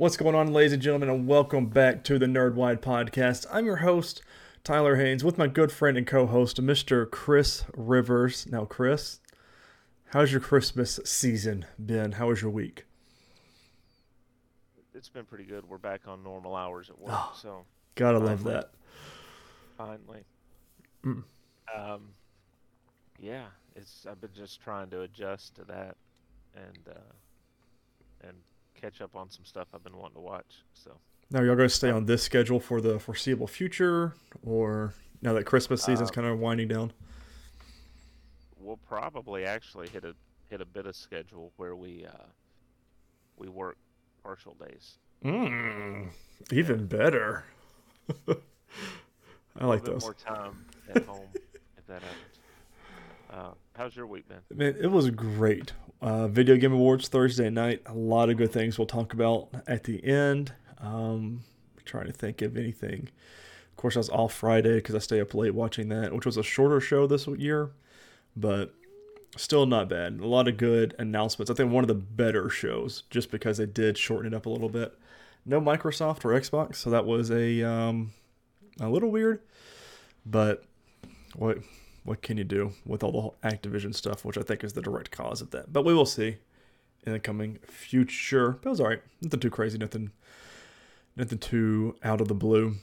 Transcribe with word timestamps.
What's 0.00 0.16
going 0.16 0.34
on, 0.34 0.50
ladies 0.54 0.72
and 0.72 0.80
gentlemen, 0.80 1.10
and 1.10 1.26
welcome 1.26 1.66
back 1.66 2.04
to 2.04 2.18
the 2.18 2.24
Nerd 2.24 2.54
Wide 2.54 2.80
Podcast. 2.80 3.44
I'm 3.52 3.66
your 3.66 3.76
host, 3.76 4.22
Tyler 4.64 4.96
Haynes, 4.96 5.22
with 5.22 5.36
my 5.36 5.46
good 5.46 5.70
friend 5.70 5.98
and 5.98 6.06
co 6.06 6.24
host, 6.24 6.56
Mr. 6.56 7.10
Chris 7.10 7.64
Rivers. 7.76 8.46
Now, 8.46 8.64
Chris, 8.64 9.20
how's 10.06 10.32
your 10.32 10.40
Christmas 10.40 10.98
season 11.04 11.66
been? 11.84 12.12
How 12.12 12.28
was 12.28 12.40
your 12.40 12.50
week? 12.50 12.86
It's 14.94 15.10
been 15.10 15.26
pretty 15.26 15.44
good. 15.44 15.68
We're 15.68 15.76
back 15.76 16.08
on 16.08 16.22
normal 16.22 16.56
hours 16.56 16.88
at 16.88 16.98
work, 16.98 17.12
Oh, 17.14 17.32
so 17.36 17.66
Gotta 17.94 18.20
Finally. 18.20 18.30
love 18.36 18.44
that. 18.44 18.70
finally. 19.76 20.24
Mm. 21.04 21.24
Um, 21.76 22.00
yeah, 23.18 23.48
it's 23.76 24.06
I've 24.10 24.22
been 24.22 24.32
just 24.34 24.62
trying 24.62 24.88
to 24.88 25.02
adjust 25.02 25.56
to 25.56 25.64
that 25.64 25.98
and 26.54 26.88
uh, 26.88 28.26
and 28.26 28.38
catch 28.80 29.00
up 29.00 29.14
on 29.14 29.30
some 29.30 29.44
stuff 29.44 29.68
I've 29.74 29.84
been 29.84 29.96
wanting 29.96 30.14
to 30.16 30.20
watch. 30.20 30.62
So 30.74 30.92
Now, 31.30 31.42
y'all 31.42 31.56
going 31.56 31.68
to 31.68 31.74
stay 31.74 31.90
on 31.90 32.06
this 32.06 32.22
schedule 32.22 32.60
for 32.60 32.80
the 32.80 32.98
foreseeable 32.98 33.46
future, 33.46 34.14
or 34.44 34.94
now 35.22 35.32
that 35.34 35.44
Christmas 35.44 35.82
season's 35.82 36.10
Uh, 36.10 36.14
kind 36.14 36.26
of 36.26 36.38
winding 36.38 36.68
down? 36.68 36.92
we'll 38.58 38.76
probably 38.88 39.44
actually 39.44 39.88
hit 39.88 40.04
a 40.04 40.14
hit 40.50 40.60
a 40.60 40.64
bit 40.64 40.86
of 40.86 40.94
schedule 40.96 41.52
where 41.56 41.74
we 41.76 42.04
uh, 42.06 42.24
we 43.36 43.48
work 43.48 43.76
partial 44.22 44.54
days. 44.54 44.98
Mm, 45.24 46.10
even 46.52 46.86
better. 46.86 47.44
I 49.58 49.66
like 49.66 49.84
those. 49.84 50.02
more 50.02 50.14
time 50.14 50.64
at 50.94 51.04
home 51.04 51.28
if 51.34 51.86
that 51.86 52.02
happens. 52.02 52.38
Uh, 53.30 53.50
how's 53.80 53.96
your 53.96 54.06
week 54.06 54.28
been? 54.28 54.40
Man, 54.54 54.76
it 54.78 54.90
was 54.90 55.08
great. 55.08 55.72
Uh, 56.02 56.28
Video 56.28 56.56
Game 56.56 56.74
Awards 56.74 57.08
Thursday 57.08 57.48
night. 57.48 57.80
A 57.86 57.94
lot 57.94 58.28
of 58.28 58.36
good 58.36 58.52
things 58.52 58.78
we'll 58.78 58.86
talk 58.86 59.14
about 59.14 59.48
at 59.66 59.84
the 59.84 60.04
end. 60.04 60.52
Um, 60.78 61.40
trying 61.86 62.06
to 62.06 62.12
think 62.12 62.42
of 62.42 62.58
anything. 62.58 63.08
Of 63.70 63.76
course, 63.76 63.96
I 63.96 64.00
was 64.00 64.10
off 64.10 64.34
Friday 64.34 64.74
because 64.74 64.94
I 64.94 64.98
stay 64.98 65.18
up 65.18 65.34
late 65.34 65.54
watching 65.54 65.88
that, 65.88 66.14
which 66.14 66.26
was 66.26 66.36
a 66.36 66.42
shorter 66.42 66.78
show 66.78 67.06
this 67.06 67.26
year, 67.26 67.70
but 68.36 68.74
still 69.38 69.64
not 69.64 69.88
bad. 69.88 70.20
A 70.20 70.26
lot 70.26 70.46
of 70.46 70.58
good 70.58 70.94
announcements. 70.98 71.50
I 71.50 71.54
think 71.54 71.72
one 71.72 71.82
of 71.82 71.88
the 71.88 71.94
better 71.94 72.50
shows 72.50 73.04
just 73.08 73.30
because 73.30 73.56
they 73.56 73.66
did 73.66 73.96
shorten 73.96 74.34
it 74.34 74.36
up 74.36 74.44
a 74.44 74.50
little 74.50 74.68
bit. 74.68 74.94
No 75.46 75.58
Microsoft 75.58 76.26
or 76.26 76.38
Xbox, 76.38 76.76
so 76.76 76.90
that 76.90 77.06
was 77.06 77.30
a 77.30 77.62
um, 77.62 78.12
a 78.78 78.90
little 78.90 79.10
weird, 79.10 79.40
but 80.26 80.64
what 81.34 81.58
what 82.04 82.22
can 82.22 82.36
you 82.36 82.44
do 82.44 82.72
with 82.86 83.02
all 83.02 83.36
the 83.42 83.48
Activision 83.48 83.94
stuff, 83.94 84.24
which 84.24 84.38
I 84.38 84.42
think 84.42 84.64
is 84.64 84.72
the 84.72 84.82
direct 84.82 85.10
cause 85.10 85.40
of 85.40 85.50
that. 85.50 85.72
But 85.72 85.84
we 85.84 85.94
will 85.94 86.06
see 86.06 86.36
in 87.04 87.12
the 87.12 87.20
coming 87.20 87.58
future. 87.66 88.58
But 88.62 88.68
it 88.68 88.70
was 88.70 88.80
all 88.80 88.88
right. 88.88 89.02
Nothing 89.20 89.40
too 89.40 89.50
crazy. 89.50 89.78
Nothing. 89.78 90.10
Nothing 91.16 91.38
too 91.38 91.96
out 92.02 92.20
of 92.20 92.28
the 92.28 92.34
blue. 92.34 92.76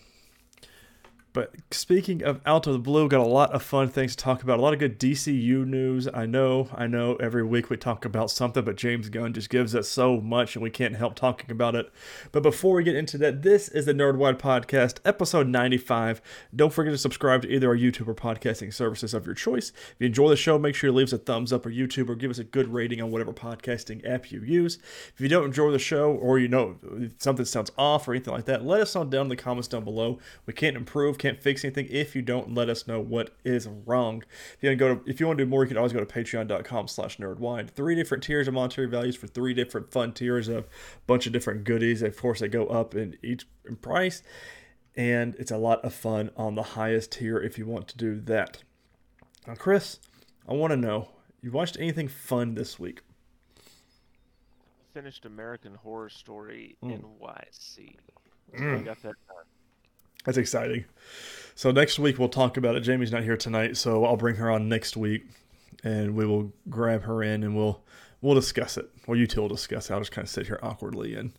But 1.38 1.54
speaking 1.70 2.24
of 2.24 2.42
out 2.48 2.66
of 2.66 2.74
the 2.74 2.80
blue, 2.80 3.08
got 3.08 3.20
a 3.20 3.24
lot 3.24 3.52
of 3.52 3.62
fun 3.62 3.90
things 3.90 4.16
to 4.16 4.24
talk 4.24 4.42
about. 4.42 4.58
A 4.58 4.62
lot 4.64 4.74
of 4.74 4.80
good 4.80 5.00
DCU 5.00 5.68
news. 5.68 6.08
I 6.12 6.26
know, 6.26 6.68
I 6.74 6.88
know. 6.88 7.16
Every 7.18 7.44
week 7.44 7.70
we 7.70 7.78
talk 7.78 8.06
about 8.06 8.32
something, 8.32 8.66
but 8.66 8.76
James 8.76 9.10
Gunn 9.10 9.34
just 9.34 9.52
gives 9.52 9.76
us 9.76 9.88
so 9.88 10.20
much, 10.20 10.56
and 10.56 10.64
we 10.64 10.72
can't 10.72 10.96
help 10.96 11.14
talking 11.14 11.52
about 11.52 11.76
it. 11.76 11.94
But 12.32 12.42
before 12.42 12.74
we 12.74 12.84
get 12.84 12.96
into 12.96 13.20
that, 13.20 13.44
this 13.44 13.70
is 13.70 13.86
the 13.86 13.94
Nerdwide 13.94 14.40
Podcast, 14.40 14.98
episode 15.06 15.48
95. 15.48 16.24
Don't 16.56 16.74
forget 16.74 16.92
to 16.92 16.98
subscribe 16.98 17.44
to 17.44 17.50
either 17.54 17.70
our 17.70 17.78
YouTube 17.78 18.08
or 18.08 18.16
podcasting 18.16 18.74
services 18.74 19.14
of 19.14 19.28
your 19.28 19.36
choice. 19.36 19.72
If 19.92 19.98
you 20.00 20.08
enjoy 20.08 20.30
the 20.30 20.38
show, 20.38 20.58
make 20.58 20.74
sure 20.74 20.90
you 20.90 20.96
leave 20.96 21.10
us 21.10 21.14
a 21.14 21.20
thumbs 21.20 21.54
up 21.54 21.68
or 21.68 21.70
YouTube 21.70 22.10
or 22.10 22.16
give 22.16 22.32
us 22.32 22.40
a 22.40 22.44
good 22.44 22.74
rating 22.74 23.00
on 23.00 23.12
whatever 23.12 23.32
podcasting 23.32 24.04
app 24.10 24.32
you 24.32 24.42
use. 24.42 24.80
If 25.14 25.22
you 25.22 25.28
don't 25.28 25.46
enjoy 25.46 25.70
the 25.70 25.78
show 25.78 26.14
or 26.14 26.40
you 26.40 26.48
know 26.48 26.78
something 27.20 27.46
sounds 27.46 27.70
off 27.78 28.08
or 28.08 28.16
anything 28.16 28.34
like 28.34 28.46
that, 28.46 28.66
let 28.66 28.82
us 28.82 28.96
know 28.96 29.04
down 29.04 29.28
in 29.28 29.30
the 29.30 29.36
comments 29.36 29.68
down 29.68 29.84
below. 29.84 30.18
We 30.48 30.54
can't 30.54 30.76
improve, 30.76 31.20
can't 31.20 31.27
fix 31.36 31.64
anything 31.66 31.88
if 31.90 32.16
you 32.16 32.22
don't 32.22 32.54
let 32.54 32.70
us 32.70 32.88
know 32.88 33.00
what 33.00 33.32
is 33.44 33.68
wrong. 33.68 34.24
If 34.56 34.64
you 34.64 34.70
want 34.70 34.80
to 34.80 34.86
go 34.86 34.96
to, 34.96 35.10
if 35.10 35.20
you 35.20 35.28
want 35.28 35.38
to 35.40 35.46
do 35.46 35.50
more, 35.50 35.64
you 35.64 35.68
can 35.68 35.78
always 35.78 35.94
go 35.94 36.00
to 36.00 36.06
patreon.com 36.06 36.88
slash 36.88 37.18
nerdwide. 37.18 37.70
Three 37.72 37.96
different 37.96 38.24
tiers 38.24 38.48
of 38.48 38.54
monetary 38.54 38.88
values 38.88 39.16
for 39.16 39.28
three 39.28 39.54
different 39.54 39.92
fun 39.92 40.14
tiers 40.14 40.48
of 40.48 40.66
a 40.66 40.68
bunch 41.08 41.26
of 41.28 41.34
different 41.34 41.64
goodies. 41.64 42.02
Of 42.02 42.16
course, 42.18 42.40
they 42.40 42.48
go 42.48 42.68
up 42.68 42.96
in 42.96 43.18
each 43.24 43.46
in 43.68 43.76
price, 43.78 44.22
and 44.96 45.36
it's 45.36 45.52
a 45.52 45.58
lot 45.58 45.84
of 45.84 45.94
fun 45.94 46.30
on 46.38 46.56
the 46.56 46.64
highest 46.64 47.12
tier 47.14 47.38
if 47.40 47.58
you 47.58 47.66
want 47.66 47.88
to 47.90 47.98
do 47.98 48.20
that. 48.22 48.64
Now, 49.48 49.56
Chris, 49.56 50.00
I 50.48 50.54
want 50.54 50.72
to 50.72 50.78
know 50.78 51.10
you 51.42 51.52
watched 51.52 51.78
anything 51.80 52.08
fun 52.08 52.56
this 52.56 52.80
week? 52.80 53.02
Finished 54.94 55.26
American 55.26 55.76
Horror 55.76 56.10
Story 56.10 56.76
Mm. 56.84 57.02
NYC. 57.04 57.96
So 58.58 58.64
Mm. 58.64 58.80
I 58.80 58.84
got 58.84 59.02
that 59.04 59.16
done. 59.28 59.46
That's 60.28 60.38
exciting. 60.38 60.84
So 61.56 61.72
next 61.72 61.98
week 62.00 62.20
we'll 62.20 62.28
talk 62.28 62.58
about 62.58 62.76
it. 62.76 62.82
Jamie's 62.82 63.14
not 63.14 63.24
here 63.24 63.38
tonight, 63.38 63.78
so 63.78 64.04
I'll 64.04 64.18
bring 64.18 64.36
her 64.36 64.52
on 64.52 64.68
next 64.68 64.98
week, 64.98 65.26
and 65.86 66.16
we 66.16 66.26
will 66.26 66.52
grab 66.70 67.04
her 67.04 67.24
in 67.24 67.44
and 67.44 67.56
we'll 67.56 67.82
we'll 68.22 68.36
discuss 68.36 68.76
it. 68.76 68.90
Well, 69.08 69.18
you 69.18 69.26
two 69.26 69.40
will 69.40 69.48
discuss 69.48 69.90
it. 69.90 69.94
I'll 69.94 70.02
just 70.02 70.12
kind 70.12 70.26
of 70.26 70.30
sit 70.30 70.46
here 70.46 70.60
awkwardly 70.62 71.16
and 71.16 71.32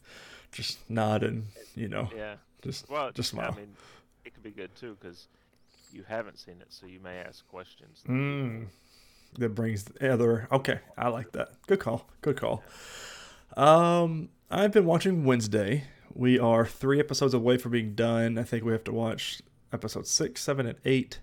just 0.52 0.78
nod 0.88 1.22
and 1.22 1.48
you 1.74 1.86
know 1.88 2.08
Yeah. 2.16 2.36
just 2.62 2.88
Well, 2.88 3.12
just 3.12 3.28
smile. 3.28 3.52
I 3.54 3.60
mean, 3.60 3.76
it 4.24 4.32
could 4.32 4.42
be 4.42 4.52
good 4.52 4.74
too 4.74 4.96
because 4.98 5.26
you 5.92 6.02
haven't 6.08 6.38
seen 6.38 6.54
it, 6.62 6.68
so 6.70 6.86
you 6.86 6.98
may 7.00 7.18
ask 7.18 7.46
questions. 7.48 8.02
Mm, 8.08 8.68
that 9.38 9.50
brings 9.50 9.84
the 9.84 10.10
other. 10.14 10.48
Okay, 10.50 10.80
I 10.96 11.08
like 11.08 11.32
that. 11.32 11.50
Good 11.66 11.80
call. 11.80 12.08
Good 12.22 12.38
call. 12.38 12.64
Um, 13.54 14.30
I've 14.50 14.72
been 14.72 14.86
watching 14.86 15.24
Wednesday. 15.26 15.84
We 16.14 16.38
are 16.38 16.66
three 16.66 16.98
episodes 17.00 17.34
away 17.34 17.58
from 17.58 17.72
being 17.72 17.94
done. 17.94 18.38
I 18.38 18.42
think 18.42 18.64
we 18.64 18.72
have 18.72 18.84
to 18.84 18.92
watch 18.92 19.40
episode 19.72 20.06
six, 20.06 20.42
seven, 20.42 20.66
and 20.66 20.78
eight. 20.84 21.20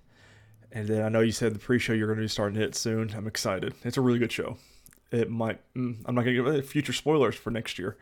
And 0.72 0.88
then 0.88 1.04
I 1.04 1.10
know 1.10 1.22
you 1.22 1.32
said 1.32 1.54
the 1.54 1.60
pre-show 1.60 1.94
you're 1.94 2.08
going 2.08 2.20
to 2.20 2.24
be 2.24 2.28
starting 2.28 2.62
it 2.62 2.76
soon. 2.76 3.14
I'm 3.16 3.28
excited. 3.28 3.74
It's 3.84 3.98
a 3.98 4.02
really 4.02 4.20
good 4.20 4.32
show. 4.32 4.58
It 5.12 5.30
might. 5.30 5.62
Mm, 5.76 5.98
I'm 6.06 6.16
not 6.16 6.26
going 6.26 6.36
to 6.36 6.54
give 6.54 6.70
future 6.70 6.94
spoilers 6.94 7.36
for 7.36 7.50
next 7.50 7.80
year. 7.80 7.98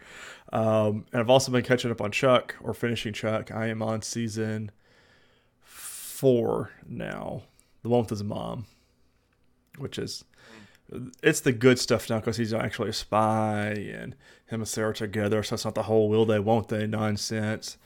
Um, 0.51 1.05
and 1.11 1.21
I've 1.21 1.29
also 1.29 1.51
been 1.51 1.63
catching 1.63 1.91
up 1.91 2.01
on 2.01 2.11
Chuck 2.11 2.55
or 2.61 2.73
finishing 2.73 3.13
Chuck. 3.13 3.51
I 3.51 3.67
am 3.67 3.81
on 3.81 4.01
season 4.01 4.71
four 5.61 6.71
now. 6.87 7.43
The 7.83 7.89
one 7.89 8.01
with 8.01 8.09
his 8.09 8.23
mom, 8.23 8.65
which 9.77 9.99
is 9.99 10.23
it's 11.21 11.41
the 11.41 11.51
good 11.51 11.79
stuff 11.79 12.09
now 12.09 12.19
because 12.19 12.37
he's 12.37 12.53
actually 12.53 12.89
a 12.89 12.93
spy 12.93 13.69
and 13.69 14.15
him 14.47 14.61
and 14.61 14.67
Sarah 14.67 14.93
together. 14.93 15.43
So 15.43 15.55
it's 15.55 15.65
not 15.65 15.75
the 15.75 15.83
whole 15.83 16.09
will 16.09 16.25
they 16.25 16.39
won't 16.39 16.67
they 16.69 16.87
nonsense. 16.87 17.77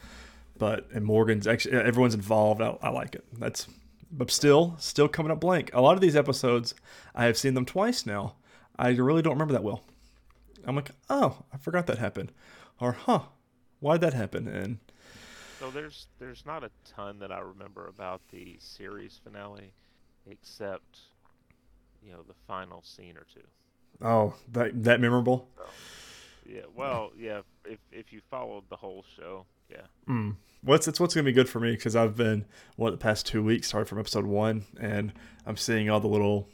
But 0.57 0.87
and 0.93 1.05
Morgan's 1.05 1.47
actually 1.47 1.75
everyone's 1.77 2.15
involved. 2.15 2.61
I, 2.61 2.77
I 2.81 2.89
like 2.89 3.15
it. 3.15 3.25
That's 3.37 3.67
but 4.11 4.31
still 4.31 4.75
still 4.79 5.07
coming 5.07 5.31
up 5.31 5.39
blank. 5.39 5.69
A 5.73 5.81
lot 5.81 5.95
of 5.95 6.01
these 6.01 6.15
episodes 6.15 6.73
I 7.13 7.25
have 7.25 7.37
seen 7.37 7.53
them 7.53 7.65
twice 7.65 8.05
now. 8.05 8.35
I 8.77 8.89
really 8.89 9.21
don't 9.21 9.33
remember 9.33 9.53
that 9.53 9.63
well. 9.63 9.83
I'm 10.65 10.75
like, 10.75 10.91
oh, 11.09 11.43
I 11.53 11.57
forgot 11.57 11.87
that 11.87 11.97
happened, 11.97 12.31
or 12.79 12.93
huh, 12.93 13.21
why'd 13.79 14.01
that 14.01 14.13
happen? 14.13 14.47
And 14.47 14.79
So 15.59 15.71
there's 15.71 16.07
there's 16.19 16.45
not 16.45 16.63
a 16.63 16.71
ton 16.85 17.19
that 17.19 17.31
I 17.31 17.39
remember 17.39 17.87
about 17.87 18.21
the 18.29 18.57
series 18.59 19.19
finale, 19.23 19.73
except 20.29 20.99
you 22.07 22.13
know 22.13 22.23
the 22.27 22.33
final 22.47 22.81
scene 22.81 23.17
or 23.17 23.25
two. 23.33 23.45
oh, 24.01 24.33
that 24.53 24.83
that 24.83 25.01
memorable. 25.01 25.49
Yeah. 26.45 26.61
Well, 26.73 27.11
yeah. 27.17 27.41
If 27.65 27.79
if 27.91 28.13
you 28.13 28.21
followed 28.31 28.63
the 28.69 28.77
whole 28.77 29.03
show, 29.17 29.45
yeah. 29.69 29.81
Mm. 30.07 30.37
What's 30.61 30.87
it's 30.87 30.99
what's 30.99 31.13
gonna 31.13 31.25
be 31.25 31.33
good 31.33 31.49
for 31.49 31.59
me 31.59 31.71
because 31.71 31.95
I've 31.95 32.15
been 32.15 32.45
what 32.77 32.91
the 32.91 32.97
past 32.97 33.25
two 33.25 33.43
weeks 33.43 33.67
started 33.67 33.87
from 33.87 33.99
episode 33.99 34.25
one 34.25 34.63
and 34.79 35.13
I'm 35.45 35.57
seeing 35.57 35.89
all 35.89 35.99
the 35.99 36.07
little 36.07 36.47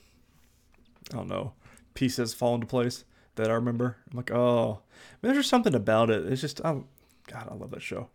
I 1.11 1.17
don't 1.17 1.27
know 1.27 1.53
pieces 1.94 2.33
fall 2.33 2.56
into 2.56 2.65
place 2.65 3.06
that 3.35 3.49
I 3.49 3.53
remember. 3.53 3.97
I'm 4.09 4.17
like, 4.17 4.31
oh, 4.31 4.81
there's 5.21 5.38
just 5.38 5.49
something 5.49 5.75
about 5.75 6.09
it. 6.09 6.25
It's 6.25 6.41
just 6.41 6.61
oh 6.65 6.85
God, 7.31 7.47
I 7.51 7.53
love 7.53 7.71
that 7.71 7.81
show. 7.83 8.09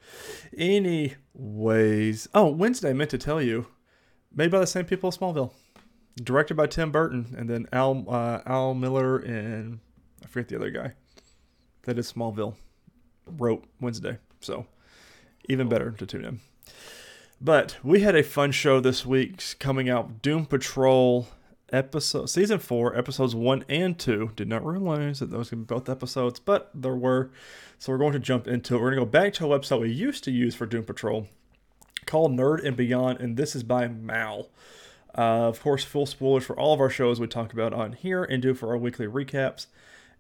Anyways, 0.56 2.29
oh 2.34 2.49
Wednesday 2.49 2.91
I 2.91 2.94
meant 2.94 3.11
to 3.11 3.19
tell 3.19 3.41
you, 3.41 3.67
made 4.34 4.50
by 4.50 4.58
the 4.58 4.67
same 4.67 4.84
people 4.84 5.08
as 5.08 5.19
Smallville, 5.19 5.52
directed 6.23 6.56
by 6.56 6.67
Tim 6.67 6.91
Burton, 6.91 7.35
and 7.37 7.49
then 7.49 7.67
Al 7.73 8.05
uh, 8.09 8.41
Al 8.47 8.75
Miller 8.75 9.19
and 9.19 9.81
I 10.23 10.26
forget 10.26 10.49
the 10.49 10.56
other 10.56 10.70
guy 10.70 10.93
that 11.82 11.99
is 11.99 12.12
Smallville 12.12 12.55
wrote 13.26 13.65
Wednesday. 13.81 14.19
So 14.41 14.67
even 15.49 15.69
better 15.69 15.91
to 15.93 16.06
tune 16.06 16.25
in. 16.25 16.41
But 17.41 17.76
we 17.82 18.00
had 18.00 18.17
a 18.17 18.23
fun 18.23 18.50
show 18.53 18.81
this 18.81 19.06
week 19.06 19.43
coming 19.59 19.88
out. 19.88 20.23
Doom 20.23 20.44
Patrol 20.47 21.29
episode 21.70 22.31
season 22.31 22.59
4 22.59 22.97
episodes 22.97 23.35
1 23.35 23.67
and 23.69 23.99
2 23.99 24.31
did 24.35 24.49
not 24.49 24.65
realize 24.65 25.19
that 25.19 25.31
those 25.31 25.50
could 25.50 25.67
be 25.67 25.75
both 25.75 25.88
episodes 25.88 26.41
but 26.41 26.70
there 26.75 26.97
were. 26.97 27.31
So 27.79 27.93
we're 27.93 27.99
going 27.99 28.12
to 28.12 28.19
jump 28.19 28.49
into 28.49 28.75
it. 28.75 28.81
We're 28.81 28.91
going 28.94 29.00
to 29.00 29.06
go 29.06 29.11
back 29.11 29.35
to 29.35 29.53
a 29.53 29.59
website 29.59 29.81
we 29.81 29.91
used 29.91 30.25
to 30.25 30.31
use 30.31 30.55
for 30.55 30.67
doom 30.67 30.85
patrol 30.85 31.29
called 32.06 32.32
nerd 32.32 32.65
and 32.67 32.76
beyond 32.76 33.20
and 33.20 33.37
this 33.37 33.55
is 33.55 33.62
by 33.62 33.87
mal 33.87 34.49
uh, 35.16 35.49
of 35.49 35.60
course 35.60 35.84
full 35.84 36.06
spoilers 36.06 36.44
for 36.44 36.58
all 36.58 36.75
of 36.75 36.81
our 36.81 36.90
shows 36.90 37.20
we 37.20 37.26
talk 37.26 37.52
about 37.52 37.72
on 37.72 37.93
here 37.93 38.25
and 38.25 38.43
do 38.43 38.55
for 38.55 38.69
our 38.69 38.78
weekly 38.78 39.06
recaps 39.06 39.66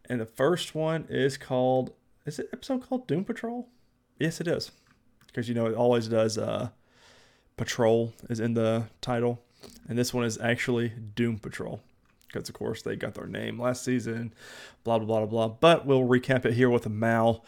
and 0.08 0.20
the 0.20 0.26
first 0.26 0.74
one 0.74 1.06
is 1.08 1.36
called 1.36 1.92
is 2.28 2.38
it 2.38 2.50
episode 2.52 2.86
called 2.86 3.06
Doom 3.06 3.24
Patrol? 3.24 3.68
Yes, 4.18 4.38
it 4.38 4.46
is. 4.46 4.70
Because 5.26 5.48
you 5.48 5.54
know 5.54 5.66
it 5.66 5.74
always 5.74 6.08
does. 6.08 6.36
Uh, 6.36 6.68
Patrol 7.56 8.12
is 8.28 8.38
in 8.38 8.52
the 8.52 8.84
title, 9.00 9.40
and 9.88 9.98
this 9.98 10.12
one 10.12 10.24
is 10.24 10.38
actually 10.38 10.92
Doom 11.14 11.38
Patrol. 11.38 11.80
Because 12.26 12.48
of 12.50 12.54
course 12.54 12.82
they 12.82 12.96
got 12.96 13.14
their 13.14 13.26
name 13.26 13.58
last 13.58 13.82
season, 13.82 14.34
blah 14.84 14.98
blah 14.98 15.06
blah 15.20 15.26
blah. 15.26 15.48
But 15.48 15.86
we'll 15.86 16.06
recap 16.06 16.44
it 16.44 16.52
here 16.52 16.68
with 16.68 16.84
a 16.84 16.90
Mal. 16.90 17.44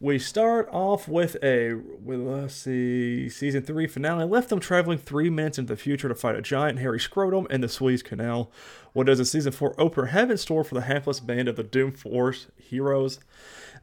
We 0.00 0.20
start 0.20 0.68
off 0.70 1.08
with 1.08 1.36
a 1.42 1.74
with 1.74 2.20
let's 2.20 2.54
see 2.54 3.28
season 3.28 3.62
three 3.62 3.88
finale. 3.88 4.26
Left 4.26 4.48
them 4.48 4.60
traveling 4.60 4.98
three 4.98 5.28
minutes 5.28 5.58
into 5.58 5.74
the 5.74 5.76
future 5.76 6.08
to 6.08 6.14
fight 6.14 6.36
a 6.36 6.40
giant 6.40 6.78
hairy 6.78 7.00
scrotum 7.00 7.48
in 7.50 7.62
the 7.62 7.68
Suez 7.68 8.00
Canal. 8.00 8.48
What 8.92 9.08
does 9.08 9.18
a 9.18 9.24
season 9.24 9.50
four 9.50 9.74
opener 9.76 10.06
have 10.06 10.30
in 10.30 10.38
store 10.38 10.62
for 10.62 10.76
the 10.76 10.82
hapless 10.82 11.18
band 11.18 11.48
of 11.48 11.56
the 11.56 11.64
Doom 11.64 11.90
Force 11.90 12.46
heroes? 12.56 13.18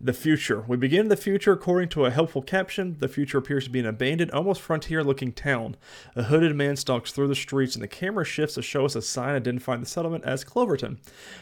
The 0.01 0.13
future. 0.13 0.61
We 0.67 0.77
begin 0.77 1.01
in 1.01 1.07
the 1.07 1.15
future 1.15 1.53
according 1.53 1.89
to 1.89 2.05
a 2.05 2.11
helpful 2.11 2.41
caption. 2.41 2.97
The 2.99 3.07
future 3.07 3.37
appears 3.37 3.63
to 3.63 3.69
be 3.69 3.79
an 3.79 3.85
abandoned, 3.85 4.31
almost 4.31 4.61
frontier 4.61 5.03
looking 5.03 5.31
town. 5.31 5.77
A 6.15 6.23
hooded 6.23 6.55
man 6.55 6.75
stalks 6.75 7.11
through 7.11 7.29
the 7.29 7.35
streets 7.35 7.75
and 7.75 7.83
the 7.83 7.87
camera 7.87 8.25
shifts 8.25 8.55
to 8.55 8.61
show 8.61 8.85
us 8.85 8.95
a 8.95 9.01
sign 9.01 9.35
identifying 9.35 9.79
the 9.79 9.85
settlement 9.85 10.25
as 10.25 10.43
Cloverton. 10.43 10.99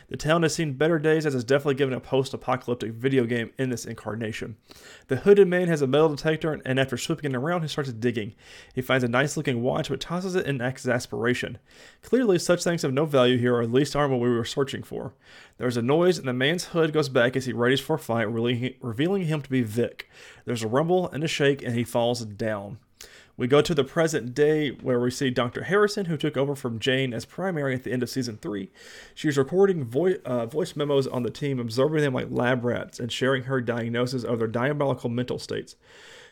The 0.10 0.18
town 0.18 0.44
has 0.44 0.54
seen 0.54 0.74
better 0.74 1.00
days 1.00 1.26
as 1.26 1.34
it's 1.34 1.44
definitely 1.44 1.76
given 1.76 1.96
a 1.96 2.00
post 2.00 2.34
apocalyptic 2.34 2.92
video 2.92 3.26
game 3.26 3.52
in 3.58 3.70
this 3.70 3.86
incarnation. 3.86 4.58
The 5.08 5.18
hooded 5.18 5.48
man 5.48 5.68
has 5.68 5.82
a 5.82 5.88
metal 5.88 6.10
detector 6.10 6.62
and 6.64 6.80
after 6.80 6.98
sweeping 6.98 7.32
it 7.32 7.38
around, 7.38 7.64
he 7.64 7.68
starts 7.68 7.92
digging. 7.92 8.36
He 8.74 8.82
finds 8.82 9.04
a 9.04 9.08
nice 9.08 9.36
looking 9.36 9.62
watch 9.62 9.90
but 9.90 10.00
tosses 10.00 10.36
it 10.36 10.46
in 10.46 10.62
exasperation. 10.62 11.58
Clearly, 12.02 12.38
such 12.40 12.64
things 12.64 12.84
have 12.84 12.94
no 12.94 13.06
value 13.06 13.38
here, 13.38 13.56
or 13.56 13.62
at 13.62 13.72
least 13.72 13.96
aren't 13.96 14.12
what 14.12 14.20
we 14.20 14.30
were 14.30 14.46
searching 14.46 14.84
for. 14.84 15.14
There's 15.58 15.78
a 15.78 15.82
noise, 15.82 16.18
and 16.18 16.28
the 16.28 16.34
man's 16.34 16.66
hood 16.66 16.94
goes 16.94 17.10
back 17.10 17.36
as 17.36 17.46
he 17.46 17.54
readies 17.54 17.82
for 17.82 17.96
a 17.96 18.00
fight, 18.00 18.28
revealing 18.82 19.26
him 19.26 19.42
to 19.42 19.50
be 19.50 19.62
Vic. 19.62 20.10
There's 20.46 20.64
a 20.64 20.68
rumble 20.68 21.10
and 21.10 21.24
a 21.24 21.28
shake, 21.28 21.64
and 21.64 21.76
he 21.76 21.84
falls 21.84 22.26
down. 22.26 22.80
We 23.36 23.48
go 23.48 23.62
to 23.62 23.74
the 23.74 23.84
present 23.84 24.36
day 24.36 24.70
where 24.70 25.00
we 25.00 25.10
see 25.10 25.32
Dr. 25.32 25.64
Harrison, 25.64 26.06
who 26.06 26.18
took 26.18 26.38
over 26.38 26.56
from 26.56 26.80
Jane 26.80 27.14
as 27.14 27.26
primary 27.26 27.74
at 27.74 27.84
the 27.84 27.92
end 27.92 28.04
of 28.04 28.10
season 28.10 28.38
three. 28.38 28.70
She's 29.16 29.38
recording 29.38 29.86
vo- 29.86 30.20
uh, 30.24 30.46
voice 30.46 30.76
memos 30.76 31.08
on 31.08 31.24
the 31.24 31.32
team, 31.32 31.60
observing 31.60 32.04
them 32.04 32.14
like 32.14 32.28
lab 32.30 32.64
rats, 32.64 33.00
and 33.00 33.12
sharing 33.12 33.44
her 33.44 33.60
diagnosis 33.60 34.24
of 34.24 34.38
their 34.38 34.48
diabolical 34.48 35.10
mental 35.10 35.40
states. 35.40 35.76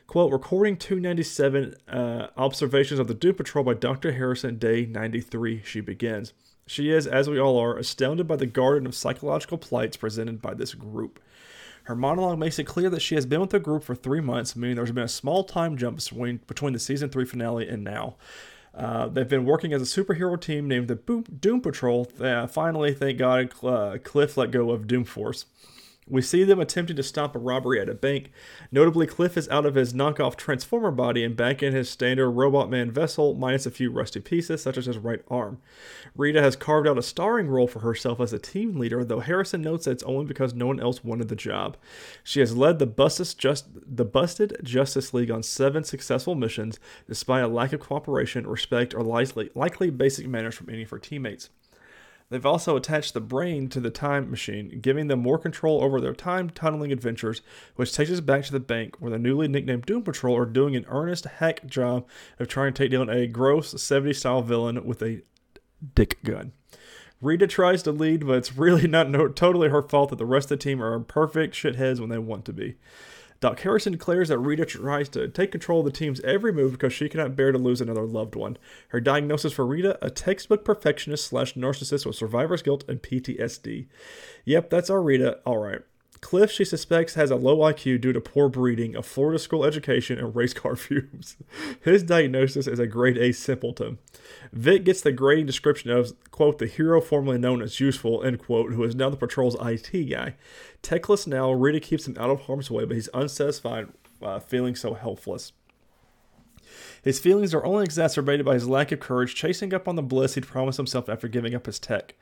Quote, 0.06 0.32
recording 0.32 0.78
297 0.78 1.76
uh, 1.88 2.28
observations 2.38 3.00
of 3.00 3.08
the 3.08 3.14
Doom 3.16 3.34
Patrol 3.34 3.64
by 3.64 3.74
Dr. 3.74 4.12
Harrison, 4.12 4.58
day 4.58 4.86
93, 4.86 5.64
she 5.66 5.82
begins. 5.82 6.34
She 6.68 6.92
is, 6.92 7.08
as 7.08 7.30
we 7.30 7.40
all 7.40 7.58
are, 7.58 7.78
astounded 7.78 8.28
by 8.28 8.36
the 8.36 8.46
garden 8.46 8.86
of 8.86 8.94
psychological 8.94 9.58
plights 9.58 9.98
presented 9.98 10.42
by 10.42 10.54
this 10.54 10.74
group. 10.74 11.20
Her 11.86 11.96
monologue 11.96 12.40
makes 12.40 12.60
it 12.60 12.66
clear 12.66 12.90
that 12.90 13.02
she 13.02 13.16
has 13.16 13.26
been 13.26 13.42
with 13.42 13.50
the 13.50 13.60
group 13.60 13.84
for 13.84 13.96
three 13.96 14.22
months, 14.22 14.56
meaning 14.56 14.76
there's 14.76 14.92
been 14.92 15.04
a 15.04 15.10
small 15.10 15.44
time 15.44 15.78
jump 15.78 15.98
between, 15.98 16.40
between 16.48 16.74
the 16.74 16.80
season 16.80 17.10
three 17.10 17.26
finale 17.26 17.68
and 17.68 17.84
now. 17.84 18.16
Uh, 18.74 19.08
they've 19.08 19.28
been 19.28 19.46
working 19.46 19.74
as 19.74 19.82
a 19.82 20.04
superhero 20.04 20.40
team 20.40 20.68
named 20.68 20.88
the 20.88 20.96
Doom 20.96 21.62
Patrol. 21.62 22.10
Uh, 22.20 22.48
finally, 22.48 22.94
thank 22.94 23.18
God, 23.18 23.52
uh, 23.64 23.98
Cliff 24.04 24.38
let 24.38 24.52
go 24.52 24.72
of 24.72 24.88
Doom 24.88 25.04
Force. 25.04 25.46
We 26.08 26.24
see 26.24 26.44
them 26.44 26.60
attempting 26.60 26.96
to 26.96 27.04
stop 27.04 27.36
a 27.36 27.40
robbery 27.40 27.80
at 27.80 27.88
a 27.88 27.94
bank. 27.94 28.32
Notably, 28.72 29.06
Cliff 29.06 29.38
is 29.38 29.48
out 29.50 29.68
of 29.68 29.76
his 29.76 29.94
knockoff 29.94 30.36
Transformer 30.36 30.90
body 30.90 31.24
and 31.24 31.38
back 31.38 31.62
in 31.62 31.74
his 31.74 31.92
standard 31.92 32.32
Robot 32.32 32.72
Man 32.72 32.92
vessel, 32.92 33.36
minus 33.36 33.68
a 33.68 33.72
few 33.72 33.92
rusty 33.92 34.20
pieces, 34.20 34.64
such 34.64 34.78
as 34.78 34.88
his 34.88 34.98
right 34.98 35.22
arm. 35.30 35.60
Rita 36.16 36.42
has 36.42 36.56
carved 36.56 36.88
out 36.88 36.98
a 36.98 37.04
starring 37.04 37.48
role 37.48 37.68
for 37.68 37.80
herself 37.80 38.20
as 38.20 38.34
a 38.34 38.40
team 38.40 38.78
leader, 38.78 39.04
though 39.04 39.20
Harrison 39.20 39.62
notes 39.62 39.86
that 39.86 39.92
it's 39.92 40.04
only 40.04 40.26
because 40.26 40.56
no 40.56 40.68
one 40.68 40.80
else 40.80 41.04
wanted 41.04 41.30
the 41.30 41.36
job. 41.36 41.78
She 42.24 42.40
has 42.40 42.58
led 42.58 42.80
the, 42.80 43.36
just, 43.38 43.68
the 43.74 44.06
Busted 44.06 44.58
Justice 44.64 45.14
League 45.14 45.32
on 45.32 45.44
seven 45.44 45.84
successful 45.84 46.34
missions, 46.34 46.80
despite 47.08 47.44
a 47.44 47.48
lack 47.48 47.74
of 47.74 47.80
cooperation, 47.80 48.48
respect, 48.48 48.96
or 48.96 49.04
likely, 49.04 49.52
likely 49.54 49.92
basic 49.92 50.28
manners 50.28 50.56
from 50.56 50.72
any 50.72 50.82
of 50.82 50.90
her 50.90 51.00
teammates. 51.00 51.52
They've 52.32 52.46
also 52.46 52.78
attached 52.78 53.14
the 53.14 53.20
brain 53.20 53.68
to 53.70 53.82
the 53.82 53.90
time 53.90 54.32
machine, 54.32 54.80
giving 54.80 55.08
them 55.08 55.20
more 55.20 55.38
control 55.38 55.84
over 55.84 56.00
their 56.00 56.14
time 56.14 56.50
tunneling 56.50 56.94
adventures, 56.94 57.42
which 57.76 57.94
takes 57.94 58.10
us 58.10 58.22
back 58.22 58.46
to 58.46 58.54
the 58.54 58.60
bank, 58.62 58.96
where 59.00 59.12
the 59.12 59.20
newly 59.20 59.50
nicknamed 59.50 59.86
Doom 59.86 60.02
Patrol 60.02 60.38
are 60.38 60.46
doing 60.46 60.74
an 60.78 60.86
earnest 60.88 61.26
hack 61.26 61.66
job 61.68 62.08
of 62.40 62.48
trying 62.48 62.72
to 62.72 62.84
take 62.84 62.92
down 62.92 63.10
a 63.10 63.28
gross 63.28 63.74
70s 63.74 64.16
style 64.16 64.42
villain 64.42 64.86
with 64.86 65.02
a 65.02 65.24
dick 65.94 66.24
gun. 66.24 66.54
Rita 67.20 67.48
tries 67.48 67.84
to 67.84 67.92
lead, 67.92 68.26
but 68.26 68.38
it's 68.38 68.56
really 68.58 68.88
not 68.88 69.10
no, 69.10 69.28
totally 69.28 69.68
her 69.68 69.82
fault 69.82 70.12
that 70.12 70.16
the 70.16 70.26
rest 70.26 70.50
of 70.50 70.58
the 70.58 70.64
team 70.64 70.82
are 70.82 70.98
perfect 71.02 71.54
shitheads 71.54 72.00
when 72.00 72.10
they 72.10 72.18
want 72.18 72.46
to 72.46 72.54
be. 72.54 72.76
Doc 73.42 73.60
Harrison 73.62 73.92
declares 73.92 74.30
that 74.30 74.38
Rita 74.38 74.66
tries 74.66 75.10
to 75.10 75.28
take 75.28 75.52
control 75.52 75.80
of 75.80 75.86
the 75.86 75.92
team's 75.92 76.22
every 76.22 76.54
move 76.54 76.74
because 76.74 76.94
she 76.94 77.10
cannot 77.10 77.36
bear 77.36 77.52
to 77.52 77.58
lose 77.58 77.82
another 77.82 78.06
loved 78.06 78.36
one. 78.36 78.56
Her 78.90 79.02
diagnosis 79.02 79.52
for 79.52 79.66
Rita, 79.66 79.98
a 80.00 80.12
textbook 80.12 80.64
perfectionist 80.64 81.26
slash 81.26 81.56
narcissist 81.56 82.06
with 82.06 82.16
survivor's 82.16 82.62
guilt 82.62 82.86
and 82.88 83.02
PTSD. 83.02 83.88
Yep, 84.46 84.70
that's 84.70 84.92
our 84.92 85.02
Rita. 85.02 85.40
Alright. 85.44 85.82
Cliff, 86.22 86.52
she 86.52 86.64
suspects, 86.64 87.16
has 87.16 87.32
a 87.32 87.36
low 87.36 87.58
IQ 87.58 88.00
due 88.00 88.14
to 88.14 88.22
poor 88.22 88.48
breeding, 88.48 88.96
a 88.96 89.02
Florida 89.02 89.40
school 89.40 89.66
education, 89.66 90.20
and 90.20 90.36
race 90.36 90.54
car 90.54 90.76
fumes. 90.78 91.36
His 91.82 92.04
diagnosis 92.04 92.68
is 92.68 92.80
a 92.80 92.88
grade 92.88 93.18
A 93.18 93.32
simpleton. 93.32 93.98
Vic 94.54 94.84
gets 94.84 95.02
the 95.02 95.12
grading 95.12 95.48
description 95.48 95.90
of, 95.90 96.14
quote, 96.30 96.60
the 96.60 96.68
hero 96.68 97.02
formerly 97.02 97.40
known 97.40 97.62
as 97.62 97.80
Useful, 97.80 98.24
end 98.24 98.40
quote, 98.40 98.72
who 98.74 98.84
is 98.84 98.96
now 98.96 99.10
the 99.10 99.18
patrol's 99.18 99.58
IT 99.60 100.10
guy. 100.10 100.36
Techless 100.84 101.26
now, 101.26 101.52
Rita 101.52 101.80
keeps 101.80 102.08
him 102.08 102.16
out 102.20 102.30
of 102.30 102.42
harm's 102.42 102.70
way, 102.70 102.86
but 102.86 102.96
he's 102.96 103.10
unsatisfied, 103.14 103.88
uh, 104.22 104.40
feeling 104.40 104.76
so 104.76 104.94
helpless. 104.94 105.54
His 107.04 107.20
feelings 107.20 107.54
are 107.54 107.66
only 107.66 107.84
exacerbated 107.84 108.46
by 108.46 108.54
his 108.54 108.70
lack 108.70 108.92
of 108.92 109.00
courage 109.00 109.34
chasing 109.34 109.74
up 109.74 109.88
on 109.88 109.96
the 109.96 110.04
bliss 110.04 110.36
he'd 110.36 110.46
promised 110.46 110.78
himself 110.78 111.10
after 111.10 111.28
giving 111.28 111.56
up 111.56 111.66
his 111.66 111.80
tech. 111.80 112.14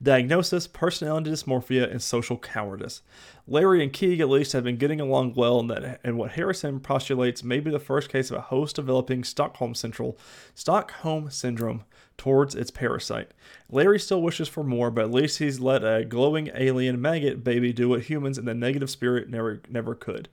Diagnosis, 0.00 0.68
personality 0.68 1.30
dysmorphia, 1.30 1.90
and 1.90 2.00
social 2.00 2.38
cowardice. 2.38 3.02
Larry 3.48 3.82
and 3.82 3.92
Keeg 3.92 4.20
at 4.20 4.28
least 4.28 4.52
have 4.52 4.62
been 4.62 4.76
getting 4.76 5.00
along 5.00 5.34
well, 5.34 5.58
and, 5.58 5.70
that, 5.70 6.00
and 6.04 6.16
what 6.16 6.32
Harrison 6.32 6.78
postulates 6.78 7.42
may 7.42 7.58
be 7.58 7.70
the 7.70 7.80
first 7.80 8.10
case 8.10 8.30
of 8.30 8.36
a 8.36 8.42
host 8.42 8.76
developing 8.76 9.24
Stockholm 9.24 9.74
Central, 9.74 10.16
Stockholm 10.54 11.30
Syndrome 11.30 11.82
towards 12.16 12.54
its 12.54 12.70
parasite. 12.70 13.32
Larry 13.70 13.98
still 13.98 14.22
wishes 14.22 14.48
for 14.48 14.62
more, 14.62 14.90
but 14.90 15.04
at 15.04 15.10
least 15.10 15.38
he's 15.38 15.60
let 15.60 15.82
a 15.82 16.04
glowing 16.04 16.50
alien 16.54 17.00
maggot 17.00 17.42
baby 17.42 17.72
do 17.72 17.88
what 17.88 18.02
humans 18.02 18.38
in 18.38 18.44
the 18.44 18.54
negative 18.54 18.90
spirit 18.90 19.28
never 19.28 19.62
never 19.68 19.94
could. 19.94 20.28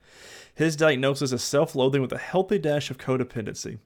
His 0.53 0.75
diagnosis 0.75 1.31
is 1.31 1.43
self-loathing 1.43 2.01
with 2.01 2.11
a 2.11 2.17
healthy 2.17 2.57
dash 2.57 2.89
of 2.89 2.97
codependency. 2.97 3.79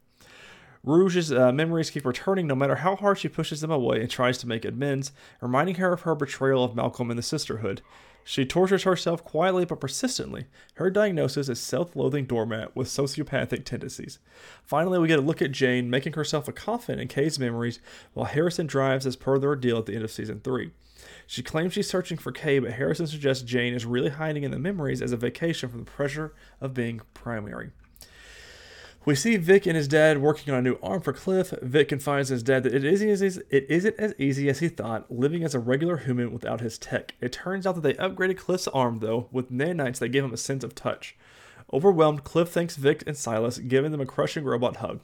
Rouge's 0.83 1.31
uh, 1.31 1.51
memories 1.51 1.89
keep 1.89 2.05
returning 2.05 2.47
no 2.47 2.55
matter 2.55 2.75
how 2.75 2.95
hard 2.95 3.17
she 3.17 3.27
pushes 3.27 3.61
them 3.61 3.71
away 3.71 3.99
and 3.99 4.09
tries 4.09 4.37
to 4.39 4.47
make 4.47 4.63
amends, 4.63 5.11
reminding 5.41 5.75
her 5.75 5.93
of 5.93 6.01
her 6.01 6.15
betrayal 6.15 6.63
of 6.63 6.75
Malcolm 6.75 7.09
and 7.09 7.17
the 7.17 7.23
sisterhood. 7.23 7.81
She 8.23 8.45
tortures 8.45 8.83
herself 8.83 9.23
quietly 9.23 9.65
but 9.65 9.79
persistently. 9.79 10.45
Her 10.75 10.89
diagnosis 10.89 11.49
is 11.49 11.59
self 11.59 11.95
loathing 11.95 12.25
doormat 12.25 12.75
with 12.75 12.87
sociopathic 12.87 13.65
tendencies. 13.65 14.19
Finally, 14.63 14.99
we 14.99 15.07
get 15.07 15.19
a 15.19 15.23
look 15.23 15.41
at 15.41 15.51
Jane 15.51 15.89
making 15.89 16.13
herself 16.13 16.47
a 16.47 16.53
coffin 16.53 16.99
in 16.99 17.07
Kay's 17.07 17.39
memories 17.39 17.79
while 18.13 18.27
Harrison 18.27 18.67
drives 18.67 19.05
as 19.05 19.15
per 19.15 19.39
their 19.39 19.55
deal 19.55 19.79
at 19.79 19.85
the 19.85 19.95
end 19.95 20.03
of 20.03 20.11
season 20.11 20.41
3. 20.41 20.71
She 21.25 21.41
claims 21.41 21.73
she's 21.73 21.89
searching 21.89 22.17
for 22.17 22.31
Kay, 22.31 22.59
but 22.59 22.73
Harrison 22.73 23.07
suggests 23.07 23.43
Jane 23.43 23.73
is 23.73 23.85
really 23.85 24.09
hiding 24.09 24.43
in 24.43 24.51
the 24.51 24.59
memories 24.59 25.01
as 25.01 25.11
a 25.11 25.17
vacation 25.17 25.69
from 25.69 25.79
the 25.79 25.91
pressure 25.91 26.33
of 26.61 26.73
being 26.73 27.01
primary. 27.13 27.71
We 29.05 29.15
see 29.15 29.37
Vic 29.37 29.65
and 29.65 29.77
his 29.77 29.87
dad 29.87 30.21
working 30.21 30.53
on 30.53 30.59
a 30.59 30.61
new 30.61 30.77
arm 30.83 31.01
for 31.01 31.13
Cliff. 31.13 31.53
Vic 31.61 31.87
confides 31.89 32.29
his 32.29 32.43
dad 32.43 32.63
that 32.63 32.75
it 32.75 32.83
isn't, 32.83 33.09
as 33.09 33.23
easy, 33.23 33.41
it 33.49 33.65
isn't 33.69 33.95
as 33.97 34.13
easy 34.17 34.49
as 34.49 34.59
he 34.59 34.67
thought, 34.67 35.09
living 35.09 35.43
as 35.43 35.55
a 35.55 35.59
regular 35.59 35.97
human 35.97 36.33
without 36.33 36.59
his 36.59 36.77
tech. 36.77 37.15
It 37.21 37.31
turns 37.31 37.65
out 37.65 37.75
that 37.75 37.81
they 37.81 37.93
upgraded 37.93 38.37
Cliff's 38.37 38.67
arm, 38.67 38.99
though, 38.99 39.29
with 39.31 39.51
nanites 39.51 39.99
that 39.99 40.09
give 40.09 40.25
him 40.25 40.33
a 40.33 40.37
sense 40.37 40.65
of 40.65 40.75
touch. 40.75 41.15
Overwhelmed, 41.71 42.25
Cliff 42.25 42.49
thanks 42.49 42.75
Vic 42.75 43.03
and 43.07 43.15
Silas, 43.15 43.57
giving 43.57 43.91
them 43.91 44.01
a 44.01 44.05
crushing 44.05 44.43
robot 44.43 44.77
hug. 44.77 44.99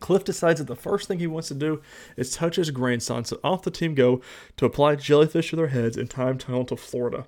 Cliff 0.00 0.22
decides 0.22 0.60
that 0.60 0.66
the 0.66 0.76
first 0.76 1.08
thing 1.08 1.18
he 1.18 1.26
wants 1.26 1.48
to 1.48 1.54
do 1.54 1.80
is 2.16 2.30
touch 2.30 2.56
his 2.56 2.70
grandson, 2.70 3.24
so 3.24 3.40
off 3.42 3.62
the 3.62 3.70
team 3.70 3.94
go 3.94 4.20
to 4.56 4.66
apply 4.66 4.96
jellyfish 4.96 5.50
to 5.50 5.56
their 5.56 5.68
heads 5.68 5.96
in 5.96 6.08
time 6.08 6.36
tunnel 6.36 6.64
to 6.66 6.76
Florida. 6.76 7.26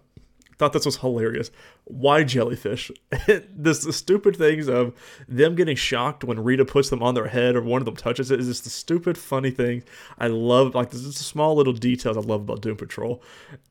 Thought 0.60 0.74
this 0.74 0.84
was 0.84 0.98
hilarious. 0.98 1.50
Why 1.84 2.22
jellyfish? 2.22 2.90
this 3.26 3.82
the 3.82 3.94
stupid 3.94 4.36
things 4.36 4.68
of 4.68 4.92
them 5.26 5.54
getting 5.54 5.74
shocked 5.74 6.22
when 6.22 6.38
Rita 6.38 6.66
puts 6.66 6.90
them 6.90 7.02
on 7.02 7.14
their 7.14 7.28
head 7.28 7.56
or 7.56 7.62
one 7.62 7.80
of 7.80 7.86
them 7.86 7.96
touches 7.96 8.30
it 8.30 8.40
is 8.40 8.46
just 8.46 8.64
the 8.64 8.70
stupid 8.70 9.16
funny 9.16 9.50
thing. 9.50 9.84
I 10.18 10.26
love 10.26 10.74
like 10.74 10.90
this 10.90 11.00
is 11.00 11.16
small 11.16 11.54
little 11.54 11.72
details 11.72 12.18
I 12.18 12.20
love 12.20 12.42
about 12.42 12.60
Doom 12.60 12.76
Patrol, 12.76 13.22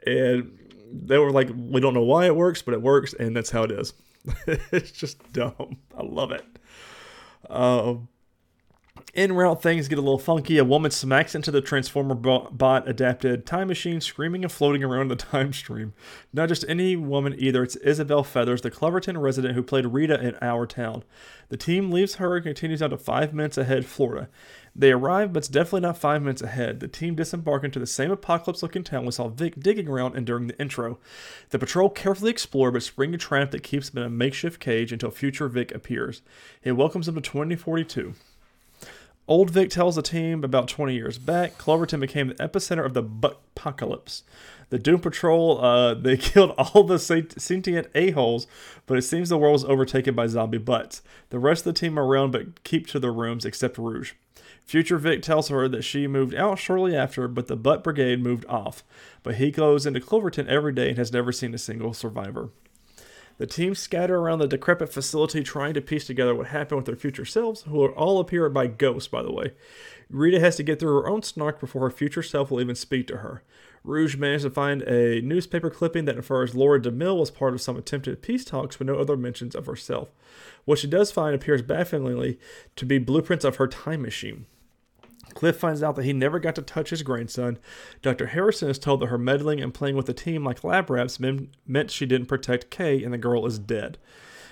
and 0.07 0.57
they 0.91 1.19
were 1.19 1.29
like, 1.29 1.51
we 1.55 1.79
don't 1.79 1.93
know 1.93 2.01
why 2.01 2.25
it 2.25 2.35
works, 2.35 2.63
but 2.63 2.73
it 2.73 2.81
works, 2.81 3.13
and 3.13 3.35
that's 3.35 3.51
how 3.51 3.61
it 3.61 3.71
is. 3.71 3.93
it's 4.47 4.89
just 4.89 5.31
dumb. 5.31 5.77
I 5.95 6.01
love 6.01 6.31
it. 6.31 6.43
Um, 7.51 8.07
En 9.15 9.33
route, 9.33 9.61
things 9.61 9.87
get 9.87 9.97
a 9.97 10.01
little 10.01 10.19
funky. 10.19 10.57
A 10.57 10.63
woman 10.63 10.91
smacks 10.91 11.35
into 11.35 11.51
the 11.51 11.61
Transformer 11.61 12.15
bot 12.15 12.87
adapted 12.87 13.45
time 13.45 13.67
machine, 13.67 14.01
screaming 14.01 14.43
and 14.43 14.51
floating 14.51 14.83
around 14.83 15.07
the 15.07 15.15
time 15.17 15.51
stream. 15.53 15.93
Not 16.31 16.49
just 16.49 16.65
any 16.67 16.95
woman 16.95 17.35
either, 17.37 17.63
it's 17.63 17.75
Isabel 17.77 18.23
Feathers, 18.23 18.61
the 18.61 18.71
Cloverton 18.71 19.21
resident 19.21 19.55
who 19.55 19.63
played 19.63 19.87
Rita 19.87 20.19
in 20.19 20.35
Our 20.41 20.65
Town. 20.67 21.03
The 21.49 21.57
team 21.57 21.91
leaves 21.91 22.15
her 22.15 22.35
and 22.35 22.45
continues 22.45 22.81
on 22.81 22.91
to 22.91 22.97
five 22.97 23.33
minutes 23.33 23.57
ahead, 23.57 23.85
Florida. 23.85 24.29
They 24.75 24.91
arrive, 24.91 25.33
but 25.33 25.39
it's 25.39 25.47
definitely 25.47 25.81
not 25.81 25.97
five 25.97 26.21
minutes 26.21 26.41
ahead. 26.41 26.79
The 26.79 26.87
team 26.87 27.15
disembark 27.15 27.63
into 27.63 27.79
the 27.79 27.87
same 27.87 28.11
apocalypse 28.11 28.61
looking 28.61 28.83
town 28.83 29.05
we 29.05 29.11
saw 29.11 29.27
Vic 29.27 29.59
digging 29.59 29.87
around 29.87 30.15
in 30.15 30.25
during 30.25 30.47
the 30.47 30.59
intro. 30.59 30.99
The 31.49 31.59
patrol 31.59 31.89
carefully 31.89 32.31
explore, 32.31 32.71
but 32.71 32.83
spring 32.83 33.13
a 33.13 33.17
trap 33.17 33.51
that 33.51 33.63
keeps 33.63 33.89
them 33.89 34.03
in 34.03 34.07
a 34.07 34.15
makeshift 34.15 34.59
cage 34.59 34.93
until 34.93 35.11
future 35.11 35.49
Vic 35.49 35.73
appears. 35.73 36.21
He 36.61 36.71
welcomes 36.71 37.07
them 37.07 37.15
to 37.15 37.21
2042. 37.21 38.13
Old 39.29 39.51
Vic 39.51 39.69
tells 39.69 39.95
the 39.95 40.01
team 40.01 40.43
about 40.43 40.67
20 40.67 40.95
years 40.95 41.19
back, 41.19 41.59
Cloverton 41.59 41.99
became 41.99 42.29
the 42.29 42.33
epicenter 42.35 42.83
of 42.83 42.95
the 42.95 43.03
apocalypse. 43.03 44.23
The 44.71 44.79
Doom 44.79 45.01
Patrol, 45.01 45.63
uh, 45.63 45.93
they 45.93 46.17
killed 46.17 46.55
all 46.57 46.83
the 46.83 46.97
sentient 46.97 47.87
a-holes, 47.93 48.47
but 48.87 48.97
it 48.97 49.03
seems 49.03 49.29
the 49.29 49.37
world 49.37 49.53
was 49.53 49.65
overtaken 49.65 50.15
by 50.15 50.25
zombie 50.25 50.57
butts. 50.57 51.03
The 51.29 51.37
rest 51.37 51.67
of 51.67 51.75
the 51.75 51.79
team 51.79 51.99
are 51.99 52.07
around 52.07 52.31
but 52.31 52.63
keep 52.63 52.87
to 52.87 52.99
their 52.99 53.13
rooms, 53.13 53.45
except 53.45 53.77
Rouge. 53.77 54.13
Future 54.65 54.97
Vic 54.97 55.21
tells 55.21 55.49
her 55.49 55.67
that 55.67 55.83
she 55.83 56.07
moved 56.07 56.33
out 56.33 56.57
shortly 56.57 56.95
after, 56.95 57.27
but 57.27 57.45
the 57.45 57.55
Butt 57.55 57.83
Brigade 57.83 58.23
moved 58.23 58.47
off. 58.47 58.83
But 59.21 59.35
he 59.35 59.51
goes 59.51 59.85
into 59.85 59.99
Cloverton 59.99 60.47
every 60.47 60.73
day 60.73 60.89
and 60.89 60.97
has 60.97 61.13
never 61.13 61.31
seen 61.31 61.53
a 61.53 61.59
single 61.59 61.93
survivor. 61.93 62.49
The 63.39 63.47
team 63.47 63.73
scatter 63.73 64.17
around 64.17 64.39
the 64.39 64.47
decrepit 64.47 64.91
facility 64.91 65.43
trying 65.43 65.73
to 65.73 65.81
piece 65.81 66.05
together 66.05 66.35
what 66.35 66.47
happened 66.47 66.75
with 66.75 66.85
their 66.85 66.97
future 66.97 67.23
selves, 67.23 67.61
who 67.61 67.87
all 67.87 68.19
appeared 68.19 68.53
by 68.53 68.67
ghosts, 68.67 69.07
by 69.07 69.23
the 69.23 69.31
way. 69.31 69.53
Rita 70.09 70.41
has 70.41 70.57
to 70.57 70.63
get 70.63 70.77
through 70.77 71.01
her 71.01 71.07
own 71.07 71.23
snark 71.23 71.57
before 71.61 71.83
her 71.83 71.89
future 71.89 72.21
self 72.21 72.51
will 72.51 72.59
even 72.59 72.75
speak 72.75 73.07
to 73.07 73.19
her. 73.19 73.41
Rouge 73.85 74.17
managed 74.17 74.43
to 74.43 74.49
find 74.49 74.81
a 74.81 75.21
newspaper 75.21 75.69
clipping 75.69 76.03
that 76.03 76.17
infers 76.17 76.53
Laura 76.53 76.81
DeMille 76.81 77.17
was 77.17 77.31
part 77.31 77.53
of 77.53 77.61
some 77.61 77.77
attempted 77.77 78.21
peace 78.21 78.43
talks 78.43 78.77
with 78.77 78.89
no 78.89 78.95
other 78.95 79.15
mentions 79.15 79.55
of 79.55 79.67
herself. 79.67 80.09
What 80.65 80.79
she 80.79 80.87
does 80.87 81.09
find 81.09 81.33
appears 81.33 81.61
bafflingly 81.61 82.39
to 82.75 82.85
be 82.85 82.97
blueprints 82.97 83.45
of 83.45 83.55
her 83.55 83.67
time 83.67 84.01
machine. 84.01 84.47
Cliff 85.33 85.57
finds 85.57 85.83
out 85.83 85.95
that 85.95 86.05
he 86.05 86.13
never 86.13 86.39
got 86.39 86.55
to 86.55 86.61
touch 86.61 86.89
his 86.89 87.03
grandson. 87.03 87.57
Dr. 88.01 88.27
Harrison 88.27 88.69
is 88.69 88.79
told 88.79 89.01
that 89.01 89.07
her 89.07 89.17
meddling 89.17 89.61
and 89.61 89.73
playing 89.73 89.95
with 89.95 90.05
the 90.05 90.13
team 90.13 90.43
like 90.43 90.63
lab 90.63 90.89
rats 90.89 91.19
meant 91.19 91.91
she 91.91 92.05
didn't 92.05 92.27
protect 92.27 92.69
Kay, 92.69 93.03
and 93.03 93.13
the 93.13 93.17
girl 93.17 93.45
is 93.45 93.59
dead. 93.59 93.97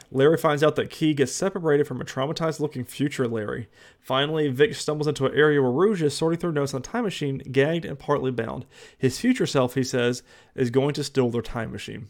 Larry 0.10 0.38
finds 0.38 0.64
out 0.64 0.78
that 0.78 0.90
Keeg 0.90 1.18
gets 1.18 1.34
separated 1.34 1.86
from 1.86 2.00
a 2.00 2.06
traumatized 2.06 2.62
looking 2.62 2.86
future 2.86 3.28
Larry. 3.28 3.68
Finally, 4.00 4.48
Vic 4.48 4.74
stumbles 4.74 5.08
into 5.08 5.26
an 5.26 5.36
area 5.36 5.62
where 5.62 5.72
Rouge 5.72 6.02
is 6.02 6.16
sorting 6.16 6.40
through 6.40 6.54
notes 6.54 6.74
on 6.74 6.82
time 6.82 7.04
machine, 7.04 7.40
gagged 7.52 7.84
and 7.84 8.00
partly 8.00 8.32
bound. 8.32 8.66
His 8.98 9.20
future 9.20 9.46
self, 9.46 9.74
he 9.76 9.84
says, 9.84 10.24
is 10.56 10.70
going 10.70 10.94
to 10.94 11.04
steal 11.04 11.30
their 11.30 11.42
time 11.42 11.74
machine. 11.74 12.08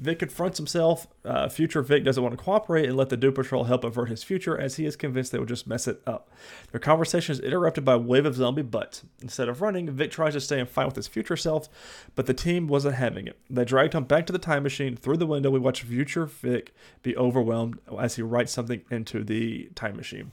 Vic 0.00 0.20
confronts 0.20 0.58
himself. 0.58 1.08
Uh, 1.24 1.48
future 1.48 1.82
Vic 1.82 2.04
doesn't 2.04 2.22
want 2.22 2.36
to 2.36 2.42
cooperate 2.42 2.86
and 2.86 2.96
let 2.96 3.08
the 3.08 3.16
Doom 3.16 3.34
Patrol 3.34 3.64
help 3.64 3.82
avert 3.82 4.08
his 4.08 4.22
future, 4.22 4.58
as 4.58 4.76
he 4.76 4.86
is 4.86 4.94
convinced 4.94 5.32
they 5.32 5.38
will 5.38 5.46
just 5.46 5.66
mess 5.66 5.88
it 5.88 6.00
up. 6.06 6.30
Their 6.70 6.80
conversation 6.80 7.32
is 7.32 7.40
interrupted 7.40 7.84
by 7.84 7.94
a 7.94 7.98
wave 7.98 8.24
of 8.24 8.36
zombie 8.36 8.62
butts. 8.62 9.02
Instead 9.20 9.48
of 9.48 9.60
running, 9.60 9.90
Vic 9.90 10.10
tries 10.10 10.34
to 10.34 10.40
stay 10.40 10.60
and 10.60 10.68
fight 10.68 10.86
with 10.86 10.96
his 10.96 11.08
future 11.08 11.36
self, 11.36 11.68
but 12.14 12.26
the 12.26 12.34
team 12.34 12.68
wasn't 12.68 12.94
having 12.94 13.26
it. 13.26 13.38
They 13.50 13.64
dragged 13.64 13.94
him 13.94 14.04
back 14.04 14.26
to 14.26 14.32
the 14.32 14.38
time 14.38 14.62
machine. 14.62 14.96
Through 14.96 15.16
the 15.16 15.26
window, 15.26 15.50
we 15.50 15.58
watch 15.58 15.82
future 15.82 16.26
Vic 16.26 16.72
be 17.02 17.16
overwhelmed 17.16 17.78
as 17.98 18.16
he 18.16 18.22
writes 18.22 18.52
something 18.52 18.82
into 18.90 19.24
the 19.24 19.70
time 19.74 19.96
machine. 19.96 20.32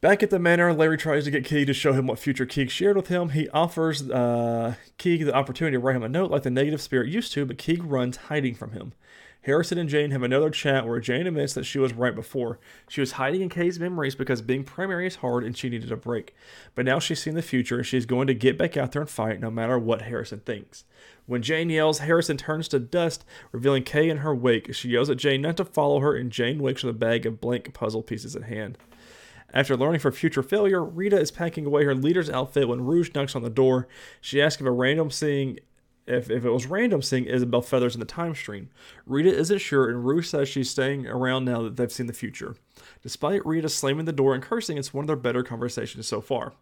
Back 0.00 0.22
at 0.22 0.30
the 0.30 0.38
manor, 0.38 0.72
Larry 0.72 0.96
tries 0.96 1.24
to 1.24 1.30
get 1.32 1.44
Keeg 1.44 1.66
to 1.66 1.74
show 1.74 1.92
him 1.92 2.06
what 2.06 2.20
future 2.20 2.46
Keeg 2.46 2.70
shared 2.70 2.96
with 2.96 3.08
him. 3.08 3.30
He 3.30 3.48
offers 3.48 4.08
uh, 4.08 4.76
Keeg 4.96 5.24
the 5.24 5.34
opportunity 5.34 5.74
to 5.74 5.80
write 5.80 5.96
him 5.96 6.04
a 6.04 6.08
note 6.08 6.30
like 6.30 6.44
the 6.44 6.50
negative 6.50 6.80
spirit 6.80 7.08
used 7.08 7.32
to, 7.32 7.44
but 7.44 7.58
Keeg 7.58 7.82
runs 7.82 8.16
hiding 8.16 8.54
from 8.54 8.70
him. 8.70 8.92
Harrison 9.42 9.76
and 9.76 9.88
Jane 9.88 10.12
have 10.12 10.22
another 10.22 10.50
chat 10.50 10.86
where 10.86 11.00
Jane 11.00 11.26
admits 11.26 11.52
that 11.54 11.64
she 11.64 11.80
was 11.80 11.92
right 11.94 12.14
before. 12.14 12.60
She 12.88 13.00
was 13.00 13.12
hiding 13.12 13.40
in 13.40 13.48
Kay's 13.48 13.80
memories 13.80 14.14
because 14.14 14.40
being 14.40 14.62
primary 14.62 15.06
is 15.06 15.16
hard 15.16 15.42
and 15.42 15.56
she 15.56 15.68
needed 15.68 15.90
a 15.90 15.96
break. 15.96 16.34
But 16.76 16.84
now 16.84 17.00
she's 17.00 17.20
seen 17.20 17.34
the 17.34 17.42
future 17.42 17.78
and 17.78 17.86
she's 17.86 18.06
going 18.06 18.28
to 18.28 18.34
get 18.34 18.58
back 18.58 18.76
out 18.76 18.92
there 18.92 19.02
and 19.02 19.10
fight 19.10 19.40
no 19.40 19.50
matter 19.50 19.78
what 19.78 20.02
Harrison 20.02 20.40
thinks. 20.40 20.84
When 21.26 21.42
Jane 21.42 21.70
yells, 21.70 22.00
Harrison 22.00 22.36
turns 22.36 22.68
to 22.68 22.78
dust, 22.78 23.24
revealing 23.50 23.82
Kay 23.82 24.08
in 24.08 24.18
her 24.18 24.34
wake. 24.34 24.74
She 24.74 24.90
yells 24.90 25.10
at 25.10 25.16
Jane 25.16 25.42
not 25.42 25.56
to 25.56 25.64
follow 25.64 26.00
her, 26.00 26.14
and 26.14 26.30
Jane 26.30 26.58
wakes 26.58 26.84
with 26.84 26.94
a 26.94 26.98
bag 26.98 27.26
of 27.26 27.40
blank 27.40 27.72
puzzle 27.74 28.02
pieces 28.02 28.36
at 28.36 28.44
hand. 28.44 28.78
After 29.52 29.76
learning 29.76 30.00
for 30.00 30.12
future 30.12 30.42
failure, 30.42 30.84
Rita 30.84 31.18
is 31.18 31.30
packing 31.30 31.64
away 31.64 31.84
her 31.84 31.94
leader's 31.94 32.28
outfit 32.28 32.68
when 32.68 32.84
Rouge 32.84 33.10
knocks 33.14 33.34
on 33.34 33.42
the 33.42 33.50
door. 33.50 33.88
She 34.20 34.42
asks 34.42 34.60
if 34.60 34.66
a 34.66 34.70
random 34.70 35.10
seeing 35.10 35.58
if, 36.08 36.30
if 36.30 36.44
it 36.44 36.50
was 36.50 36.66
random 36.66 37.02
seeing 37.02 37.26
Isabel 37.26 37.60
Feathers 37.60 37.94
in 37.94 38.00
the 38.00 38.06
time 38.06 38.34
stream. 38.34 38.70
Rita 39.04 39.28
isn't 39.28 39.58
sure, 39.58 39.88
and 39.88 40.06
Rouge 40.06 40.26
says 40.26 40.48
she's 40.48 40.70
staying 40.70 41.06
around 41.06 41.44
now 41.44 41.62
that 41.62 41.76
they've 41.76 41.92
seen 41.92 42.06
the 42.06 42.14
future. 42.14 42.56
Despite 43.02 43.44
Rita 43.44 43.68
slamming 43.68 44.06
the 44.06 44.12
door 44.12 44.34
and 44.34 44.42
cursing, 44.42 44.78
it's 44.78 44.94
one 44.94 45.02
of 45.02 45.06
their 45.06 45.16
better 45.16 45.42
conversations 45.42 46.08
so 46.08 46.22
far. 46.22 46.54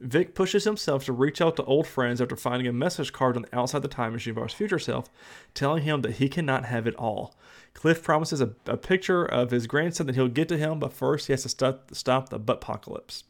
Vic 0.00 0.34
pushes 0.34 0.64
himself 0.64 1.04
to 1.04 1.12
reach 1.12 1.40
out 1.40 1.56
to 1.56 1.64
old 1.64 1.86
friends 1.86 2.20
after 2.20 2.36
finding 2.36 2.66
a 2.66 2.72
message 2.72 3.12
card 3.12 3.36
on 3.36 3.42
the 3.42 3.58
outside 3.58 3.78
of 3.78 3.82
the 3.82 3.88
time 3.88 4.12
machine 4.12 4.36
of 4.36 4.42
his 4.42 4.52
future 4.52 4.78
self, 4.78 5.08
telling 5.54 5.84
him 5.84 6.02
that 6.02 6.16
he 6.16 6.28
cannot 6.28 6.66
have 6.66 6.86
it 6.86 6.94
all. 6.96 7.34
Cliff 7.72 8.02
promises 8.02 8.40
a, 8.40 8.50
a 8.66 8.76
picture 8.76 9.24
of 9.24 9.50
his 9.50 9.66
grandson 9.66 10.06
that 10.06 10.14
he'll 10.14 10.28
get 10.28 10.48
to 10.48 10.58
him, 10.58 10.78
but 10.78 10.92
first 10.92 11.26
he 11.26 11.32
has 11.32 11.42
to 11.42 11.48
stop, 11.48 11.94
stop 11.94 12.28
the 12.28 12.38
butt 12.38 12.56
apocalypse. 12.56 13.24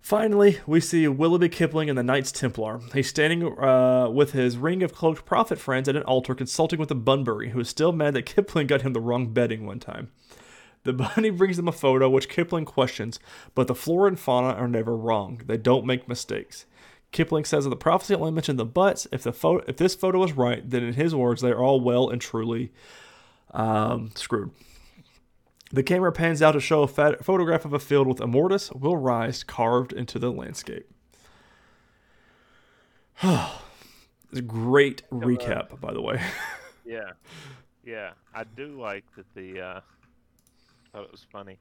Finally, 0.00 0.60
we 0.68 0.80
see 0.80 1.08
Willoughby 1.08 1.48
Kipling 1.48 1.88
in 1.88 1.96
the 1.96 2.02
Knights 2.02 2.30
Templar. 2.30 2.80
He's 2.94 3.08
standing 3.08 3.42
uh, 3.58 4.08
with 4.08 4.30
his 4.32 4.56
ring 4.56 4.84
of 4.84 4.94
cloaked 4.94 5.24
prophet 5.24 5.58
friends 5.58 5.88
at 5.88 5.96
an 5.96 6.04
altar 6.04 6.32
consulting 6.32 6.78
with 6.78 6.88
the 6.88 6.94
Bunbury, 6.94 7.50
who 7.50 7.58
is 7.58 7.68
still 7.68 7.90
mad 7.90 8.14
that 8.14 8.26
Kipling 8.26 8.68
got 8.68 8.82
him 8.82 8.92
the 8.92 9.00
wrong 9.00 9.32
bedding 9.32 9.66
one 9.66 9.80
time. 9.80 10.12
The 10.86 10.92
bunny 10.92 11.30
brings 11.30 11.56
them 11.56 11.68
a 11.68 11.72
photo, 11.72 12.08
which 12.08 12.28
Kipling 12.28 12.64
questions, 12.64 13.18
but 13.54 13.66
the 13.66 13.74
flora 13.74 14.08
and 14.08 14.18
fauna 14.18 14.48
are 14.48 14.68
never 14.68 14.96
wrong. 14.96 15.42
They 15.44 15.56
don't 15.56 15.84
make 15.84 16.08
mistakes. 16.08 16.66
Kipling 17.12 17.44
says 17.44 17.64
that 17.64 17.70
the 17.70 17.76
prophecy 17.76 18.14
only 18.14 18.30
mentioned 18.30 18.58
the 18.58 18.64
butts. 18.64 19.06
If 19.12 19.22
the 19.22 19.32
photo, 19.32 19.64
if 19.68 19.76
this 19.76 19.94
photo 19.94 20.22
is 20.24 20.32
right, 20.32 20.68
then 20.68 20.82
in 20.82 20.94
his 20.94 21.14
words, 21.14 21.40
they 21.40 21.50
are 21.50 21.62
all 21.62 21.80
well 21.80 22.08
and 22.08 22.20
truly 22.20 22.72
um, 23.52 24.10
screwed. 24.14 24.50
The 25.72 25.82
camera 25.82 26.12
pans 26.12 26.42
out 26.42 26.52
to 26.52 26.60
show 26.60 26.82
a 26.82 26.88
fat- 26.88 27.24
photograph 27.24 27.64
of 27.64 27.72
a 27.72 27.78
field 27.78 28.06
with 28.06 28.18
Immortus 28.18 28.74
will 28.78 28.96
rise 28.96 29.42
carved 29.42 29.92
into 29.92 30.18
the 30.18 30.30
landscape. 30.30 30.88
it's 33.22 34.38
a 34.38 34.42
great 34.42 35.02
recap, 35.10 35.80
by 35.80 35.92
the 35.92 36.02
way. 36.02 36.20
yeah, 36.84 37.12
yeah, 37.84 38.10
I 38.34 38.44
do 38.44 38.78
like 38.80 39.04
that. 39.16 39.26
The 39.34 39.60
uh, 39.60 39.80
thought 40.96 41.04
it 41.04 41.12
was 41.12 41.26
funny 41.30 41.58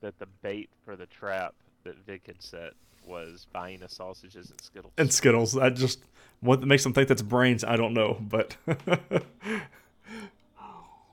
that 0.00 0.18
the 0.18 0.26
bait 0.42 0.70
for 0.84 0.96
the 0.96 1.06
trap 1.06 1.54
that 1.84 1.96
Vic 2.06 2.22
had 2.26 2.40
set 2.42 2.72
was 3.04 3.46
buying 3.52 3.78
Vienna 3.78 3.90
sausages 3.90 4.50
and 4.50 4.60
Skittles. 4.60 4.92
And 4.96 5.12
Skittles. 5.12 5.52
That 5.52 5.74
just 5.74 6.00
what 6.40 6.62
makes 6.62 6.82
them 6.82 6.94
think 6.94 7.08
that's 7.08 7.20
brains. 7.20 7.62
I 7.62 7.76
don't 7.76 7.92
know, 7.92 8.16
but 8.20 8.56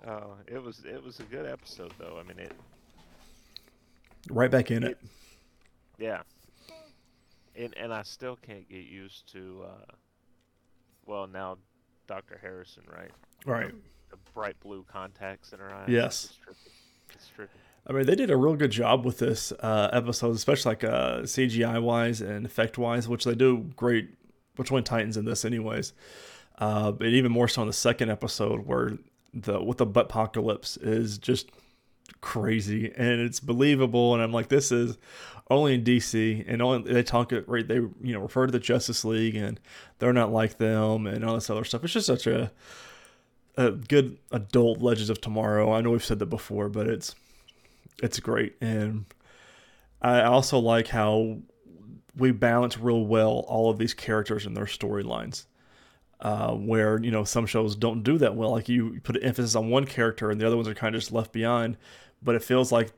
Oh, 0.07 0.35
it 0.47 0.61
was 0.61 0.83
it 0.85 1.03
was 1.03 1.19
a 1.19 1.23
good 1.23 1.45
episode 1.45 1.91
though. 1.97 2.17
I 2.19 2.23
mean 2.27 2.39
it. 2.39 2.53
Right 4.29 4.51
back 4.51 4.71
in 4.71 4.83
it. 4.83 4.91
it. 4.91 4.99
Yeah. 5.97 6.21
And 7.55 7.75
and 7.75 7.93
I 7.93 8.03
still 8.03 8.37
can't 8.37 8.69
get 8.69 8.85
used 8.85 9.31
to. 9.33 9.65
Uh, 9.65 9.93
well, 11.05 11.27
now, 11.27 11.57
Doctor 12.07 12.39
Harrison, 12.41 12.83
right? 12.91 13.11
Right. 13.45 13.71
The, 14.09 14.15
the, 14.15 14.17
bright 14.33 14.59
blue 14.59 14.83
contacts 14.91 15.53
in 15.53 15.59
her 15.59 15.71
eyes. 15.71 15.87
Yes. 15.87 16.33
It's. 17.15 17.29
I 17.87 17.93
mean, 17.93 18.05
they 18.07 18.15
did 18.15 18.31
a 18.31 18.37
real 18.37 18.55
good 18.55 18.71
job 18.71 19.05
with 19.05 19.19
this 19.19 19.51
uh, 19.51 19.89
episode, 19.93 20.35
especially 20.35 20.71
like 20.71 20.83
uh, 20.83 21.19
CGI 21.19 21.81
wise 21.81 22.19
and 22.19 22.45
effect 22.45 22.77
wise, 22.77 23.07
which 23.07 23.25
they 23.25 23.35
do 23.35 23.69
great 23.75 24.09
between 24.55 24.83
Titans 24.83 25.17
in 25.17 25.25
this, 25.25 25.45
anyways. 25.45 25.93
Uh, 26.57 26.91
but 26.91 27.07
even 27.07 27.31
more 27.31 27.47
so 27.47 27.61
in 27.61 27.67
the 27.67 27.73
second 27.73 28.09
episode, 28.09 28.65
where 28.65 28.97
the 29.35 29.61
with 29.61 29.77
the 29.77 29.85
butt 29.85 30.05
apocalypse 30.05 30.77
is 30.77 31.17
just 31.17 31.49
crazy 32.21 32.91
and 32.95 33.19
it's 33.19 33.39
believable 33.39 34.13
and 34.13 34.21
I'm 34.23 34.31
like 34.31 34.47
this 34.47 34.71
is 34.71 34.97
only 35.49 35.75
in 35.75 35.83
DC 35.83 36.43
and 36.47 36.61
only 36.61 36.91
they 36.91 37.03
talk 37.03 37.33
right 37.47 37.67
they 37.67 37.75
you 37.75 37.91
know 38.01 38.19
refer 38.19 38.45
to 38.45 38.51
the 38.51 38.59
Justice 38.59 39.03
League 39.03 39.35
and 39.35 39.59
they're 39.99 40.13
not 40.13 40.31
like 40.31 40.57
them 40.57 41.07
and 41.07 41.25
all 41.25 41.35
this 41.35 41.49
other 41.49 41.63
stuff 41.63 41.83
it's 41.83 41.93
just 41.93 42.07
such 42.07 42.27
a 42.27 42.51
a 43.57 43.71
good 43.71 44.17
adult 44.31 44.79
Legends 44.79 45.09
of 45.09 45.21
Tomorrow. 45.21 45.71
I 45.71 45.81
know 45.81 45.91
we've 45.91 46.03
said 46.03 46.19
that 46.19 46.27
before 46.27 46.69
but 46.69 46.87
it's 46.87 47.15
it's 48.03 48.19
great. 48.19 48.55
And 48.61 49.05
I 50.01 50.21
also 50.23 50.59
like 50.59 50.87
how 50.87 51.37
we 52.17 52.31
balance 52.31 52.77
real 52.77 53.05
well 53.05 53.45
all 53.47 53.69
of 53.69 53.77
these 53.77 53.93
characters 53.93 54.45
and 54.45 54.55
their 54.55 54.65
storylines 54.65 55.45
uh, 56.21 56.53
where 56.53 56.99
you 57.03 57.11
know 57.11 57.23
some 57.23 57.45
shows 57.45 57.75
don't 57.75 58.03
do 58.03 58.17
that 58.17 58.35
well. 58.35 58.51
Like 58.51 58.69
you 58.69 58.99
put 59.03 59.21
emphasis 59.21 59.55
on 59.55 59.69
one 59.69 59.85
character 59.85 60.31
and 60.31 60.39
the 60.39 60.47
other 60.47 60.55
ones 60.55 60.67
are 60.67 60.73
kind 60.73 60.95
of 60.95 61.01
just 61.01 61.11
left 61.11 61.31
behind, 61.31 61.77
but 62.21 62.35
it 62.35 62.43
feels 62.43 62.71
like 62.71 62.91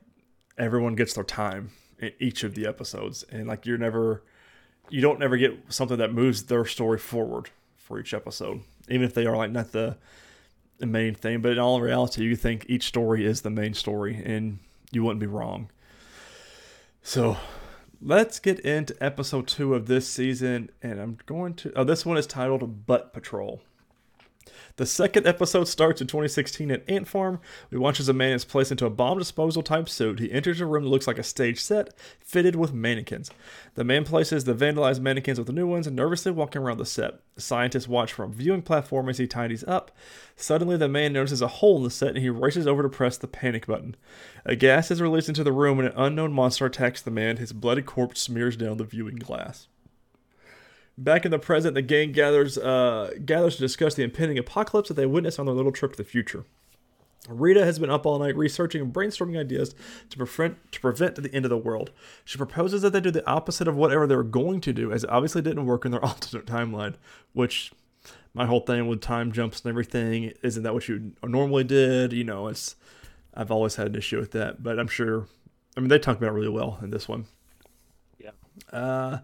everyone 0.56 0.94
gets 0.94 1.14
their 1.14 1.24
time 1.24 1.70
in 1.98 2.12
each 2.20 2.44
of 2.44 2.54
the 2.54 2.66
episodes, 2.66 3.24
and 3.30 3.46
like 3.46 3.66
you're 3.66 3.78
never, 3.78 4.22
you 4.88 5.00
don't 5.00 5.18
never 5.18 5.36
get 5.36 5.52
something 5.68 5.98
that 5.98 6.12
moves 6.12 6.44
their 6.44 6.64
story 6.64 6.98
forward 6.98 7.50
for 7.76 7.98
each 7.98 8.14
episode, 8.14 8.60
even 8.88 9.02
if 9.02 9.14
they 9.14 9.26
are 9.26 9.36
like 9.36 9.50
not 9.50 9.72
the 9.72 9.96
the 10.78 10.86
main 10.86 11.14
thing. 11.14 11.40
But 11.40 11.52
in 11.52 11.58
all 11.58 11.80
reality, 11.80 12.24
you 12.24 12.36
think 12.36 12.66
each 12.68 12.84
story 12.84 13.24
is 13.24 13.42
the 13.42 13.50
main 13.50 13.74
story, 13.74 14.22
and 14.24 14.58
you 14.90 15.04
wouldn't 15.04 15.20
be 15.20 15.26
wrong. 15.26 15.68
So 17.02 17.36
let's 18.00 18.38
get 18.38 18.60
into 18.60 18.96
episode 19.02 19.46
two 19.46 19.74
of 19.74 19.86
this 19.86 20.08
season, 20.08 20.70
and 20.82 21.00
I'm 21.00 21.18
going 21.26 21.54
to. 21.54 21.72
Oh, 21.76 21.84
this 21.84 22.06
one 22.06 22.16
is 22.16 22.26
titled 22.26 22.86
Butt 22.86 23.12
Patrol. 23.12 23.62
The 24.76 24.86
second 24.86 25.26
episode 25.26 25.68
starts 25.68 26.00
in 26.00 26.06
2016 26.06 26.70
at 26.70 26.88
Ant 26.88 27.08
Farm. 27.08 27.40
We 27.70 27.78
watch 27.78 28.00
as 28.00 28.08
a 28.08 28.12
man 28.12 28.32
is 28.32 28.44
placed 28.44 28.70
into 28.70 28.86
a 28.86 28.90
bomb 28.90 29.18
disposal 29.18 29.62
type 29.62 29.88
suit. 29.88 30.20
He 30.20 30.30
enters 30.30 30.60
a 30.60 30.66
room 30.66 30.84
that 30.84 30.90
looks 30.90 31.06
like 31.06 31.18
a 31.18 31.22
stage 31.22 31.60
set, 31.60 31.94
fitted 32.20 32.56
with 32.56 32.72
mannequins. 32.72 33.30
The 33.74 33.84
man 33.84 34.04
places 34.04 34.44
the 34.44 34.54
vandalized 34.54 35.00
mannequins 35.00 35.38
with 35.38 35.46
the 35.46 35.52
new 35.52 35.66
ones 35.66 35.86
and 35.86 35.96
nervously 35.96 36.32
walking 36.32 36.62
around 36.62 36.78
the 36.78 36.86
set. 36.86 37.20
Scientists 37.36 37.88
watch 37.88 38.12
from 38.12 38.30
a 38.30 38.34
viewing 38.34 38.62
platform 38.62 39.08
as 39.08 39.18
he 39.18 39.26
tidies 39.26 39.64
up. 39.64 39.90
Suddenly, 40.36 40.76
the 40.76 40.88
man 40.88 41.12
notices 41.12 41.42
a 41.42 41.48
hole 41.48 41.78
in 41.78 41.84
the 41.84 41.90
set 41.90 42.10
and 42.10 42.18
he 42.18 42.30
races 42.30 42.66
over 42.66 42.82
to 42.82 42.88
press 42.88 43.16
the 43.16 43.26
panic 43.26 43.66
button. 43.66 43.96
A 44.44 44.56
gas 44.56 44.90
is 44.90 45.02
released 45.02 45.28
into 45.28 45.44
the 45.44 45.52
room 45.52 45.78
and 45.78 45.88
an 45.88 45.94
unknown 45.96 46.32
monster 46.32 46.66
attacks 46.66 47.02
the 47.02 47.10
man. 47.10 47.36
His 47.36 47.52
bloody 47.52 47.82
corpse 47.82 48.22
smears 48.22 48.56
down 48.56 48.76
the 48.76 48.84
viewing 48.84 49.16
glass. 49.16 49.68
Back 50.98 51.24
in 51.24 51.30
the 51.30 51.38
present, 51.38 51.74
the 51.74 51.82
gang 51.82 52.10
gathers 52.10 52.58
uh, 52.58 53.12
gathers 53.24 53.54
to 53.54 53.60
discuss 53.60 53.94
the 53.94 54.02
impending 54.02 54.36
apocalypse 54.36 54.88
that 54.88 54.94
they 54.94 55.06
witness 55.06 55.38
on 55.38 55.46
their 55.46 55.54
little 55.54 55.70
trip 55.70 55.92
to 55.92 55.96
the 55.96 56.02
future. 56.02 56.44
Rita 57.28 57.64
has 57.64 57.78
been 57.78 57.90
up 57.90 58.04
all 58.04 58.18
night 58.18 58.36
researching 58.36 58.80
and 58.80 58.92
brainstorming 58.92 59.38
ideas 59.38 59.76
to 60.10 60.16
prevent 60.16 60.72
to 60.72 60.80
prevent 60.80 61.14
the 61.14 61.32
end 61.32 61.44
of 61.44 61.50
the 61.50 61.56
world. 61.56 61.92
She 62.24 62.36
proposes 62.36 62.82
that 62.82 62.92
they 62.92 63.00
do 63.00 63.12
the 63.12 63.26
opposite 63.28 63.68
of 63.68 63.76
whatever 63.76 64.08
they 64.08 64.16
were 64.16 64.24
going 64.24 64.60
to 64.62 64.72
do, 64.72 64.90
as 64.90 65.04
it 65.04 65.10
obviously 65.10 65.40
didn't 65.40 65.66
work 65.66 65.84
in 65.84 65.92
their 65.92 66.04
alternate 66.04 66.46
timeline. 66.46 66.96
Which, 67.32 67.72
my 68.34 68.46
whole 68.46 68.60
thing 68.60 68.88
with 68.88 69.00
time 69.00 69.30
jumps 69.30 69.60
and 69.60 69.70
everything, 69.70 70.32
isn't 70.42 70.64
that 70.64 70.74
what 70.74 70.88
you 70.88 71.12
normally 71.22 71.64
did? 71.64 72.12
You 72.12 72.24
know, 72.24 72.48
it's 72.48 72.74
I've 73.34 73.52
always 73.52 73.76
had 73.76 73.86
an 73.86 73.94
issue 73.94 74.18
with 74.18 74.32
that, 74.32 74.62
but 74.62 74.78
I'm 74.78 74.88
sure. 74.88 75.26
I 75.76 75.80
mean, 75.80 75.90
they 75.90 76.00
talk 76.00 76.16
about 76.16 76.30
it 76.30 76.32
really 76.32 76.48
well 76.48 76.80
in 76.82 76.90
this 76.90 77.08
one. 77.08 77.26
Yeah. 78.18 78.30
Uh, 78.72 79.18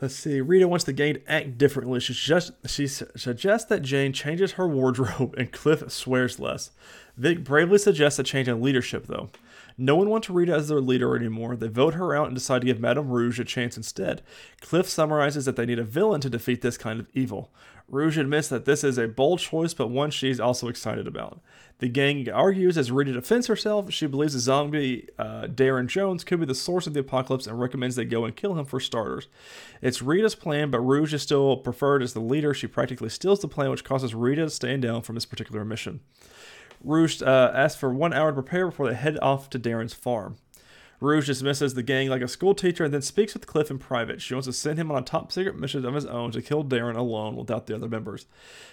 Let's 0.00 0.14
see. 0.14 0.42
Rita 0.42 0.68
wants 0.68 0.84
the 0.84 0.92
gang 0.92 1.14
to 1.14 1.30
act 1.30 1.56
differently. 1.56 2.00
She, 2.00 2.12
just, 2.12 2.52
she 2.66 2.86
suggests 2.86 3.66
that 3.68 3.80
Jane 3.80 4.12
changes 4.12 4.52
her 4.52 4.68
wardrobe, 4.68 5.34
and 5.38 5.50
Cliff 5.50 5.90
swears 5.90 6.38
less. 6.38 6.70
Vic 7.16 7.44
bravely 7.44 7.78
suggests 7.78 8.18
a 8.18 8.22
change 8.22 8.46
in 8.46 8.60
leadership, 8.60 9.06
though. 9.06 9.30
No 9.78 9.96
one 9.96 10.10
wants 10.10 10.28
Rita 10.28 10.54
as 10.54 10.68
their 10.68 10.80
leader 10.80 11.16
anymore. 11.16 11.56
They 11.56 11.68
vote 11.68 11.94
her 11.94 12.14
out 12.14 12.26
and 12.26 12.36
decide 12.36 12.60
to 12.62 12.66
give 12.66 12.80
Madame 12.80 13.10
Rouge 13.10 13.38
a 13.40 13.44
chance 13.44 13.76
instead. 13.76 14.22
Cliff 14.60 14.88
summarizes 14.88 15.44
that 15.46 15.56
they 15.56 15.66
need 15.66 15.78
a 15.78 15.84
villain 15.84 16.20
to 16.22 16.30
defeat 16.30 16.62
this 16.62 16.78
kind 16.78 17.00
of 17.00 17.08
evil. 17.14 17.50
Rouge 17.88 18.18
admits 18.18 18.48
that 18.48 18.64
this 18.64 18.82
is 18.82 18.98
a 18.98 19.06
bold 19.06 19.38
choice, 19.38 19.72
but 19.72 19.90
one 19.90 20.10
she's 20.10 20.40
also 20.40 20.66
excited 20.66 21.06
about. 21.06 21.40
The 21.78 21.88
gang 21.88 22.28
argues 22.28 22.76
as 22.76 22.90
Rita 22.90 23.12
defends 23.12 23.46
herself. 23.46 23.92
She 23.92 24.06
believes 24.06 24.32
the 24.32 24.40
zombie 24.40 25.08
uh, 25.18 25.42
Darren 25.42 25.86
Jones 25.86 26.24
could 26.24 26.40
be 26.40 26.46
the 26.46 26.54
source 26.54 26.86
of 26.86 26.94
the 26.94 27.00
apocalypse 27.00 27.46
and 27.46 27.60
recommends 27.60 27.94
they 27.94 28.04
go 28.04 28.24
and 28.24 28.34
kill 28.34 28.58
him 28.58 28.64
for 28.64 28.80
starters. 28.80 29.28
It's 29.82 30.02
Rita's 30.02 30.34
plan, 30.34 30.70
but 30.70 30.80
Rouge 30.80 31.14
is 31.14 31.22
still 31.22 31.58
preferred 31.58 32.02
as 32.02 32.12
the 32.12 32.20
leader. 32.20 32.54
She 32.54 32.66
practically 32.66 33.10
steals 33.10 33.40
the 33.40 33.48
plan, 33.48 33.70
which 33.70 33.84
causes 33.84 34.14
Rita 34.14 34.44
to 34.44 34.50
stand 34.50 34.82
down 34.82 35.02
from 35.02 35.14
this 35.14 35.26
particular 35.26 35.64
mission. 35.64 36.00
Rouge 36.82 37.22
uh, 37.22 37.52
asks 37.54 37.78
for 37.78 37.92
one 37.92 38.12
hour 38.12 38.30
to 38.30 38.34
prepare 38.34 38.66
before 38.66 38.88
they 38.88 38.94
head 38.94 39.18
off 39.20 39.50
to 39.50 39.58
Darren's 39.58 39.94
farm. 39.94 40.38
Rouge 41.00 41.26
dismisses 41.26 41.74
the 41.74 41.82
gang 41.82 42.08
like 42.08 42.22
a 42.22 42.28
school 42.28 42.54
teacher 42.54 42.84
and 42.84 42.94
then 42.94 43.02
speaks 43.02 43.34
with 43.34 43.46
Cliff 43.46 43.70
in 43.70 43.78
private. 43.78 44.22
She 44.22 44.34
wants 44.34 44.46
to 44.46 44.52
send 44.52 44.78
him 44.78 44.90
on 44.90 44.98
a 44.98 45.04
top 45.04 45.30
secret 45.30 45.58
mission 45.58 45.84
of 45.84 45.94
his 45.94 46.06
own 46.06 46.30
to 46.32 46.40
kill 46.40 46.64
Darren 46.64 46.96
alone 46.96 47.36
without 47.36 47.66
the 47.66 47.74
other 47.74 47.88
members. 47.88 48.26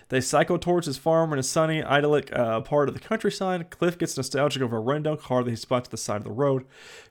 They 0.09 0.21
cycle 0.21 0.57
towards 0.57 0.87
his 0.87 0.97
farm 0.97 1.33
in 1.33 1.39
a 1.39 1.43
sunny, 1.43 1.83
idyllic 1.83 2.33
uh, 2.33 2.61
part 2.61 2.87
of 2.87 2.95
the 2.95 3.01
countryside. 3.01 3.69
Cliff 3.69 3.97
gets 3.97 4.15
nostalgic 4.15 4.61
over 4.61 4.77
a 4.77 4.81
rundown 4.81 5.17
car 5.17 5.43
that 5.43 5.49
he 5.49 5.55
spots 5.55 5.87
at 5.87 5.91
the 5.91 5.97
side 5.97 6.17
of 6.17 6.23
the 6.23 6.31
road. 6.31 6.65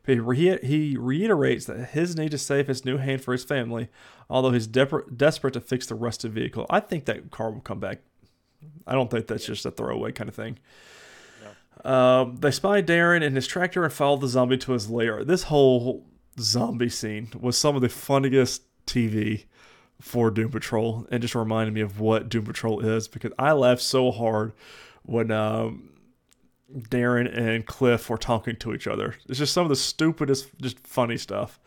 He, 0.07 0.18
re- 0.18 0.59
he 0.62 0.96
reiterates 0.98 1.66
that 1.66 1.90
his 1.90 2.16
need 2.16 2.31
to 2.31 2.38
save 2.38 2.68
his 2.68 2.85
new 2.85 2.96
hand 2.96 3.22
for 3.22 3.33
his 3.33 3.44
family, 3.44 3.88
although 4.31 4.53
he's 4.53 4.66
de- 4.66 5.03
desperate 5.14 5.55
to 5.55 5.61
fix 5.61 5.87
the 5.87 5.94
rusted 5.94 6.33
vehicle. 6.33 6.66
I 6.70 6.81
think 6.81 7.05
that 7.05 7.31
car 7.31 7.51
will 7.51 7.61
come 7.61 7.81
back. 7.81 8.01
I 8.87 8.92
don't 8.92 9.11
think 9.11 9.27
that's 9.27 9.46
just 9.46 9.66
a 9.66 9.70
throwaway 9.70 10.12
kind 10.12 10.29
of 10.29 10.35
thing. 10.35 10.59
Um, 11.85 12.37
they 12.37 12.50
spy 12.50 12.82
Darren 12.82 13.24
and 13.24 13.35
his 13.35 13.46
tractor 13.46 13.85
and 13.85 13.92
follow 13.92 14.16
the 14.16 14.28
zombie 14.28 14.58
to 14.58 14.72
his 14.72 14.88
lair. 14.88 15.24
This 15.24 15.44
whole 15.44 16.06
zombie 16.38 16.88
scene 16.88 17.28
was 17.38 17.56
some 17.56 17.76
of 17.76 17.82
the 17.82 17.88
funniest 17.88 18.62
TV 18.87 19.44
for 20.00 20.30
Doom 20.30 20.50
Patrol 20.50 21.06
and 21.11 21.22
just 21.22 21.35
reminded 21.35 21.74
me 21.74 21.80
of 21.80 22.00
what 22.00 22.28
Doom 22.28 22.44
Patrol 22.44 22.80
is 22.80 23.08
because 23.08 23.32
I 23.38 23.52
laughed 23.52 23.82
so 23.82 24.11
hard 24.11 24.52
when 25.02 25.30
um, 25.30 25.90
Darren 26.72 27.37
and 27.37 27.66
Cliff 27.66 28.08
were 28.11 28.18
talking 28.18 28.56
to 28.56 28.74
each 28.74 28.87
other. 28.87 29.16
It's 29.28 29.38
just 29.38 29.52
some 29.52 29.64
of 29.64 29.68
the 29.68 29.76
stupidest, 29.76 30.48
just 30.61 30.78
funny 30.87 31.16
stuff. 31.16 31.61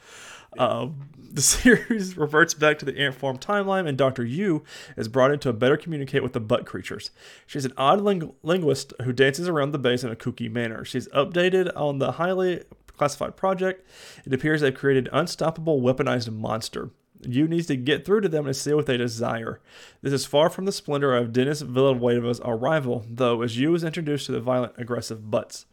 Um, 0.58 1.10
the 1.36 1.42
series 1.42 2.18
reverts 2.18 2.54
back 2.54 2.80
to 2.80 2.86
the 2.86 2.98
ant 2.98 3.16
farm 3.16 3.38
timeline, 3.38 3.88
and 3.88 3.98
Dr. 3.98 4.26
Yu 4.26 4.64
is 4.96 5.08
brought 5.08 5.32
in 5.32 5.40
to 5.40 5.54
better 5.54 5.78
communicate 5.78 6.24
with 6.24 6.34
the 6.34 6.40
butt 6.40 6.66
creatures. 6.66 7.12
She's 7.46 7.66
an 7.66 7.74
odd 7.78 8.02
ling- 8.02 8.34
linguist 8.42 8.94
who 9.04 9.12
dances 9.14 9.48
around 9.48 9.72
the 9.72 9.80
base 9.80 10.04
in 10.04 10.12
a 10.12 10.16
kooky 10.16 10.50
manner. 10.50 10.86
She's 10.86 11.08
updated 11.10 11.72
on 11.76 12.00
the 12.00 12.14
highly 12.14 12.64
classified 12.96 13.36
project. 13.36 13.86
It 14.26 14.34
appears 14.34 14.62
they've 14.62 14.74
created 14.74 15.08
an 15.08 15.20
unstoppable 15.20 15.82
weaponized 15.82 16.32
monster. 16.32 16.92
Yu 17.22 17.48
needs 17.48 17.68
to 17.68 17.76
get 17.76 18.06
through 18.06 18.22
to 18.22 18.30
them 18.30 18.46
and 18.46 18.56
see 18.56 18.74
what 18.74 18.86
they 18.86 18.98
desire. 18.98 19.60
This 20.02 20.14
is 20.14 20.26
far 20.26 20.50
from 20.50 20.66
the 20.66 20.72
splendor 20.72 21.16
of 21.16 21.34
Denis 21.34 21.62
Villeneuve's 21.62 22.42
arrival, 22.44 23.06
though, 23.10 23.42
as 23.42 23.58
Yu 23.58 23.74
is 23.74 23.84
introduced 23.84 24.28
to 24.28 24.32
the 24.32 24.40
violent, 24.40 24.74
aggressive 24.78 25.30
butts. 25.32 25.66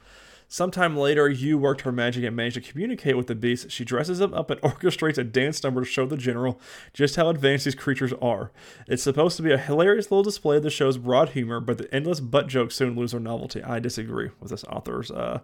Sometime 0.52 0.98
later, 0.98 1.30
Yu 1.30 1.56
worked 1.56 1.80
her 1.80 1.92
magic 1.92 2.24
and 2.24 2.36
managed 2.36 2.56
to 2.56 2.60
communicate 2.60 3.16
with 3.16 3.26
the 3.26 3.34
beast. 3.34 3.70
She 3.70 3.86
dresses 3.86 4.18
them 4.18 4.34
up 4.34 4.50
and 4.50 4.60
orchestrates 4.60 5.16
a 5.16 5.24
dance 5.24 5.64
number 5.64 5.80
to 5.80 5.86
show 5.86 6.04
the 6.04 6.18
general 6.18 6.60
just 6.92 7.16
how 7.16 7.30
advanced 7.30 7.64
these 7.64 7.74
creatures 7.74 8.12
are. 8.20 8.52
It's 8.86 9.02
supposed 9.02 9.38
to 9.38 9.42
be 9.42 9.50
a 9.50 9.56
hilarious 9.56 10.10
little 10.10 10.22
display 10.22 10.58
of 10.58 10.62
the 10.62 10.68
show's 10.68 10.98
broad 10.98 11.30
humor, 11.30 11.58
but 11.58 11.78
the 11.78 11.90
endless 11.94 12.20
butt 12.20 12.48
jokes 12.48 12.74
soon 12.74 12.94
lose 12.94 13.12
their 13.12 13.20
novelty. 13.20 13.62
I 13.62 13.78
disagree 13.78 14.28
with 14.40 14.50
this 14.50 14.64
author's 14.64 15.10
uh, 15.10 15.40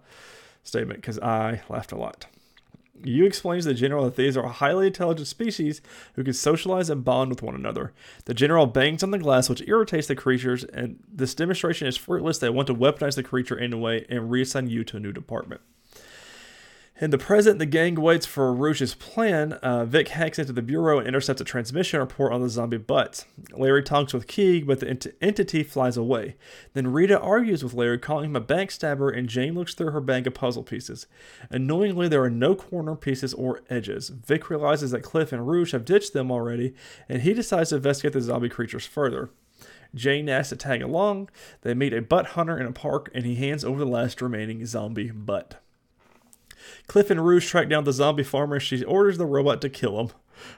statement 0.62 1.00
because 1.00 1.18
I 1.20 1.62
laughed 1.70 1.92
a 1.92 1.96
lot. 1.96 2.26
Yu 3.04 3.24
explains 3.24 3.64
to 3.64 3.70
the 3.70 3.74
general 3.74 4.04
that 4.04 4.16
these 4.16 4.36
are 4.36 4.44
a 4.44 4.50
highly 4.50 4.88
intelligent 4.88 5.28
species 5.28 5.80
who 6.14 6.24
can 6.24 6.32
socialize 6.32 6.90
and 6.90 7.04
bond 7.04 7.30
with 7.30 7.42
one 7.42 7.54
another. 7.54 7.92
The 8.24 8.34
general 8.34 8.66
bangs 8.66 9.02
on 9.02 9.10
the 9.10 9.18
glass, 9.18 9.48
which 9.48 9.66
irritates 9.66 10.06
the 10.06 10.14
creatures, 10.14 10.64
and 10.64 10.98
this 11.10 11.34
demonstration 11.34 11.86
is 11.86 11.96
fruitless. 11.96 12.38
They 12.38 12.50
want 12.50 12.66
to 12.68 12.74
weaponize 12.74 13.16
the 13.16 13.22
creature 13.22 13.58
anyway 13.58 14.06
and 14.08 14.30
reassign 14.30 14.68
Yu 14.68 14.84
to 14.84 14.96
a 14.96 15.00
new 15.00 15.12
department. 15.12 15.60
In 17.00 17.10
the 17.10 17.18
present, 17.18 17.60
the 17.60 17.66
gang 17.66 17.94
waits 17.94 18.26
for 18.26 18.52
Rouge's 18.52 18.96
plan. 18.96 19.52
Uh, 19.52 19.84
Vic 19.84 20.08
hacks 20.08 20.36
into 20.36 20.52
the 20.52 20.62
bureau 20.62 20.98
and 20.98 21.06
intercepts 21.06 21.40
a 21.40 21.44
transmission 21.44 22.00
report 22.00 22.32
on 22.32 22.42
the 22.42 22.48
zombie 22.48 22.76
butts. 22.76 23.24
Larry 23.52 23.84
talks 23.84 24.12
with 24.12 24.26
Keeg, 24.26 24.66
but 24.66 24.80
the 24.80 24.88
ent- 24.88 25.06
entity 25.20 25.62
flies 25.62 25.96
away. 25.96 26.34
Then 26.74 26.92
Rita 26.92 27.20
argues 27.20 27.62
with 27.62 27.72
Larry, 27.72 27.98
calling 27.98 28.24
him 28.24 28.36
a 28.36 28.40
backstabber, 28.40 29.16
and 29.16 29.28
Jane 29.28 29.54
looks 29.54 29.74
through 29.74 29.92
her 29.92 30.00
bag 30.00 30.26
of 30.26 30.34
puzzle 30.34 30.64
pieces. 30.64 31.06
Annoyingly, 31.50 32.08
there 32.08 32.24
are 32.24 32.30
no 32.30 32.56
corner 32.56 32.96
pieces 32.96 33.32
or 33.32 33.62
edges. 33.70 34.08
Vic 34.08 34.50
realizes 34.50 34.90
that 34.90 35.04
Cliff 35.04 35.32
and 35.32 35.46
Rouge 35.46 35.70
have 35.70 35.84
ditched 35.84 36.14
them 36.14 36.32
already, 36.32 36.74
and 37.08 37.22
he 37.22 37.32
decides 37.32 37.70
to 37.70 37.76
investigate 37.76 38.14
the 38.14 38.20
zombie 38.22 38.48
creatures 38.48 38.86
further. 38.86 39.30
Jane 39.94 40.28
asks 40.28 40.48
to 40.48 40.56
tag 40.56 40.82
along. 40.82 41.30
They 41.62 41.74
meet 41.74 41.94
a 41.94 42.02
butt 42.02 42.26
hunter 42.30 42.58
in 42.58 42.66
a 42.66 42.72
park, 42.72 43.08
and 43.14 43.24
he 43.24 43.36
hands 43.36 43.64
over 43.64 43.78
the 43.78 43.86
last 43.86 44.20
remaining 44.20 44.66
zombie 44.66 45.12
butt. 45.12 45.62
Cliff 46.88 47.10
and 47.10 47.24
Rouge 47.24 47.46
track 47.46 47.68
down 47.68 47.84
the 47.84 47.92
zombie 47.92 48.22
farmer. 48.24 48.58
She 48.58 48.82
orders 48.82 49.18
the 49.18 49.26
robot 49.26 49.60
to 49.60 49.68
kill 49.68 50.00
him. 50.00 50.10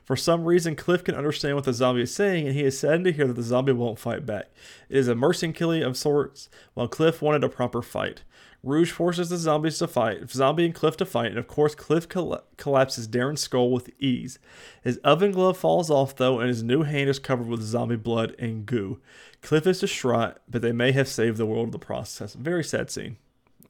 For 0.04 0.16
some 0.16 0.44
reason, 0.44 0.76
Cliff 0.76 1.04
can 1.04 1.14
understand 1.14 1.56
what 1.56 1.64
the 1.64 1.72
zombie 1.72 2.02
is 2.02 2.14
saying, 2.14 2.46
and 2.46 2.54
he 2.54 2.64
is 2.64 2.78
saddened 2.78 3.06
to 3.06 3.12
hear 3.12 3.26
that 3.26 3.34
the 3.34 3.42
zombie 3.42 3.72
won't 3.72 3.98
fight 3.98 4.26
back. 4.26 4.50
It 4.88 4.96
is 4.96 5.08
a 5.08 5.52
killing 5.52 5.82
of 5.82 5.96
sorts, 5.96 6.48
while 6.74 6.88
Cliff 6.88 7.22
wanted 7.22 7.44
a 7.44 7.48
proper 7.48 7.82
fight. 7.82 8.22
Rouge 8.62 8.92
forces 8.92 9.30
the 9.30 9.38
zombies 9.38 9.78
to 9.78 9.88
fight, 9.88 10.28
Zombie 10.30 10.66
and 10.66 10.74
Cliff 10.74 10.94
to 10.98 11.06
fight, 11.06 11.30
and 11.30 11.38
of 11.38 11.48
course, 11.48 11.74
Cliff 11.74 12.06
coll- 12.06 12.42
collapses 12.58 13.08
Darren's 13.08 13.40
skull 13.40 13.70
with 13.70 13.90
ease. 13.98 14.38
His 14.84 14.98
oven 14.98 15.32
glove 15.32 15.56
falls 15.56 15.88
off, 15.88 16.14
though, 16.14 16.40
and 16.40 16.48
his 16.48 16.62
new 16.62 16.82
hand 16.82 17.08
is 17.08 17.18
covered 17.18 17.46
with 17.46 17.62
zombie 17.62 17.96
blood 17.96 18.36
and 18.38 18.66
goo. 18.66 19.00
Cliff 19.40 19.66
is 19.66 19.80
distraught, 19.80 20.36
but 20.46 20.60
they 20.60 20.72
may 20.72 20.92
have 20.92 21.08
saved 21.08 21.38
the 21.38 21.46
world 21.46 21.68
in 21.68 21.70
the 21.70 21.78
process. 21.78 22.34
Very 22.34 22.62
sad 22.62 22.90
scene. 22.90 23.16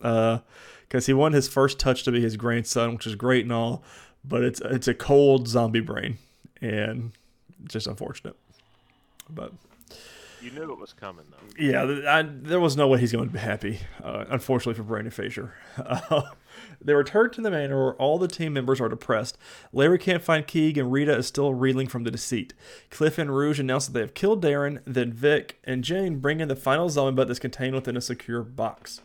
Uh, 0.00 0.38
because 0.90 1.06
he 1.06 1.12
wanted 1.14 1.36
his 1.36 1.46
first 1.48 1.78
touch 1.78 2.02
to 2.02 2.10
be 2.12 2.20
his 2.20 2.36
grandson, 2.36 2.94
which 2.94 3.06
is 3.06 3.14
great 3.14 3.44
and 3.44 3.52
all, 3.52 3.82
but 4.24 4.42
it's 4.42 4.60
it's 4.64 4.88
a 4.88 4.92
cold 4.94 5.46
zombie 5.48 5.80
brain, 5.80 6.18
and 6.60 7.12
just 7.68 7.86
unfortunate. 7.86 8.36
But 9.28 9.52
You 10.42 10.50
knew 10.50 10.72
it 10.72 10.78
was 10.78 10.92
coming, 10.92 11.26
though. 11.30 11.62
yeah, 11.64 11.82
I, 12.10 12.22
there 12.22 12.58
was 12.60 12.76
no 12.76 12.88
way 12.88 12.98
he's 12.98 13.12
going 13.12 13.28
to 13.28 13.32
be 13.32 13.38
happy. 13.38 13.78
Uh, 14.02 14.24
unfortunately 14.28 14.74
for 14.74 14.82
Brendan 14.82 15.10
Fraser. 15.12 15.54
Uh, 15.78 16.22
They 16.82 16.94
return 16.94 17.30
to 17.32 17.40
the 17.42 17.50
manor 17.50 17.76
where 17.84 17.94
all 17.94 18.18
the 18.18 18.26
team 18.26 18.54
members 18.54 18.80
are 18.80 18.88
depressed. 18.88 19.38
Larry 19.72 19.98
can't 19.98 20.22
find 20.22 20.46
Keeg, 20.46 20.76
and 20.78 20.90
Rita 20.90 21.14
is 21.16 21.26
still 21.26 21.54
reeling 21.54 21.86
from 21.88 22.02
the 22.04 22.10
deceit. 22.10 22.54
Cliff 22.90 23.18
and 23.18 23.34
Rouge 23.34 23.60
announce 23.60 23.86
that 23.86 23.92
they 23.92 24.00
have 24.00 24.14
killed 24.14 24.42
Darren, 24.42 24.80
then 24.86 25.12
Vic 25.12 25.60
and 25.62 25.84
Jane 25.84 26.18
bring 26.18 26.40
in 26.40 26.48
the 26.48 26.56
final 26.56 26.88
zombie 26.88 27.16
butt 27.16 27.28
that's 27.28 27.38
contained 27.38 27.74
within 27.74 27.96
a 27.96 28.00
secure 28.00 28.42
box. 28.42 29.00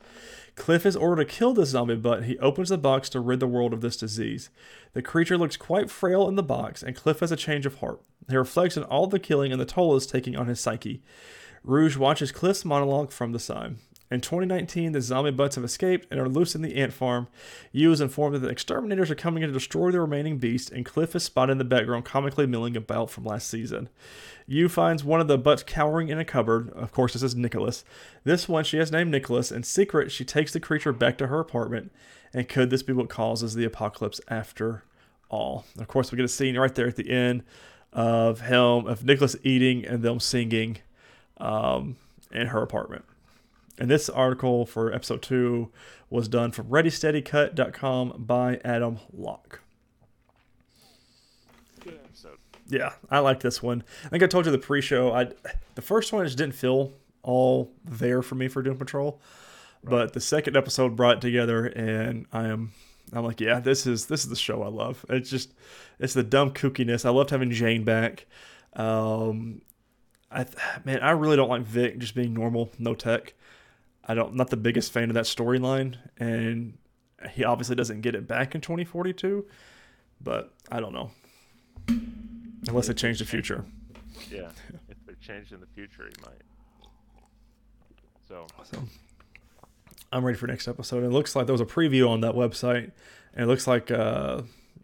Cliff 0.56 0.86
is 0.86 0.96
ordered 0.96 1.28
to 1.28 1.34
kill 1.34 1.54
the 1.54 1.66
zombie 1.66 1.96
but 1.96 2.24
He 2.24 2.40
opens 2.40 2.70
the 2.70 2.78
box 2.78 3.10
to 3.10 3.20
rid 3.20 3.40
the 3.40 3.48
world 3.48 3.74
of 3.74 3.82
this 3.82 3.98
disease. 3.98 4.50
The 4.94 5.02
creature 5.02 5.38
looks 5.38 5.58
quite 5.58 5.92
frail 5.92 6.28
in 6.28 6.36
the 6.36 6.44
box, 6.44 6.82
and 6.82 6.96
Cliff 6.96 7.20
has 7.20 7.32
a 7.32 7.36
change 7.36 7.66
of 7.66 7.80
heart. 7.80 8.02
He 8.30 8.36
reflects 8.36 8.78
on 8.78 8.84
all 8.84 9.08
the 9.08 9.20
killing 9.20 9.52
and 9.52 9.60
the 9.60 9.66
toll 9.66 9.96
is 9.96 10.08
taking 10.08 10.36
on 10.36 10.48
his 10.48 10.60
psyche. 10.60 11.04
Rouge 11.64 11.98
watches 11.98 12.32
Cliff's 12.32 12.66
monologue 12.66 13.12
from 13.12 13.32
the 13.32 13.40
side. 13.40 13.76
In 14.12 14.22
2019, 14.22 14.92
the 14.92 15.02
zombie 15.02 15.32
butts 15.32 15.56
have 15.56 15.64
escaped 15.64 16.06
and 16.12 16.20
are 16.20 16.30
loose 16.30 16.54
in 16.54 16.62
the 16.62 16.76
ant 16.76 16.94
farm. 16.94 17.28
Yu 17.72 17.92
is 17.92 18.02
informed 18.02 18.36
that 18.36 18.40
the 18.40 18.50
exterminators 18.50 19.10
are 19.10 19.16
coming 19.16 19.42
in 19.42 19.50
to 19.50 19.54
destroy 19.54 19.90
the 19.90 20.00
remaining 20.00 20.38
beasts, 20.38 20.70
and 20.70 20.86
Cliff 20.86 21.16
is 21.16 21.24
spotted 21.24 21.54
in 21.54 21.58
the 21.58 21.64
background 21.64 22.06
comically 22.06 22.46
milling 22.46 22.78
about 22.78 23.10
from 23.10 23.24
last 23.24 23.50
season. 23.50 23.90
Yu 24.46 24.70
finds 24.70 25.04
one 25.04 25.22
of 25.22 25.28
the 25.28 25.40
butts 25.40 25.64
cowering 25.64 26.10
in 26.10 26.20
a 26.20 26.26
cupboard. 26.26 26.70
Of 26.74 26.92
course, 26.92 27.14
this 27.14 27.24
is 27.24 27.36
Nicholas. 27.36 27.84
This 28.24 28.48
one 28.48 28.64
she 28.64 28.78
has 28.78 28.92
named 28.92 29.10
Nicholas. 29.10 29.52
In 29.52 29.64
secret, 29.64 30.12
she 30.12 30.24
takes 30.24 30.54
the 30.54 30.60
creature 30.60 30.94
back 30.94 31.18
to 31.18 31.28
her 31.28 31.40
apartment. 31.40 31.92
And 32.32 32.48
could 32.48 32.70
this 32.70 32.84
be 32.84 32.94
what 32.94 33.10
causes 33.10 33.56
the 33.56 33.66
apocalypse 33.66 34.22
after 34.28 34.84
all? 35.30 35.66
Of 35.80 35.88
course, 35.88 36.12
we 36.12 36.18
get 36.18 36.26
a 36.26 36.28
scene 36.28 36.58
right 36.60 36.76
there 36.76 36.88
at 36.88 36.96
the 36.96 37.10
end 37.10 37.44
of 37.92 38.42
him, 38.42 38.86
of 38.86 39.04
Nicholas 39.04 39.36
eating 39.42 39.84
and 39.84 40.04
them 40.04 40.20
singing 40.20 40.78
um, 41.38 41.96
in 42.32 42.48
her 42.48 42.62
apartment. 42.62 43.06
And 43.78 43.90
this 43.90 44.10
article 44.10 44.66
for 44.66 44.94
episode 44.94 45.22
two 45.22 45.72
was 46.10 46.28
done 46.28 46.52
from 46.52 46.68
ReadySteadyCut.com 46.68 48.24
by 48.26 48.60
Adam 48.64 49.00
Locke. 49.12 49.60
Good 51.84 52.00
episode. 52.06 52.38
Yeah, 52.68 52.94
I 53.10 53.20
like 53.20 53.42
this 53.42 53.62
one. 53.62 53.84
I 54.06 54.10
think 54.10 54.24
I 54.24 54.28
told 54.28 54.46
you 54.46 54.52
the 54.52 54.58
pre-show. 54.58 55.12
I 55.14 55.30
the 55.76 55.82
first 55.82 56.14
one 56.14 56.26
just 56.26 56.38
didn't 56.38 56.56
feel 56.56 56.94
all 57.22 57.72
there 57.84 58.22
for 58.22 58.36
me 58.36 58.48
for 58.48 58.62
Doom 58.62 58.78
Patrol, 58.78 59.20
but 59.84 60.14
the 60.14 60.22
second 60.22 60.56
episode 60.56 60.96
brought 60.96 61.18
it 61.18 61.22
together, 61.22 61.66
and 61.66 62.28
I 62.32 62.48
am 62.48 62.72
I'm 63.14 63.24
like, 63.24 63.42
yeah, 63.42 63.60
this 63.60 63.86
is 63.86 64.08
this 64.08 64.24
is 64.24 64.30
the 64.30 64.36
show 64.36 64.64
I 64.64 64.68
love. 64.68 65.06
It's 65.10 65.30
just 65.30 65.54
it's 66.00 66.14
the 66.14 66.24
dumb 66.24 66.52
kookiness. 66.52 67.06
I 67.06 67.10
loved 67.10 67.30
having 67.30 67.52
Jane 67.52 67.84
back. 67.84 68.26
Um, 68.74 69.62
I 70.32 70.46
man, 70.84 71.00
I 71.02 71.12
really 71.12 71.36
don't 71.36 71.50
like 71.50 71.64
Vic 71.64 71.98
just 72.00 72.16
being 72.16 72.34
normal, 72.34 72.72
no 72.80 72.96
tech. 72.96 73.34
I 74.06 74.14
don't 74.14 74.36
not 74.36 74.50
the 74.50 74.58
biggest 74.58 74.92
fan 74.92 75.10
of 75.10 75.14
that 75.16 75.26
storyline, 75.26 75.96
and 76.18 76.78
he 77.32 77.44
obviously 77.44 77.76
doesn't 77.76 78.02
get 78.02 78.16
it 78.16 78.28
back 78.28 78.54
in 78.56 78.62
2042. 78.62 79.46
But 80.22 80.54
I 80.72 80.80
don't 80.80 80.94
know, 80.94 81.12
unless 82.68 82.88
they 82.88 82.94
change 82.94 83.20
the 83.20 83.26
future. 83.26 83.66
Yeah, 84.32 84.50
if 84.90 84.98
they're 85.06 85.36
in 85.36 85.60
the 85.60 85.68
future, 85.74 86.04
he 86.08 86.14
might. 86.24 86.42
So, 88.28 88.48
So 88.64 88.84
I'm 90.12 90.24
ready 90.24 90.38
for 90.38 90.48
next 90.48 90.68
episode. 90.68 91.04
It 91.04 91.10
looks 91.10 91.36
like 91.36 91.46
there 91.48 91.54
was 91.54 91.62
a 91.62 91.66
preview 91.66 92.10
on 92.10 92.22
that 92.22 92.34
website, 92.34 92.92
and 93.34 93.44
it 93.44 93.48
looks 93.48 93.68
like 93.68 93.92
uh, 93.92 94.42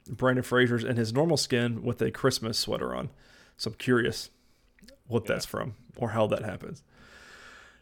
Brendan 0.10 0.44
Fraser's 0.44 0.84
in 0.84 0.96
his 0.98 1.14
normal 1.14 1.38
skin 1.38 1.82
with 1.84 2.02
a 2.02 2.12
Christmas 2.12 2.58
sweater 2.60 2.94
on. 2.94 3.10
So 3.58 3.70
I'm 3.70 3.76
curious 3.78 4.30
what 5.08 5.24
Yeah. 5.24 5.34
that's 5.36 5.46
from 5.46 5.76
or 5.96 6.10
how 6.10 6.28
that 6.28 6.44
happens. 6.44 6.84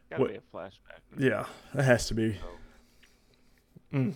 Gotta 0.09 0.21
What- 0.21 0.31
be 0.31 0.37
a 0.37 0.41
flashback. 0.53 0.99
Yeah, 1.17 1.45
it 1.73 1.83
has 1.83 2.07
to 2.07 2.13
be. 2.13 2.33
So, 2.35 3.97
Mm. 3.97 4.13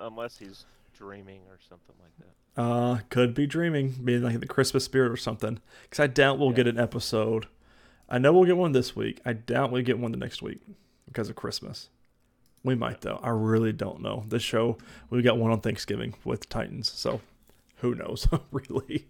unless 0.00 0.38
he's 0.38 0.66
dreaming 0.94 1.40
or 1.48 1.58
something 1.68 1.94
like 2.02 2.12
that. 2.18 2.62
Uh, 2.62 2.98
could 3.08 3.32
be 3.34 3.46
dreaming, 3.46 3.90
being 4.04 4.22
like 4.22 4.38
the 4.40 4.46
Christmas 4.46 4.84
spirit 4.84 5.10
or 5.10 5.16
something. 5.16 5.60
Because 5.84 6.00
I 6.00 6.06
doubt 6.06 6.38
we'll 6.38 6.50
Yeah. 6.50 6.56
get 6.56 6.66
an 6.68 6.78
episode. 6.78 7.46
I 8.08 8.18
know 8.18 8.32
we'll 8.32 8.44
get 8.44 8.58
one 8.58 8.72
this 8.72 8.94
week. 8.94 9.20
I 9.24 9.32
doubt 9.32 9.70
we'll 9.72 9.82
get 9.82 9.98
one 9.98 10.12
the 10.12 10.18
next 10.18 10.42
week 10.42 10.60
because 11.06 11.30
of 11.30 11.36
Christmas. 11.36 11.88
We 12.62 12.74
might 12.74 13.00
though. 13.00 13.18
I 13.22 13.30
really 13.30 13.72
don't 13.72 14.02
know. 14.02 14.24
This 14.28 14.42
show 14.42 14.76
we 15.08 15.22
got 15.22 15.38
one 15.38 15.50
on 15.50 15.60
Thanksgiving 15.62 16.14
with 16.24 16.48
Titans, 16.50 16.90
so 16.90 17.20
who 17.76 17.94
knows 17.94 18.28
really. 18.52 19.08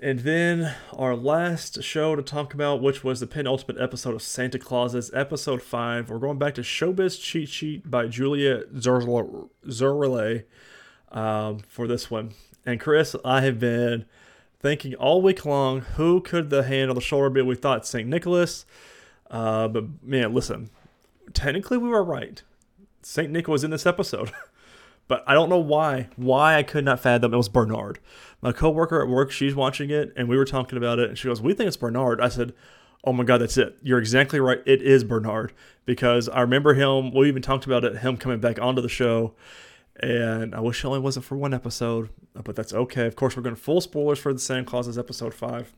And 0.00 0.20
then 0.20 0.74
our 0.92 1.16
last 1.16 1.82
show 1.82 2.14
to 2.14 2.22
talk 2.22 2.54
about, 2.54 2.80
which 2.80 3.02
was 3.02 3.20
the 3.20 3.26
penultimate 3.26 3.82
episode 3.82 4.14
of 4.14 4.22
Santa 4.22 4.58
Clauses, 4.58 5.10
episode 5.12 5.60
five. 5.60 6.08
We're 6.08 6.18
going 6.18 6.38
back 6.38 6.54
to 6.54 6.62
Showbiz 6.62 7.20
Cheat 7.20 7.48
Sheet 7.48 7.90
by 7.90 8.06
Julia 8.06 8.62
Zerle 8.74 10.44
um, 11.10 11.58
for 11.68 11.86
this 11.86 12.10
one. 12.10 12.32
And 12.64 12.78
Chris, 12.80 13.16
I 13.24 13.40
have 13.42 13.58
been 13.58 14.06
thinking 14.60 14.94
all 14.94 15.20
week 15.20 15.44
long 15.44 15.80
who 15.80 16.20
could 16.20 16.48
the 16.50 16.62
hand 16.62 16.88
on 16.88 16.94
the 16.94 17.02
shoulder 17.02 17.28
be. 17.28 17.42
We 17.42 17.56
thought 17.56 17.86
St. 17.86 18.08
Nicholas, 18.08 18.64
uh, 19.30 19.66
but 19.68 20.02
man, 20.02 20.32
listen, 20.32 20.70
technically 21.34 21.76
we 21.76 21.88
were 21.88 22.04
right. 22.04 22.42
St. 23.02 23.30
Nick 23.30 23.48
was 23.48 23.64
in 23.64 23.72
this 23.72 23.84
episode, 23.84 24.30
but 25.08 25.24
I 25.26 25.34
don't 25.34 25.48
know 25.48 25.58
why. 25.58 26.08
Why 26.16 26.56
I 26.56 26.62
could 26.62 26.84
not 26.84 27.00
fathom 27.00 27.34
it 27.34 27.36
was 27.36 27.48
Bernard. 27.48 27.98
My 28.40 28.52
coworker 28.52 29.02
at 29.02 29.08
work, 29.08 29.30
she's 29.30 29.54
watching 29.54 29.90
it, 29.90 30.12
and 30.16 30.28
we 30.28 30.36
were 30.36 30.44
talking 30.44 30.76
about 30.76 30.98
it, 30.98 31.08
and 31.08 31.18
she 31.18 31.28
goes, 31.28 31.40
"We 31.40 31.54
think 31.54 31.68
it's 31.68 31.76
Bernard." 31.76 32.20
I 32.20 32.28
said. 32.28 32.52
Oh 33.04 33.12
my 33.12 33.24
God, 33.24 33.38
that's 33.38 33.56
it. 33.56 33.76
You're 33.82 33.98
exactly 33.98 34.38
right. 34.38 34.60
It 34.64 34.80
is 34.80 35.02
Bernard 35.02 35.52
because 35.84 36.28
I 36.28 36.40
remember 36.40 36.74
him. 36.74 37.12
We 37.12 37.26
even 37.26 37.42
talked 37.42 37.66
about 37.66 37.84
it, 37.84 37.96
him 37.98 38.16
coming 38.16 38.38
back 38.38 38.60
onto 38.62 38.80
the 38.80 38.88
show, 38.88 39.34
and 39.98 40.54
I 40.54 40.60
wish 40.60 40.84
it 40.84 40.86
only 40.86 41.00
wasn't 41.00 41.24
for 41.24 41.36
one 41.36 41.52
episode, 41.52 42.10
but 42.44 42.54
that's 42.54 42.72
okay. 42.72 43.06
Of 43.06 43.16
course, 43.16 43.36
we're 43.36 43.42
going 43.42 43.56
full 43.56 43.80
spoilers 43.80 44.20
for 44.20 44.32
the 44.32 44.38
Santa 44.38 44.62
Clauses 44.62 44.96
episode 44.98 45.34
five, 45.34 45.72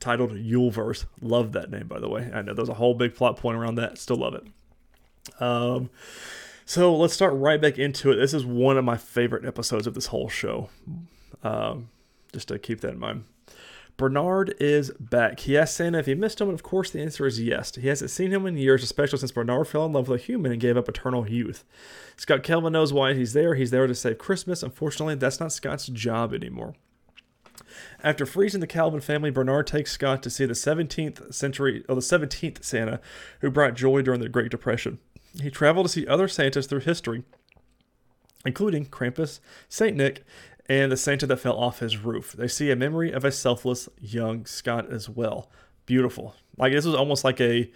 titled 0.00 0.32
Yuleverse. 0.32 1.06
Love 1.20 1.52
that 1.52 1.70
name, 1.70 1.86
by 1.86 2.00
the 2.00 2.08
way. 2.08 2.32
I 2.34 2.42
know 2.42 2.52
there's 2.52 2.68
a 2.68 2.74
whole 2.74 2.94
big 2.94 3.14
plot 3.14 3.36
point 3.36 3.56
around 3.56 3.76
that. 3.76 3.96
Still 3.98 4.16
love 4.16 4.34
it. 4.34 4.44
Um, 5.40 5.90
so 6.66 6.94
let's 6.94 7.14
start 7.14 7.32
right 7.34 7.60
back 7.60 7.78
into 7.78 8.10
it. 8.10 8.16
This 8.16 8.34
is 8.34 8.44
one 8.44 8.76
of 8.76 8.84
my 8.84 8.96
favorite 8.96 9.44
episodes 9.44 9.86
of 9.86 9.94
this 9.94 10.06
whole 10.06 10.28
show. 10.28 10.68
Um, 11.42 11.90
just 12.32 12.48
to 12.48 12.58
keep 12.58 12.80
that 12.80 12.92
in 12.92 12.98
mind. 12.98 13.24
Bernard 13.96 14.54
is 14.60 14.90
back. 15.00 15.40
He 15.40 15.56
asks 15.56 15.76
Santa 15.76 15.98
if 15.98 16.06
he 16.06 16.14
missed 16.14 16.40
him, 16.40 16.48
and 16.48 16.54
of 16.54 16.62
course 16.62 16.90
the 16.90 17.00
answer 17.00 17.24
is 17.24 17.40
yes. 17.40 17.74
He 17.74 17.88
hasn't 17.88 18.10
seen 18.10 18.32
him 18.32 18.44
in 18.44 18.58
years, 18.58 18.82
especially 18.82 19.20
since 19.20 19.32
Bernard 19.32 19.68
fell 19.68 19.86
in 19.86 19.92
love 19.92 20.08
with 20.08 20.20
a 20.20 20.24
human 20.24 20.52
and 20.52 20.60
gave 20.60 20.76
up 20.76 20.88
eternal 20.88 21.28
youth. 21.28 21.64
Scott 22.16 22.42
Calvin 22.42 22.72
knows 22.72 22.92
why 22.92 23.14
he's 23.14 23.32
there. 23.32 23.54
He's 23.54 23.70
there 23.70 23.86
to 23.86 23.94
save 23.94 24.18
Christmas. 24.18 24.62
Unfortunately, 24.62 25.14
that's 25.14 25.40
not 25.40 25.52
Scott's 25.52 25.86
job 25.86 26.34
anymore. 26.34 26.74
After 28.02 28.26
freezing 28.26 28.60
the 28.60 28.66
Calvin 28.66 29.00
family, 29.00 29.30
Bernard 29.30 29.66
takes 29.66 29.92
Scott 29.92 30.22
to 30.24 30.30
see 30.30 30.44
the 30.44 30.52
17th 30.52 31.32
century, 31.32 31.84
or 31.88 31.94
the 31.94 32.00
17th 32.00 32.64
Santa, 32.64 33.00
who 33.40 33.50
brought 33.50 33.74
joy 33.74 34.02
during 34.02 34.20
the 34.20 34.28
Great 34.28 34.50
Depression. 34.50 34.98
He 35.42 35.50
traveled 35.50 35.86
to 35.86 35.92
see 35.92 36.06
other 36.06 36.28
Santas 36.28 36.66
through 36.66 36.80
history, 36.80 37.22
including 38.44 38.86
Krampus, 38.86 39.40
Saint 39.68 39.96
Nick, 39.96 40.24
and 40.68 40.90
the 40.90 40.96
Santa 40.96 41.26
that 41.26 41.36
fell 41.38 41.56
off 41.58 41.80
his 41.80 41.98
roof. 41.98 42.32
They 42.32 42.48
see 42.48 42.70
a 42.70 42.76
memory 42.76 43.12
of 43.12 43.24
a 43.24 43.32
selfless 43.32 43.88
young 44.00 44.46
Scott 44.46 44.90
as 44.90 45.08
well. 45.08 45.50
Beautiful. 45.84 46.34
Like 46.56 46.72
this 46.72 46.84
was 46.84 46.94
almost 46.94 47.22
like 47.24 47.40
a 47.40 47.70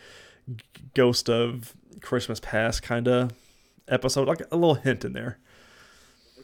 ghost 0.94 1.28
of 1.28 1.74
Christmas 2.00 2.40
past 2.40 2.82
kind 2.82 3.06
of 3.06 3.32
episode, 3.88 4.26
like 4.26 4.42
a 4.50 4.56
little 4.56 4.74
hint 4.74 5.04
in 5.04 5.12
there. 5.12 5.38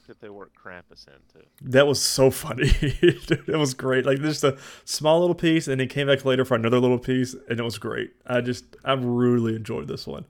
That 0.07 0.21
they 0.21 0.29
work 0.29 0.53
Krampus 0.55 1.09
into. 1.09 1.45
That 1.63 1.89
was 1.89 2.01
so 2.01 2.31
funny. 2.31 2.71
it 2.81 3.59
was 3.59 3.75
great. 3.75 4.07
Like 4.07 4.21
just 4.21 4.45
a 4.45 4.57
small 4.85 5.19
little 5.19 5.35
piece, 5.35 5.67
and 5.67 5.81
he 5.81 5.89
came 5.89 6.07
back 6.07 6.25
later 6.25 6.45
for 6.45 6.55
another 6.55 6.79
little 6.79 7.01
piece, 7.01 7.35
and 7.49 7.59
it 7.59 7.63
was 7.65 7.77
great. 7.77 8.13
I 8.25 8.41
just 8.41 8.77
I 8.85 8.93
really 8.93 9.57
enjoyed 9.57 9.89
this 9.89 10.07
one. 10.07 10.27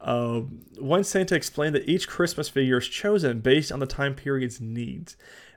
Um, 0.00 0.62
one 0.78 1.04
Santa 1.04 1.34
explained 1.34 1.74
that 1.74 1.88
each 1.88 2.08
Christmas 2.08 2.48
figure 2.48 2.78
is 2.78 2.88
chosen 2.88 3.40
based 3.40 3.70
on 3.70 3.80
the 3.80 3.86
time 3.86 4.14
period's 4.14 4.60
needs. 4.60 5.16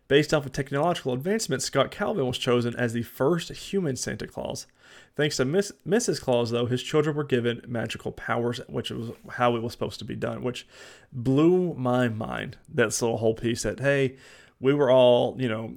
Based 0.10 0.34
off 0.34 0.46
of 0.46 0.52
technological 0.52 1.14
advancements, 1.14 1.66
Scott 1.66 1.90
Calvin 1.90 2.28
was 2.28 2.38
chosen 2.38 2.76
as 2.76 2.92
the 2.92 3.04
first 3.04 3.50
human 3.52 3.96
Santa 3.96 4.28
Claus. 4.28 4.68
Thanks 5.16 5.38
to 5.38 5.46
Miss, 5.46 5.72
Mrs. 5.88 6.20
Claus, 6.20 6.52
though, 6.52 6.66
his 6.66 6.84
children 6.84 7.16
were 7.16 7.24
given 7.24 7.62
magical 7.68 8.12
powers, 8.12 8.60
which 8.68 8.92
was 8.92 9.12
how 9.30 9.56
it 9.56 9.64
was 9.64 9.72
supposed 9.72 10.00
to 10.00 10.06
be 10.06 10.16
done, 10.16 10.44
which 10.44 10.68
blew 11.12 11.74
my 11.76 12.10
mind. 12.10 12.58
That's 12.68 13.02
little 13.02 13.18
whole 13.18 13.34
piece 13.34 13.64
that, 13.64 13.80
hey, 13.80 14.18
we 14.60 14.74
were 14.74 14.92
all, 14.92 15.36
you 15.40 15.48
know, 15.48 15.76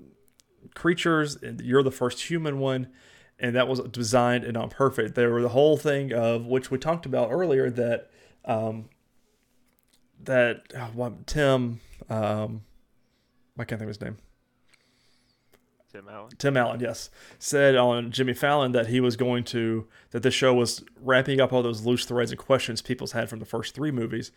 creatures, 0.75 1.37
and 1.37 1.61
you're 1.61 1.83
the 1.83 1.91
first 1.91 2.29
human 2.29 2.59
one, 2.59 2.89
and 3.39 3.55
that 3.55 3.69
was 3.69 3.81
designed 3.81 4.45
and 4.45 4.55
not 4.55 4.71
perfect. 4.71 5.15
There 5.15 5.31
were 5.31 5.43
the 5.43 5.51
whole 5.51 5.77
thing 5.77 6.13
of, 6.13 6.47
which 6.47 6.71
we 6.71 6.79
talked 6.79 7.07
about 7.07 7.31
earlier, 7.31 7.71
that, 7.71 8.11
um, 8.47 8.89
that, 10.23 10.63
oh, 10.75 10.91
what, 10.95 11.27
Tim, 11.27 11.81
um, 12.09 12.63
I 13.59 13.65
can't 13.65 13.81
think 13.81 13.83
of 13.83 13.89
his 13.89 14.01
name. 14.01 14.17
Tim 15.93 16.09
Allen. 16.09 16.31
Tim 16.37 16.57
Allen, 16.57 16.81
yes, 16.81 17.11
said 17.39 17.75
on 17.75 18.11
Jimmy 18.11 18.35
Fallon 18.35 18.73
that 18.73 18.89
he 18.89 19.01
was 19.01 19.17
going 19.17 19.45
to 19.45 19.87
that 20.11 20.23
the 20.23 20.31
show 20.31 20.53
was 20.53 20.85
wrapping 21.01 21.41
up 21.41 21.53
all 21.53 21.63
those 21.63 21.87
loose 21.87 22.05
threads 22.05 22.31
and 22.31 22.39
questions 22.39 22.83
people's 22.83 23.13
had 23.13 23.31
from 23.31 23.39
the 23.39 23.47
first 23.47 23.75
three 23.75 23.91
movies, 23.91 24.31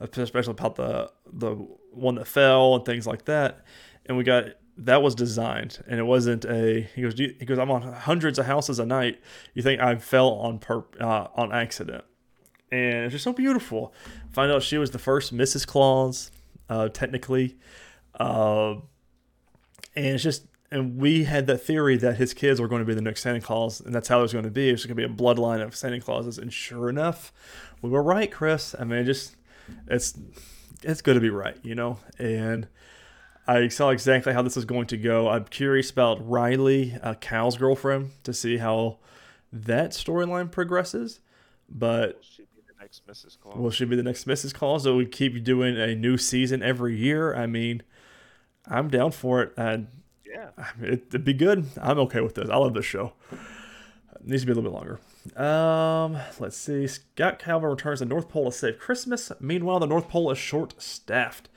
especially 0.00 0.52
about 0.52 0.76
the 0.76 1.12
the 1.30 1.54
one 1.92 2.14
that 2.14 2.26
fell 2.26 2.74
and 2.74 2.86
things 2.86 3.06
like 3.06 3.26
that. 3.26 3.62
And 4.06 4.16
we 4.16 4.24
got 4.24 4.46
that 4.78 5.02
was 5.02 5.14
designed, 5.14 5.82
and 5.86 6.00
it 6.00 6.04
wasn't 6.04 6.44
a. 6.46 6.88
He 6.94 7.02
goes, 7.02 7.18
he 7.18 7.44
goes. 7.44 7.58
I'm 7.58 7.70
on 7.70 7.82
hundreds 7.82 8.38
of 8.38 8.46
houses 8.46 8.78
a 8.78 8.86
night. 8.86 9.20
You 9.54 9.62
think 9.62 9.80
I 9.80 9.96
fell 9.96 10.30
on 10.30 10.58
per 10.60 10.84
uh, 10.98 11.26
on 11.34 11.52
accident? 11.52 12.04
And 12.72 13.04
it's 13.04 13.12
just 13.12 13.24
so 13.24 13.32
beautiful. 13.32 13.92
Find 14.30 14.50
out 14.50 14.62
she 14.62 14.78
was 14.78 14.90
the 14.90 14.98
first 14.98 15.36
Mrs. 15.36 15.66
Claus, 15.66 16.30
uh, 16.70 16.88
technically, 16.88 17.56
uh, 18.18 18.76
and 19.94 20.06
it's 20.06 20.22
just 20.22 20.46
and 20.70 20.96
we 20.96 21.24
had 21.24 21.46
that 21.48 21.58
theory 21.58 21.98
that 21.98 22.16
his 22.16 22.32
kids 22.32 22.58
were 22.58 22.66
going 22.66 22.80
to 22.80 22.86
be 22.86 22.94
the 22.94 23.02
next 23.02 23.20
Santa 23.20 23.42
Claus, 23.42 23.78
and 23.80 23.94
that's 23.94 24.08
how 24.08 24.20
it 24.20 24.22
was 24.22 24.32
going 24.32 24.46
to 24.46 24.50
be. 24.50 24.70
It 24.70 24.72
was 24.72 24.86
going 24.86 24.96
to 24.96 25.06
be 25.06 25.12
a 25.12 25.16
bloodline 25.16 25.62
of 25.62 25.76
Santa 25.76 26.00
Clauses, 26.00 26.38
and 26.38 26.50
sure 26.50 26.88
enough, 26.88 27.30
we 27.82 27.90
were 27.90 28.02
right, 28.02 28.32
Chris. 28.32 28.74
I 28.78 28.84
mean, 28.84 29.04
just 29.04 29.36
it's 29.86 30.18
it's 30.82 31.02
good 31.02 31.14
to 31.14 31.20
be 31.20 31.28
right, 31.28 31.58
you 31.62 31.74
know. 31.74 31.98
And 32.18 32.68
I 33.46 33.68
saw 33.68 33.90
exactly 33.90 34.32
how 34.32 34.40
this 34.40 34.56
is 34.56 34.64
going 34.64 34.86
to 34.86 34.96
go. 34.96 35.28
I'm 35.28 35.44
curious 35.44 35.90
about 35.90 36.26
Riley, 36.26 36.96
uh, 37.02 37.14
Cal's 37.20 37.58
girlfriend, 37.58 38.12
to 38.24 38.32
see 38.32 38.56
how 38.56 38.98
that 39.52 39.90
storyline 39.90 40.50
progresses. 40.50 41.20
But 41.68 42.22
Will 42.92 43.00
she 43.00 43.04
be 43.04 43.16
the 43.16 43.22
next 43.22 43.26
Mrs. 43.26 43.40
Claus? 43.40 43.56
will 43.56 43.70
she 43.70 43.84
be 43.84 43.96
the 43.96 44.02
next 44.02 44.26
Mrs. 44.26 44.54
Claus? 44.54 44.82
So 44.84 44.96
we 44.96 45.06
keep 45.06 45.42
doing 45.44 45.78
a 45.78 45.94
new 45.94 46.18
season 46.18 46.62
every 46.62 46.96
year. 46.96 47.34
I 47.34 47.46
mean, 47.46 47.82
I'm 48.66 48.88
down 48.88 49.12
for 49.12 49.42
it. 49.42 49.52
And 49.56 49.88
yeah. 50.26 50.50
it, 50.80 51.04
it'd 51.08 51.24
be 51.24 51.34
good. 51.34 51.66
I'm 51.80 51.98
okay 52.00 52.20
with 52.20 52.34
this. 52.34 52.48
I 52.48 52.56
love 52.56 52.74
this 52.74 52.84
show. 52.84 53.12
It 53.30 54.28
needs 54.28 54.42
to 54.42 54.46
be 54.46 54.52
a 54.52 54.54
little 54.54 54.70
bit 54.70 54.76
longer. 54.76 55.00
Um, 55.36 56.18
let's 56.38 56.56
see. 56.56 56.86
Scott 56.86 57.38
Calvin 57.38 57.70
returns 57.70 58.00
to 58.00 58.04
North 58.04 58.28
Pole 58.28 58.50
to 58.50 58.56
save 58.56 58.78
Christmas. 58.78 59.32
Meanwhile, 59.40 59.80
the 59.80 59.86
North 59.86 60.08
Pole 60.08 60.30
is 60.30 60.38
short-staffed. 60.38 61.48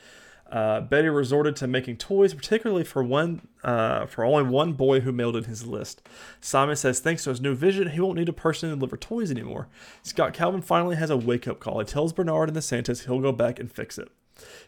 Uh, 0.51 0.79
Betty 0.79 1.09
resorted 1.09 1.55
to 1.57 1.67
making 1.67 1.97
toys, 1.97 2.33
particularly 2.33 2.83
for 2.83 3.03
one 3.03 3.47
uh, 3.63 4.05
for 4.05 4.23
only 4.23 4.43
one 4.43 4.73
boy 4.73 4.99
who 4.99 5.11
mailed 5.11 5.35
in 5.35 5.45
his 5.45 5.65
list. 5.65 6.07
Simon 6.39 6.75
says 6.75 6.99
thanks 6.99 7.23
to 7.23 7.31
his 7.31 7.41
new 7.41 7.55
vision, 7.55 7.89
he 7.89 7.99
won't 7.99 8.17
need 8.17 8.29
a 8.29 8.33
person 8.33 8.69
to 8.69 8.75
deliver 8.75 8.95
toys 8.95 9.31
anymore. 9.31 9.67
Scott 10.03 10.33
Calvin 10.33 10.61
finally 10.61 10.95
has 10.97 11.09
a 11.09 11.17
wake-up 11.17 11.59
call. 11.59 11.79
He 11.79 11.85
tells 11.85 12.13
Bernard 12.13 12.49
and 12.49 12.55
the 12.55 12.61
Santas 12.61 13.05
he'll 13.05 13.19
go 13.21 13.31
back 13.31 13.59
and 13.59 13.71
fix 13.71 13.97
it. 13.97 14.09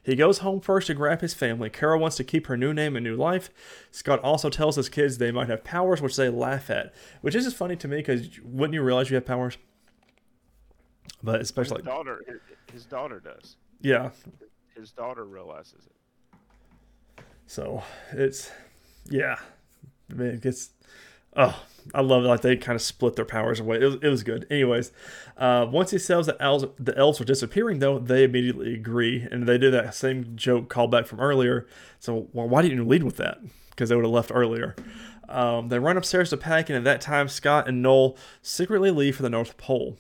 He 0.02 0.16
goes 0.16 0.40
home 0.40 0.62
first 0.62 0.88
to 0.88 0.94
grab 0.96 1.22
his 1.22 1.34
family. 1.36 1.70
Carol 1.70 2.00
wants 2.02 2.16
to 2.18 2.24
keep 2.24 2.48
her 2.48 2.58
new 2.58 2.74
name 2.74 2.96
and 2.96 3.04
new 3.04 3.16
life. 3.16 3.50
Scott 3.92 4.20
also 4.22 4.50
tells 4.50 4.78
his 4.78 4.90
kids 4.90 5.18
they 5.20 5.32
might 5.32 5.50
have 5.50 5.64
powers, 5.64 6.02
which 6.02 6.16
they 6.16 6.30
laugh 6.30 6.70
at, 6.72 6.92
which 7.22 7.36
is 7.36 7.44
just 7.44 7.58
funny 7.58 7.76
to 7.76 7.88
me 7.88 7.98
because 7.98 8.30
wouldn't 8.44 8.74
you 8.74 8.82
realize 8.82 9.10
you 9.12 9.16
have 9.16 9.26
powers? 9.26 9.58
But 11.22 11.42
especially 11.42 11.78
His 11.82 11.86
daughter, 11.86 12.42
his 12.74 12.86
daughter 12.86 13.20
does. 13.20 13.58
yeah. 13.82 14.10
His 14.78 14.92
daughter 14.92 15.26
realizes 15.26 15.88
it. 15.88 17.24
So 17.48 17.84
it's, 18.12 18.52
yeah. 19.10 19.38
I 20.12 20.14
mean, 20.14 20.28
it 20.28 20.42
gets, 20.42 20.70
oh, 21.36 21.64
I 21.96 22.02
love 22.02 22.26
it. 22.26 22.28
Like 22.28 22.42
they 22.42 22.58
kind 22.58 22.76
of 22.76 22.82
split 22.82 23.16
their 23.16 23.26
powers 23.26 23.60
away. 23.60 23.78
It 23.82 23.86
was, 23.86 23.96
it 23.96 24.08
was 24.08 24.24
good. 24.24 24.46
Anyways, 24.52 24.92
uh, 25.38 25.66
once 25.70 25.92
he 25.92 25.98
says 25.98 26.28
that 26.28 26.38
elves, 26.40 26.66
the 26.78 26.96
elves 26.98 27.20
are 27.20 27.26
disappearing, 27.26 27.80
though, 27.80 27.98
they 27.98 28.24
immediately 28.24 28.74
agree. 28.74 29.28
And 29.32 29.48
they 29.48 29.58
do 29.58 29.72
that 29.72 29.96
same 29.96 30.36
joke 30.36 30.70
callback 30.70 31.08
from 31.08 31.20
earlier. 31.20 31.66
So, 32.00 32.28
well, 32.34 32.48
why 32.48 32.62
didn't 32.62 32.78
you 32.78 32.86
lead 32.86 33.04
with 33.04 33.18
that? 33.18 33.40
Because 33.72 33.90
they 33.90 33.96
would 33.96 34.06
have 34.06 34.14
left 34.14 34.32
earlier. 34.34 34.76
Um, 35.30 35.70
they 35.70 35.80
run 35.80 35.98
upstairs 35.98 36.30
to 36.30 36.38
pack, 36.38 36.70
and 36.70 36.78
at 36.78 36.84
that 36.84 37.02
time, 37.02 37.28
Scott 37.28 37.68
and 37.68 37.82
Noel 37.82 38.16
secretly 38.42 38.92
leave 38.92 39.16
for 39.16 39.24
the 39.24 39.30
North 39.30 39.58
Pole. 39.58 39.98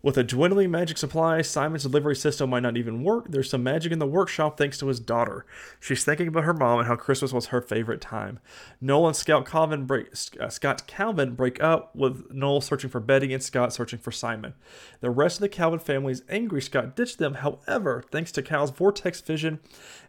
With 0.00 0.16
a 0.16 0.22
dwindling 0.22 0.70
magic 0.70 0.96
supply, 0.96 1.42
Simon's 1.42 1.82
delivery 1.82 2.14
system 2.14 2.50
might 2.50 2.62
not 2.62 2.76
even 2.76 3.02
work. 3.02 3.26
There's 3.28 3.50
some 3.50 3.64
magic 3.64 3.90
in 3.90 3.98
the 3.98 4.06
workshop 4.06 4.56
thanks 4.56 4.78
to 4.78 4.86
his 4.86 5.00
daughter. 5.00 5.44
She's 5.80 6.04
thinking 6.04 6.28
about 6.28 6.44
her 6.44 6.54
mom 6.54 6.78
and 6.78 6.86
how 6.86 6.94
Christmas 6.94 7.32
was 7.32 7.46
her 7.46 7.60
favorite 7.60 8.00
time. 8.00 8.38
Noel 8.80 9.08
and 9.08 9.16
Scout 9.16 9.44
Calvin 9.44 9.86
break, 9.86 10.06
uh, 10.38 10.50
Scott 10.50 10.86
Calvin 10.86 11.34
break 11.34 11.60
up, 11.60 11.96
with 11.96 12.30
Noel 12.30 12.60
searching 12.60 12.90
for 12.90 13.00
Betty 13.00 13.34
and 13.34 13.42
Scott 13.42 13.72
searching 13.72 13.98
for 13.98 14.12
Simon. 14.12 14.54
The 15.00 15.10
rest 15.10 15.38
of 15.38 15.40
the 15.40 15.48
Calvin 15.48 15.80
family 15.80 16.12
is 16.12 16.22
angry 16.28 16.62
Scott 16.62 16.94
ditched 16.94 17.18
them. 17.18 17.34
However, 17.34 18.04
thanks 18.12 18.30
to 18.32 18.42
Cal's 18.42 18.70
vortex 18.70 19.20
vision 19.20 19.58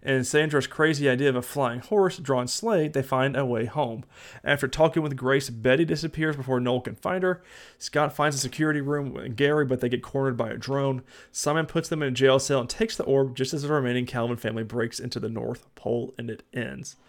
and 0.02 0.26
Sandra's 0.26 0.68
crazy 0.68 1.10
idea 1.10 1.30
of 1.30 1.36
a 1.36 1.42
flying 1.42 1.80
horse 1.80 2.18
drawn 2.18 2.48
sleigh, 2.48 2.88
they 2.88 3.02
find 3.02 3.36
a 3.36 3.46
way 3.46 3.66
home. 3.66 4.06
After 4.44 4.68
talking 4.68 5.04
with 5.04 5.18
Grace, 5.18 5.50
Betty 5.50 5.86
disappears 5.86 6.36
before 6.36 6.60
Noel 6.60 6.82
can 6.82 6.96
find 6.96 7.24
her. 7.24 7.42
Scott 7.78 8.16
finds 8.16 8.36
a 8.36 8.40
security 8.40 8.82
room 8.82 9.14
with 9.14 9.36
Gary, 9.36 9.66
but 9.66 9.82
they 9.82 9.90
get 9.90 10.02
cornered 10.02 10.38
by 10.38 10.50
a 10.50 10.58
drone. 10.58 11.04
Simon 11.32 11.66
puts 11.66 11.90
them 11.90 12.02
in 12.02 12.10
a 12.10 12.12
jail 12.12 12.40
cell 12.40 12.62
and 12.62 12.70
takes 12.70 12.96
the 12.96 13.04
orb 13.04 13.36
just 13.36 13.54
as 13.54 13.64
the 13.64 13.72
remaining 13.72 14.06
Calvin 14.06 14.38
family 14.38 14.64
breaks 14.64 15.00
into 15.00 15.20
the 15.20 15.30
North 15.30 15.74
Pole 15.76 16.14
and 16.18 16.30
it 16.30 16.44
ends. 16.54 16.96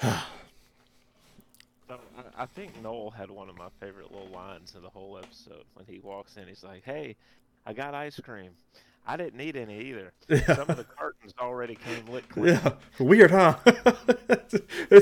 I- 0.00 0.22
think 2.54 2.82
Noel 2.82 3.10
had 3.10 3.30
one 3.30 3.48
of 3.48 3.56
my 3.56 3.68
favorite 3.80 4.12
little 4.12 4.28
lines 4.28 4.74
of 4.74 4.82
the 4.82 4.90
whole 4.90 5.18
episode 5.18 5.64
when 5.74 5.86
he 5.86 6.00
walks 6.00 6.36
in. 6.36 6.48
He's 6.48 6.64
like, 6.64 6.84
"Hey, 6.84 7.16
I 7.64 7.72
got 7.72 7.94
ice 7.94 8.18
cream. 8.20 8.50
I 9.06 9.16
didn't 9.16 9.36
need 9.36 9.56
any 9.56 9.80
either. 9.80 10.12
Yeah. 10.28 10.54
Some 10.54 10.70
of 10.70 10.76
the 10.76 10.84
cartons 10.84 11.34
already 11.40 11.74
came 11.74 12.06
lit 12.06 12.28
clean." 12.28 12.46
Yeah, 12.46 12.72
weird, 12.98 13.30
huh? 13.30 13.56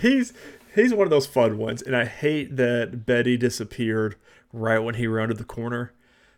he's 0.00 0.32
he's 0.74 0.92
one 0.92 1.06
of 1.06 1.10
those 1.10 1.26
fun 1.26 1.56
ones, 1.58 1.82
and 1.82 1.96
I 1.96 2.04
hate 2.04 2.56
that 2.56 3.06
Betty 3.06 3.36
disappeared 3.36 4.16
right 4.52 4.78
when 4.78 4.96
he 4.96 5.06
rounded 5.06 5.38
the 5.38 5.44
corner. 5.44 5.92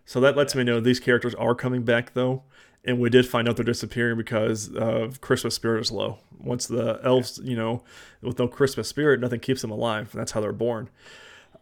So 0.04 0.20
that 0.20 0.36
lets 0.36 0.54
me 0.54 0.62
know 0.62 0.78
these 0.78 1.00
characters 1.00 1.34
are 1.34 1.54
coming 1.54 1.82
back 1.82 2.14
though, 2.14 2.44
and 2.84 3.00
we 3.00 3.10
did 3.10 3.26
find 3.26 3.48
out 3.48 3.56
they're 3.56 3.64
disappearing 3.64 4.16
because 4.16 4.72
of 4.72 5.20
Christmas 5.20 5.54
spirit 5.54 5.80
is 5.80 5.90
low. 5.90 6.18
Once 6.38 6.66
the 6.66 7.00
elves, 7.02 7.40
you 7.42 7.56
know, 7.56 7.82
with 8.22 8.38
no 8.38 8.46
Christmas 8.46 8.88
spirit, 8.88 9.18
nothing 9.18 9.40
keeps 9.40 9.62
them 9.62 9.72
alive. 9.72 10.10
That's 10.14 10.32
how 10.32 10.40
they're 10.40 10.52
born. 10.52 10.88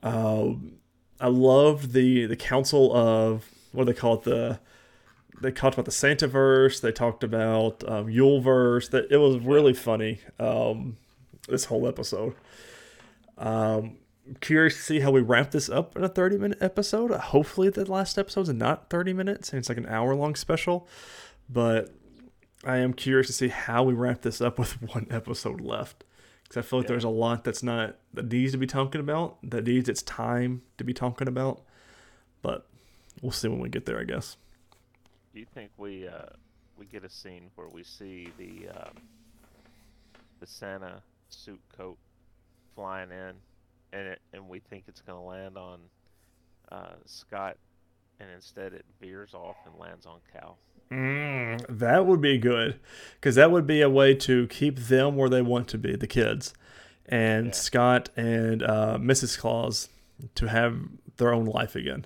Um, 0.03 0.75
I 1.19 1.29
loved 1.29 1.93
the 1.93 2.27
the 2.27 2.37
council 2.37 2.95
of 2.95 3.47
what 3.73 3.87
do 3.87 3.93
they 3.93 3.99
call 3.99 4.15
it 4.15 4.25
the 4.25 4.61
they 5.41 5.51
talked 5.51 5.75
about 5.75 5.85
the 5.85 5.91
Santaverse. 5.91 6.81
They 6.81 6.93
talked 6.93 7.23
about 7.25 7.83
um, 7.89 8.07
Yuleverse. 8.07 8.91
That 8.91 9.11
it 9.11 9.17
was 9.19 9.39
really 9.39 9.75
funny. 9.75 10.21
Um, 10.39 10.97
this 11.49 11.67
whole 11.67 11.87
episode. 11.87 12.35
Um, 13.39 13.97
curious 14.41 14.75
to 14.77 14.83
see 14.83 15.01
how 15.01 15.11
we 15.11 15.21
wrap 15.21 15.51
this 15.51 15.69
up 15.69 15.97
in 15.97 16.05
a 16.05 16.09
thirty 16.09 16.39
minute 16.39 16.59
episode. 16.61 17.11
Hopefully, 17.13 17.69
the 17.69 17.91
last 17.91 18.17
episode's 18.19 18.49
not 18.51 18.91
thirty 18.91 19.13
minutes, 19.13 19.51
and 19.51 19.59
it's 19.59 19.69
like 19.69 19.79
an 19.79 19.87
hour 19.87 20.15
long 20.15 20.35
special. 20.35 20.89
But 21.49 21.93
I 22.65 22.79
am 22.79 22.95
curious 22.95 23.27
to 23.27 23.33
see 23.33 23.49
how 23.49 23.83
we 23.83 23.93
wrap 23.93 24.23
this 24.23 24.41
up 24.41 24.59
with 24.59 24.81
one 24.95 25.07
episode 25.11 25.61
left. 25.61 26.05
Because 26.45 26.59
I 26.59 26.63
feel 26.63 26.79
like 26.79 26.85
Yeah. 26.87 26.93
there's 26.93 27.05
a 27.05 27.09
lot 27.11 27.45
that's 27.45 27.63
not 27.63 27.97
that 28.15 28.31
needs 28.31 28.53
to 28.53 28.59
be 28.59 28.67
talking 28.67 29.01
about. 29.01 29.39
That 29.43 29.67
needs 29.67 29.89
its 29.89 30.03
time 30.03 30.63
to 30.79 30.85
be 30.85 30.95
talking 30.95 31.29
about. 31.29 31.63
But 32.43 32.67
we'll 33.21 33.33
see 33.33 33.49
when 33.49 33.61
we 33.61 33.69
get 33.69 33.87
there, 33.87 33.99
I 33.99 34.05
guess. 34.05 34.37
Do 35.35 35.41
you 35.41 35.47
think 35.53 35.71
we 35.77 36.07
uh, 36.07 36.27
we 36.79 36.87
get 36.87 37.05
a 37.05 37.11
scene 37.11 37.51
where 37.57 37.69
we 37.69 37.83
see 37.83 38.29
the 38.39 38.69
um, 38.69 38.95
the 40.41 40.47
Santa 40.47 41.03
suit 41.29 41.61
coat 41.77 41.99
flying 42.77 43.11
in, 43.11 43.33
and 43.93 44.09
it, 44.09 44.21
and 44.33 44.49
we 44.49 44.61
think 44.61 44.85
it's 44.87 45.01
gonna 45.01 45.23
land 45.25 45.57
on 45.59 45.81
uh, 46.71 46.95
Scott, 47.05 47.57
and 48.21 48.29
instead 48.31 48.73
it 48.75 48.85
veers 49.01 49.35
off 49.35 49.57
and 49.67 49.75
lands 49.79 50.07
on 50.07 50.21
Cal? 50.33 50.57
Mm, 50.93 51.65
that 51.79 52.07
would 52.07 52.21
be 52.21 52.39
good 52.39 52.79
because 53.15 53.35
that 53.35 53.51
would 53.51 53.67
be 53.67 53.81
a 53.81 53.91
way 53.91 54.15
to 54.15 54.47
keep 54.47 54.79
them 54.79 55.17
where 55.17 55.29
they 55.29 55.43
want 55.43 55.67
to 55.69 55.79
be, 55.79 55.97
the 55.97 56.07
kids, 56.07 56.55
and 57.07 57.47
Yeah. 57.47 57.53
Scott 57.53 58.09
and 58.17 58.63
uh, 58.63 58.99
Mrs. 59.01 59.37
Claus 59.37 59.89
to 60.37 60.47
have 60.47 60.79
their 61.17 61.33
own 61.35 61.47
life 61.47 61.75
again. 61.75 62.05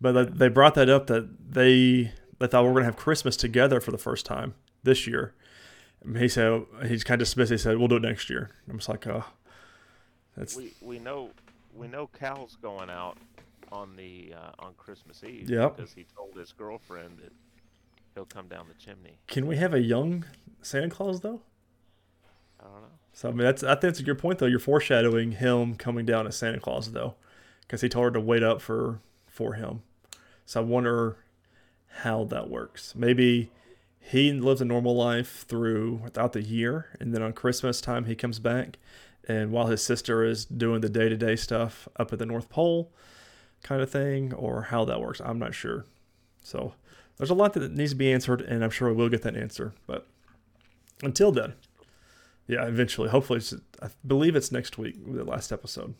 But 0.00 0.12
they- 0.12 0.24
they 0.46 0.48
brought 0.48 0.74
that 0.76 0.88
up 0.88 1.08
that 1.08 1.52
they 1.52 2.12
they 2.38 2.46
thought 2.46 2.62
we 2.62 2.68
were 2.68 2.74
gonna 2.74 2.84
have 2.86 2.96
Christmas 2.96 3.36
together 3.36 3.80
for 3.80 3.90
the 3.90 3.98
first 3.98 4.26
time 4.26 4.54
this 4.82 5.06
year. 5.06 5.34
And 6.02 6.16
he 6.16 6.28
said 6.28 6.64
he's 6.86 7.02
kind 7.04 7.20
of 7.20 7.26
dismissed. 7.26 7.50
He 7.50 7.58
said 7.58 7.76
we'll 7.78 7.88
do 7.88 7.96
it 7.96 8.02
next 8.02 8.30
year. 8.30 8.50
I'm 8.70 8.78
just 8.78 8.88
like, 8.88 9.06
oh, 9.06 9.24
that's 10.36 10.56
We 10.56 10.72
we 10.80 10.98
know 10.98 11.30
we 11.74 11.88
know 11.88 12.06
Cal's 12.08 12.56
going 12.62 12.90
out 12.90 13.16
on 13.72 13.96
the 13.96 14.32
uh, 14.36 14.52
on 14.64 14.74
Christmas 14.74 15.22
Eve 15.24 15.50
Yep. 15.50 15.76
because 15.76 15.92
he 15.92 16.06
told 16.16 16.34
his 16.36 16.52
girlfriend 16.52 17.18
that 17.18 17.32
he'll 18.14 18.24
come 18.24 18.48
down 18.48 18.66
the 18.68 18.74
chimney. 18.82 19.18
can 19.26 19.46
we 19.46 19.56
have 19.56 19.74
a 19.74 19.80
young 19.80 20.24
Santa 20.62 20.88
Claus 20.90 21.20
though? 21.20 21.40
I 22.60 22.64
don't 22.64 22.80
know. 22.82 22.88
So 23.12 23.28
I 23.28 23.32
mean, 23.32 23.42
that's 23.42 23.62
I 23.62 23.70
think 23.72 23.80
that's 23.82 24.00
a 24.00 24.04
good 24.04 24.18
point 24.18 24.38
though. 24.38 24.46
You're 24.46 24.58
foreshadowing 24.60 25.32
him 25.32 25.74
coming 25.74 26.06
down 26.06 26.26
as 26.26 26.36
Santa 26.36 26.60
Claus 26.60 26.92
though, 26.92 27.14
because 27.62 27.80
he 27.80 27.88
told 27.88 28.04
her 28.04 28.10
to 28.12 28.20
wait 28.20 28.42
up 28.42 28.60
for 28.62 29.00
for 29.26 29.54
him. 29.54 29.82
So 30.46 30.60
I 30.60 30.64
wonder 30.64 31.16
how 31.88 32.24
that 32.24 32.48
works. 32.48 32.94
Maybe 32.96 33.50
he 34.00 34.32
lives 34.32 34.60
a 34.60 34.64
normal 34.64 34.96
life 34.96 35.44
through 35.46 36.02
throughout 36.12 36.32
the 36.32 36.42
year, 36.42 36.86
and 37.00 37.14
then 37.14 37.22
on 37.22 37.32
Christmas 37.32 37.80
time 37.80 38.04
he 38.04 38.14
comes 38.14 38.38
back, 38.38 38.78
and 39.26 39.50
while 39.50 39.66
his 39.66 39.82
sister 39.82 40.24
is 40.24 40.44
doing 40.44 40.80
the 40.80 40.88
day 40.88 41.08
to 41.08 41.16
day 41.16 41.36
stuff 41.36 41.88
up 41.96 42.12
at 42.12 42.18
the 42.18 42.26
North 42.26 42.48
Pole, 42.48 42.90
kind 43.62 43.82
of 43.82 43.90
thing, 43.90 44.32
or 44.32 44.62
how 44.62 44.84
that 44.84 45.00
works, 45.00 45.20
I'm 45.20 45.38
not 45.38 45.54
sure. 45.54 45.84
So 46.42 46.74
there's 47.16 47.30
a 47.30 47.34
lot 47.34 47.52
that 47.54 47.72
needs 47.72 47.90
to 47.90 47.96
be 47.96 48.12
answered, 48.12 48.40
and 48.40 48.64
I'm 48.64 48.70
sure 48.70 48.88
we 48.88 48.94
will 48.94 49.08
get 49.08 49.22
that 49.22 49.36
answer. 49.36 49.74
But 49.86 50.06
until 51.02 51.32
then, 51.32 51.54
yeah, 52.46 52.64
eventually, 52.64 53.10
hopefully, 53.10 53.42
I 53.82 53.88
believe 54.06 54.34
it's 54.34 54.50
next 54.50 54.78
week, 54.78 54.96
the 55.06 55.24
last 55.24 55.52
episode. 55.52 55.94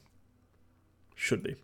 Should 1.14 1.42
be. 1.42 1.56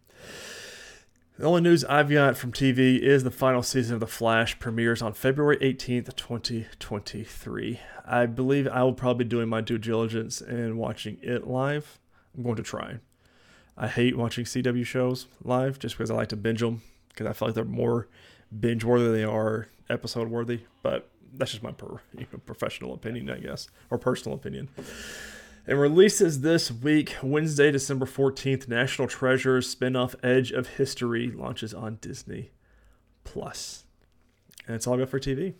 The 1.36 1.46
only 1.46 1.62
news 1.62 1.84
I've 1.86 2.10
got 2.10 2.36
from 2.36 2.52
TV 2.52 3.00
is 3.00 3.24
the 3.24 3.30
final 3.32 3.64
season 3.64 3.94
of 3.94 4.00
The 4.00 4.06
Flash 4.06 4.56
premieres 4.60 5.02
on 5.02 5.14
February 5.14 5.56
18th, 5.56 6.14
2023. 6.14 7.80
I 8.06 8.26
believe 8.26 8.68
I 8.68 8.84
will 8.84 8.92
probably 8.92 9.24
be 9.24 9.30
doing 9.30 9.48
my 9.48 9.60
due 9.60 9.78
diligence 9.78 10.40
and 10.40 10.78
watching 10.78 11.18
it 11.22 11.48
live. 11.48 11.98
I'm 12.36 12.44
going 12.44 12.54
to 12.54 12.62
try. 12.62 12.98
I 13.76 13.88
hate 13.88 14.16
watching 14.16 14.44
CW 14.44 14.86
shows 14.86 15.26
live 15.42 15.80
just 15.80 15.98
because 15.98 16.08
I 16.08 16.14
like 16.14 16.28
to 16.28 16.36
binge 16.36 16.60
them 16.60 16.82
because 17.08 17.26
I 17.26 17.32
feel 17.32 17.48
like 17.48 17.56
they're 17.56 17.64
more 17.64 18.06
binge 18.56 18.84
worthy 18.84 19.06
than 19.06 19.14
they 19.14 19.24
are 19.24 19.66
episode 19.90 20.28
worthy. 20.28 20.60
But 20.84 21.10
that's 21.32 21.50
just 21.50 21.64
my 21.64 21.72
per, 21.72 22.00
you 22.16 22.28
know, 22.32 22.38
professional 22.46 22.94
opinion, 22.94 23.28
I 23.28 23.38
guess, 23.38 23.66
or 23.90 23.98
personal 23.98 24.38
opinion. 24.38 24.68
And 25.66 25.80
releases 25.80 26.42
this 26.42 26.70
week, 26.70 27.16
Wednesday, 27.22 27.70
December 27.70 28.04
14th, 28.04 28.68
National 28.68 29.08
Treasures 29.08 29.68
spin-off 29.68 30.14
Edge 30.22 30.52
of 30.52 30.68
History 30.68 31.30
launches 31.30 31.72
on 31.72 31.96
Disney 32.02 32.50
Plus. 33.24 33.84
And 34.66 34.76
it's 34.76 34.86
all 34.86 34.98
good 34.98 35.08
for 35.08 35.18
TV. 35.18 35.54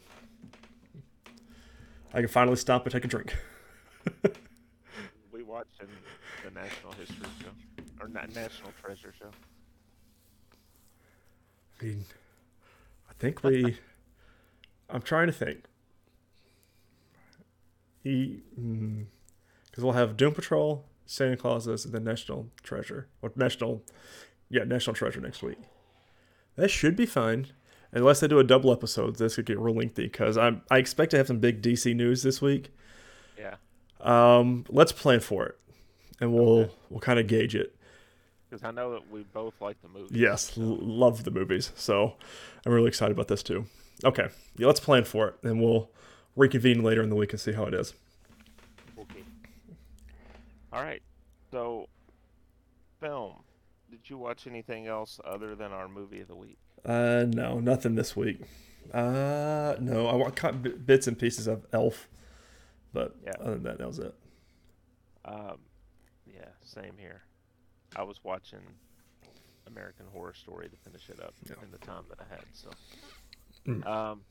I 2.13 2.21
can 2.21 2.29
finally 2.29 2.57
stop 2.57 2.85
and 2.85 2.93
take 2.93 3.07
a 3.07 3.09
drink. 3.09 3.35
we 5.33 5.43
watching 5.43 5.89
the 6.45 6.51
National 6.51 6.93
History 6.93 7.27
Show 7.41 7.85
or 8.01 8.09
not 8.09 8.29
National 8.35 8.73
Treasure 8.83 9.15
Show. 9.19 9.31
I 11.81 11.85
mean, 11.85 12.05
I 13.09 13.15
think 13.19 13.43
we. 13.43 13.79
I'm 14.91 15.03
trying 15.03 15.29
to 15.29 15.33
think. 15.33 15.65
He. 18.03 18.43
Mm, 18.61 19.07
because 19.75 19.83
we'll 19.83 19.95
have 19.95 20.17
Doom 20.17 20.33
Patrol, 20.33 20.85
Santa 21.05 21.37
Clauses, 21.37 21.85
and 21.85 21.93
then 21.93 22.05
National 22.05 22.49
Treasure 22.63 23.09
or 23.23 23.33
National, 23.35 23.83
yeah, 24.49 24.63
National 24.63 24.95
Treasure 24.95 25.21
next 25.21 25.43
week. 25.43 25.59
That 26.55 26.71
should 26.71 26.95
be 26.95 27.07
fine, 27.07 27.49
unless 27.91 28.21
they 28.21 28.29
do 28.29 28.39
a 28.39 28.45
double 28.45 28.71
episode. 28.71 29.17
This 29.17 29.35
could 29.35 29.47
get 29.47 29.59
real 29.59 29.75
lengthy 29.75 30.05
because 30.05 30.39
I 30.39 30.61
I 30.71 30.79
expect 30.79 31.11
to 31.11 31.17
have 31.17 31.27
some 31.27 31.41
big 31.41 31.61
DC 31.61 31.93
news 31.93 32.23
this 32.23 32.41
week. 32.41 32.73
Yeah. 33.37 33.57
Um, 34.01 34.65
let's 34.69 34.93
plan 34.93 35.19
for 35.19 35.45
it, 35.47 35.59
and 36.21 36.33
we'll 36.33 36.61
okay. 36.61 36.73
we'll 36.89 37.01
kind 37.01 37.19
of 37.19 37.27
gauge 37.27 37.57
it. 37.57 37.75
Because 38.49 38.63
I 38.63 38.71
know 38.71 38.93
that 38.93 39.11
we 39.11 39.25
both 39.25 39.55
like 39.61 39.83
the 39.83 39.89
movies. 39.89 40.17
Yes, 40.17 40.55
so. 40.55 40.61
l- 40.61 40.79
love 40.81 41.25
the 41.25 41.33
movies. 41.33 41.73
So 41.75 42.15
I'm 42.65 42.71
really 42.71 42.87
excited 42.87 43.11
about 43.11 43.27
this 43.27 43.43
too. 43.43 43.67
Okay, 44.05 44.29
yeah, 44.57 44.69
let's 44.69 44.79
plan 44.79 45.03
for 45.03 45.31
it, 45.31 45.35
and 45.43 45.61
we'll 45.61 45.91
reconvene 46.37 46.85
later 46.85 47.03
in 47.03 47.09
the 47.09 47.17
week 47.17 47.33
and 47.33 47.41
see 47.41 47.55
how 47.55 47.65
it 47.65 47.75
is. 47.75 47.93
All 50.75 50.83
right. 50.83 51.03
So, 51.53 51.89
film. 53.01 53.45
Did 53.91 54.11
you 54.11 54.19
watch 54.19 54.49
anything 54.49 54.89
else 54.89 55.21
other 55.25 55.55
than 55.55 55.71
our 55.71 55.89
movie 55.89 56.21
of 56.21 56.27
the 56.27 56.35
week? 56.35 56.59
Uh, 56.85 57.27
no, 57.29 57.61
nothing 57.61 57.95
this 57.95 58.17
week. 58.17 58.41
Uh, 58.93 59.77
no, 59.79 60.09
I 60.25 60.31
caught 60.31 60.85
bits 60.85 61.07
and 61.07 61.17
pieces 61.17 61.47
of 61.47 61.65
Elf, 61.73 62.09
but 62.93 63.15
yeah. 63.25 63.33
other 63.41 63.55
than 63.55 63.63
that, 63.63 63.79
that 63.79 63.87
was 63.87 64.01
it. 64.01 64.15
Um, 65.25 65.59
yeah, 66.27 66.49
same 66.65 66.95
here. 66.99 67.23
I 67.95 68.03
was 68.03 68.25
watching 68.25 68.59
American 69.69 70.07
Horror 70.13 70.35
Story 70.35 70.69
to 70.69 70.77
finish 70.77 71.09
it 71.09 71.21
up 71.23 71.35
yeah. 71.49 71.55
in 71.63 71.71
the 71.71 71.79
time 71.79 72.03
that 72.09 72.19
I 72.21 72.35
had. 72.35 72.45
So, 72.53 72.71
mm. 73.69 73.87
um, 73.87 74.23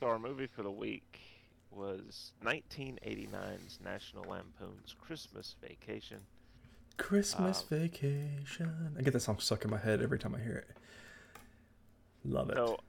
so 0.00 0.06
our 0.08 0.18
movie 0.18 0.48
for 0.48 0.64
the 0.64 0.70
week 0.70 1.20
was 1.76 2.32
1989's 2.44 3.78
National 3.84 4.24
Lampoon's 4.24 4.94
Christmas 4.98 5.54
Vacation. 5.62 6.18
Christmas 6.96 7.60
um, 7.70 7.78
Vacation. 7.78 8.96
I 8.98 9.02
get 9.02 9.12
that 9.12 9.20
song 9.20 9.38
stuck 9.38 9.64
in 9.64 9.70
my 9.70 9.78
head 9.78 10.00
every 10.00 10.18
time 10.18 10.34
I 10.34 10.40
hear 10.40 10.64
it. 10.68 10.76
Love 12.24 12.50
it. 12.50 12.56
So, 12.56 12.80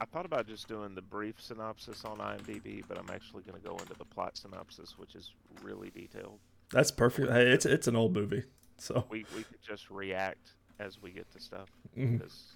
I 0.00 0.04
thought 0.04 0.24
about 0.24 0.46
just 0.46 0.68
doing 0.68 0.94
the 0.94 1.02
brief 1.02 1.40
synopsis 1.40 2.04
on 2.04 2.18
IMDb, 2.18 2.84
but 2.86 2.98
I'm 2.98 3.10
actually 3.12 3.42
going 3.42 3.60
to 3.60 3.68
go 3.68 3.76
into 3.76 3.94
the 3.98 4.04
plot 4.04 4.36
synopsis, 4.36 4.96
which 4.96 5.16
is 5.16 5.32
really 5.62 5.90
detailed. 5.90 6.38
That's 6.70 6.90
perfect. 6.90 7.32
Hey, 7.32 7.50
it's 7.50 7.66
it's 7.66 7.88
an 7.88 7.96
old 7.96 8.14
movie, 8.14 8.44
so 8.76 9.04
we 9.10 9.24
we 9.34 9.42
could 9.42 9.62
just 9.66 9.90
react 9.90 10.52
as 10.78 11.02
we 11.02 11.10
get 11.10 11.30
to 11.32 11.40
stuff. 11.40 11.68
Mm-hmm. 11.96 12.18
Because, 12.18 12.52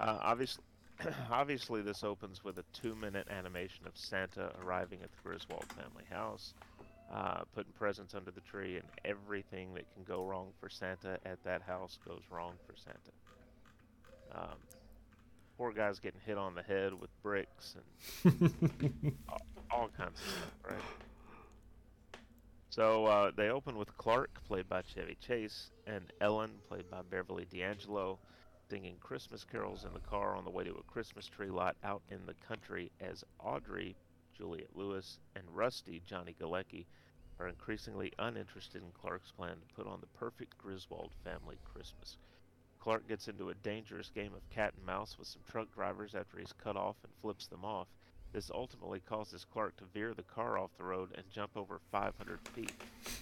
uh, 0.00 0.18
obviously, 0.22 0.64
obviously, 1.30 1.82
this 1.82 2.02
opens 2.02 2.44
with 2.44 2.58
a 2.58 2.64
two-minute 2.72 3.28
animation 3.30 3.86
of 3.86 3.92
Santa 3.96 4.50
arriving 4.64 5.00
at 5.02 5.10
the 5.10 5.18
Griswold 5.22 5.64
family 5.72 6.04
house, 6.10 6.54
uh, 7.12 7.42
putting 7.54 7.72
presents 7.72 8.14
under 8.14 8.30
the 8.30 8.40
tree, 8.40 8.76
and 8.76 8.84
everything 9.04 9.74
that 9.74 9.84
can 9.94 10.04
go 10.04 10.24
wrong 10.24 10.48
for 10.60 10.68
Santa 10.68 11.18
at 11.24 11.42
that 11.44 11.62
house 11.62 11.98
goes 12.06 12.22
wrong 12.30 12.54
for 12.66 12.74
Santa. 12.76 13.12
Um, 14.34 14.58
poor 15.56 15.72
guy's 15.72 15.98
getting 15.98 16.20
hit 16.24 16.38
on 16.38 16.54
the 16.54 16.62
head 16.62 16.92
with 16.92 17.10
bricks 17.22 17.76
and 18.24 19.14
all, 19.28 19.40
all, 19.70 19.88
kinds 19.96 20.20
of 20.20 20.26
stuff, 20.26 20.52
right? 20.68 20.78
So 22.70 23.06
uh, 23.06 23.30
they 23.34 23.48
open 23.48 23.78
with 23.78 23.96
Clark, 23.96 24.30
played 24.46 24.68
by 24.68 24.82
Chevy 24.82 25.16
Chase, 25.26 25.70
and 25.86 26.12
Ellen, 26.20 26.50
played 26.68 26.90
by 26.90 27.00
Beverly 27.10 27.46
D'Angelo 27.50 28.18
singing 28.68 28.96
Christmas 29.00 29.44
carols 29.44 29.84
in 29.84 29.92
the 29.92 30.00
car 30.00 30.34
on 30.34 30.44
the 30.44 30.50
way 30.50 30.64
to 30.64 30.74
a 30.74 30.92
Christmas 30.92 31.26
tree 31.26 31.50
lot 31.50 31.76
out 31.84 32.02
in 32.10 32.26
the 32.26 32.34
country 32.46 32.90
as 33.00 33.24
Audrey, 33.38 33.94
Juliette 34.36 34.74
Lewis, 34.74 35.18
and 35.36 35.44
Rusty, 35.52 36.02
Johnny 36.04 36.34
Galecki, 36.40 36.86
are 37.38 37.48
increasingly 37.48 38.12
uninterested 38.18 38.82
in 38.82 38.90
Clark's 38.92 39.30
plan 39.30 39.56
to 39.56 39.74
put 39.74 39.86
on 39.86 40.00
the 40.00 40.18
perfect 40.18 40.56
Griswold 40.58 41.12
family 41.22 41.58
Christmas. 41.64 42.18
Clark 42.80 43.08
gets 43.08 43.28
into 43.28 43.50
a 43.50 43.54
dangerous 43.54 44.10
game 44.10 44.32
of 44.34 44.48
cat 44.50 44.72
and 44.76 44.86
mouse 44.86 45.16
with 45.18 45.28
some 45.28 45.42
truck 45.48 45.72
drivers 45.72 46.14
after 46.14 46.38
he's 46.38 46.52
cut 46.52 46.76
off 46.76 46.96
and 47.02 47.12
flips 47.20 47.46
them 47.46 47.64
off. 47.64 47.88
This 48.32 48.50
ultimately 48.52 49.00
causes 49.00 49.44
Clark 49.44 49.76
to 49.76 49.84
veer 49.84 50.12
the 50.14 50.22
car 50.22 50.58
off 50.58 50.70
the 50.76 50.84
road 50.84 51.10
and 51.14 51.24
jump 51.30 51.52
over 51.56 51.80
500 51.90 52.40
feet 52.54 52.72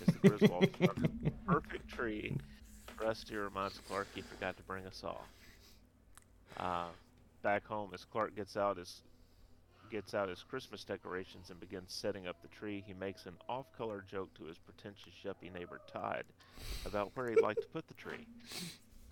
as 0.01 0.15
the 0.15 0.29
Griswold 0.29 0.71
perfect 1.47 1.89
tree 1.89 2.37
Rusty 3.05 3.37
reminds 3.37 3.79
Clark 3.87 4.09
he 4.15 4.23
forgot 4.23 4.57
to 4.57 4.63
bring 4.63 4.87
a 4.87 4.93
saw. 4.93 5.17
Uh, 6.59 6.87
back 7.43 7.67
home, 7.67 7.91
as 7.93 8.05
Clark 8.05 8.35
gets 8.35 8.57
out 8.57 8.79
his 8.79 9.03
gets 9.91 10.15
out 10.15 10.29
his 10.29 10.43
Christmas 10.43 10.83
decorations 10.83 11.51
and 11.51 11.61
begins 11.61 11.93
setting 11.93 12.27
up 12.27 12.41
the 12.41 12.49
tree, 12.49 12.83
he 12.85 12.95
makes 12.95 13.27
an 13.27 13.35
off-color 13.49 14.03
joke 14.11 14.33
to 14.35 14.45
his 14.45 14.57
pretentious 14.59 15.13
yuppie 15.25 15.53
neighbor 15.53 15.81
Todd 15.93 16.25
about 16.87 17.13
where 17.15 17.29
he'd 17.29 17.43
like 17.43 17.61
to 17.61 17.67
put 17.67 17.87
the 17.87 17.95
tree. 17.95 18.27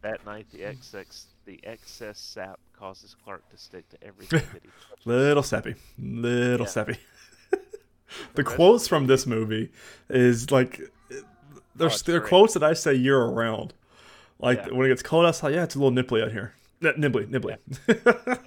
That 0.01 0.25
night, 0.25 0.47
the 0.51 0.65
excess 0.65 1.27
the 1.45 1.61
excess 1.63 2.19
sap 2.19 2.59
causes 2.77 3.15
Clark 3.23 3.49
to 3.51 3.59
stick 3.59 3.89
to 3.91 4.03
everything 4.03 4.41
that 4.41 4.63
he 4.63 4.71
touches. 4.89 4.97
Little 5.07 5.43
sappy, 5.43 5.75
little 5.99 6.67
yeah. 6.67 6.71
sappy. 6.71 6.97
the 8.35 8.43
quotes 8.43 8.89
from 8.89 9.07
this 9.07 9.27
movie 9.27 9.71
is 10.09 10.51
like 10.51 10.81
there's 11.77 12.03
oh, 12.03 12.05
there 12.07 12.17
are 12.17 12.27
quotes 12.27 12.55
that 12.55 12.63
I 12.63 12.73
say 12.73 12.95
year 12.95 13.23
round. 13.25 13.75
Like 14.43 14.67
yeah. 14.67 14.73
when 14.73 14.87
it 14.87 14.91
gets 14.91 15.03
cold 15.03 15.25
outside, 15.25 15.55
yeah, 15.55 15.63
it's 15.63 15.77
a 15.77 15.79
little 15.79 15.93
nipply 15.93 16.23
out 16.25 16.33
here. 16.33 16.53
Nibbly, 16.83 17.31
nibbly. 17.31 17.57
Yeah. 17.89 17.95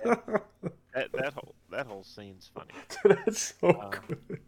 yeah. 0.05 0.37
That, 0.93 1.11
that 1.11 1.33
whole 1.33 1.55
that 1.71 1.87
whole 1.87 2.05
scene's 2.05 2.49
funny. 2.53 2.71
That's 3.25 3.53
so 3.59 3.67
um, 3.69 3.91
good. 4.07 4.39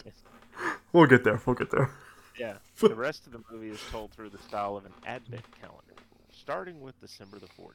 We'll 0.94 1.06
get 1.06 1.26
there. 1.26 1.42
We'll 1.46 1.58
get 1.58 1.70
there. 1.72 1.92
Yeah. 2.40 2.54
The 2.80 2.96
rest 2.96 3.26
of 3.26 3.34
the 3.34 3.42
movie 3.52 3.68
is 3.68 3.82
told 3.92 4.14
through 4.14 4.30
the 4.30 4.38
style 4.38 4.78
of 4.78 4.86
an 4.86 4.94
advent 5.06 5.44
calendar, 5.60 5.96
starting 6.32 6.80
with 6.80 6.98
December 7.02 7.38
the 7.40 7.48
14th. 7.48 7.74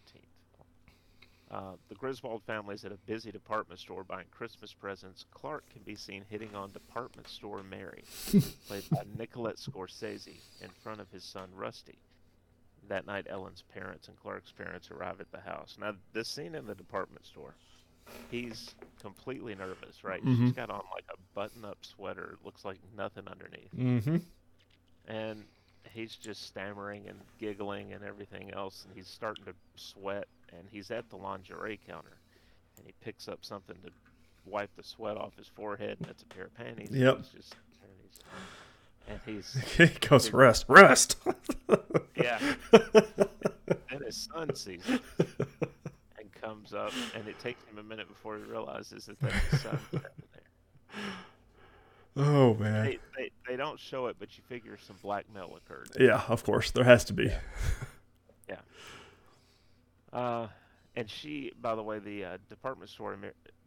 Uh, 1.51 1.73
the 1.91 1.95
Griswold 1.97 2.43
family 2.45 2.75
is 2.75 2.85
at 2.87 2.93
a 2.93 2.99
busy 3.07 3.31
department 3.31 3.79
store 3.79 4.05
buying 4.05 4.25
Christmas 4.31 4.73
presents. 4.73 5.27
Clark 5.33 5.65
can 5.71 5.83
be 5.83 5.95
seen 5.95 6.25
hitting 6.31 6.55
on 6.55 6.71
department 6.73 7.29
store 7.29 7.63
Mary, 7.63 8.05
played 8.67 8.89
by 8.91 9.03
Nicolette 9.19 9.59
Scorsese, 9.59 10.41
in 10.63 10.71
front 10.83 11.03
of 11.03 11.11
his 11.11 11.25
son 11.25 11.51
Rusty. 11.55 11.99
That 12.89 13.07
night, 13.07 13.27
Ellen's 13.31 13.63
parents 13.73 14.09
and 14.09 14.17
Clark's 14.21 14.53
parents 14.53 14.91
arrive 14.91 15.21
at 15.21 15.31
the 15.31 15.41
house. 15.41 15.77
Now, 15.81 15.95
this 16.13 16.29
scene 16.29 16.55
in 16.55 16.67
the 16.67 16.75
department 16.75 17.25
store, 17.25 17.55
he's 18.31 18.75
completely 19.01 19.55
nervous, 19.55 20.03
right? 20.03 20.25
Mm-hmm. 20.25 20.47
He's 20.47 20.53
got 20.53 20.69
on 20.69 20.83
like 20.93 21.05
a 21.11 21.17
button-up 21.35 21.79
sweater, 21.83 22.37
looks 22.45 22.65
like 22.65 22.79
nothing 22.97 23.25
underneath, 23.29 23.71
mm-hmm. 23.77 24.17
and 25.07 25.45
he's 25.93 26.17
just 26.17 26.47
stammering 26.47 27.05
and 27.09 27.19
giggling 27.39 27.93
and 27.93 28.05
everything 28.05 28.53
else, 28.53 28.85
and 28.85 28.97
he's 28.97 29.09
starting 29.09 29.45
to 29.45 29.55
sweat 29.77 30.27
and 30.51 30.67
he's 30.71 30.91
at 30.91 31.09
the 31.11 31.17
lingerie 31.17 31.81
counter 31.87 32.17
and 32.77 32.87
he 32.87 32.95
picks 33.05 33.29
up 33.29 33.39
something 33.45 33.77
to 33.85 33.91
wipe 34.45 34.71
the 34.77 34.83
sweat 34.83 35.17
off 35.17 35.37
his 35.37 35.47
forehead, 35.47 35.97
and 36.01 36.09
it's 36.09 36.23
a 36.23 36.27
pair 36.27 36.45
of 36.45 36.55
panties. 36.55 36.91
Yep. 36.91 37.19
He's 37.19 37.29
just, 37.29 37.55
and 37.83 37.93
he's 38.03 38.21
he 39.77 39.87
goes 39.87 40.33
rest, 40.33 40.65
rest. 40.69 41.17
yeah. 42.17 42.39
and 42.73 44.03
his 44.05 44.29
son 44.33 44.55
sees 44.55 44.83
it 44.89 45.01
and 46.19 46.33
comes 46.41 46.73
up, 46.73 46.93
and 47.15 47.29
it 47.29 47.39
takes 47.39 47.63
him 47.65 47.79
a 47.79 47.83
minute 47.83 48.09
before 48.09 48.37
he 48.37 48.43
realizes 48.43 49.07
that 49.07 49.19
that's 49.21 49.45
his 49.47 49.61
son 49.61 49.79
there. 49.93 50.11
oh 52.17 52.55
man. 52.55 52.85
They, 52.85 52.99
they, 53.17 53.31
they 53.49 53.57
don't 53.57 53.79
show 53.79 54.07
it, 54.07 54.17
but 54.19 54.37
you 54.37 54.45
figure 54.49 54.79
some 54.79 54.97
blackmail 55.03 55.57
occurred. 55.57 55.91
Yeah, 55.99 56.23
of 56.29 56.45
course 56.45 56.71
there 56.71 56.85
has 56.85 57.05
to 57.07 57.13
be. 57.13 57.33
Yeah. 58.49 58.57
Uh, 60.13 60.49
and 60.95 61.09
she, 61.09 61.53
by 61.61 61.75
the 61.75 61.83
way, 61.83 61.99
the 61.99 62.25
uh, 62.25 62.39
department 62.49 62.91
store 62.91 63.17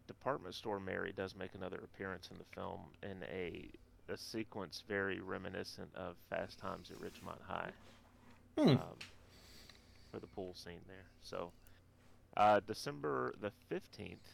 department 0.08 0.54
store 0.54 0.80
Mary 0.80 1.12
does 1.16 1.36
make 1.36 1.56
another 1.56 1.80
appearance 1.84 2.30
in 2.32 2.38
the 2.38 2.44
film 2.54 2.82
in 3.02 3.24
a 3.32 3.70
a 4.10 4.18
sequence 4.18 4.84
very 4.88 5.20
reminiscent 5.20 5.90
of 5.96 6.16
Fast 6.30 6.60
Times 6.60 6.92
at 6.92 7.00
Ridgemont 7.00 7.42
High. 7.48 7.72
Hmm. 8.58 8.70
Um, 8.70 8.98
for 10.12 10.20
the 10.20 10.28
pool 10.28 10.54
scene 10.56 10.80
there. 10.88 11.06
So, 11.22 11.52
uh, 12.38 12.62
December 12.66 13.34
the 13.42 13.52
fifteenth, 13.68 14.30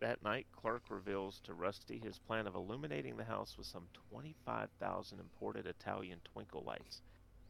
that 0.00 0.22
night, 0.22 0.46
Clark 0.54 0.82
reveals 0.90 1.40
to 1.44 1.54
Rusty 1.54 1.98
his 1.98 2.18
plan 2.18 2.46
of 2.46 2.54
illuminating 2.54 3.16
the 3.16 3.24
house 3.24 3.56
with 3.58 3.66
some 3.66 3.88
twenty-five 4.10 4.68
thousand 4.78 5.18
imported 5.18 5.66
Italian 5.66 6.20
twinkle 6.32 6.62
lights. 6.64 7.00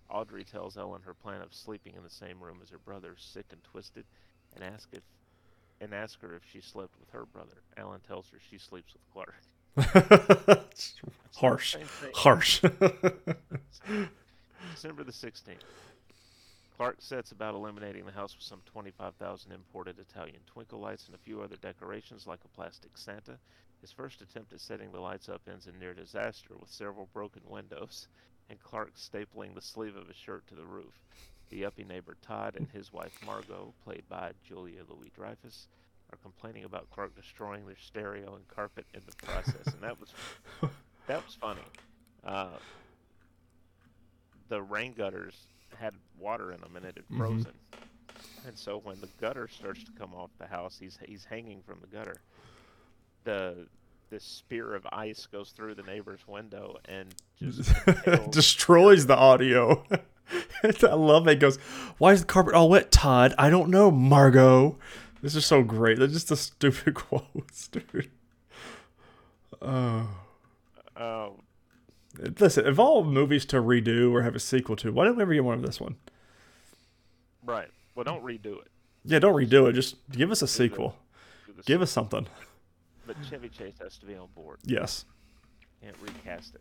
Audrey 0.09 0.45
tells 0.45 0.79
Ellen 0.79 1.03
her 1.03 1.14
plan 1.14 1.43
of 1.43 1.53
sleeping 1.53 1.95
in 1.97 2.03
the 2.03 2.11
same 2.11 2.43
room 2.43 2.61
as 2.62 2.70
her 2.70 2.79
brother, 2.79 3.16
sick 3.18 3.47
and 3.51 3.62
twisted, 3.64 4.05
and 4.55 4.64
ask 4.64 4.89
if 4.93 5.03
and 5.81 5.93
ask 5.93 6.20
her 6.20 6.35
if 6.35 6.43
she 6.51 6.61
slept 6.61 6.93
with 6.99 7.11
her 7.11 7.27
brother. 7.27 7.62
Ellen 7.77 8.01
tells 8.07 8.31
her 8.31 8.39
she 8.51 8.57
sleeps 8.59 8.93
with 8.93 9.03
Clark. 9.12 9.35
Harsh. 11.37 11.77
Harsh. 12.14 12.61
December 14.72 15.05
the 15.05 15.12
16th. 15.12 15.59
Clark 16.77 16.97
sets 16.99 17.33
about 17.33 17.55
illuminating 17.55 18.05
the 18.05 18.12
house 18.12 18.35
with 18.37 18.45
some 18.45 18.61
25,000 18.66 19.53
imported 19.53 19.99
Italian 19.99 20.41
twinkle 20.47 20.81
lights 20.81 21.07
and 21.07 21.14
a 21.14 21.18
few 21.18 21.41
other 21.41 21.57
decorations 21.57 22.27
like 22.27 22.41
a 22.45 22.49
plastic 22.49 22.91
Santa. 22.97 23.39
His 23.81 23.93
first 23.93 24.20
attempt 24.20 24.53
at 24.53 24.61
setting 24.61 24.93
the 24.93 25.01
lights 25.01 25.29
up 25.29 25.43
ends 25.51 25.66
in 25.66 25.79
near 25.79 25.95
disaster 25.95 26.55
with 26.59 26.70
several 26.70 27.09
broken 27.12 27.43
windows 27.49 28.09
and 28.51 28.62
Clark 28.62 28.95
stapling 28.97 29.55
the 29.55 29.62
sleeve 29.62 29.97
of 29.97 30.09
his 30.09 30.16
shirt 30.16 30.47
to 30.49 30.55
the 30.55 30.64
roof. 30.64 31.03
The 31.51 31.64
uppy 31.64 31.85
neighbor 31.85 32.16
Todd 32.22 32.57
and 32.57 32.68
his 32.68 32.93
wife 32.93 33.18
Margot, 33.25 33.75
played 33.85 34.09
by 34.09 34.33
Julia 34.47 34.83
Louis 34.89 35.11
Dreyfus, 35.14 35.68
are 36.13 36.19
complaining 36.23 36.65
about 36.65 36.89
Clark 36.91 37.15
destroying 37.17 37.67
their 37.67 37.77
stereo 37.81 38.35
and 38.37 38.47
carpet 38.49 38.87
in 38.95 39.01
the 39.07 39.17
process, 39.27 39.67
and 39.73 39.83
that 39.83 39.99
was 40.01 40.11
that 41.07 41.25
was 41.25 41.35
funny. 41.35 41.61
Uh, 42.25 42.49
the 44.49 44.63
rain 44.63 44.93
gutters 44.93 45.47
had 45.79 45.95
water 46.19 46.53
in 46.53 46.61
them 46.61 46.77
and 46.77 46.85
it 46.85 46.97
had 46.97 47.09
Mhm. 47.09 47.17
frozen. 47.19 47.53
And 48.47 48.57
so 48.57 48.79
when 48.79 49.01
the 49.01 49.09
gutter 49.21 49.49
starts 49.49 49.83
to 49.85 49.93
come 49.93 50.15
off 50.15 50.31
the 50.39 50.47
house, 50.47 50.77
he's 50.79 50.99
he's 51.07 51.25
hanging 51.25 51.63
from 51.63 51.81
the 51.81 51.87
gutter. 51.87 52.17
The 53.25 53.67
this 54.11 54.23
spear 54.23 54.75
of 54.75 54.87
ice 54.93 55.27
goes 55.27 55.51
through 55.51 55.75
the 55.75 55.83
neighbor's 55.83 56.27
window 56.29 56.77
and 56.85 57.15
just 57.39 57.73
Destroys 58.31 59.07
the 59.07 59.17
audio. 59.17 59.85
I 60.63 60.95
love 60.95 61.27
it. 61.29 61.37
Goes, 61.41 61.57
why 61.99 62.13
is 62.13 62.21
the 62.21 62.27
carpet 62.27 62.55
all 62.55 62.69
wet, 62.71 62.91
Todd? 62.93 63.35
I 63.39 63.51
don't 63.51 63.71
know, 63.71 63.91
Margot. 63.91 64.79
This 65.25 65.37
is 65.37 65.47
so 65.47 65.62
great. 65.62 65.99
They're 65.99 66.07
just 66.07 66.29
the 66.29 66.37
stupid 66.37 66.95
quotes, 66.95 67.68
dude. 67.68 68.11
Oh. 69.62 70.07
oh, 70.99 71.37
Listen, 72.39 72.66
of 72.66 72.79
all 72.79 73.05
movies 73.05 73.47
to 73.47 73.57
redo 73.57 74.12
or 74.12 74.20
have 74.20 74.35
a 74.35 74.39
sequel 74.39 74.77
to, 74.77 74.93
why 74.93 75.07
don't 75.07 75.16
we 75.16 75.22
ever 75.22 75.33
get 75.33 75.43
one 75.43 75.55
of 75.55 75.64
this 75.64 75.81
one? 75.81 75.97
right. 77.43 77.70
Well, 77.95 78.05
don't 78.05 78.22
redo 78.22 78.61
it. 78.61 78.68
Yeah, 79.07 79.18
don't 79.18 79.35
redo 79.35 79.66
it. 79.66 79.72
Just 79.72 79.97
give 80.11 80.31
us 80.31 80.43
a 80.43 80.47
sequel. 80.47 80.95
The 81.57 81.62
Give 81.62 81.81
us 81.81 81.91
something. 81.91 82.27
But 83.07 83.16
Chevy 83.31 83.49
Chase 83.49 83.77
has 83.81 83.97
to 83.99 84.07
be 84.07 84.16
on 84.16 84.29
board. 84.35 84.59
Yes. 84.62 85.07
Can't 85.81 85.97
recast 86.03 86.57
it. 86.57 86.61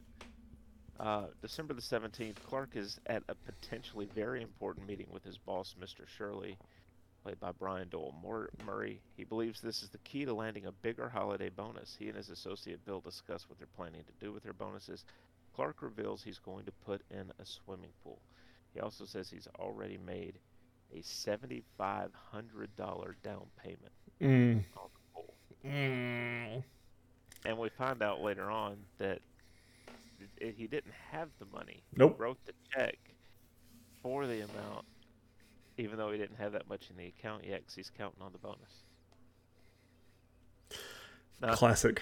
Uh, 1.02 1.26
December 1.42 1.74
the 1.74 1.82
17th, 1.82 2.38
Clark 2.48 2.78
is 2.78 3.02
at 3.08 3.24
a 3.28 3.36
potentially 3.36 4.08
very 4.16 4.42
important 4.42 4.88
meeting 4.88 5.08
with 5.12 5.26
his 5.26 5.38
boss, 5.38 5.76
Mr. 5.82 6.08
Shirley, 6.08 6.58
played 7.24 7.40
by 7.40 7.52
Brian 7.52 7.88
Doyle 7.90 8.14
Mur- 8.24 8.50
Murray. 8.66 9.00
He 9.16 9.24
believes 9.24 9.62
this 9.62 9.82
is 9.82 9.90
the 9.90 9.98
key 10.00 10.26
to 10.26 10.34
landing 10.34 10.66
a 10.66 10.72
bigger 10.72 11.10
holiday 11.10 11.50
bonus. 11.50 11.96
He 11.98 12.08
and 12.10 12.18
his 12.18 12.30
associate 12.30 12.84
Bill 12.86 13.00
discuss 13.00 13.48
what 13.50 13.58
they're 13.58 13.68
planning 13.78 14.04
to 14.04 14.26
do 14.26 14.34
with 14.34 14.44
their 14.44 14.54
bonuses. 14.54 15.06
Clark 15.56 15.82
reveals 15.82 16.24
he's 16.24 16.40
going 16.40 16.66
to 16.66 16.72
put 16.86 17.02
in 17.12 17.32
a 17.40 17.46
swimming 17.46 17.92
pool. 18.04 18.20
He 18.74 18.80
also 18.80 19.06
says 19.06 19.30
he's 19.30 19.48
already 19.60 19.98
made 20.06 20.40
a 20.94 20.98
$7,500 21.02 23.16
down 23.24 23.46
payment 23.58 23.92
Mm. 24.22 24.64
on 24.78 24.90
the 24.94 25.00
pool. 25.14 25.34
Mm. 25.66 26.64
And 27.46 27.58
we 27.58 27.70
find 27.70 28.02
out 28.02 28.22
later 28.22 28.50
on 28.50 28.78
that 28.98 29.22
it, 30.20 30.30
it- 30.38 30.56
he 30.56 30.68
didn't 30.68 30.94
have 31.12 31.30
the 31.40 31.46
money. 31.46 31.84
Nope. 31.96 32.16
He 32.18 32.24
wrote 32.24 32.44
the 32.46 32.54
check 32.74 32.98
for 34.02 34.28
the 34.28 34.42
amount, 34.42 34.86
even 35.78 35.98
though 35.98 36.12
he 36.12 36.18
didn't 36.18 36.38
have 36.38 36.52
that 36.54 36.68
much 36.70 36.90
in 36.90 36.98
the 36.98 37.08
account 37.08 37.44
yet, 37.46 37.60
because 37.62 37.76
he's 37.76 37.92
counting 37.98 38.22
on 38.22 38.32
the 38.32 38.38
bonus. 38.38 38.84
No, 41.42 41.54
Classic. 41.54 42.02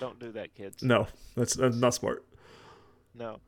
don't 0.00 0.18
do 0.18 0.32
that, 0.32 0.54
kids. 0.54 0.82
no, 0.82 1.06
that's, 1.36 1.54
that's 1.54 1.76
not 1.76 1.94
smart. 1.94 2.24
No. 3.14 3.38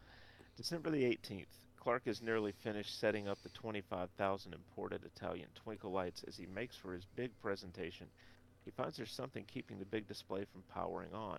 December 0.56 0.90
the 0.90 1.02
18th, 1.04 1.46
Clark 1.78 2.02
is 2.06 2.20
nearly 2.20 2.52
finished 2.52 2.98
setting 2.98 3.28
up 3.28 3.38
the 3.42 3.48
25,000 3.50 4.52
imported 4.54 5.02
Italian 5.04 5.48
twinkle 5.54 5.92
lights 5.92 6.24
as 6.26 6.36
he 6.36 6.46
makes 6.46 6.76
for 6.76 6.92
his 6.92 7.06
big 7.16 7.30
presentation. 7.40 8.06
He 8.64 8.70
finds 8.70 8.96
there's 8.96 9.12
something 9.12 9.44
keeping 9.46 9.78
the 9.78 9.84
big 9.84 10.08
display 10.08 10.44
from 10.44 10.62
powering 10.74 11.14
on. 11.14 11.38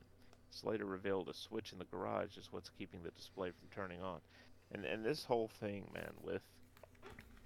Slater 0.49 0.85
revealed 0.85 1.27
a 1.29 1.33
switch 1.33 1.73
in 1.73 1.79
the 1.79 1.85
garage 1.85 2.37
is 2.37 2.47
what's 2.51 2.69
keeping 2.69 3.03
the 3.03 3.11
display 3.11 3.49
from 3.49 3.67
turning 3.75 4.01
on. 4.01 4.19
And 4.71 4.85
and 4.85 5.03
this 5.05 5.25
whole 5.25 5.49
thing, 5.59 5.89
man, 5.93 6.11
with 6.21 6.41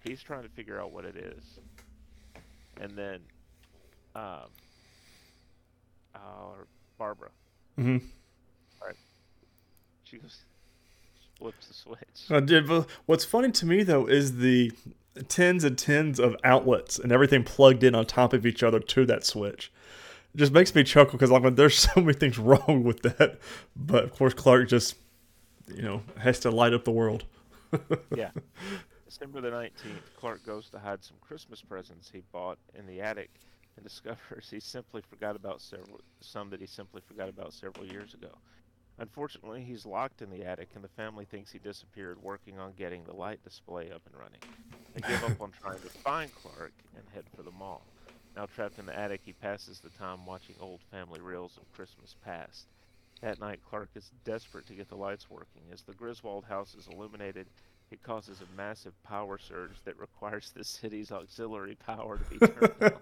he's 0.03 0.21
trying 0.21 0.43
to 0.43 0.49
figure 0.49 0.79
out 0.79 0.91
what 0.91 1.05
it 1.05 1.15
is. 1.15 1.59
And 2.79 2.91
then 2.97 3.19
um 4.15 4.49
uh, 6.13 6.63
Barbara, 6.97 7.29
hmm 7.77 7.97
she 10.03 10.17
goes 10.17 10.39
flips 11.39 11.67
the 11.67 11.73
switch. 11.73 11.99
I 12.29 12.41
did. 12.41 12.67
but 12.67 12.87
What's 13.05 13.23
funny 13.25 13.51
to 13.51 13.65
me 13.65 13.83
though 13.83 14.05
is 14.07 14.37
the 14.37 14.71
tens 15.27 15.63
and 15.63 15.77
tens 15.77 16.19
of 16.19 16.35
outlets 16.43 16.99
and 16.99 17.11
everything 17.11 17.43
plugged 17.43 17.83
in 17.83 17.95
on 17.95 18.05
top 18.05 18.33
of 18.33 18.45
each 18.45 18.61
other 18.63 18.79
to 18.79 19.05
that 19.05 19.25
switch. 19.25 19.71
It 20.33 20.37
just 20.37 20.51
makes 20.51 20.73
me 20.75 20.83
chuckle 20.83 21.13
because 21.13 21.31
like 21.31 21.55
there's 21.55 21.77
so 21.93 22.01
many 22.01 22.13
things 22.13 22.37
wrong 22.37 22.83
with 22.83 23.01
that, 23.03 23.39
but 23.75 24.03
of 24.03 24.13
course 24.13 24.33
Clark 24.33 24.67
just 24.69 24.95
you 25.73 25.81
know 25.81 26.01
has 26.17 26.39
to 26.41 26.51
light 26.51 26.73
up 26.73 26.83
the 26.83 26.91
world. 26.91 27.25
yeah. 28.15 28.31
December 29.11 29.41
the 29.41 29.51
19th, 29.51 30.13
Clark 30.15 30.41
goes 30.41 30.69
to 30.69 30.79
hide 30.79 31.03
some 31.03 31.17
Christmas 31.19 31.61
presents 31.61 32.09
he 32.09 32.21
bought 32.31 32.57
in 32.73 32.85
the 32.87 33.01
attic 33.01 33.41
and 33.75 33.83
discovers 33.87 34.49
he 34.49 34.61
simply 34.61 35.01
forgot 35.01 35.35
about 35.35 35.59
several 35.59 35.99
some 36.21 36.49
that 36.49 36.61
he 36.61 36.65
simply 36.65 37.01
forgot 37.01 37.27
about 37.27 37.53
several 37.53 37.85
years 37.85 38.13
ago. 38.13 38.31
Unfortunately, 38.97 39.63
he's 39.65 39.85
locked 39.85 40.21
in 40.21 40.29
the 40.29 40.45
attic 40.45 40.69
and 40.75 40.83
the 40.83 40.87
family 40.89 41.25
thinks 41.25 41.51
he 41.51 41.59
disappeared 41.59 42.21
working 42.21 42.57
on 42.57 42.71
getting 42.71 43.03
the 43.03 43.13
light 43.13 43.43
display 43.43 43.91
up 43.91 44.01
and 44.05 44.15
running. 44.17 44.39
They 44.93 45.01
give 45.07 45.23
up 45.25 45.41
on 45.41 45.51
trying 45.51 45.81
to 45.81 45.89
find 45.89 46.31
Clark 46.31 46.73
and 46.95 47.09
head 47.09 47.25
for 47.35 47.43
the 47.43 47.51
mall. 47.51 47.89
Now 48.35 48.45
trapped 48.45 48.79
in 48.79 48.85
the 48.85 48.97
attic, 48.97 49.23
he 49.25 49.33
passes 49.33 49.81
the 49.81 49.89
time 49.89 50.25
watching 50.25 50.55
old 50.57 50.81
family 50.89 51.19
reels 51.19 51.57
of 51.57 51.69
Christmas 51.71 52.15
past. 52.23 52.67
That 53.21 53.39
night, 53.39 53.61
Clark 53.61 53.89
is 53.95 54.11
desperate 54.23 54.65
to 54.67 54.75
get 54.75 54.87
the 54.87 54.95
lights 54.95 55.29
working. 55.29 55.69
As 55.69 55.83
the 55.83 55.93
Griswold 55.93 56.45
house 56.45 56.73
is 56.73 56.87
illuminated, 56.87 57.49
it 57.91 58.01
causes 58.03 58.41
a 58.41 58.47
massive 58.47 58.93
power 59.03 59.37
surge 59.37 59.81
that 59.85 59.97
requires 59.99 60.51
the 60.55 60.63
city's 60.63 61.11
auxiliary 61.11 61.75
power 61.75 62.17
to 62.17 62.25
be 62.25 62.39
turned 62.39 62.75
on. 62.81 62.93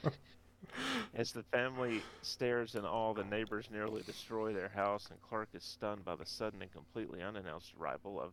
As 1.14 1.32
the 1.32 1.42
family 1.44 2.04
stares 2.22 2.74
in 2.74 2.84
awe, 2.84 3.14
the 3.14 3.24
neighbors 3.24 3.70
nearly 3.70 4.02
destroy 4.02 4.52
their 4.52 4.68
house, 4.68 5.08
and 5.10 5.20
Clark 5.22 5.48
is 5.54 5.64
stunned 5.64 6.04
by 6.04 6.16
the 6.16 6.26
sudden 6.26 6.62
and 6.62 6.70
completely 6.72 7.22
unannounced 7.22 7.72
arrival 7.80 8.20
of 8.20 8.32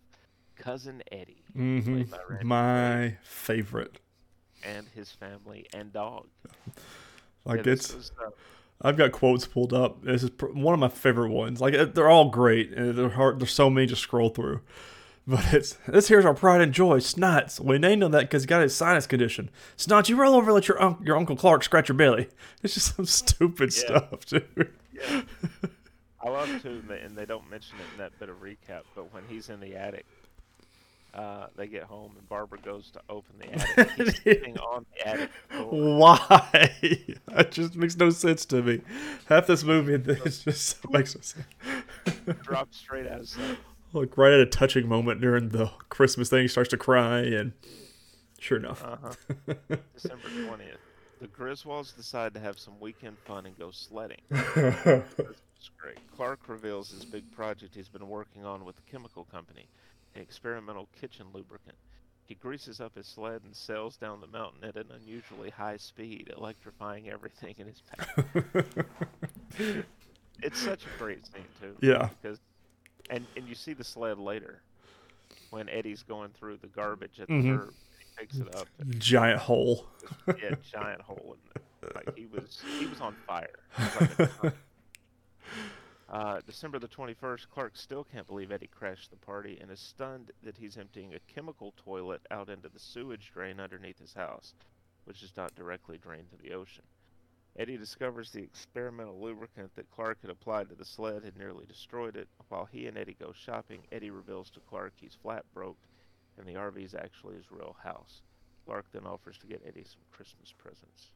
Cousin 0.56 1.02
Eddie, 1.12 1.46
hmm 1.54 1.80
played 1.80 2.10
by 2.10 2.22
Randy 2.24 2.58
Quaid, 2.74 3.04
My 3.06 3.18
favorite. 3.24 4.00
and 4.64 4.88
his 4.90 5.12
family 5.12 5.68
and 5.74 5.94
dog. 5.94 6.28
Like 7.46 7.66
Yeah, 7.66 7.74
it's. 7.74 7.94
was, 7.94 8.12
uh, 8.26 8.30
I've 8.82 8.98
got 8.98 9.12
quotes 9.12 9.46
pulled 9.48 9.74
up. 9.74 10.04
This 10.04 10.24
is 10.24 10.30
pr- 10.30 10.48
one 10.48 10.74
of 10.74 10.80
my 10.80 10.90
favorite 10.90 11.30
ones. 11.30 11.62
Like 11.62 11.94
they're 11.94 12.10
all 12.10 12.30
great, 12.30 12.72
and 12.74 12.96
they're 12.98 13.10
hard. 13.10 13.40
There's 13.40 13.54
so 13.54 13.70
many 13.70 13.88
to 13.88 13.96
scroll 13.96 14.30
through. 14.30 14.62
But 15.26 15.54
it's 15.54 15.74
this 15.88 16.10
here's 16.10 16.26
our 16.26 16.34
pride 16.34 16.60
and 16.62 16.74
joy, 16.74 17.00
Snots. 17.00 17.60
We 17.60 17.78
named 17.78 18.04
him 18.04 18.12
that 18.12 18.22
because 18.22 18.44
he 18.44 18.48
got 18.48 18.62
his 18.62 18.76
sinus 18.76 19.08
condition. 19.08 19.50
Snots, 19.78 20.10
you 20.10 20.18
roll 20.18 20.36
over 20.36 20.48
and 20.48 20.56
let 20.56 20.68
your 20.68 20.82
un- 20.82 20.98
your 21.02 21.16
uncle 21.16 21.36
Clark 21.38 21.64
scratch 21.64 21.88
your 21.90 21.98
belly. 21.98 22.28
It's 22.64 22.74
just 22.74 22.96
some 22.96 23.06
stupid 23.06 23.74
Yeah. 23.76 23.80
stuff, 23.86 24.26
dude. 24.26 24.72
Yeah. 24.94 25.22
I 26.22 26.30
love 26.30 26.50
too, 26.62 26.82
and 27.02 27.16
they- 27.18 27.26
don't 27.26 27.50
mention 27.50 27.78
it 27.78 27.84
in 27.94 27.98
that 28.00 28.18
bit 28.20 28.30
of 28.30 28.42
recap, 28.42 28.82
but 28.96 29.14
when 29.14 29.24
he's 29.30 29.50
in 29.50 29.60
the 29.60 29.76
attic, 29.76 30.06
uh, 31.14 31.48
they 31.56 31.68
get 31.68 31.84
home 31.84 32.12
and 32.18 32.28
Barbara 32.28 32.60
goes 32.60 32.90
to 32.92 33.02
open 33.10 33.36
the 33.40 33.54
attic. 33.54 33.92
He's 33.98 34.22
sitting 34.24 34.58
on 34.58 34.84
the 34.96 35.08
attic 35.08 35.30
door. 35.52 35.68
Why? 36.00 36.72
That 37.28 37.52
just 37.52 37.76
makes 37.76 37.96
no 37.98 38.10
sense 38.10 38.46
to 38.46 38.64
me. 38.64 38.82
Half 39.28 39.46
this 39.48 39.64
movie, 39.64 39.94
it 39.94 40.06
just 40.06 40.48
makes 40.90 41.16
no 41.16 41.22
sense. 41.22 41.36
drops 42.42 42.78
straight 42.78 43.06
out 43.08 43.20
of 43.20 43.30
sight. 43.30 43.58
Like 43.94 44.18
right 44.18 44.34
at 44.34 44.40
a 44.40 44.46
touching 44.48 44.88
moment 44.88 45.22
during 45.22 45.50
the 45.50 45.70
Christmas 45.90 46.30
thing, 46.30 46.42
he 46.42 46.48
starts 46.48 46.70
to 46.72 46.78
cry, 46.78 47.20
and 47.20 47.54
sure 48.40 48.58
enough, 48.58 48.84
Uh-huh. 48.84 49.14
December 49.94 50.28
20th. 50.30 50.78
The 51.22 51.28
Griswolds 51.28 51.96
decide 51.96 52.34
to 52.34 52.40
have 52.40 52.58
some 52.60 52.80
weekend 52.80 53.18
fun 53.20 53.46
and 53.46 53.58
go 53.58 53.72
sledding. 53.72 54.22
It's 55.66 55.72
great. 55.80 55.98
Clark 56.14 56.50
reveals 56.50 56.92
his 56.92 57.06
big 57.06 57.32
project 57.32 57.74
he's 57.74 57.88
been 57.88 58.10
working 58.10 58.44
on 58.44 58.66
with 58.66 58.76
the 58.76 58.82
chemical 58.92 59.24
company, 59.32 59.66
an 60.14 60.22
experimental 60.22 60.90
kitchen 61.00 61.26
lubricant. 61.34 61.78
He 62.26 62.36
greases 62.36 62.82
up 62.82 62.96
his 62.98 63.08
sled 63.08 63.44
and 63.46 63.56
sails 63.56 63.96
down 63.96 64.20
the 64.20 64.28
mountain 64.28 64.66
at 64.66 64.76
an 64.76 64.88
unusually 64.94 65.52
high 65.52 65.78
speed, 65.78 66.34
electrifying 66.36 67.10
everything 67.10 67.56
in 67.58 67.68
his 67.68 67.82
path. 67.82 68.26
it's 70.44 70.60
such 70.60 70.84
a 70.84 71.00
great 71.02 71.26
scene 71.28 71.46
too. 71.62 71.78
yeah, 71.82 72.10
Because, 72.22 72.40
and 73.10 73.26
and 73.36 73.48
you 73.48 73.56
see 73.56 73.74
the 73.74 73.84
sled 73.84 74.18
later, 74.20 74.62
when 75.50 75.70
Eddie's 75.70 76.04
going 76.04 76.30
through 76.32 76.58
the 76.58 76.68
garbage 76.68 77.20
at 77.20 77.28
the 77.28 77.34
Mhm. 77.34 77.60
curb. 77.60 77.74
He 78.00 78.06
picks 78.18 78.38
it 78.38 78.56
up. 78.56 78.68
Giant 78.98 79.40
hole. 79.40 79.88
yeah, 80.28 80.56
giant 80.72 81.02
hole 81.02 81.36
in 81.38 81.62
it. 81.62 81.96
Like 81.96 82.16
he 82.18 82.26
was 82.28 82.62
he 82.80 82.86
was 82.86 83.02
on 83.02 83.14
fire. 83.28 83.60
Was 83.78 84.20
like. 84.44 84.54
Uh, 86.10 86.40
December 86.46 86.78
the 86.78 86.88
21st, 86.88 87.50
Clark 87.50 87.76
still 87.76 88.04
can't 88.04 88.28
believe 88.28 88.52
Eddie 88.52 88.68
crashed 88.68 89.10
the 89.10 89.16
party 89.18 89.58
and 89.60 89.72
is 89.72 89.80
stunned 89.80 90.30
that 90.44 90.56
he's 90.58 90.78
emptying 90.78 91.16
a 91.16 91.20
chemical 91.34 91.74
toilet 91.84 92.22
out 92.30 92.50
into 92.50 92.70
the 92.70 92.78
sewage 92.78 93.32
drain 93.34 93.60
underneath 93.60 93.98
his 93.98 94.14
house, 94.14 94.54
which 95.06 95.24
is 95.24 95.36
not 95.36 95.56
directly 95.56 95.98
drained 95.98 96.30
to 96.30 96.36
the 96.38 96.54
ocean. 96.54 96.84
Eddie 97.58 97.78
discovers 97.78 98.32
the 98.32 98.42
experimental 98.42 99.20
lubricant 99.22 99.70
that 99.76 99.90
Clark 99.92 100.18
had 100.22 100.32
applied 100.32 100.70
to 100.70 100.76
the 100.76 100.86
sled 100.86 101.24
had 101.24 101.38
nearly 101.38 101.66
destroyed 101.66 102.16
it. 102.16 102.28
While 102.50 102.66
he 102.66 102.88
and 102.88 102.98
Eddie 102.98 103.16
go 103.20 103.32
shopping, 103.34 103.84
Eddie 103.92 104.10
reveals 104.10 104.50
to 104.52 104.60
Clark 104.62 104.94
he's 104.96 105.16
flat 105.22 105.46
broke 105.54 105.78
and 106.38 106.48
the 106.48 106.54
RV 106.56 106.84
is 106.84 106.96
actually 106.96 107.36
his 107.36 107.52
real 107.52 107.76
house. 107.84 108.22
Clark 108.66 108.86
then 108.92 109.06
offers 109.06 109.38
to 109.40 109.48
get 109.48 109.62
Eddie 109.68 109.84
some 109.84 110.02
Christmas 110.12 110.52
presents. 110.58 111.12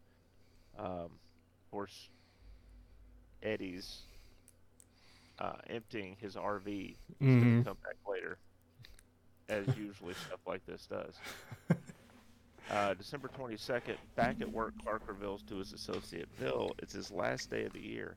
Um, 0.78 1.10
of 1.10 1.72
course, 1.72 2.10
Eddie's 3.42 4.04
uh, 5.40 5.58
emptying 5.70 6.16
his 6.20 6.36
RV. 6.36 6.98
He's 7.20 7.28
Mhm. 7.28 7.40
going 7.42 7.58
to 7.58 7.64
come 7.64 7.78
back 7.84 7.96
later, 8.08 8.38
as 9.50 9.76
usually 9.76 10.14
stuff 10.14 10.40
like 10.46 10.66
this 10.66 10.86
does. 10.88 11.16
Uh, 12.70 12.94
December 12.96 13.30
22nd, 13.30 13.96
back 14.16 14.42
at 14.42 14.52
work, 14.52 14.74
Clark 14.84 15.04
reveals 15.08 15.42
to 15.44 15.56
his 15.58 15.72
associate 15.74 16.28
Bill 16.40 16.72
it's 16.80 16.94
his 16.94 17.12
last 17.12 17.50
day 17.50 17.64
of 17.64 17.72
the 17.74 17.80
year 17.80 18.16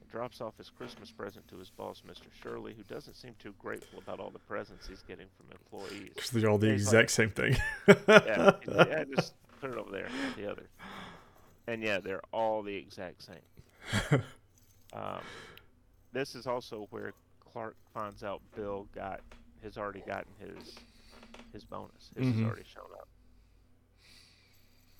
and 0.00 0.10
drops 0.10 0.40
off 0.40 0.56
his 0.58 0.70
Christmas 0.70 1.10
present 1.12 1.46
to 1.48 1.56
his 1.56 1.70
boss, 1.70 2.02
Mr. 2.06 2.24
Shirley, 2.42 2.74
who 2.76 2.82
doesn't 2.92 3.14
seem 3.14 3.34
too 3.38 3.54
grateful 3.60 4.00
about 4.00 4.18
all 4.18 4.30
the 4.30 4.40
presents 4.40 4.88
he's 4.88 5.02
getting 5.02 5.26
from 5.36 5.46
employees. 5.52 6.10
Because 6.16 6.30
they're 6.30 6.50
all 6.50 6.58
the 6.58 6.72
he's 6.72 6.92
like- 6.92 7.04
exact 7.04 7.10
same 7.12 7.30
thing. 7.30 7.56
yeah, 8.08 8.50
yeah, 8.68 9.04
just 9.16 9.34
put 9.60 9.70
it 9.70 9.76
over 9.78 9.90
there, 9.92 10.08
the 10.36 10.50
other. 10.50 10.66
And 11.68 11.80
yeah, 11.82 12.00
they're 12.00 12.22
all 12.32 12.62
the 12.62 12.74
exact 12.76 13.22
same. 13.22 14.20
Um, 14.94 15.20
this 16.12 16.34
is 16.34 16.46
also 16.46 16.86
where 16.90 17.14
Clark 17.40 17.76
finds 17.94 18.22
out 18.22 18.42
Bill 18.54 18.86
got 18.94 19.20
has 19.62 19.78
already 19.78 20.02
gotten 20.06 20.30
his 20.38 20.74
his 21.50 21.64
bonus. 21.64 22.10
His 22.14 22.26
Mhm. 22.26 22.34
has 22.40 22.44
already 22.44 22.64
shown 22.64 22.84
up. 23.00 23.08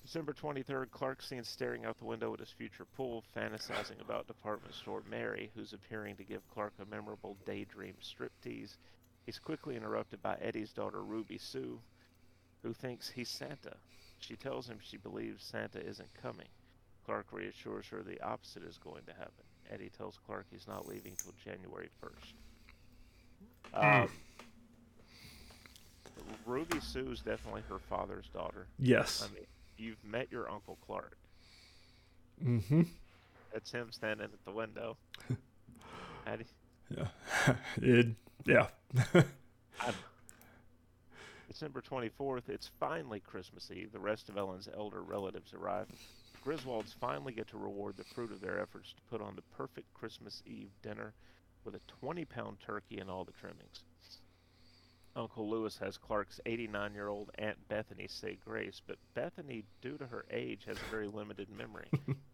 December 0.03 0.33
23rd, 0.33 0.91
Clark 0.91 1.21
stands 1.21 1.47
staring 1.47 1.85
out 1.85 1.97
the 1.97 2.03
window 2.05 2.33
at 2.33 2.39
his 2.39 2.49
future 2.49 2.85
pool, 2.85 3.23
fantasizing 3.35 4.01
about 4.01 4.27
department 4.27 4.75
store 4.75 5.01
Mary, 5.09 5.49
who's 5.55 5.71
appearing 5.71 6.17
to 6.17 6.23
give 6.25 6.41
Clark 6.53 6.73
a 6.81 6.85
memorable 6.85 7.37
daydream 7.45 7.93
striptease. 8.03 8.75
He's 9.25 9.39
quickly 9.39 9.77
interrupted 9.77 10.21
by 10.21 10.35
Eddie's 10.41 10.73
daughter 10.73 11.01
Ruby 11.01 11.37
Sue, 11.37 11.79
who 12.63 12.73
thinks 12.73 13.09
he's 13.09 13.29
Santa. 13.29 13.77
She 14.19 14.35
tells 14.35 14.67
him 14.67 14.79
she 14.81 14.97
believes 14.97 15.43
Santa 15.43 15.79
isn't 15.79 16.09
coming. 16.21 16.47
Clark 17.05 17.27
reassures 17.31 17.87
her 17.87 18.03
the 18.03 18.21
opposite 18.21 18.63
is 18.63 18.77
going 18.77 19.03
to 19.05 19.13
happen. 19.13 19.45
Eddie 19.71 19.91
tells 19.97 20.19
Clark 20.25 20.47
he's 20.51 20.67
not 20.67 20.85
leaving 20.85 21.15
till 21.15 21.33
January 21.43 21.89
1st. 22.03 22.33
Um, 24.03 24.09
Ruby 26.45 26.79
Sue's 26.81 27.21
definitely 27.21 27.63
her 27.69 27.79
father's 27.79 28.27
daughter. 28.33 28.67
yes. 28.77 29.25
I 29.25 29.33
mean, 29.33 29.45
you've 29.83 30.03
met 30.03 30.31
your 30.31 30.49
Uncle 30.49 30.77
Clark. 30.85 31.17
Mm-hmm. 32.43 32.83
That's 33.53 33.71
him 33.71 33.91
standing 33.91 34.25
at 34.25 34.45
the 34.45 34.51
window. 34.51 34.97
How 36.25 36.35
do 36.37 36.43
you- 36.89 36.97
Yeah. 36.97 37.53
it. 37.77 38.07
Yeah. 38.45 38.67
December 41.47 41.81
24th, 41.81 42.49
it's 42.49 42.71
finally 42.79 43.19
Christmas 43.19 43.69
Eve. 43.71 43.91
The 43.91 43.99
rest 43.99 44.27
of 44.29 44.37
Ellen's 44.37 44.67
elder 44.75 45.03
relatives 45.03 45.53
arrive. 45.53 45.87
Griswolds 46.45 46.93
finally 46.99 47.31
get 47.33 47.47
to 47.49 47.57
reward 47.57 47.95
the 47.95 48.03
fruit 48.03 48.31
of 48.31 48.41
their 48.41 48.59
efforts 48.59 48.93
to 48.93 49.01
put 49.09 49.21
on 49.21 49.35
the 49.35 49.43
perfect 49.55 49.93
Christmas 49.93 50.41
Eve 50.45 50.71
dinner 50.81 51.13
with 51.63 51.75
a 51.75 51.79
20 52.01 52.25
pound 52.25 52.57
turkey 52.59 52.97
and 52.99 53.09
all 53.09 53.23
the 53.23 53.31
trimmings. 53.33 53.83
Uncle 55.15 55.49
Lewis 55.49 55.77
has 55.77 55.97
Clark's 55.97 56.39
89 56.45 56.93
year 56.93 57.07
old 57.07 57.29
Aunt 57.37 57.57
Bethany 57.69 58.07
say 58.07 58.37
grace, 58.43 58.81
but 58.85 58.97
Bethany, 59.13 59.63
due 59.81 59.97
to 59.97 60.05
her 60.07 60.25
age, 60.31 60.63
has 60.67 60.77
a 60.77 60.91
very 60.91 61.07
limited 61.07 61.47
memory 61.55 61.87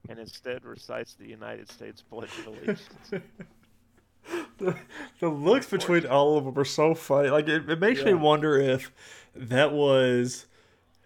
and 0.07 0.19
instead 0.19 0.63
recites 0.63 1.13
the 1.15 1.27
United 1.27 1.69
States 1.69 2.01
Pledge 2.01 2.30
of 2.39 2.47
Allegiance. 2.47 2.89
the, 4.57 4.75
the 5.19 5.30
looks 5.30 5.67
between 5.69 6.05
all 6.05 6.38
of 6.38 6.45
them 6.45 6.57
are 6.57 6.65
so 6.65 6.93
funny. 6.93 7.30
Like 7.30 7.47
it, 7.47 7.69
it 7.69 7.80
makes 7.80 8.03
me 8.03 8.13
wonder 8.13 8.57
if 8.57 8.91
that 9.36 9.71
was 9.71 10.45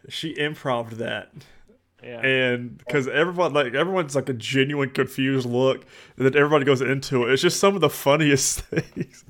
she 0.10 0.34
improv 0.36 0.92
that. 0.92 1.32
Yeah. 2.04 2.20
And 2.20 2.78
because 2.78 3.08
everyone 3.08 3.54
like 3.54 3.74
everyone's 3.74 4.16
like 4.16 4.28
a 4.28 4.34
genuine 4.34 4.90
confused 4.90 5.48
look, 5.48 5.86
and 6.18 6.26
then 6.26 6.36
everybody 6.36 6.66
goes 6.66 6.82
into 6.82 7.26
it. 7.26 7.34
It's 7.34 7.42
just 7.42 7.60
some 7.60 7.76
of 7.76 7.82
the 7.82 7.90
funniest 7.90 8.60
things. 8.62 9.24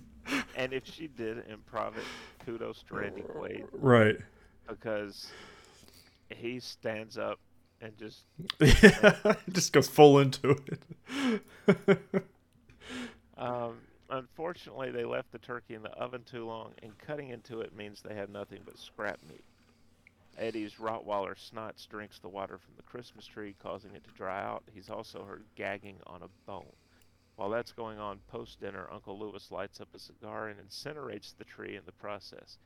And 0.56 0.74
if 0.74 0.86
she 0.86 1.08
did 1.08 1.38
improv 1.50 1.98
it, 1.98 2.04
kudos 2.46 2.84
to 2.88 2.96
Randy 2.96 3.22
Quaid 3.22 3.66
Right. 3.74 4.18
because 4.68 5.32
he 6.30 6.60
stands 6.60 7.18
up 7.18 7.40
and 7.82 7.98
just 7.98 8.22
Yeah. 8.60 9.36
just 9.52 9.74
goes 9.74 9.88
full 9.88 10.20
into 10.20 10.56
it. 10.68 11.42
um, 13.38 13.78
unfortunately 14.10 14.92
they 14.92 15.06
left 15.06 15.32
the 15.32 15.40
turkey 15.40 15.74
in 15.76 15.82
the 15.84 15.90
oven 15.92 16.24
too 16.24 16.46
long 16.46 16.72
and 16.82 16.98
cutting 17.00 17.30
into 17.30 17.62
it 17.62 17.76
means 17.76 18.02
they 18.02 18.16
have 18.16 18.30
nothing 18.30 18.60
but 18.66 18.78
scrap 18.78 19.20
meat. 19.30 19.44
Eddie's 20.38 20.74
Rottweiler 20.76 21.36
Snots 21.36 21.88
drinks 21.88 22.18
the 22.20 22.28
water 22.30 22.58
from 22.58 22.74
the 22.76 22.82
Christmas 22.84 23.26
tree, 23.28 23.54
causing 23.62 23.94
it 23.94 24.04
to 24.04 24.10
dry 24.12 24.42
out. 24.44 24.64
He's 24.74 24.90
also 24.90 25.24
heard 25.24 25.44
gagging 25.56 25.98
on 26.08 26.24
a 26.24 26.28
bone. 26.48 26.66
While 27.36 27.50
that's 27.50 27.72
going 27.72 28.00
on 28.00 28.20
post 28.28 28.60
dinner, 28.60 28.88
Uncle 28.92 29.18
Lewis 29.18 29.52
lights 29.52 29.82
up 29.82 29.88
a 29.96 30.00
cigar 30.00 30.50
and 30.50 30.60
incinerates 30.60 31.34
the 31.38 31.44
tree 31.44 31.76
in 31.76 31.82
the 31.86 31.92
process. 31.94 32.58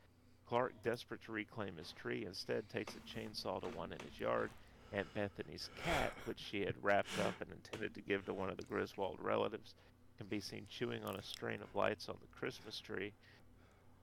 Clark, 0.48 0.74
desperate 0.84 1.22
to 1.24 1.32
reclaim 1.32 1.78
his 1.78 1.94
tree, 1.94 2.26
instead 2.26 2.70
takes 2.70 2.94
a 2.96 3.20
chainsaw 3.20 3.62
to 3.62 3.78
one 3.78 3.92
in 3.92 4.00
his 4.10 4.20
yard. 4.20 4.50
Aunt 4.94 5.14
Bethany's 5.14 5.70
cat, 5.84 6.14
which 6.26 6.40
she 6.40 6.62
had 6.62 6.76
wrapped 6.82 7.20
up 7.26 7.34
and 7.42 7.50
intended 7.52 7.94
to 7.94 8.02
give 8.02 8.26
to 8.26 8.34
one 8.34 8.50
of 8.50 8.56
the 8.56 8.64
Griswold 8.64 9.18
relatives, 9.22 9.74
can 10.18 10.28
be 10.28 10.40
seen 10.40 10.66
chewing 10.70 11.04
on 11.04 11.16
a 11.18 11.24
string 11.24 11.60
of 11.62 11.76
lights 11.76 12.08
on 12.08 12.16
the 12.22 12.38
Christmas 12.40 12.80
tree 12.80 13.12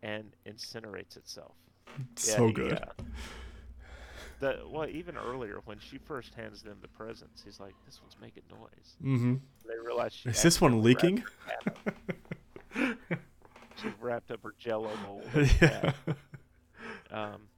and 0.03 0.31
incinerates 0.47 1.17
itself. 1.17 1.55
Yeah, 1.97 2.05
so 2.15 2.51
good. 2.51 2.73
uh, 2.75 3.03
the 4.45 4.61
well, 4.67 4.89
even 4.89 5.17
earlier 5.17 5.61
when 5.65 5.79
she 5.79 5.99
first 5.99 6.35
hands 6.35 6.63
them 6.63 6.77
the 6.83 6.89
presents, 6.89 7.43
he's 7.45 7.61
like, 7.61 7.75
"This 7.87 8.01
one's 8.03 8.17
making 8.21 8.43
noise." 8.51 8.97
Mm-hmm. 9.03 9.35
They 9.67 9.79
realize 9.85 10.13
she 10.13 10.29
Is 10.29 10.43
this 10.43 10.61
one 10.61 10.83
leaking? 10.83 11.25
wrapped 11.47 11.79
her 11.85 11.93
cat 12.75 12.99
up. 13.13 13.19
She 13.83 13.89
wrapped 14.01 14.31
up 14.31 14.43
her 14.43 14.55
Jello 14.59 14.91
mold. 15.05 15.25
yeah. 15.61 15.93
Um, 17.11 17.49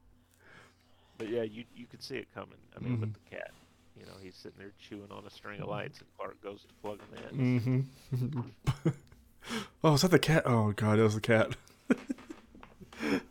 but 1.19 1.29
yeah, 1.29 1.43
you 1.43 1.65
you 1.75 1.87
could 1.87 2.03
see 2.03 2.17
it 2.17 2.29
coming. 2.35 2.59
I 2.77 2.81
mean, 2.81 3.01
with 3.01 3.13
the 3.15 3.31
cat, 3.31 3.51
you 3.99 4.07
know, 4.07 4.13
he's 4.23 4.37
sitting 4.37 4.59
there 4.59 4.73
chewing 4.79 5.11
on 5.11 5.25
a 5.27 5.31
string 5.31 5.61
of 5.61 5.69
lights, 5.69 5.99
and 5.99 6.09
Clark 6.17 6.43
goes 6.43 6.63
to 6.63 6.75
plug 6.83 7.01
them 7.11 7.41
in. 7.41 7.87
Mm-hmm. 8.13 8.91
oh, 9.85 9.95
is 9.95 10.03
that 10.03 10.11
the 10.11 10.19
cat? 10.19 10.45
Oh 10.47 10.73
god, 10.73 10.99
it 10.99 11.03
was 11.03 11.15
the 11.15 11.21
cat. 11.21 11.57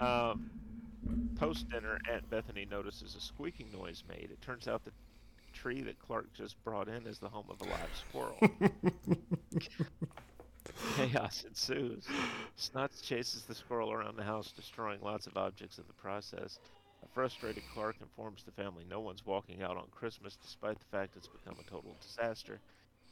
Um, 0.00 0.50
Post 1.36 1.66
dinner, 1.70 1.98
Aunt 2.10 2.28
Bethany 2.30 2.66
notices 2.70 3.14
a 3.14 3.20
squeaking 3.20 3.70
noise 3.70 4.02
made. 4.08 4.30
It 4.30 4.40
turns 4.40 4.68
out 4.68 4.84
the 4.84 4.92
tree 5.52 5.82
that 5.82 5.98
Clark 5.98 6.32
just 6.34 6.62
brought 6.64 6.88
in 6.88 7.06
is 7.06 7.18
the 7.18 7.28
home 7.28 7.46
of 7.50 7.60
a 7.60 7.64
live 7.64 7.94
squirrel. 7.94 8.38
Chaos 10.96 11.44
ensues. 11.46 12.06
Snots 12.58 13.02
chases 13.02 13.44
the 13.44 13.54
squirrel 13.54 13.92
around 13.92 14.16
the 14.16 14.24
house, 14.24 14.52
destroying 14.52 15.00
lots 15.02 15.26
of 15.26 15.36
objects 15.36 15.78
in 15.78 15.84
the 15.86 15.94
process. 15.94 16.58
A 17.04 17.08
frustrated 17.08 17.66
Clark 17.66 17.96
informs 18.00 18.42
the 18.42 18.52
family 18.52 18.84
no 18.88 19.00
one's 19.00 19.26
walking 19.26 19.62
out 19.62 19.76
on 19.76 19.88
Christmas, 19.90 20.36
despite 20.36 20.78
the 20.78 20.86
fact 20.86 21.16
it's 21.16 21.28
become 21.28 21.56
a 21.60 21.70
total 21.70 21.96
disaster. 22.00 22.60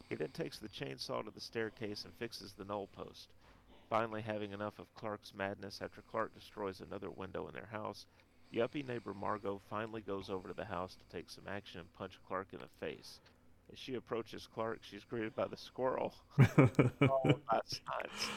He 0.08 0.14
then 0.14 0.30
takes 0.30 0.58
the 0.58 0.68
chainsaw 0.68 1.24
to 1.24 1.30
the 1.30 1.40
staircase 1.40 2.04
and 2.04 2.14
fixes 2.14 2.54
the 2.54 2.64
newel 2.64 2.88
post. 2.88 3.28
Finally, 3.88 4.22
having 4.22 4.52
enough 4.52 4.78
of 4.78 4.92
Clark's 4.94 5.34
madness 5.34 5.80
after 5.82 6.02
Clark 6.02 6.34
destroys 6.34 6.80
another 6.80 7.10
window 7.10 7.46
in 7.48 7.54
their 7.54 7.66
house, 7.66 8.06
yuppie 8.52 8.86
neighbor 8.86 9.14
Margot 9.14 9.60
finally 9.70 10.00
goes 10.02 10.30
over 10.30 10.48
to 10.48 10.54
the 10.54 10.64
house 10.64 10.96
to 10.96 11.04
take 11.08 11.30
some 11.30 11.46
action 11.48 11.80
and 11.80 11.92
punch 11.94 12.18
Clark 12.26 12.48
in 12.52 12.60
the 12.60 12.68
face. 12.86 13.20
As 13.72 13.78
she 13.78 13.94
approaches 13.94 14.46
Clark, 14.46 14.80
she's 14.82 15.04
greeted 15.04 15.34
by 15.34 15.46
the 15.46 15.56
squirrel, 15.56 16.14
by 16.38 17.60
Snides. 17.66 18.32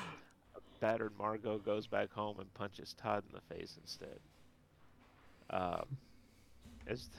Battered 0.79 1.17
Margot 1.17 1.59
goes 1.59 1.87
back 1.87 2.11
home 2.11 2.39
and 2.39 2.53
punches 2.53 2.93
Todd 2.93 3.23
in 3.27 3.33
the 3.33 3.55
face 3.55 3.77
instead. 3.81 4.19
Um, 5.49 5.97
as 6.87 7.09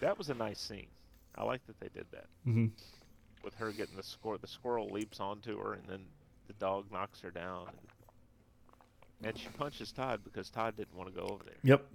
that 0.00 0.18
was 0.18 0.28
a 0.30 0.34
nice 0.34 0.60
scene. 0.60 0.88
I 1.36 1.44
like 1.44 1.64
that 1.66 1.78
they 1.80 1.88
did 1.88 2.06
that. 2.12 2.26
hmm 2.44 2.66
With 3.42 3.54
her 3.54 3.72
getting 3.72 3.96
the 3.96 4.02
squirrel, 4.02 4.38
the 4.38 4.46
squirrel 4.46 4.88
leaps 4.90 5.20
onto 5.20 5.58
her, 5.58 5.74
and 5.74 5.86
then 5.88 6.00
the 6.46 6.52
dog 6.54 6.86
knocks 6.92 7.20
her 7.20 7.30
down. 7.30 7.68
And, 9.18 9.28
and 9.28 9.38
she 9.38 9.48
punches 9.48 9.92
Todd 9.92 10.20
because 10.24 10.50
Todd 10.50 10.76
didn't 10.76 10.94
want 10.94 11.14
to 11.14 11.20
go 11.20 11.26
over 11.26 11.44
there. 11.44 11.54
Yep. 11.62 11.86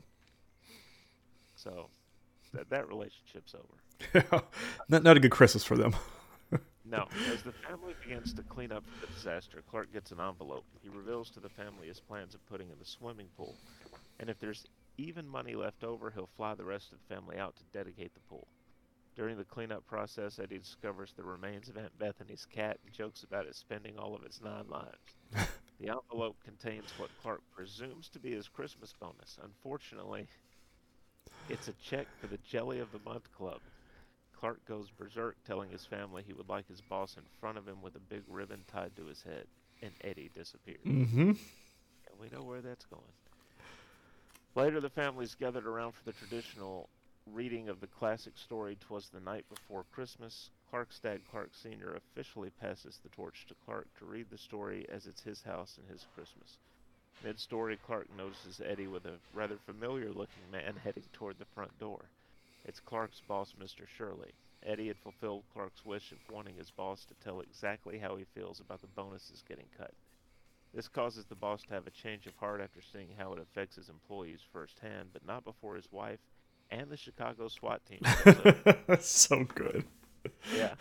So 1.55 1.89
that 2.53 2.69
that 2.69 2.87
relationship's 2.87 3.53
over. 3.53 4.41
not 4.89 5.03
not 5.03 5.17
a 5.17 5.19
good 5.19 5.31
Christmas 5.31 5.63
for 5.63 5.77
them. 5.77 5.95
No, 6.89 7.07
as 7.31 7.43
the 7.43 7.51
family 7.51 7.93
begins 8.01 8.33
to 8.33 8.41
clean 8.41 8.71
up 8.71 8.83
the 8.99 9.05
disaster, 9.13 9.61
Clark 9.69 9.93
gets 9.93 10.11
an 10.11 10.19
envelope. 10.19 10.65
He 10.81 10.89
reveals 10.89 11.29
to 11.31 11.39
the 11.39 11.49
family 11.49 11.87
his 11.87 11.99
plans 11.99 12.33
of 12.33 12.43
putting 12.47 12.71
in 12.71 12.79
the 12.79 12.85
swimming 12.85 13.27
pool, 13.37 13.55
and 14.19 14.27
if 14.27 14.39
there's 14.39 14.65
even 14.97 15.27
money 15.27 15.53
left 15.53 15.83
over, 15.83 16.09
he'll 16.09 16.29
fly 16.35 16.55
the 16.55 16.63
rest 16.63 16.91
of 16.91 16.97
the 16.97 17.13
family 17.13 17.37
out 17.37 17.55
to 17.57 17.63
dedicate 17.77 18.15
the 18.15 18.19
pool. 18.21 18.47
During 19.20 19.36
the 19.36 19.43
cleanup 19.43 19.86
process, 19.86 20.39
Eddie 20.39 20.59
discovers 20.59 21.11
the 21.11 21.26
remains 21.26 21.67
of 21.67 21.76
Aunt 21.76 21.91
Bethany's 21.99 22.47
cat 22.49 22.80
and 22.86 22.93
jokes 22.93 23.24
about 23.24 23.47
it 23.47 23.53
spending 23.53 23.97
all 23.97 24.15
of 24.15 24.24
its 24.24 24.39
nine 24.41 24.63
lives. 24.70 24.95
the 25.82 25.89
envelope 25.89 26.38
contains 26.45 26.86
what 26.97 27.09
Clark 27.22 27.41
presumes 27.53 28.07
to 28.13 28.20
be 28.20 28.32
his 28.32 28.47
Christmas 28.47 28.93
bonus. 28.97 29.38
Unfortunately, 29.43 30.26
it's 31.49 31.67
a 31.67 31.74
check 31.74 32.07
for 32.22 32.28
the 32.28 32.39
Jelly 32.49 32.80
of 32.80 32.93
the 32.93 32.99
Month 33.03 33.30
Club. 33.34 33.59
Clark 34.39 34.65
goes 34.65 34.89
berserk, 34.89 35.36
telling 35.45 35.70
his 35.70 35.84
family 35.84 36.24
he 36.26 36.32
would 36.32 36.47
like 36.47 36.70
his 36.70 36.80
boss 36.80 37.17
in 37.17 37.24
front 37.41 37.57
of 37.57 37.67
him 37.67 37.82
with 37.82 37.97
a 37.97 37.99
big 37.99 38.24
ribbon 38.30 38.63
tied 38.72 38.95
to 38.95 39.03
his 39.03 39.22
head, 39.22 39.47
and 39.82 39.91
Eddie 39.99 40.32
disappears. 40.34 40.80
Mm-hmm. 40.88 41.32
And 41.32 42.20
we 42.22 42.30
know 42.32 42.43
where 42.43 42.61
that's 42.61 42.86
going. 42.86 43.03
Later, 44.55 44.80
the 44.80 44.89
families 44.89 45.36
gathered 45.36 45.67
around 45.67 45.91
for 45.91 46.05
the 46.05 46.13
traditional 46.13 46.88
reading 47.34 47.69
of 47.69 47.80
the 47.80 47.88
classic 47.88 48.38
story 48.38 48.75
"Twas 48.80 49.09
the 49.09 49.19
Night 49.19 49.45
Before 49.49 49.86
Christmas." 49.93 50.49
Clark's 50.69 50.99
dad, 50.99 51.21
Clark 51.30 51.51
Sr., 51.53 51.95
officially 51.95 52.49
passes 52.49 52.99
the 53.03 53.09
torch 53.09 53.45
to 53.47 53.55
Clark 53.65 53.88
to 53.99 54.05
read 54.05 54.25
the 54.32 54.38
story 54.38 54.86
as 54.89 55.05
it's 55.05 55.21
his 55.21 55.43
house 55.43 55.77
and 55.77 55.88
his 55.89 56.05
Christmas. 56.15 56.57
Mid-story, 57.23 57.77
Clark 57.86 58.07
notices 58.17 58.61
Eddie 58.65 58.88
with 58.88 59.05
a 59.05 59.19
rather 59.34 59.57
familiar-looking 59.65 60.49
man 60.51 60.75
heading 60.84 61.03
toward 61.13 61.38
the 61.38 61.45
front 61.53 61.77
door. 61.80 62.05
It's 62.65 62.80
Clark's 62.80 63.21
boss, 63.27 63.53
Mr. 63.61 63.88
Shirley. 63.88 64.34
Eddie 64.63 64.88
had 64.88 64.97
fulfilled 64.97 65.43
Clark's 65.53 65.86
wish 65.86 66.11
of 66.11 66.17
wanting 66.34 66.55
his 66.55 66.71
boss 66.71 67.05
to 67.05 67.13
tell 67.23 67.41
exactly 67.41 67.99
how 67.99 68.15
he 68.15 68.25
feels 68.34 68.59
about 68.59 68.82
the 68.82 68.88
bonuses 68.88 69.43
getting 69.47 69.67
cut. 69.77 69.93
This 70.73 70.88
causes 70.88 71.25
the 71.25 71.36
boss 71.36 71.61
to 71.63 71.73
have 71.73 71.86
a 71.86 71.91
change 71.91 72.25
of 72.25 72.36
heart 72.38 72.59
after 72.59 72.82
seeing 72.82 73.09
how 73.17 73.34
it 73.34 73.39
affects 73.39 73.75
his 73.75 73.89
employees 73.89 74.41
firsthand, 74.51 75.09
but 75.13 75.25
not 75.25 75.43
before 75.43 75.75
his 75.75 75.91
wife 75.91 76.19
and 76.72 76.89
the 76.89 76.97
Chicago 76.97 77.47
SWAT 77.47 77.82
team. 77.86 77.99
up. 78.26 78.88
That's 78.88 79.09
so 79.09 79.43
good. 79.43 79.86
yeah. 80.55 80.74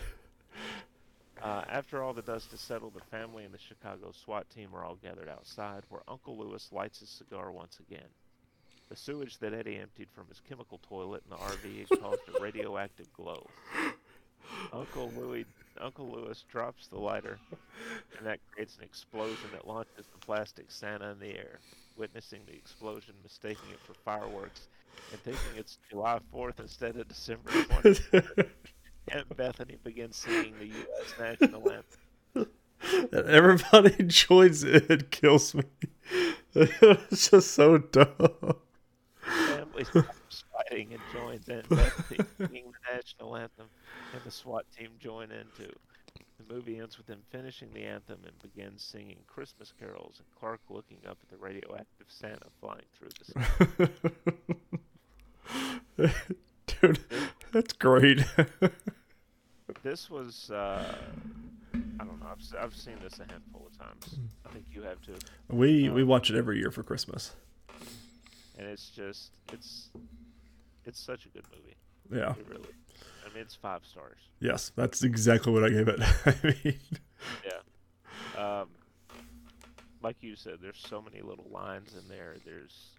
Uh, 1.42 1.62
after 1.68 2.02
all 2.02 2.12
the 2.12 2.22
dust 2.22 2.50
has 2.50 2.60
settled, 2.60 2.94
the 2.94 3.16
family 3.16 3.44
and 3.44 3.54
the 3.54 3.58
Chicago 3.58 4.12
SWAT 4.12 4.48
team 4.50 4.70
are 4.74 4.84
all 4.84 4.96
gathered 4.96 5.28
outside, 5.28 5.84
where 5.88 6.02
Uncle 6.08 6.36
Lewis 6.36 6.70
lights 6.72 7.00
his 7.00 7.08
cigar 7.08 7.52
once 7.52 7.78
again. 7.78 8.08
The 8.88 8.96
sewage 8.96 9.38
that 9.38 9.52
Eddie 9.52 9.76
emptied 9.76 10.08
from 10.14 10.26
his 10.28 10.40
chemical 10.48 10.80
toilet 10.88 11.22
in 11.24 11.30
the 11.30 11.36
RV 11.36 11.78
has 11.80 11.98
caused 12.00 12.22
a 12.34 12.40
radioactive 12.42 13.12
glow. 13.12 13.46
Uncle 14.72 15.12
Louis, 15.16 15.44
Uncle 15.80 16.10
Lewis 16.10 16.44
drops 16.50 16.86
the 16.86 16.98
lighter, 16.98 17.38
and 18.16 18.26
that 18.26 18.40
creates 18.50 18.76
an 18.78 18.84
explosion 18.84 19.50
that 19.52 19.68
launches 19.68 20.06
the 20.12 20.18
plastic 20.18 20.70
Santa 20.70 21.10
in 21.10 21.18
the 21.20 21.36
air. 21.36 21.60
Witnessing 21.96 22.40
the 22.46 22.54
explosion, 22.54 23.14
mistaking 23.22 23.70
it 23.72 23.80
for 23.80 23.94
fireworks, 23.94 24.68
and 25.12 25.20
thinking 25.22 25.56
it's 25.56 25.78
July 25.90 26.20
4th 26.34 26.60
instead 26.60 26.96
of 26.96 27.08
December 27.08 27.50
20th, 27.50 28.48
Aunt 29.12 29.36
Bethany 29.36 29.76
begins 29.82 30.16
singing 30.16 30.54
the 30.58 30.66
U.S. 30.66 31.14
national 31.18 31.70
anthem. 31.70 32.48
And 33.12 33.28
everybody 33.28 34.02
joins 34.06 34.64
in 34.64 34.86
It 34.88 35.10
kills 35.10 35.54
me. 35.54 35.64
it's 36.54 37.30
just 37.30 37.52
so 37.52 37.78
dumb. 37.78 38.56
family 39.22 39.84
stops 39.84 40.44
fighting 40.52 40.92
and 40.92 41.02
joins 41.12 41.48
in 41.48 41.62
Bethany 41.68 42.26
singing 42.38 42.72
the 42.72 42.94
national 42.96 43.36
anthem, 43.36 43.66
and 44.14 44.22
the 44.24 44.30
SWAT 44.30 44.64
team 44.76 44.90
join 44.98 45.30
in 45.30 45.46
too. 45.56 45.72
The 46.38 46.54
movie 46.54 46.78
ends 46.78 46.96
with 46.96 47.06
them 47.06 47.20
finishing 47.30 47.72
the 47.72 47.82
anthem 47.82 48.20
and 48.24 48.38
begins 48.40 48.82
singing 48.82 49.18
Christmas 49.26 49.72
carols, 49.78 50.16
and 50.18 50.26
Clark 50.38 50.60
looking 50.70 50.98
up 51.06 51.18
at 51.22 51.28
the 51.28 51.36
radioactive 51.36 52.06
Santa 52.08 52.46
flying 52.60 52.84
through 52.96 53.08
the 53.18 53.24
sky. 53.24 54.58
Dude, 56.66 56.98
that's 57.52 57.72
great. 57.74 58.24
This 59.82 60.10
was, 60.10 60.50
uh, 60.50 60.94
I 61.74 62.04
don't 62.04 62.18
know, 62.20 62.26
I've, 62.30 62.42
I've 62.58 62.74
seen 62.74 62.94
this 63.02 63.20
a 63.20 63.30
handful 63.30 63.66
of 63.70 63.78
times. 63.78 64.18
I 64.44 64.50
think 64.52 64.64
you 64.72 64.82
have 64.82 65.00
too. 65.02 65.14
we 65.48 65.88
we 65.88 66.02
watch 66.04 66.30
it 66.30 66.36
every 66.36 66.58
year 66.58 66.70
for 66.70 66.82
Christmas. 66.82 67.32
And 68.58 68.66
it's 68.66 68.88
just, 68.88 69.30
it's, 69.52 69.90
it's 70.84 70.98
such 70.98 71.26
a 71.26 71.28
good 71.28 71.44
movie. 71.54 71.76
Yeah. 72.10 72.32
It 72.32 72.46
really, 72.48 72.68
I 73.24 73.32
mean, 73.34 73.42
it's 73.42 73.54
five 73.54 73.84
stars. 73.84 74.18
Yes, 74.40 74.72
that's 74.74 75.04
exactly 75.04 75.52
what 75.52 75.64
I 75.64 75.68
gave 75.68 75.86
it. 75.88 76.00
I 76.26 76.34
mean, 76.42 76.78
Yeah. 77.44 78.60
Um, 78.60 78.68
like 80.02 80.16
you 80.22 80.34
said, 80.34 80.58
there's 80.60 80.84
so 80.88 81.00
many 81.02 81.22
little 81.22 81.46
lines 81.52 81.94
in 81.94 82.08
there. 82.08 82.36
There's 82.44 82.90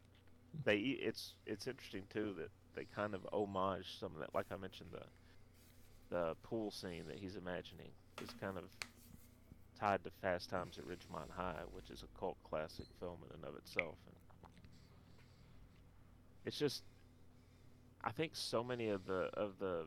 they. 0.63 0.77
It's 0.77 1.35
it's 1.45 1.67
interesting 1.67 2.03
too 2.09 2.33
that 2.37 2.49
they 2.75 2.85
kind 2.85 3.13
of 3.13 3.27
homage 3.31 3.97
some 3.99 4.13
of 4.13 4.19
that. 4.19 4.33
Like 4.33 4.47
I 4.51 4.57
mentioned, 4.57 4.89
the 4.91 5.05
the 6.09 6.35
pool 6.43 6.71
scene 6.71 7.05
that 7.07 7.19
he's 7.19 7.35
imagining 7.35 7.91
is 8.19 8.33
kind 8.33 8.57
of 8.57 8.63
tied 9.79 10.03
to 10.03 10.11
Fast 10.21 10.49
Times 10.49 10.77
at 10.77 10.85
Ridgemont 10.85 11.31
High, 11.31 11.61
which 11.71 11.89
is 11.89 12.03
a 12.03 12.19
cult 12.19 12.37
classic 12.43 12.87
film 12.99 13.19
in 13.29 13.35
and 13.35 13.45
of 13.45 13.55
itself. 13.55 13.97
And 14.07 14.15
it's 16.45 16.57
just, 16.57 16.83
I 18.03 18.11
think 18.11 18.35
so 18.35 18.63
many 18.63 18.89
of 18.89 19.05
the 19.05 19.29
of 19.33 19.59
the 19.59 19.85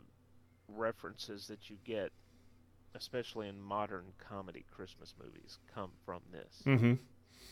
references 0.69 1.47
that 1.49 1.69
you 1.69 1.77
get 1.85 2.13
especially 2.95 3.49
in 3.49 3.61
modern 3.61 4.13
comedy 4.19 4.65
Christmas 4.71 5.15
movies, 5.23 5.59
come 5.75 5.91
from 6.05 6.21
this. 6.31 6.63
hmm 6.65 6.95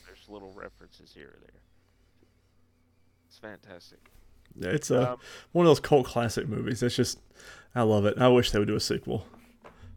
There's 0.06 0.28
little 0.28 0.52
references 0.52 1.12
here 1.14 1.28
or 1.28 1.40
there. 1.40 1.61
It's 3.30 3.38
fantastic. 3.38 4.10
yeah, 4.56 4.70
it's 4.70 4.90
a 4.90 5.12
Um, 5.12 5.18
one 5.52 5.64
of 5.64 5.70
those 5.70 5.78
cult 5.78 6.04
classic 6.04 6.48
movies. 6.48 6.82
It's 6.82 6.96
just, 6.96 7.20
I 7.76 7.82
love 7.82 8.04
it. 8.04 8.18
I 8.18 8.26
wish 8.26 8.50
they 8.50 8.58
would 8.58 8.66
do 8.66 8.74
a 8.74 8.80
sequel, 8.80 9.24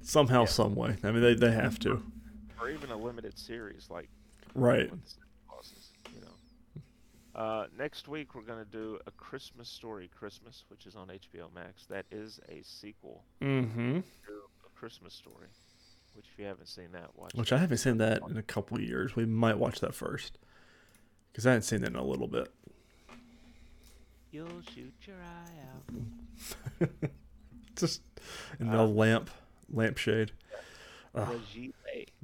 somehow, 0.02 0.42
Yeah. 0.42 0.46
some 0.46 0.76
way. 0.76 0.98
I 1.04 1.10
mean, 1.12 1.24
they 1.24 1.34
they 1.34 1.52
have 1.52 1.80
to. 1.80 2.04
or 2.62 2.70
even 2.70 2.92
a 2.92 2.96
limited 2.96 3.38
series 3.40 3.90
like 3.90 4.08
Right. 4.54 4.90
with 4.92 5.04
the 5.04 5.10
Santa 5.10 6.16
you 6.16 6.22
know. 6.22 7.42
Uh, 7.42 7.68
next 7.76 8.08
week 8.08 8.36
we're 8.36 8.44
gonna 8.44 8.64
do 8.66 9.00
a 9.08 9.12
Christmas 9.12 9.68
Story 9.68 10.08
Christmas, 10.16 10.64
which 10.70 10.86
is 10.86 10.96
on 10.96 11.10
HBO 11.10 11.50
Max. 11.56 11.86
That 11.88 12.06
is 12.12 12.40
a 12.50 12.62
sequel 12.62 13.24
Mm-hmm. 13.42 14.02
to 14.02 14.34
a 14.66 14.70
Christmas 14.80 15.14
Story. 15.16 15.48
Which 16.14 16.28
if 16.32 16.38
you 16.38 16.46
haven't 16.46 16.68
seen 16.68 16.92
that, 16.92 17.10
watch. 17.18 17.34
Which 17.34 17.52
it. 17.52 17.56
I 17.56 17.58
haven't 17.58 17.80
seen 17.80 17.98
that 17.98 18.22
in 18.30 18.38
a 18.38 18.44
couple 18.44 18.78
of 18.78 18.84
years. 18.84 19.16
We 19.16 19.26
might 19.26 19.58
watch 19.58 19.80
that 19.80 19.96
first, 19.96 20.38
because 21.32 21.48
I 21.48 21.50
hadn't 21.50 21.64
seen 21.64 21.82
that 21.82 21.88
in 21.90 21.96
a 21.96 22.04
little 22.06 22.28
bit. 22.28 22.54
You'll 24.34 24.62
shoot 24.76 24.94
your 25.06 25.18
eye 25.18 25.62
out. 26.82 26.90
Just 27.76 28.02
in 28.60 28.72
the 28.72 28.80
Uh, 28.80 28.88
lamp 28.88 29.30
lampshade. 29.72 30.32
Oh. 31.16 31.40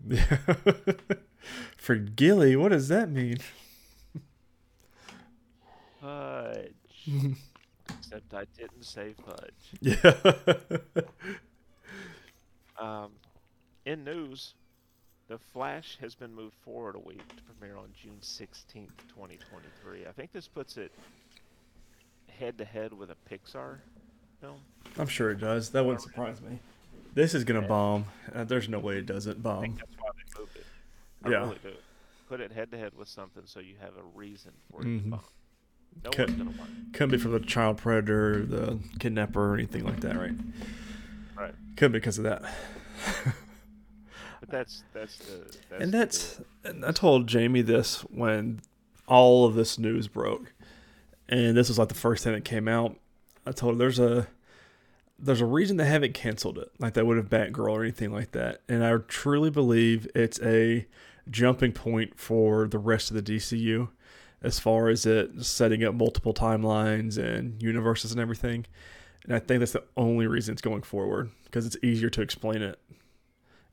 Yeah. 0.08 0.38
For 1.78 1.96
Gilly, 1.96 2.56
what 2.56 2.70
does 2.70 2.88
that 2.88 3.10
mean? 3.12 3.38
fudge. 6.02 6.74
Except 8.00 8.34
I 8.34 8.46
didn't 8.58 8.84
say 8.84 9.14
fudge. 9.26 9.70
Yeah. 9.82 10.14
Um, 12.80 13.12
in 13.86 14.04
news, 14.04 14.54
The 15.28 15.38
Flash 15.38 15.98
has 16.02 16.16
been 16.16 16.34
moved 16.34 16.56
forward 16.64 16.96
a 16.96 17.00
week 17.00 17.28
to 17.36 17.44
premiere 17.44 17.78
on 17.78 17.90
June 18.02 18.18
16th, 18.22 18.96
2023. 19.10 20.08
I 20.08 20.12
think 20.14 20.32
this 20.32 20.48
puts 20.48 20.78
it 20.78 20.92
head 22.40 22.58
to 22.58 22.66
head 22.66 22.94
with 22.94 23.10
a 23.12 23.16
Pixar 23.30 23.80
film. 24.42 24.60
I'm 24.98 25.08
sure 25.08 25.32
it 25.32 25.40
does. 25.40 25.70
That 25.72 25.84
wouldn't 25.86 26.02
surprise 26.02 26.42
me. 26.42 26.60
This 27.14 27.34
is 27.34 27.44
gonna 27.44 27.68
bomb. 27.68 28.06
Uh, 28.34 28.44
there's 28.44 28.70
no 28.70 28.80
way 28.80 28.98
it 28.98 29.06
doesn't 29.06 29.38
I 29.38 29.40
bomb. 29.42 29.62
think 29.62 29.80
that's 29.80 29.92
why 30.00 30.10
they 30.16 30.40
moved 30.40 30.56
it. 30.56 30.66
I 31.24 31.30
Yeah. 31.30 31.38
really 31.40 31.60
do. 31.64 31.74
Put 32.28 32.40
it 32.40 32.52
head 32.52 32.72
to 32.72 32.78
head 32.78 32.94
with 32.96 33.08
something 33.08 33.44
so 33.46 33.60
you 33.60 33.76
have 33.82 33.98
a 33.98 34.04
reason 34.16 34.52
for 34.72 34.82
it 34.82 34.86
Mhm. 34.86 35.04
to 35.04 35.10
bomb. 35.10 35.20
No 36.04 36.10
Okay. 36.10 36.26
one's 36.26 36.38
gonna. 36.38 36.68
Couldn't 36.94 37.10
be 37.12 37.18
from 37.18 37.32
the 37.32 37.40
child 37.40 37.78
predator, 37.78 38.46
the 38.46 38.80
kidnapper, 39.00 39.52
or 39.52 39.54
anything 39.56 39.84
like 39.84 40.00
that, 40.02 40.16
right? 40.16 40.36
Right. 41.36 41.56
Could 41.76 41.92
be 41.92 41.98
because 42.00 42.18
of 42.20 42.24
that. 42.26 42.44
But 44.40 44.50
that's 44.50 44.84
that's 44.94 45.18
the 45.18 45.38
that's 45.70 45.84
and 45.84 45.94
that's 45.94 46.36
deal. 46.38 46.46
and 46.66 46.86
I 46.86 46.92
told 46.92 47.28
Jamie 47.28 47.62
this 47.62 48.02
when 48.04 48.62
all 49.08 49.46
of 49.46 49.56
this 49.56 49.78
news 49.78 50.08
broke, 50.08 50.54
and 51.30 51.56
this 51.56 51.70
was 51.70 51.80
like 51.80 51.90
the 51.90 51.96
first 51.96 52.24
thing 52.24 52.34
that 52.34 52.44
came 52.44 52.68
out. 52.68 52.98
I 53.46 53.52
told 53.52 53.76
her 53.76 53.78
there's 53.78 54.00
a 54.00 54.28
there's 55.18 55.42
a 55.42 55.46
reason 55.46 55.78
they 55.78 55.86
haven't 55.86 56.14
canceled 56.14 56.58
it, 56.58 56.72
like 56.80 56.94
they 56.94 57.04
would 57.04 57.18
have 57.18 57.30
Batgirl 57.30 57.72
or 57.72 57.84
anything 57.84 58.12
like 58.12 58.32
that. 58.32 58.62
And 58.70 58.84
I 58.84 58.98
truly 59.08 59.50
believe 59.50 60.08
it's 60.16 60.40
a 60.42 60.88
jumping 61.30 61.74
point 61.74 62.18
for 62.20 62.68
the 62.68 62.80
rest 62.80 63.12
of 63.12 63.16
the 63.16 63.22
DCU, 63.22 63.90
as 64.42 64.60
far 64.60 64.88
as 64.88 65.06
it 65.06 65.44
setting 65.44 65.84
up 65.84 65.94
multiple 65.94 66.34
timelines 66.34 67.18
and 67.18 67.62
universes 67.62 68.12
and 68.12 68.22
everything. 68.22 68.66
And 69.26 69.36
I 69.36 69.40
think 69.40 69.60
that's 69.60 69.74
the 69.74 69.84
only 69.98 70.26
reason 70.28 70.54
it's 70.54 70.62
going 70.62 70.84
forward 70.84 71.32
because 71.46 71.66
it's 71.66 71.78
easier 71.84 72.10
to 72.12 72.22
explain 72.22 72.62
it 72.62 72.80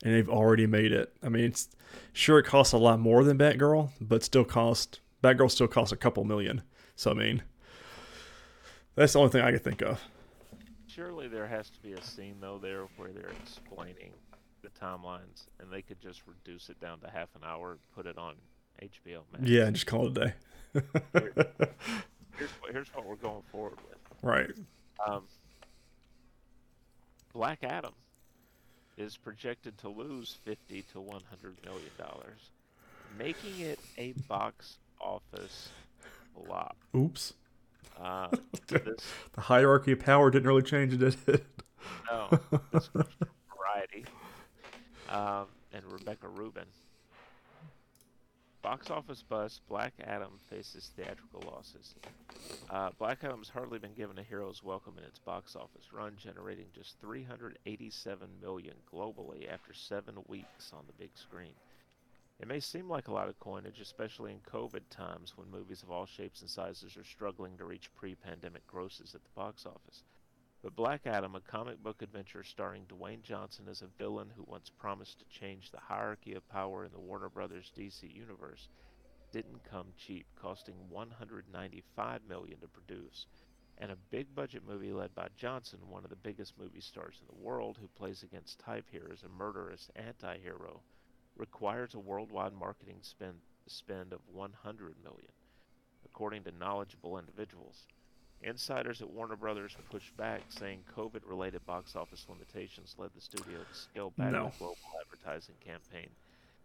and 0.03 0.15
they've 0.15 0.29
already 0.29 0.67
made 0.67 0.93
it. 0.93 1.15
I 1.23 1.29
mean, 1.29 1.45
it's 1.45 1.69
sure 2.13 2.39
it 2.39 2.45
costs 2.45 2.73
a 2.73 2.79
lot 2.79 3.01
more 3.01 3.25
than 3.25 3.39
Batgirl, 3.39 3.91
but 4.01 4.23
still 4.23 4.45
cost 4.45 5.01
Batgirl 5.23 5.51
still 5.51 5.69
costs 5.69 5.93
a 5.93 5.97
couple 5.97 6.25
million. 6.25 6.63
So 6.97 7.11
I 7.11 7.15
mean, 7.15 7.43
that's 8.95 9.13
the 9.13 9.19
only 9.21 9.31
thing 9.31 9.43
I 9.43 9.53
could 9.53 9.63
think 9.63 9.83
of. 9.83 10.01
Surely 10.89 11.29
there 11.29 11.47
has 11.47 11.69
to 11.71 11.81
be 11.81 11.93
a 11.93 12.03
scene 12.03 12.37
though 12.41 12.59
there 12.59 12.85
where 12.97 13.11
they're 13.13 13.33
explaining 13.43 14.13
the 14.63 14.69
timelines, 14.81 15.47
and 15.61 15.71
they 15.71 15.83
could 15.83 16.01
just 16.01 16.23
reduce 16.27 16.71
it 16.71 16.81
down 16.81 16.99
to 17.01 17.11
half 17.11 17.29
an 17.37 17.43
hour 17.45 17.73
and 17.73 17.81
put 17.95 18.07
it 18.07 18.19
on 18.19 18.35
HBO 18.83 19.21
Max. 19.33 19.45
Yeah, 19.45 19.71
just 19.71 19.87
call 19.87 20.07
it 20.07 20.19
a 20.19 20.25
day. 20.27 20.33
Here's 22.39 22.51
what, 22.61 22.73
here's 22.73 22.89
what 22.95 23.07
we're 23.07 23.17
going 23.17 23.43
forward 23.51 23.79
with. 23.89 23.99
right. 24.23 24.51
Um, 25.07 25.23
Black 27.33 27.63
Adam 27.63 27.93
is 28.97 29.17
projected 29.17 29.77
to 29.79 29.89
lose 29.89 30.37
50 30.45 30.83
to 30.93 31.01
100 31.01 31.57
million 31.65 31.91
dollars, 31.99 32.51
making 33.19 33.61
it 33.61 33.79
a 33.99 34.13
box 34.29 34.79
office 35.01 35.69
flop. 36.45 36.76
Oops. 36.95 37.34
Uh, 38.01 38.28
this 38.68 38.82
The 39.32 39.41
hierarchy 39.41 39.93
of 39.93 40.01
power 40.01 40.30
didn't 40.30 40.49
really 40.49 40.62
change, 40.62 40.99
did 40.99 41.16
it? 41.26 41.45
no, 42.11 42.28
this 42.72 42.89
comes 42.89 43.07
from 43.09 43.26
Variety 43.57 44.05
um, 45.09 45.47
and 45.72 45.84
Rebecca 45.91 46.28
Rubin. 46.28 46.66
Box 48.62 48.91
office 48.91 49.22
bust: 49.22 49.61
Black 49.68 49.93
Adam 50.03 50.41
faces 50.51 50.91
theatrical 50.97 51.41
losses. 51.47 51.95
Uh, 52.68 52.91
Black 52.99 53.22
Adam's 53.22 53.49
hardly 53.49 53.78
been 53.78 53.95
given 53.95 54.18
a 54.18 54.24
hero's 54.24 54.61
welcome 54.64 54.95
in 54.99 55.05
its 55.05 55.20
box 55.20 55.55
office 55.55 55.93
run, 55.93 56.14
generating 56.18 56.66
just 56.74 56.99
387 57.01 58.28
million 58.43 58.74
globally 58.93 59.49
after 59.49 59.72
seven 59.72 60.16
weeks 60.26 60.72
on 60.72 60.82
the 60.89 60.93
big 60.95 61.11
screen. 61.14 61.53
It 62.39 62.49
may 62.49 62.61
seem 62.61 62.87
like 62.87 63.09
a 63.09 63.12
lot 63.12 63.28
of 63.28 63.39
coinage, 63.41 63.80
especially 63.80 64.32
in 64.32 64.41
COVID 64.41 64.82
times 64.91 65.37
when 65.37 65.51
movies 65.51 65.82
of 65.82 65.91
all 65.91 66.05
shapes 66.05 66.43
and 66.43 66.51
sizes 66.51 66.95
are 66.97 67.05
struggling 67.05 67.57
to 67.57 67.64
reach 67.64 67.95
pre-pandemic 67.95 68.66
grosses 68.66 69.14
at 69.14 69.24
the 69.24 69.30
box 69.34 69.64
office. 69.64 70.05
But 70.62 70.76
Black 70.76 71.07
Adam, 71.07 71.34
a 71.34 71.41
comic 71.41 71.82
book 71.82 72.03
adventure 72.03 72.45
starring 72.45 72.84
Dwayne 72.84 73.22
Johnson 73.22 73.68
as 73.68 73.80
a 73.80 73.87
villain 73.87 74.30
who 74.37 74.45
once 74.47 74.68
promised 74.68 75.18
to 75.20 75.24
change 75.26 75.70
the 75.70 75.80
hierarchy 75.80 76.34
of 76.34 76.47
power 76.51 76.84
in 76.84 76.93
the 76.93 77.01
Warner 77.01 77.30
Brothers 77.30 77.72
DC 77.74 78.03
universe, 78.14 78.68
didn't 79.32 79.64
come 79.64 79.95
cheap, 79.97 80.26
costing 80.34 80.91
195 80.91 82.20
million 82.28 82.61
to 82.61 82.68
produce. 82.68 83.26
And 83.78 83.91
a 83.91 83.97
big 84.11 84.34
budget 84.34 84.62
movie 84.66 84.93
led 84.93 85.14
by 85.14 85.28
Johnson, 85.37 85.89
one 85.89 86.05
of 86.05 86.11
the 86.11 86.16
biggest 86.16 86.59
movie 86.59 86.80
stars 86.82 87.18
in 87.20 87.26
the 87.28 87.43
world, 87.43 87.78
who 87.80 87.89
plays 87.89 88.22
against 88.22 88.59
type 88.59 88.87
here 88.91 89.09
as 89.11 89.22
a 89.22 89.28
murderous 89.28 89.91
anti-hero, 89.97 90.82
requires 91.37 91.95
a 91.95 91.99
worldwide 91.99 92.53
marketing 92.53 92.99
spend 93.03 93.34
spend 93.68 94.12
of 94.12 94.20
100 94.32 94.95
million, 95.03 95.32
according 96.05 96.45
to 96.45 96.53
knowledgeable 96.53 97.18
individuals. 97.18 97.87
Insiders 98.43 99.03
at 99.03 99.11
Warner 99.11 99.34
Brothers 99.34 99.76
pushed 99.91 100.16
back, 100.16 100.43
saying 100.51 100.80
COVID-related 100.97 101.64
box 101.66 101.97
office 101.97 102.26
limitations 102.28 102.95
led 102.97 103.11
the 103.14 103.20
studio 103.20 103.59
to 103.59 103.74
scale 103.78 104.11
back 104.16 104.30
No. 104.30 104.45
the 104.51 104.59
global 104.59 104.76
advertising 105.05 105.57
campaign 105.64 106.09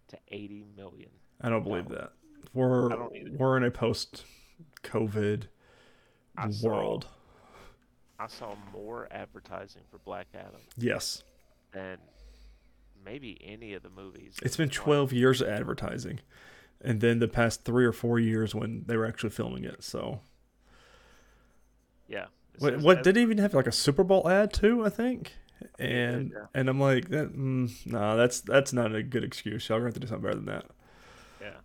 to 0.10 0.18
80 0.28 0.66
million. 0.78 1.10
I 1.42 1.50
don't 1.50 1.64
believe 1.64 1.90
that. 1.90 2.12
We're 2.54 2.92
I 2.92 2.96
don't 2.98 3.16
either. 3.16 3.32
we're 3.38 3.58
in 3.58 3.64
a 3.64 3.72
post 3.72 4.26
COVID 4.84 5.48
I 6.38 6.50
saw- 6.52 6.68
world. 6.68 7.08
I 8.20 8.28
saw 8.28 8.54
more 8.72 9.08
advertising 9.10 9.82
for 9.90 9.98
Black 10.00 10.28
Adam 10.36 10.62
Yes. 10.78 11.24
than 11.72 11.98
maybe 13.04 13.40
any 13.44 13.74
of 13.74 13.84
the 13.84 13.90
movies. 13.90 14.38
It's 14.42 14.58
been 14.58 14.70
12 14.70 15.14
years 15.14 15.42
of 15.42 15.48
advertising. 15.50 16.20
And 16.84 17.00
then 17.00 17.20
the 17.20 17.28
past 17.28 17.64
3 17.64 17.86
or 17.86 17.92
4 17.92 18.20
years 18.20 18.56
when 18.56 18.84
they 18.88 18.98
were 18.98 19.06
actually 19.06 19.30
filming 19.30 19.64
it. 19.66 19.84
So 19.84 20.22
Yeah. 22.08 22.26
What, 22.60 22.80
what 22.80 23.04
did 23.04 23.18
even 23.18 23.38
have 23.38 23.54
like 23.54 23.68
a 23.68 23.72
Super 23.72 24.04
Bowl 24.04 24.30
ad 24.30 24.54
too? 24.54 24.86
I 24.86 24.90
think, 24.90 25.34
and 25.80 26.32
yeah. 26.34 26.46
and 26.54 26.70
I'm 26.70 26.80
like, 26.80 27.10
that, 27.10 27.36
mm, 27.36 27.72
no, 27.86 28.18
that's 28.18 28.42
that's 28.42 28.74
not 28.74 28.94
a 28.94 29.02
good 29.02 29.24
excuse. 29.24 29.68
Y'all 29.68 29.80
gonna 29.80 29.88
have 29.88 29.94
to 29.96 30.00
do 30.00 30.08
something 30.08 30.24
better 30.24 30.36
than 30.36 30.46
that. 30.46 30.66
Yeah. 31.42 31.58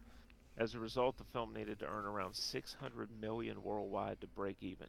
As 0.56 0.74
a 0.74 0.78
result, 0.78 1.18
the 1.18 1.24
film 1.24 1.52
needed 1.52 1.78
to 1.80 1.86
earn 1.86 2.06
around 2.06 2.34
600 2.34 3.10
million 3.20 3.62
worldwide 3.62 4.20
to 4.22 4.26
break 4.26 4.56
even, 4.60 4.86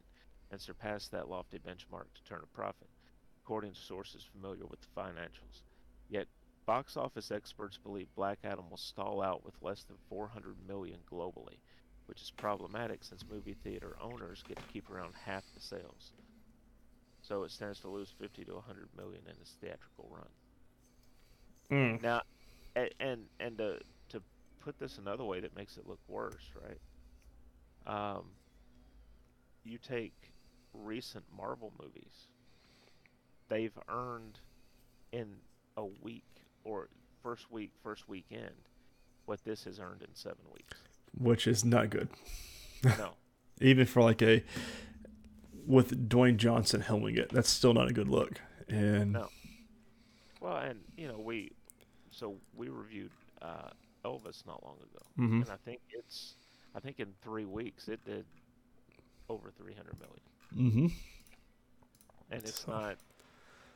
and 0.52 0.62
surpass 0.62 1.08
that 1.10 1.30
lofty 1.30 1.60
benchmark 1.60 2.06
to 2.16 2.24
turn 2.24 2.40
a 2.44 2.56
profit, 2.56 2.88
according 3.44 3.74
to 3.74 3.80
sources 3.80 4.24
familiar 4.32 4.66
with 4.66 4.80
the 4.82 4.88
financials. 4.96 5.64
Yet, 6.10 6.28
box 6.68 6.98
office 6.98 7.32
experts 7.32 7.80
believe 7.80 8.08
Black 8.16 8.40
Adam 8.46 8.70
will 8.70 8.78
stall 8.78 9.24
out 9.24 9.46
with 9.46 9.56
less 9.64 9.84
than 9.86 9.98
400 10.10 10.58
million 10.68 11.00
globally, 11.12 11.60
which 12.08 12.22
is 12.22 12.32
problematic 12.32 13.04
since 13.04 13.26
movie 13.30 13.56
theater 13.64 13.98
owners 14.02 14.44
get 14.48 14.60
to 14.60 14.66
keep 14.66 14.90
around 14.92 15.16
half 15.26 15.46
the 15.56 15.62
sales. 15.62 16.14
So 17.22 17.44
it 17.44 17.52
stands 17.52 17.82
to 17.82 17.90
lose 17.90 18.14
50 18.20 18.46
to 18.46 18.56
100 18.56 18.90
million 18.98 19.24
in 19.26 19.36
its 19.42 19.56
theatrical 19.62 20.10
run. 20.12 20.30
Now, 22.02 22.22
and 22.76 22.90
and, 23.00 23.30
and 23.40 23.58
to 23.60 23.80
to 24.10 24.24
put 24.62 24.80
this 24.80 25.00
another 25.00 25.26
way 25.26 25.42
that 25.42 25.56
makes 25.56 25.78
it 25.78 25.88
look 25.88 26.00
worse, 26.08 26.52
right? 26.56 26.80
Um, 27.88 28.36
you 29.64 29.78
take 29.80 30.34
recent 30.74 31.26
Marvel 31.36 31.74
movies; 31.82 32.28
they've 33.50 33.78
earned 33.90 34.40
in 35.12 35.42
a 35.78 35.86
week 35.86 36.47
or 36.68 36.90
first 37.24 37.50
week, 37.52 37.72
first 37.84 38.08
weekend, 38.10 38.52
what 39.26 39.44
this 39.44 39.64
has 39.64 39.80
earned 39.80 40.02
in 40.02 40.14
seven 40.14 40.44
weeks. 40.54 40.78
Which 41.18 41.48
is 41.48 41.64
not 41.66 41.90
good, 41.90 42.10
No, 42.84 43.12
even 43.62 43.86
for 43.86 44.02
like 44.04 44.22
a 44.22 44.44
with 45.66 46.10
Dwayne 46.10 46.38
Johnson 46.38 46.82
helming 46.82 47.18
it. 47.18 47.30
That's 47.32 47.50
still 47.50 47.74
not 47.74 47.90
a 47.90 47.94
good 47.94 48.08
look. 48.08 48.40
And 48.70 49.14
No. 49.14 49.30
well, 50.42 50.58
and 50.58 50.80
you 50.98 51.08
know 51.08 51.18
we, 51.20 51.52
so 52.12 52.36
we 52.56 52.70
reviewed 52.70 53.12
uh, 53.42 53.70
Elvis 54.06 54.46
not 54.46 54.64
long 54.64 54.78
ago, 54.78 55.06
Mhm. 55.18 55.42
and 55.44 55.50
I 55.50 55.56
think 55.66 55.80
it's, 55.92 56.36
I 56.76 56.80
think 56.80 57.00
in 57.00 57.14
three 57.22 57.46
weeks 57.46 57.88
it 57.88 58.04
did 58.06 58.26
over 59.30 59.52
300 59.58 59.96
million. 60.00 60.90
hmm 60.90 60.94
and 62.32 62.44
it's 62.44 62.62
So- 62.62 62.72
not 62.72 62.98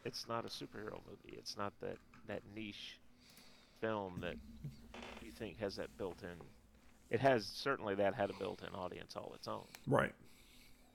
it's 0.05 0.27
not 0.29 0.45
a 0.45 0.47
superhero 0.47 0.99
movie 1.09 1.37
it's 1.37 1.57
not 1.57 1.73
that 1.81 1.97
that 2.27 2.41
niche 2.55 2.99
film 3.79 4.19
that 4.21 4.35
you 5.21 5.31
think 5.31 5.59
has 5.59 5.75
that 5.75 5.95
built-in 5.97 6.29
it 7.09 7.19
has 7.19 7.45
certainly 7.45 7.95
that 7.95 8.13
had 8.13 8.29
a 8.29 8.33
built-in 8.33 8.69
audience 8.75 9.15
all 9.15 9.31
its 9.35 9.47
own 9.47 9.65
right, 9.87 10.13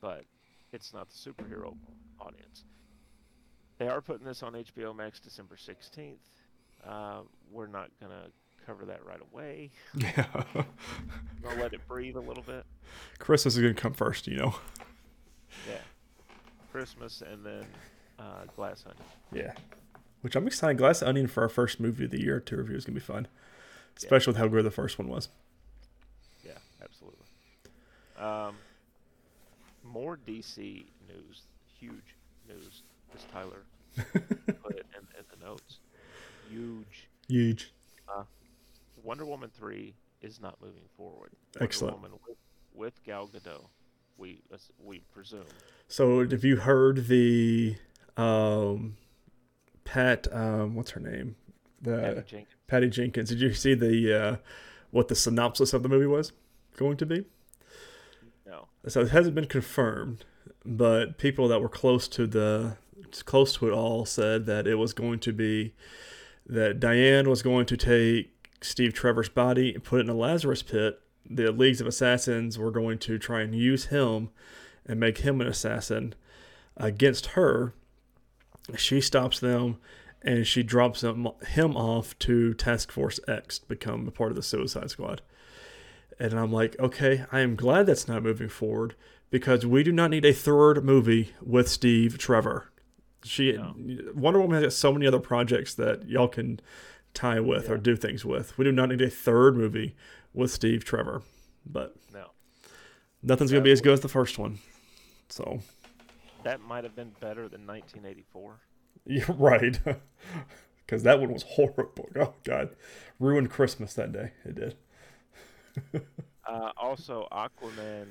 but 0.01 0.24
it's 0.72 0.93
not 0.93 1.09
the 1.11 1.16
superhero 1.16 1.74
audience 2.20 2.64
they 3.79 3.89
are 3.89 4.01
putting 4.01 4.27
this 4.27 4.43
on 4.43 4.53
hbo 4.53 4.95
max 4.95 5.20
december 5.20 5.57
16th 5.57 6.16
uh, 6.87 7.20
we're 7.51 7.66
not 7.66 7.91
going 8.01 8.12
to 8.12 8.31
cover 8.66 8.85
that 8.85 9.05
right 9.07 9.20
away. 9.33 9.70
Yeah. 9.97 10.27
Gonna 11.43 11.62
let 11.62 11.72
it 11.72 11.87
breathe 11.87 12.16
a 12.16 12.20
little 12.20 12.43
bit. 12.43 12.64
Christmas 13.18 13.55
is 13.55 13.62
gonna 13.62 13.74
come 13.74 13.93
first, 13.93 14.27
you 14.27 14.37
know. 14.37 14.55
Yeah. 15.68 15.79
Christmas 16.72 17.22
and 17.22 17.47
then 17.47 17.64
uh, 18.18 18.45
Glass 18.57 18.85
Onion. 18.85 19.05
Yeah. 19.33 19.53
Which 20.27 20.35
I'm 20.35 20.49
excited. 20.49 20.77
Glass 20.77 21.03
Onion 21.03 21.29
for 21.29 21.45
our 21.45 21.49
first 21.49 21.79
movie 21.79 22.07
of 22.07 22.11
the 22.11 22.20
year 22.20 22.41
to 22.41 22.57
review 22.57 22.74
is 22.74 22.85
gonna 22.85 22.95
be 22.95 23.01
fun, 23.01 23.29
especially 23.97 24.33
with 24.33 24.39
how 24.39 24.49
good 24.49 24.64
the 24.64 24.72
first 24.72 24.99
one 24.99 25.07
was. 25.07 25.29
Yeah, 26.45 26.59
absolutely. 26.83 27.27
Um, 28.18 28.57
more 29.85 30.18
DC 30.27 30.87
news, 31.07 31.43
huge 31.79 32.16
news, 32.49 32.83
as 33.14 33.22
Tyler 33.33 33.62
put 33.95 34.74
it 34.74 34.87
in, 34.97 35.07
in 35.16 35.24
the 35.31 35.47
notes. 35.47 35.79
Huge. 36.51 37.09
Huge. 37.29 37.72
Wonder 39.05 39.27
Woman 39.27 39.53
3 39.57 39.95
is 40.22 40.41
not 40.41 40.61
moving 40.61 40.89
forward. 40.97 41.31
Excellent. 41.61 41.95
Woman 41.95 42.18
with, 42.27 42.37
with 42.74 43.05
Gal 43.05 43.29
Gadot, 43.29 43.64
we, 44.18 44.41
we 44.85 44.99
presume. 45.14 45.45
So 45.87 46.29
have 46.29 46.43
you 46.43 46.57
heard 46.57 47.07
the 47.07 47.77
um 48.16 48.97
Pat 49.87 50.26
um 50.32 50.74
what's 50.74 50.91
her 50.91 51.01
name? 51.01 51.37
The 51.80 51.97
Patty 51.97 52.14
Jenkins. 52.14 52.55
Patty 52.66 52.91
Jenkins. 52.91 53.28
Did 53.30 53.41
you 53.41 53.55
see 53.55 53.74
the 53.74 54.12
uh 54.12 54.37
what 54.91 55.09
the 55.09 55.14
synopsis 55.14 55.72
of 55.72 55.82
the 55.82 55.89
movie 55.89 56.07
was 56.07 56.32
going 56.76 56.99
to 56.99 57.07
be? 57.07 57.24
No. 58.47 58.68
So 58.87 59.01
it 59.01 59.11
hasn't 59.11 59.34
been 59.34 59.47
confirmed, 59.47 60.24
but 60.64 61.16
people 61.18 61.49
that 61.49 61.61
were 61.61 61.68
close 61.68 62.07
to 62.09 62.26
the 62.26 62.76
close 63.24 63.55
to 63.55 63.68
it 63.68 63.72
all 63.72 64.05
said 64.05 64.47
that 64.47 64.66
it 64.66 64.74
was 64.74 64.93
going 64.93 65.18
to 65.20 65.32
be 65.32 65.72
that 66.47 66.78
Diane 66.78 67.28
was 67.28 67.43
going 67.43 67.66
to 67.66 67.76
take 67.76 68.51
Steve 68.61 68.93
Trevor's 68.93 69.28
body 69.28 69.74
and 69.74 69.82
put 69.82 70.01
it 70.01 70.05
in 70.05 70.11
a 70.11 70.14
Lazarus 70.14 70.62
pit. 70.62 71.01
The 71.28 71.51
Leagues 71.51 71.80
of 71.80 71.87
Assassins 71.87 72.59
were 72.59 72.70
going 72.70 72.99
to 72.99 73.18
try 73.18 73.41
and 73.41 73.55
use 73.55 73.87
him 73.87 74.30
and 74.84 75.01
make 75.01 75.18
him 75.18 75.41
an 75.41 75.49
assassin 75.49 76.14
against 76.76 77.26
her. 77.28 77.74
She 78.77 79.01
stops 79.01 79.39
them 79.41 79.77
and 80.23 80.47
she 80.47 80.62
drops 80.62 81.03
him, 81.03 81.29
him 81.47 81.77
off 81.77 82.19
to 82.21 82.55
Task 82.55 82.91
Force 82.91 83.21
X 83.29 83.61
to 83.61 83.67
become 83.67 84.09
a 84.09 84.11
part 84.11 84.31
of 84.31 84.37
the 84.37 84.43
Suicide 84.43 84.91
Squad. 84.91 85.23
And 86.19 86.35
I'm 86.35 86.53
like, 86.53 86.77
okay, 86.81 87.25
I 87.31 87.41
am 87.41 87.57
glad 87.57 87.87
that's 87.87 88.09
not 88.09 88.23
moving 88.23 88.49
forward 88.49 88.95
because 89.31 89.67
we 89.67 89.83
do 89.83 89.93
not 89.93 90.11
need 90.11 90.25
a 90.25 90.33
third 90.33 90.85
movie 90.85 91.33
with 91.43 91.69
Steve 91.69 92.19
Trevor. 92.19 92.73
She 93.23 93.53
No. 93.53 93.75
Wonder 94.14 94.41
Woman 94.41 94.62
has 94.62 94.77
so 94.77 94.93
many 94.93 95.07
other 95.07 95.19
projects 95.19 95.75
that 95.75 96.09
y'all 96.09 96.29
can 96.29 96.61
tie 97.12 97.41
with 97.41 97.71
or 97.71 97.77
do 97.77 97.97
things 97.97 98.25
with. 98.25 98.57
We 98.57 98.64
do 98.64 98.73
not 98.73 98.89
need 98.89 99.03
a 99.03 99.11
third 99.11 99.57
movie 99.57 99.95
with 100.33 100.51
Steve 100.51 100.85
Trevor. 100.85 101.23
But 101.64 101.97
No. 102.12 102.31
nothing's 103.23 103.51
gonna 103.51 103.62
be 103.64 103.73
as 103.73 103.81
good 103.81 103.93
as 103.95 104.01
the 104.01 104.09
first 104.09 104.39
one. 104.39 104.59
So 105.29 105.61
That 106.47 106.61
might 106.61 106.84
have 106.84 106.94
been 106.94 107.11
better 107.20 107.49
than 107.49 107.66
1984. 107.66 108.61
you're 109.05 109.26
right. 109.36 109.80
Because 110.86 111.03
that 111.03 111.18
one 111.18 111.32
was 111.32 111.42
horrible. 111.42 112.09
Oh 112.16 112.34
God, 112.44 112.68
ruined 113.18 113.51
Christmas 113.51 113.94
that 113.94 114.12
day. 114.12 114.30
It 114.44 114.55
did. 114.55 114.76
Uh, 116.47 116.70
also, 116.76 117.26
Aquaman 117.32 118.07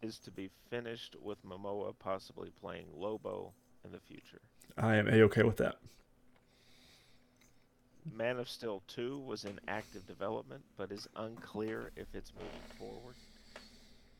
is 0.00 0.20
to 0.20 0.30
be 0.30 0.48
finished 0.70 1.16
with 1.20 1.44
Momoa 1.44 1.92
possibly 1.98 2.52
playing 2.60 2.86
Lobo 2.94 3.52
in 3.84 3.90
the 3.90 3.98
future. 3.98 4.40
I 4.78 4.94
am 4.94 5.08
a 5.08 5.22
okay 5.22 5.42
with 5.42 5.56
that. 5.56 5.74
Man 8.16 8.38
of 8.38 8.48
Steel 8.48 8.84
2 8.86 9.18
was 9.18 9.44
in 9.44 9.58
active 9.66 10.06
development, 10.06 10.62
but 10.76 10.92
is 10.92 11.08
unclear 11.16 11.90
if 11.96 12.06
it's 12.14 12.32
moving 12.34 12.78
forward, 12.78 13.16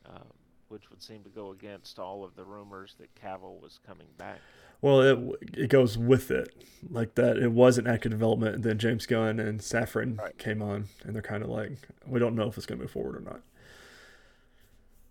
um, 0.05 0.27
which 0.71 0.89
would 0.89 1.03
seem 1.03 1.21
to 1.23 1.29
go 1.29 1.51
against 1.51 1.99
all 1.99 2.23
of 2.23 2.35
the 2.35 2.43
rumors 2.43 2.95
that 2.99 3.13
Cavill 3.15 3.61
was 3.61 3.79
coming 3.85 4.07
back. 4.17 4.39
Well, 4.81 5.01
it 5.01 5.19
it 5.53 5.69
goes 5.69 5.97
with 5.97 6.31
it 6.31 6.49
like 6.89 7.13
that. 7.15 7.37
It 7.37 7.51
was 7.51 7.77
an 7.77 7.85
active 7.87 8.11
development, 8.11 8.55
and 8.55 8.63
then 8.63 8.77
James 8.79 9.05
Gunn 9.05 9.39
and 9.39 9.59
Safran 9.59 10.17
Right. 10.17 10.37
came 10.37 10.61
on, 10.61 10.85
and 11.03 11.13
they're 11.13 11.21
kind 11.21 11.43
of 11.43 11.49
like, 11.49 11.73
we 12.07 12.19
don't 12.19 12.35
know 12.35 12.47
if 12.47 12.57
it's 12.57 12.65
gonna 12.65 12.81
move 12.81 12.91
forward 12.91 13.15
or 13.17 13.19
not. 13.21 13.41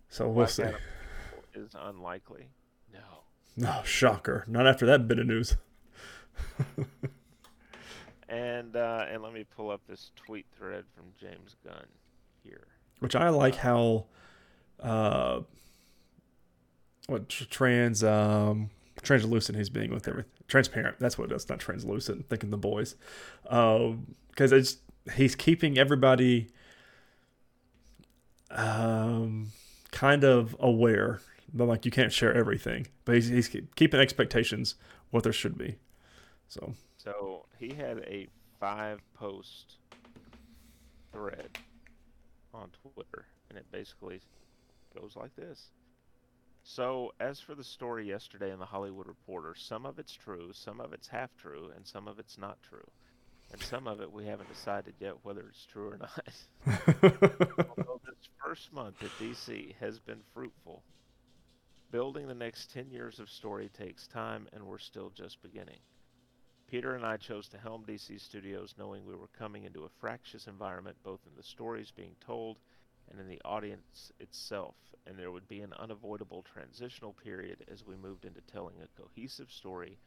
So 0.09 0.25
we'll 0.25 0.33
Black 0.35 0.49
see. 0.49 0.63
Adam 0.63 0.79
is 1.53 1.75
unlikely. 1.79 2.47
No. 2.91 3.23
No 3.55 3.81
shocker, 3.83 4.43
not 4.47 4.67
after 4.67 4.85
that 4.87 5.07
bit 5.07 5.19
of 5.19 5.27
news. 5.27 5.55
And 8.29 8.77
uh, 8.77 9.05
and 9.11 9.21
let 9.21 9.33
me 9.33 9.43
pull 9.43 9.69
up 9.69 9.81
this 9.89 10.11
tweet 10.15 10.45
thread 10.57 10.85
from 10.95 11.05
James 11.19 11.57
Gunn 11.65 11.85
here. 12.41 12.67
Which 12.99 13.13
I 13.13 13.27
like 13.27 13.55
how, 13.55 14.05
uh, 14.81 15.41
what 17.07 17.29
trans 17.29 18.03
um 18.03 18.69
translucent 19.01 19.57
he's 19.57 19.69
being 19.69 19.91
with 19.91 20.07
everything. 20.07 20.31
Transparent. 20.47 20.99
That's 20.99 21.17
what 21.17 21.31
it 21.31 21.35
is. 21.35 21.49
Not 21.49 21.59
translucent. 21.59 22.29
Thinking 22.29 22.51
the 22.51 22.57
boys, 22.57 22.95
because 23.43 24.51
it's 24.51 24.77
he's 25.15 25.35
keeping 25.35 25.77
everybody 25.77 26.49
um 28.51 29.51
kind 29.91 30.23
of 30.23 30.55
aware, 30.59 31.19
but 31.53 31.65
like 31.65 31.85
you 31.85 31.91
can't 31.91 32.11
share 32.11 32.33
everything. 32.33 32.87
But 33.05 33.15
he's 33.15 33.27
he's 33.27 33.49
keeping 33.75 33.99
expectations 33.99 34.75
what 35.09 35.23
there 35.23 35.33
should 35.33 35.57
be. 35.57 35.77
So 36.47 36.73
So 36.97 37.45
he 37.57 37.73
had 37.73 37.99
a 37.99 38.27
five 38.59 39.01
post 39.13 39.77
thread 41.11 41.57
on 42.53 42.69
Twitter, 42.93 43.25
and 43.49 43.57
it 43.57 43.65
basically 43.71 44.21
goes 44.99 45.15
like 45.15 45.35
this. 45.35 45.71
So, 46.63 47.13
as 47.19 47.39
for 47.39 47.55
the 47.55 47.63
story 47.63 48.07
yesterday 48.07 48.51
in 48.51 48.59
the 48.59 48.65
Hollywood 48.65 49.07
Reporter, 49.07 49.55
some 49.55 49.85
of 49.85 49.97
it's 49.97 50.13
true, 50.13 50.51
some 50.53 50.79
of 50.79 50.93
it's 50.93 51.07
half 51.07 51.35
true, 51.37 51.71
and 51.75 51.85
some 51.85 52.07
of 52.07 52.19
it's 52.19 52.37
not 52.37 52.61
true. 52.61 52.87
And 53.51 53.61
some 53.61 53.87
of 53.87 53.99
it 53.99 54.11
we 54.11 54.25
haven't 54.25 54.49
decided 54.49 54.93
yet 54.99 55.15
whether 55.23 55.41
it's 55.49 55.65
true 55.65 55.89
or 55.89 55.97
not. 55.97 56.33
Although 57.03 57.99
this 58.05 58.29
first 58.43 58.71
month 58.71 59.01
at 59.01 59.09
DC 59.19 59.75
has 59.79 59.99
been 59.99 60.21
fruitful, 60.33 60.83
building 61.91 62.27
the 62.27 62.33
next 62.33 62.71
10 62.71 62.91
years 62.91 63.19
of 63.19 63.29
story 63.29 63.69
takes 63.77 64.07
time, 64.07 64.47
and 64.53 64.63
we're 64.63 64.77
still 64.77 65.09
just 65.09 65.41
beginning. 65.41 65.79
Peter 66.67 66.95
and 66.95 67.05
I 67.05 67.17
chose 67.17 67.49
to 67.49 67.57
helm 67.57 67.83
DC 67.85 68.21
Studios 68.21 68.75
knowing 68.77 69.05
we 69.05 69.15
were 69.15 69.27
coming 69.37 69.65
into 69.65 69.83
a 69.83 69.89
fractious 69.99 70.47
environment 70.47 70.95
both 71.03 71.19
in 71.27 71.35
the 71.35 71.43
stories 71.43 71.91
being 71.91 72.15
told 72.25 72.59
and 73.11 73.19
in 73.19 73.27
the 73.27 73.41
audience 73.43 74.11
itself, 74.19 74.75
and 75.05 75.17
there 75.17 75.31
would 75.31 75.47
be 75.47 75.61
an 75.61 75.73
unavoidable 75.73 76.43
transitional 76.43 77.13
period 77.13 77.57
as 77.71 77.85
we 77.85 77.95
moved 77.95 78.25
into 78.25 78.41
telling 78.41 78.75
a 78.81 79.01
cohesive 79.01 79.51
story 79.51 79.97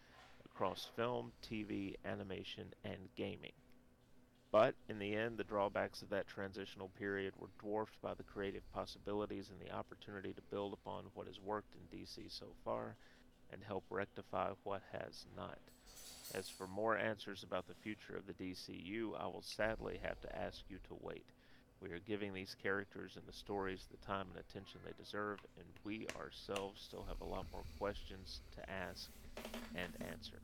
across 0.45 0.89
film, 0.97 1.33
TV, 1.43 1.95
animation, 2.05 2.73
and 2.85 3.09
gaming. 3.17 3.53
But 4.51 4.77
in 4.89 5.01
the 5.01 5.17
end, 5.17 5.37
the 5.37 5.45
drawbacks 5.45 6.03
of 6.03 6.11
that 6.11 6.29
transitional 6.29 6.89
period 6.97 7.35
were 7.37 7.51
dwarfed 7.59 8.01
by 8.01 8.15
the 8.15 8.23
creative 8.23 8.63
possibilities 8.73 9.51
and 9.51 9.61
the 9.61 9.75
opportunity 9.75 10.33
to 10.33 10.43
build 10.43 10.73
upon 10.73 11.07
what 11.15 11.27
has 11.27 11.41
worked 11.41 11.75
in 11.75 11.99
DC 11.99 12.31
so 12.31 12.47
far 12.65 12.95
and 13.53 13.63
help 13.65 13.85
rectify 13.91 14.51
what 14.63 14.83
has 14.93 15.27
not. 15.37 15.59
As 16.33 16.49
for 16.49 16.67
more 16.67 16.97
answers 16.97 17.43
about 17.43 17.67
the 17.67 17.75
future 17.75 18.17
of 18.17 18.27
the 18.27 18.33
DCU, 18.33 19.21
I 19.21 19.27
will 19.27 19.43
sadly 19.43 19.99
have 20.03 20.21
to 20.21 20.39
ask 20.39 20.63
you 20.69 20.79
to 20.89 20.97
wait. 21.01 21.27
We 21.81 21.91
are 21.91 22.01
giving 22.01 22.33
these 22.33 22.57
characters 22.63 23.17
and 23.17 23.27
the 23.27 23.33
stories 23.33 23.87
the 23.91 24.07
time 24.07 24.27
and 24.35 24.41
attention 24.41 24.81
they 24.85 24.93
deserve, 24.99 25.41
and 25.59 25.67
we 25.85 26.07
ourselves 26.19 26.81
still 26.83 27.05
have 27.09 27.21
a 27.21 27.25
lot 27.25 27.45
more 27.53 27.65
questions 27.79 28.41
to 28.57 28.71
ask 28.71 29.11
and 29.75 29.93
answer. 30.11 30.39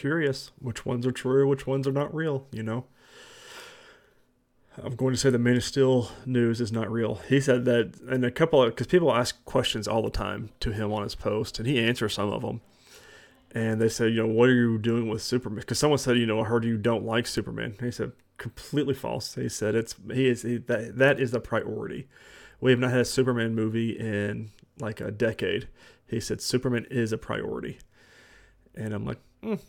curious 0.00 0.50
which 0.58 0.86
ones 0.86 1.06
are 1.06 1.12
true, 1.12 1.46
which 1.46 1.66
ones 1.66 1.86
are 1.86 1.92
not 1.92 2.14
real, 2.14 2.46
you 2.52 2.62
know. 2.62 2.86
I'm 4.82 4.96
going 4.96 5.12
to 5.12 5.18
say 5.18 5.28
the 5.28 5.38
Man 5.38 5.56
of 5.56 5.64
Steel 5.64 6.10
news 6.24 6.58
is 6.58 6.72
not 6.72 6.90
real. 6.90 7.16
He 7.28 7.38
said 7.38 7.66
that, 7.66 8.00
and 8.08 8.24
a 8.24 8.30
couple 8.30 8.62
of, 8.62 8.70
because 8.70 8.86
people 8.86 9.12
ask 9.12 9.44
questions 9.44 9.86
all 9.86 10.02
the 10.02 10.10
time 10.10 10.50
to 10.60 10.72
him 10.72 10.90
on 10.90 11.02
his 11.02 11.14
post, 11.14 11.58
and 11.58 11.68
he 11.68 11.78
answers 11.78 12.14
some 12.14 12.32
of 12.32 12.40
them. 12.40 12.62
And 13.52 13.80
they 13.80 13.88
said, 13.88 14.12
you 14.12 14.22
know, 14.22 14.28
what 14.28 14.48
are 14.48 14.54
you 14.54 14.78
doing 14.78 15.08
with 15.08 15.22
Superman? 15.22 15.60
Because 15.60 15.78
someone 15.78 15.98
said, 15.98 16.16
you 16.16 16.26
know, 16.26 16.40
I 16.40 16.44
heard 16.44 16.64
you 16.64 16.78
don't 16.78 17.04
like 17.04 17.26
Superman. 17.26 17.74
he 17.80 17.90
said, 17.90 18.12
completely 18.40 18.94
false. 18.94 19.34
He 19.34 19.48
said 19.48 19.76
it's 19.76 19.94
he 20.12 20.26
is 20.26 20.42
he, 20.42 20.56
that 20.56 20.96
that 20.96 21.20
is 21.20 21.30
the 21.30 21.40
priority. 21.40 22.08
We 22.60 22.72
have 22.72 22.80
not 22.80 22.90
had 22.90 23.00
a 23.00 23.04
Superman 23.04 23.54
movie 23.54 23.90
in 23.90 24.50
like 24.80 25.00
a 25.00 25.10
decade. 25.12 25.68
He 26.06 26.18
said 26.18 26.40
Superman 26.40 26.86
is 26.90 27.12
a 27.12 27.18
priority, 27.18 27.78
and 28.74 28.92
I'm 28.92 29.04
like, 29.04 29.18
mm, 29.42 29.60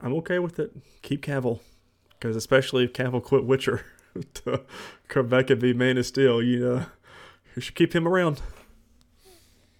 I'm 0.00 0.12
okay 0.14 0.40
with 0.40 0.58
it. 0.58 0.72
Keep 1.02 1.24
Cavill, 1.24 1.60
because 2.10 2.36
especially 2.36 2.84
if 2.84 2.92
Cavill 2.92 3.22
quit 3.22 3.44
Witcher 3.44 3.86
to 4.34 4.62
come 5.08 5.28
back 5.28 5.48
and 5.48 5.60
be 5.60 5.72
Man 5.72 5.96
of 5.96 6.04
Steel, 6.04 6.42
you 6.42 6.58
know, 6.58 6.86
you 7.54 7.62
should 7.62 7.76
keep 7.76 7.94
him 7.94 8.06
around. 8.06 8.42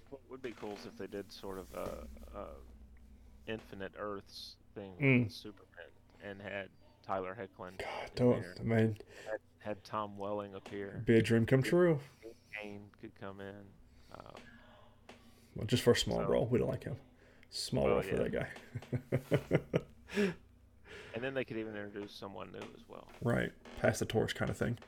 What 0.09 0.23
would 0.31 0.43
be 0.43 0.55
cool 0.59 0.73
is 0.73 0.87
if 0.87 0.97
they 0.97 1.09
did 1.09 1.31
sort 1.33 1.59
of 1.59 1.67
a 1.75 2.07
Infinite 3.47 3.93
Earths 3.99 4.57
thing 4.75 4.93
Mm. 5.01 5.25
with 5.25 5.33
Superman 5.33 5.87
and 6.23 6.41
had 6.41 6.69
Tyler 7.07 7.37
Hoechlin. 7.39 7.79
God, 7.79 7.89
in 8.11 8.15
don't 8.17 8.41
there. 8.43 8.55
man, 8.63 8.97
Had, 9.31 9.41
had 9.59 9.85
Tom 9.85 10.17
Welling 10.17 10.55
appear. 10.55 11.03
be 11.07 11.17
a 11.19 11.23
dream 11.23 11.45
come 11.47 11.63
true. 11.63 12.01
Cain 12.61 12.89
could 13.01 13.15
come 13.21 13.41
in. 13.41 13.65
Uh, 14.13 14.21
Well, 15.57 15.67
just 15.67 15.83
for 15.83 15.93
a 15.93 15.97
small 15.97 16.19
So- 16.19 16.29
role, 16.29 16.47
we 16.47 16.59
don't 16.59 16.69
like 16.69 16.85
him. 16.85 16.97
Small 17.51 17.85
Well, 17.85 17.95
role 17.95 18.03
for 18.03 18.17
yeah. 18.17 18.23
that 18.29 18.33
guy. 18.33 18.49
and 21.15 21.23
then 21.23 21.35
they 21.35 21.45
could 21.45 21.57
even 21.59 21.77
introduce 21.77 22.13
someone 22.13 22.51
new 22.53 22.59
as 22.59 22.89
well. 22.89 23.07
right, 23.23 23.53
pass 23.81 23.99
the 24.01 24.05
torch 24.07 24.35
kind 24.35 24.51
of 24.51 24.57
thing. 24.57 24.79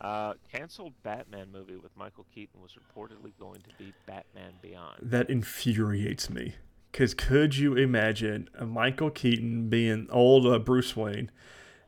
Uh, 0.00 0.34
canceled 0.52 0.92
Batman 1.02 1.48
movie 1.52 1.76
with 1.76 1.96
Michael 1.96 2.26
Keaton 2.34 2.60
was 2.60 2.72
reportedly 2.72 3.32
going 3.38 3.60
to 3.62 3.70
be 3.78 3.92
Batman 4.06 4.52
Beyond. 4.60 4.98
That 5.02 5.30
infuriates 5.30 6.28
me. 6.28 6.54
Because 6.92 7.14
could 7.14 7.56
you 7.56 7.74
imagine 7.74 8.48
a 8.58 8.66
Michael 8.66 9.10
Keaton 9.10 9.68
being 9.68 10.06
old 10.10 10.46
uh, 10.46 10.58
Bruce 10.58 10.96
Wayne 10.96 11.30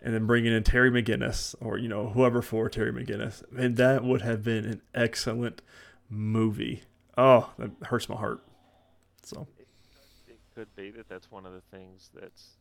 and 0.03 0.15
then 0.15 0.27
bringing 0.27 0.53
in 0.53 0.63
Terry 0.65 0.91
McGinnis 0.91 1.55
or, 1.61 1.79
you 1.79 1.89
know, 1.89 2.11
whoever 2.11 2.43
for 2.43 2.69
Terry 2.69 2.93
McGinnis? 2.93 3.43
And 3.57 3.77
that 3.77 4.05
would 4.05 4.23
have 4.23 4.43
been 4.43 4.65
an 4.65 4.83
excellent 4.95 5.63
movie. 6.11 6.83
Oh, 7.17 7.51
that 7.59 7.71
hurts 7.85 8.09
my 8.09 8.17
heart. 8.17 8.43
So, 9.23 9.47
It 10.27 10.39
could 10.55 10.75
be 10.77 10.91
that 10.93 11.09
that's 11.09 11.31
one 11.31 11.47
of 11.47 11.53
the 11.53 11.63
things 11.71 12.11
that's 12.15 12.57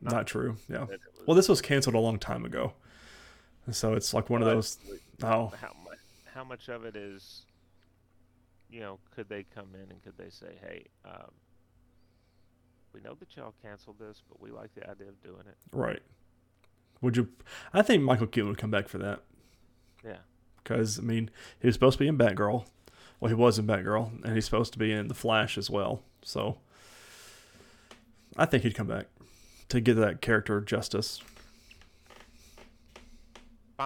not 0.00 0.26
true. 0.26 0.56
Yeah. 0.68 0.84
was, 0.84 0.98
Well, 1.26 1.36
this 1.36 1.48
was 1.48 1.60
canceled 1.60 1.94
a 1.94 2.00
long 2.00 2.18
time 2.18 2.44
ago. 2.44 2.74
So 3.70 3.94
it's 3.94 4.12
like 4.12 4.28
one 4.28 4.42
of 4.42 4.48
those. 4.48 4.78
Oh, 5.22 5.52
How 5.60 5.72
much? 5.84 5.98
How 6.34 6.44
much 6.44 6.68
of 6.68 6.84
it 6.84 6.96
is? 6.96 7.42
You 8.70 8.80
know, 8.80 8.98
could 9.14 9.28
they 9.28 9.44
come 9.54 9.68
in 9.74 9.90
and 9.90 10.02
could 10.02 10.16
they 10.18 10.30
say, 10.30 10.54
"Hey, 10.60 10.86
um, 11.04 11.30
we 12.92 13.00
know 13.02 13.14
that 13.14 13.36
y'all 13.36 13.54
canceled 13.62 13.98
this, 13.98 14.22
but 14.28 14.40
we 14.40 14.50
like 14.50 14.74
the 14.74 14.88
idea 14.90 15.08
of 15.08 15.22
doing 15.22 15.44
it." 15.46 15.56
right. 15.72 16.02
Would 17.02 17.16
you? 17.16 17.28
I 17.72 17.82
think 17.82 18.02
Michael 18.02 18.26
Keaton 18.28 18.48
would 18.48 18.58
come 18.58 18.70
back 18.70 18.88
for 18.88 18.98
that. 18.98 19.20
Yeah. 20.04 20.18
because 20.62 20.98
I 20.98 21.02
mean 21.02 21.30
he 21.60 21.66
was 21.68 21.74
supposed 21.74 21.98
to 21.98 22.04
be 22.04 22.08
in 22.08 22.16
Batgirl. 22.18 22.64
Well, 23.20 23.28
he 23.28 23.34
was 23.34 23.58
in 23.58 23.66
Batgirl, 23.66 24.24
and 24.24 24.34
he's 24.34 24.44
supposed 24.44 24.72
to 24.72 24.78
be 24.78 24.90
in 24.92 25.06
The 25.08 25.14
Flash 25.14 25.56
as 25.58 25.68
well. 25.70 26.02
So 26.22 26.58
I 28.36 28.46
think 28.46 28.62
he'd 28.64 28.74
come 28.74 28.86
back 28.88 29.06
to 29.68 29.80
give 29.80 29.96
that 29.96 30.20
character 30.20 30.60
justice. 30.60 31.20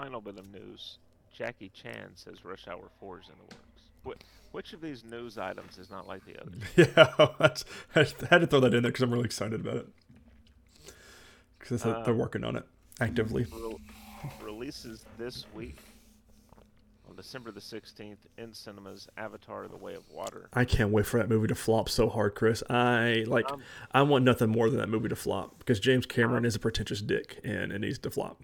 Final 0.00 0.20
bit 0.20 0.38
of 0.38 0.46
news: 0.52 0.98
Jackie 1.34 1.70
Chan 1.70 2.10
says 2.16 2.44
Rush 2.44 2.68
Hour 2.68 2.88
Four 3.00 3.20
is 3.20 3.28
in 3.28 3.34
the 3.38 3.54
works. 3.56 3.82
Which, 4.02 4.18
which 4.52 4.72
of 4.74 4.80
these 4.82 5.04
news 5.04 5.38
items 5.38 5.78
is 5.78 5.90
not 5.90 6.06
like 6.06 6.22
the 6.26 6.38
others? 6.40 6.54
Yeah, 6.76 7.28
that's, 7.38 7.64
I 7.94 8.00
had 8.30 8.42
to 8.42 8.46
throw 8.46 8.60
that 8.60 8.74
in 8.74 8.82
there 8.82 8.92
because 8.92 9.02
I'm 9.02 9.10
really 9.10 9.24
excited 9.24 9.60
about 9.60 9.76
it. 9.76 9.86
Because 11.58 11.82
they're 11.82 11.96
Um, 12.10 12.18
working 12.18 12.44
on 12.44 12.56
it 12.56 12.64
actively. 13.00 13.44
Re- 13.50 13.76
releases 14.42 15.04
this 15.16 15.46
week 15.54 15.78
on 17.08 17.16
December 17.16 17.50
the 17.50 17.60
16th 17.60 18.18
in 18.36 18.52
cinemas. 18.52 19.08
Avatar: 19.16 19.66
The 19.66 19.76
Way 19.78 19.94
of 19.94 20.04
Water. 20.10 20.48
I 20.52 20.66
can't 20.66 20.90
wait 20.90 21.06
for 21.06 21.16
that 21.18 21.28
movie 21.30 21.48
to 21.48 21.54
flop 21.54 21.88
so 21.88 22.10
hard, 22.10 22.34
Chris. 22.34 22.62
I 22.68 23.24
like. 23.26 23.50
Um, 23.50 23.62
I 23.92 24.02
want 24.02 24.24
nothing 24.26 24.50
more 24.50 24.68
than 24.68 24.78
that 24.78 24.90
movie 24.90 25.08
to 25.08 25.16
flop 25.16 25.58
because 25.58 25.80
James 25.80 26.04
Cameron 26.04 26.38
Um, 26.40 26.44
is 26.44 26.54
a 26.54 26.58
pretentious 26.60 27.00
dick 27.00 27.40
and 27.42 27.72
it 27.72 27.78
needs 27.78 27.98
to 28.00 28.10
flop. 28.10 28.42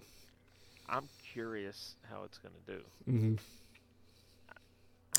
I'm 0.89 1.07
curious 1.33 1.95
how 2.09 2.23
it's 2.23 2.37
going 2.37 2.53
to 2.65 2.73
do. 2.73 2.83
hmm 3.05 3.35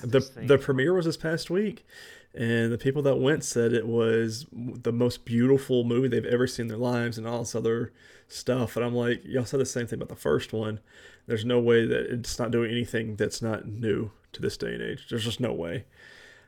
the 0.03 0.21
think- 0.21 0.49
the 0.49 0.59
premiere 0.59 0.93
was 0.93 1.07
this 1.07 1.17
past 1.17 1.51
week, 1.51 1.87
and 2.35 2.73
the 2.73 2.79
people 2.79 3.01
that 3.03 3.17
went 3.17 3.45
said 3.45 3.73
it 3.73 3.87
was 3.87 4.45
the 4.53 4.93
most 4.93 5.25
beautiful 5.25 5.85
movie 5.85 6.09
they've 6.09 6.25
ever 6.25 6.47
seen 6.49 6.65
in 6.65 6.69
their 6.69 6.77
lives, 6.77 7.17
and 7.17 7.27
all 7.27 7.39
this 7.41 7.55
other 7.55 7.93
stuff. 8.29 8.77
And 8.77 8.85
I'm 8.85 8.95
like, 8.95 9.23
y'all 9.25 9.45
said 9.45 9.61
the 9.61 9.65
same 9.67 9.87
thing 9.87 9.99
about 9.99 10.09
the 10.09 10.17
first 10.17 10.53
one. 10.53 10.81
There's 11.27 11.45
no 11.45 11.61
way 11.61 11.87
that 11.87 12.13
it's 12.13 12.39
not 12.39 12.51
doing 12.51 12.71
anything 12.71 13.15
that's 13.17 13.41
not 13.41 13.67
new 13.67 14.11
to 14.33 14.43
this 14.43 14.57
day 14.57 14.75
and 14.75 14.83
age. 14.83 15.07
There's 15.09 15.25
just 15.25 15.41
no 15.41 15.53
way. 15.53 15.85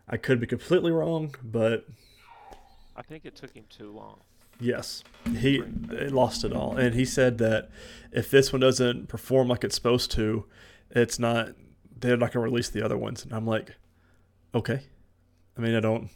I 0.08 0.16
could 0.16 0.40
be 0.40 0.46
completely 0.46 0.90
wrong, 0.90 1.34
but 1.42 1.86
I 2.96 3.02
think 3.02 3.24
it 3.24 3.36
took 3.36 3.54
him 3.54 3.64
too 3.70 3.92
long. 3.92 4.20
Yes, 4.61 5.02
he 5.38 5.62
it 5.90 6.12
lost 6.12 6.44
it 6.44 6.52
all. 6.52 6.76
And 6.76 6.94
he 6.94 7.04
said 7.04 7.38
that 7.38 7.70
if 8.12 8.30
this 8.30 8.52
one 8.52 8.61
doesn't 8.61 9.09
perform 9.09 9.48
like 9.48 9.64
it's 9.64 9.74
supposed 9.74 10.11
to, 10.12 10.44
it's 10.90 11.18
not. 11.18 11.50
They're 11.98 12.16
not 12.16 12.32
going 12.32 12.44
to 12.44 12.50
release 12.50 12.68
the 12.68 12.82
other 12.82 12.98
ones. 12.98 13.24
And 13.24 13.32
I'm 13.32 13.46
like, 13.46 13.74
okay. 14.54 14.80
I 15.57 15.61
mean, 15.61 15.74
I 15.74 15.80
don't. 15.80 16.11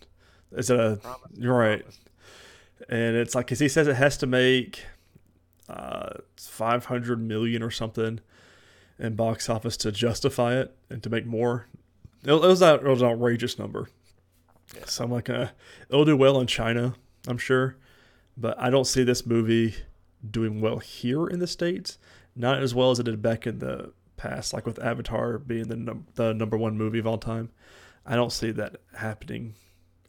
Is 0.53 0.69
it 0.69 0.79
a 0.79 0.97
Promise, 0.97 1.21
You're 1.35 1.57
right. 1.57 1.81
promise. 1.81 1.99
and 2.91 3.17
it's 3.17 3.35
like, 3.35 3.47
cause 3.47 3.61
he 3.61 3.69
says 3.69 3.87
it 3.89 3.97
has 3.97 4.19
to 4.19 4.27
make 4.27 4.85
uh, 5.71 6.15
500 6.37 7.21
million 7.23 7.63
or 7.63 7.71
something 7.71 8.21
in 8.99 9.15
box 9.15 9.49
office 9.49 9.77
to 9.79 9.91
justify 9.93 10.59
it 10.59 10.77
and 10.91 11.03
to 11.03 11.09
make 11.09 11.25
more. 11.25 11.67
It, 12.25 12.33
it 12.33 12.41
was 12.41 12.61
that 12.61 12.81
it 12.81 12.85
was 12.85 13.01
an 13.01 13.09
outrageous 13.09 13.59
number. 13.59 13.89
Yeah. 14.77 14.85
So 14.87 15.05
I'm 15.05 15.11
like, 15.11 15.31
uh, 15.31 15.49
it'll 15.89 16.05
do 16.05 16.17
well 16.17 16.39
in 16.41 16.47
China, 16.47 16.95
I'm 17.27 17.39
sure, 17.39 17.77
but 18.41 18.59
I 18.59 18.71
don't 18.71 18.87
see 18.87 19.05
this 19.05 19.27
movie 19.27 19.75
doing 20.29 20.61
well 20.61 20.79
here 20.79 21.27
in 21.27 21.39
the 21.39 21.47
states. 21.47 21.99
Not 22.35 22.63
as 22.63 22.75
well 22.75 22.91
as 22.91 22.99
it 22.99 23.05
did 23.05 23.21
back 23.21 23.47
in 23.47 23.59
the 23.59 23.93
past, 24.17 24.53
like 24.53 24.67
with 24.67 24.79
Avatar 24.79 25.39
being 25.39 25.69
the 25.69 25.77
num- 25.77 26.07
the 26.15 26.33
number 26.33 26.57
one 26.57 26.77
movie 26.77 26.99
of 26.99 27.07
all 27.07 27.19
time. 27.19 27.51
I 28.07 28.17
don't 28.17 28.33
see 28.33 28.51
that 28.53 28.77
happening. 28.97 29.55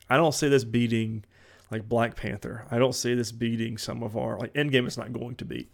I 0.10 0.18
don't 0.18 0.34
see 0.34 0.48
this 0.48 0.64
beating 0.64 1.26
like 1.72 1.90
Black 1.90 2.16
Panther. 2.16 2.66
I 2.70 2.78
don't 2.78 2.96
see 2.96 3.16
this 3.16 3.32
beating 3.32 3.78
some 3.78 4.04
of 4.04 4.16
our 4.16 4.38
like 4.38 4.54
Endgame 4.54 4.88
is 4.88 4.98
not 4.98 5.12
going 5.14 5.36
to 5.38 5.46
beat, 5.46 5.72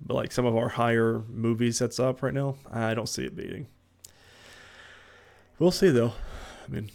but 0.00 0.14
like 0.14 0.32
some 0.32 0.46
of 0.46 0.56
our 0.56 0.68
higher 0.68 1.22
movies 1.28 1.78
that's 1.78 2.00
up 2.00 2.22
right 2.22 2.34
now, 2.34 2.56
I 2.72 2.94
don't 2.94 3.08
see 3.08 3.24
it 3.24 3.36
beating. 3.36 3.66
We'll 5.58 5.70
see 5.70 5.90
though. 5.90 6.14
I 6.66 6.70
mean, 6.70 6.90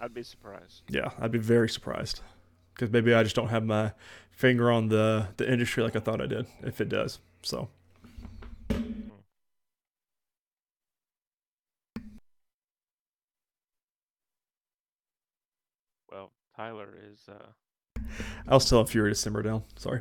I'd 0.00 0.14
be 0.14 0.22
surprised. 0.22 0.82
yeah, 0.88 1.10
I'd 1.20 1.30
be 1.32 1.38
very 1.38 1.68
surprised 1.68 2.20
because 2.74 2.90
maybe 2.90 3.14
I 3.14 3.22
just 3.22 3.36
don't 3.36 3.48
have 3.48 3.64
my 3.64 3.92
finger 4.36 4.70
on 4.70 4.88
the 4.88 5.28
the 5.36 5.50
industry 5.50 5.82
like 5.82 5.96
I 5.96 6.00
thought 6.00 6.20
I 6.20 6.26
did. 6.26 6.46
If 6.62 6.80
it 6.80 6.88
does, 6.88 7.18
so 7.42 7.68
Well, 16.10 16.30
Tyler 16.56 16.88
is. 17.10 17.28
Uh, 17.28 18.02
I 18.46 18.54
was 18.54 18.68
telling 18.68 18.86
Fury 18.86 19.10
to 19.10 19.14
simmer 19.14 19.42
down. 19.42 19.64
Sorry, 19.76 20.00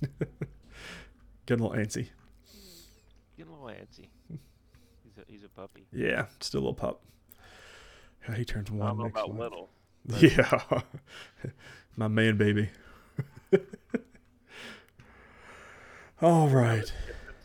getting 1.46 1.64
a 1.64 1.68
little 1.68 1.70
antsy. 1.84 2.08
getting 3.36 3.52
a 3.52 3.56
little 3.64 3.68
antsy. 3.68 4.08
He's 4.28 5.18
a, 5.18 5.24
he's 5.26 5.44
a 5.44 5.48
puppy. 5.48 5.86
Yeah, 5.92 6.26
still 6.40 6.60
a 6.60 6.62
little 6.62 6.74
pup. 6.74 7.02
Yeah, 8.28 8.34
he 8.36 8.44
turns 8.44 8.70
I 8.70 8.74
one 8.74 8.88
don't 8.88 8.98
know 8.98 9.04
next 9.04 9.16
about 9.20 9.28
month. 9.28 9.40
little. 9.40 9.70
but- 10.06 10.22
Yeah, 10.22 11.50
my 11.96 12.08
man 12.08 12.36
baby. 12.36 12.68
All 16.22 16.48
right. 16.48 16.92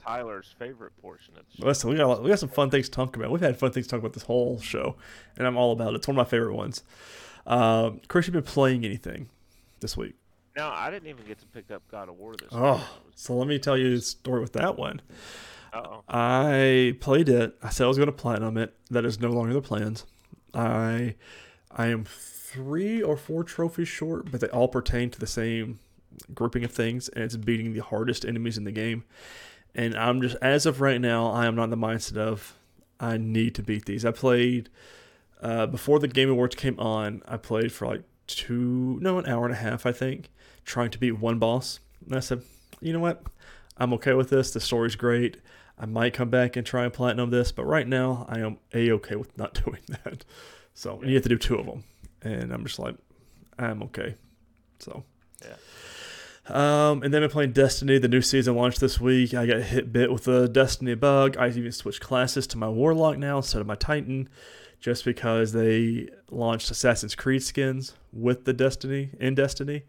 Tyler's 0.04 0.54
favorite 0.58 0.94
portion 1.02 1.34
of 1.38 1.46
the 1.50 1.58
show. 1.58 1.68
Listen, 1.68 1.90
we 1.90 1.96
got 1.98 2.24
we 2.24 2.30
got 2.30 2.40
some 2.40 2.50
fun 2.50 2.70
things 2.70 2.88
to 2.90 2.92
talk 2.92 3.16
about. 3.16 3.32
We've 3.32 3.42
had 3.42 3.58
fun 3.58 3.72
things 3.72 3.88
to 3.88 3.92
talk 3.92 4.00
about 4.00 4.14
this 4.14 4.24
whole 4.24 4.60
show, 4.60 4.96
and 5.38 5.46
I'm 5.46 5.58
all 5.58 5.72
about 5.72 5.94
it. 5.94 5.98
It's 5.98 6.08
one 6.08 6.18
of 6.18 6.26
my 6.26 6.30
favorite 6.30 6.56
ones. 6.56 6.84
Um, 7.46 8.02
Chris, 8.08 8.28
you 8.28 8.34
been 8.34 8.44
playing 8.44 8.86
anything 8.86 9.30
this 9.80 9.96
week? 9.96 10.16
No, 10.56 10.68
I 10.68 10.90
didn't 10.90 11.08
even 11.08 11.26
get 11.26 11.40
to 11.40 11.46
pick 11.48 11.72
up 11.72 11.84
God 11.90 12.10
of 12.10 12.16
War 12.18 12.34
this 12.34 12.50
Oh, 12.52 12.86
so 13.16 13.36
let 13.36 13.48
me 13.48 13.58
tell 13.58 13.78
you 13.78 13.96
the 13.96 14.02
story 14.02 14.42
with 14.42 14.54
that 14.54 14.78
one. 14.78 15.02
Uh 15.74 15.84
oh. 15.86 16.04
I 16.10 16.98
played 17.00 17.30
it. 17.30 17.56
I 17.64 17.70
said 17.70 17.86
I 17.86 17.88
was 17.88 17.98
going 17.98 18.08
to 18.08 18.14
platinum 18.14 18.58
it. 18.58 18.74
That 18.90 19.06
is 19.06 19.20
no 19.20 19.30
longer 19.30 19.54
the 19.54 19.62
plans. 19.62 20.06
I 20.54 21.16
I 21.70 21.88
am 21.88 22.04
three 22.04 23.02
or 23.02 23.16
four 23.16 23.44
trophies 23.44 23.88
short, 23.88 24.30
but 24.30 24.42
they 24.42 24.48
all 24.48 24.68
pertain 24.68 25.10
to 25.12 25.20
the 25.20 25.28
same 25.28 25.80
grouping 26.34 26.64
of 26.64 26.72
things, 26.72 27.10
and 27.10 27.24
it's 27.24 27.36
beating 27.36 27.74
the 27.74 27.82
hardest 27.82 28.26
enemies 28.26 28.58
in 28.58 28.64
the 28.64 28.72
game. 28.72 29.04
And 29.74 29.96
I'm 29.96 30.22
just 30.22 30.36
as 30.42 30.66
of 30.66 30.82
right 30.82 31.00
now, 31.00 31.32
I 31.32 31.46
am 31.46 31.56
not 31.56 31.66
in 31.66 31.70
the 31.70 31.78
mindset 31.78 32.18
of 32.18 32.56
I 33.00 33.18
need 33.18 33.56
to 33.56 33.64
beat 33.64 33.86
these. 33.86 34.06
I 34.06 34.12
played 34.12 34.70
uh, 35.42 35.66
before 35.68 36.00
the 36.00 36.08
Game 36.08 36.30
Awards 36.30 36.56
came 36.56 36.80
on. 36.80 37.22
I 37.28 37.38
played 37.38 37.72
for 37.72 37.88
like 37.88 38.04
two, 38.28 39.00
no, 39.02 39.18
an 39.18 39.26
hour 39.26 39.46
and 39.46 39.54
a 39.54 39.58
half, 39.58 39.86
I 39.86 39.92
think, 39.92 40.30
trying 40.66 40.92
to 40.92 41.00
beat 41.00 41.14
one 41.14 41.40
boss. 41.40 41.80
And 42.06 42.16
I 42.16 42.20
said, 42.20 42.44
you 42.80 42.94
know 42.94 43.00
what? 43.00 43.24
I'm 43.78 43.94
okay 43.94 44.14
with 44.14 44.30
this. 44.30 44.52
The 44.52 44.60
story's 44.60 44.96
great. 44.96 45.38
I 45.80 45.86
might 45.86 46.14
come 46.14 46.30
back 46.30 46.56
and 46.56 46.66
try 46.66 46.84
and 46.84 46.94
platinum 46.94 47.32
this, 47.32 47.52
but 47.52 47.66
right 47.66 47.88
now 47.88 48.26
I 48.30 48.40
am 48.40 48.58
a 48.74 48.92
okay 48.92 49.16
with 49.16 49.36
not 49.38 49.54
doing 49.66 49.82
that. 50.04 50.26
So 50.74 51.00
and 51.02 51.10
you 51.10 51.16
have 51.16 51.24
to 51.24 51.30
do 51.30 51.38
two 51.38 51.56
of 51.56 51.66
them, 51.66 51.84
and 52.22 52.54
I'm 52.54 52.66
just 52.66 52.80
like, 52.80 52.96
I'm 53.58 53.82
okay. 53.84 54.16
So. 54.80 55.04
Yeah. 55.42 55.56
Um, 56.48 57.04
and 57.04 57.14
then 57.14 57.24
I'm 57.24 57.30
playing 57.30 57.54
Destiny. 57.54 58.00
The 58.00 58.08
new 58.08 58.22
season 58.22 58.56
launched 58.56 58.80
this 58.80 59.00
week. 59.00 59.34
I 59.34 59.46
got 59.46 59.62
hit 59.62 59.94
bit 59.94 60.12
with 60.12 60.28
a 60.28 60.48
Destiny 60.48 60.96
bug. 60.96 61.38
I 61.38 61.50
even 61.50 61.72
switched 61.72 62.02
classes 62.02 62.48
to 62.48 62.58
my 62.58 62.68
Warlock 62.68 63.18
now 63.18 63.38
instead 63.38 63.62
of 63.62 63.68
my 63.68 63.76
Titan, 63.76 64.28
just 64.80 65.06
because 65.06 65.54
they 65.54 66.10
launched 66.32 66.72
Assassin's 66.72 67.16
Creed 67.16 67.44
skins 67.44 67.94
with 68.12 68.46
the 68.46 68.54
Destiny 68.54 69.12
in 69.20 69.36
Destiny, 69.36 69.84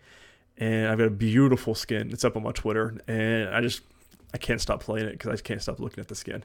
and 0.59 0.89
I've 0.89 0.99
got 0.99 1.07
a 1.07 1.11
beautiful 1.11 1.75
skin. 1.75 2.11
It's 2.13 2.25
up 2.25 2.37
on 2.37 2.43
my 2.43 2.53
Twitter, 2.53 2.99
and 3.09 3.49
I 3.49 3.61
just 3.63 3.81
I 4.35 4.39
can't 4.39 4.61
stop 4.61 4.83
playing 4.83 5.07
it 5.07 5.13
because 5.13 5.41
I 5.41 5.43
can't 5.43 5.63
stop 5.63 5.81
looking 5.81 6.01
at 6.01 6.09
the 6.09 6.15
skin. 6.15 6.45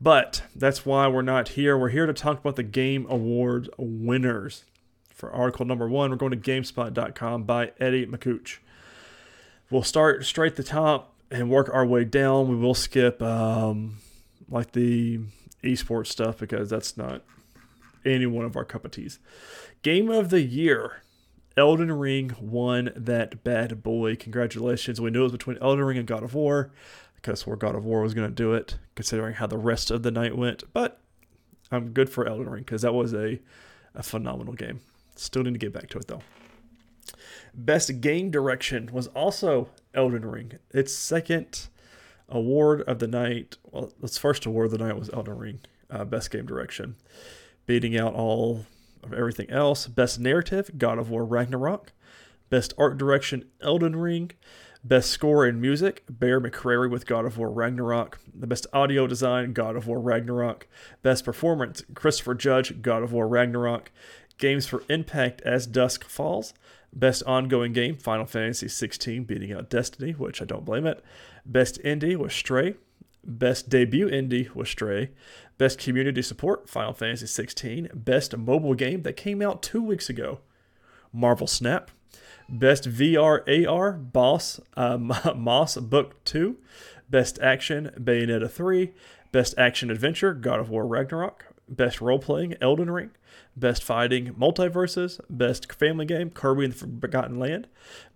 But 0.00 0.42
that's 0.56 0.86
why 0.86 1.06
we're 1.08 1.22
not 1.22 1.50
here. 1.50 1.76
We're 1.76 1.90
here 1.90 2.06
to 2.06 2.14
talk 2.14 2.40
about 2.40 2.56
the 2.56 2.62
Game 2.62 3.06
Awards 3.08 3.68
winners. 3.76 4.64
For 5.14 5.30
article 5.30 5.66
number 5.66 5.86
one, 5.86 6.10
we're 6.10 6.16
going 6.16 6.32
to 6.32 6.38
GameSpot.com 6.38 7.42
by 7.44 7.72
Eddie 7.78 8.06
Makuch. 8.06 8.58
We'll 9.70 9.82
start 9.82 10.24
straight 10.24 10.56
the 10.56 10.64
top 10.64 11.14
and 11.30 11.48
work 11.50 11.70
our 11.72 11.86
way 11.86 12.04
down. 12.04 12.48
We 12.48 12.56
will 12.56 12.74
skip 12.74 13.22
um, 13.22 13.98
like 14.48 14.72
the 14.72 15.20
esports 15.62 16.08
stuff 16.08 16.38
because 16.38 16.70
that's 16.70 16.96
not 16.96 17.22
any 18.04 18.26
one 18.26 18.44
of 18.44 18.56
our 18.56 18.64
cup 18.64 18.84
of 18.84 18.90
teas. 18.90 19.18
Game 19.82 20.10
of 20.10 20.30
the 20.30 20.42
year. 20.42 21.02
Elden 21.56 21.92
Ring 21.92 22.32
won 22.40 22.90
that 22.96 23.42
bad 23.44 23.82
boy. 23.82 24.16
Congratulations. 24.16 25.00
We 25.00 25.10
knew 25.10 25.20
it 25.20 25.24
was 25.24 25.32
between 25.32 25.58
Elden 25.58 25.84
Ring 25.84 25.98
and 25.98 26.06
God 26.06 26.22
of 26.22 26.32
War 26.32 26.70
because 27.16 27.46
where 27.46 27.56
God 27.56 27.74
of 27.74 27.84
War 27.84 28.00
was 28.02 28.14
going 28.14 28.28
to 28.28 28.34
do 28.34 28.54
it, 28.54 28.78
considering 28.94 29.34
how 29.34 29.46
the 29.46 29.58
rest 29.58 29.90
of 29.90 30.02
the 30.02 30.10
night 30.10 30.36
went. 30.36 30.62
But 30.72 31.00
I'm 31.70 31.90
good 31.90 32.08
for 32.08 32.26
Elden 32.26 32.48
Ring 32.48 32.62
because 32.62 32.82
that 32.82 32.94
was 32.94 33.12
a, 33.12 33.40
a 33.94 34.02
phenomenal 34.02 34.54
game. 34.54 34.80
Still 35.16 35.42
need 35.42 35.54
to 35.54 35.58
get 35.58 35.72
back 35.72 35.88
to 35.90 35.98
it 35.98 36.06
though. 36.06 36.22
Best 37.54 38.00
game 38.00 38.30
direction 38.30 38.90
was 38.92 39.08
also 39.08 39.68
Elden 39.94 40.24
Ring. 40.24 40.52
Its 40.70 40.94
second 40.94 41.68
award 42.28 42.82
of 42.82 42.98
the 42.98 43.08
night, 43.08 43.56
well, 43.70 43.92
its 44.02 44.18
first 44.18 44.46
award 44.46 44.66
of 44.66 44.72
the 44.72 44.84
night 44.84 44.98
was 44.98 45.10
Elden 45.10 45.36
Ring, 45.36 45.60
uh, 45.90 46.04
best 46.04 46.30
game 46.30 46.46
direction, 46.46 46.96
beating 47.66 47.98
out 47.98 48.14
all 48.14 48.66
of 49.02 49.12
everything 49.12 49.50
else. 49.50 49.86
Best 49.86 50.20
narrative, 50.20 50.70
God 50.78 50.98
of 50.98 51.10
War 51.10 51.24
Ragnarok. 51.24 51.92
Best 52.48 52.74
art 52.78 52.98
direction, 52.98 53.44
Elden 53.60 53.96
Ring. 53.96 54.32
Best 54.82 55.10
score 55.10 55.46
in 55.46 55.60
music, 55.60 56.04
Bear 56.08 56.40
McCreary 56.40 56.90
with 56.90 57.06
God 57.06 57.26
of 57.26 57.36
War 57.36 57.50
Ragnarok. 57.50 58.18
The 58.34 58.46
best 58.46 58.66
audio 58.72 59.06
design, 59.06 59.52
God 59.52 59.76
of 59.76 59.86
War 59.86 60.00
Ragnarok. 60.00 60.66
Best 61.02 61.24
performance, 61.24 61.84
Christopher 61.94 62.34
Judge, 62.34 62.80
God 62.80 63.02
of 63.02 63.12
War 63.12 63.28
Ragnarok. 63.28 63.92
Games 64.38 64.66
for 64.66 64.82
Impact 64.88 65.42
as 65.42 65.66
Dusk 65.66 66.04
Falls. 66.04 66.54
Best 66.92 67.22
ongoing 67.24 67.72
game, 67.72 67.96
Final 67.96 68.26
Fantasy 68.26 68.68
16, 68.68 69.24
beating 69.24 69.52
out 69.52 69.70
Destiny, 69.70 70.12
which 70.12 70.42
I 70.42 70.44
don't 70.44 70.64
blame 70.64 70.86
it. 70.86 71.02
Best 71.46 71.80
indie 71.82 72.16
was 72.16 72.32
Stray. 72.32 72.74
Best 73.22 73.68
debut 73.68 74.08
indie 74.08 74.54
was 74.54 74.68
Stray. 74.68 75.10
Best 75.58 75.78
community 75.78 76.22
support, 76.22 76.68
Final 76.68 76.92
Fantasy 76.92 77.26
16. 77.26 77.90
Best 77.94 78.36
mobile 78.36 78.74
game 78.74 79.02
that 79.02 79.16
came 79.16 79.40
out 79.42 79.62
two 79.62 79.82
weeks 79.82 80.08
ago, 80.08 80.40
Marvel 81.12 81.46
Snap. 81.46 81.90
Best 82.48 82.90
VR 82.90 83.68
AR, 83.68 83.92
Boss, 83.92 84.60
uh, 84.76 84.98
Moss 85.36 85.76
Book 85.76 86.24
2. 86.24 86.56
Best 87.08 87.38
Action, 87.40 87.92
Bayonetta 87.98 88.50
3. 88.50 88.92
Best 89.32 89.54
Action 89.56 89.90
Adventure, 89.90 90.34
God 90.34 90.58
of 90.58 90.70
War 90.70 90.86
Ragnarok. 90.86 91.44
Best 91.70 92.00
Role 92.00 92.18
Playing, 92.18 92.56
Elden 92.60 92.90
Ring. 92.90 93.10
Best 93.56 93.84
Fighting, 93.84 94.34
MultiVersus, 94.34 95.20
Best 95.30 95.72
Family 95.72 96.04
Game, 96.04 96.30
Kirby 96.30 96.64
and 96.64 96.74
the 96.74 97.00
Forgotten 97.00 97.38
Land. 97.38 97.68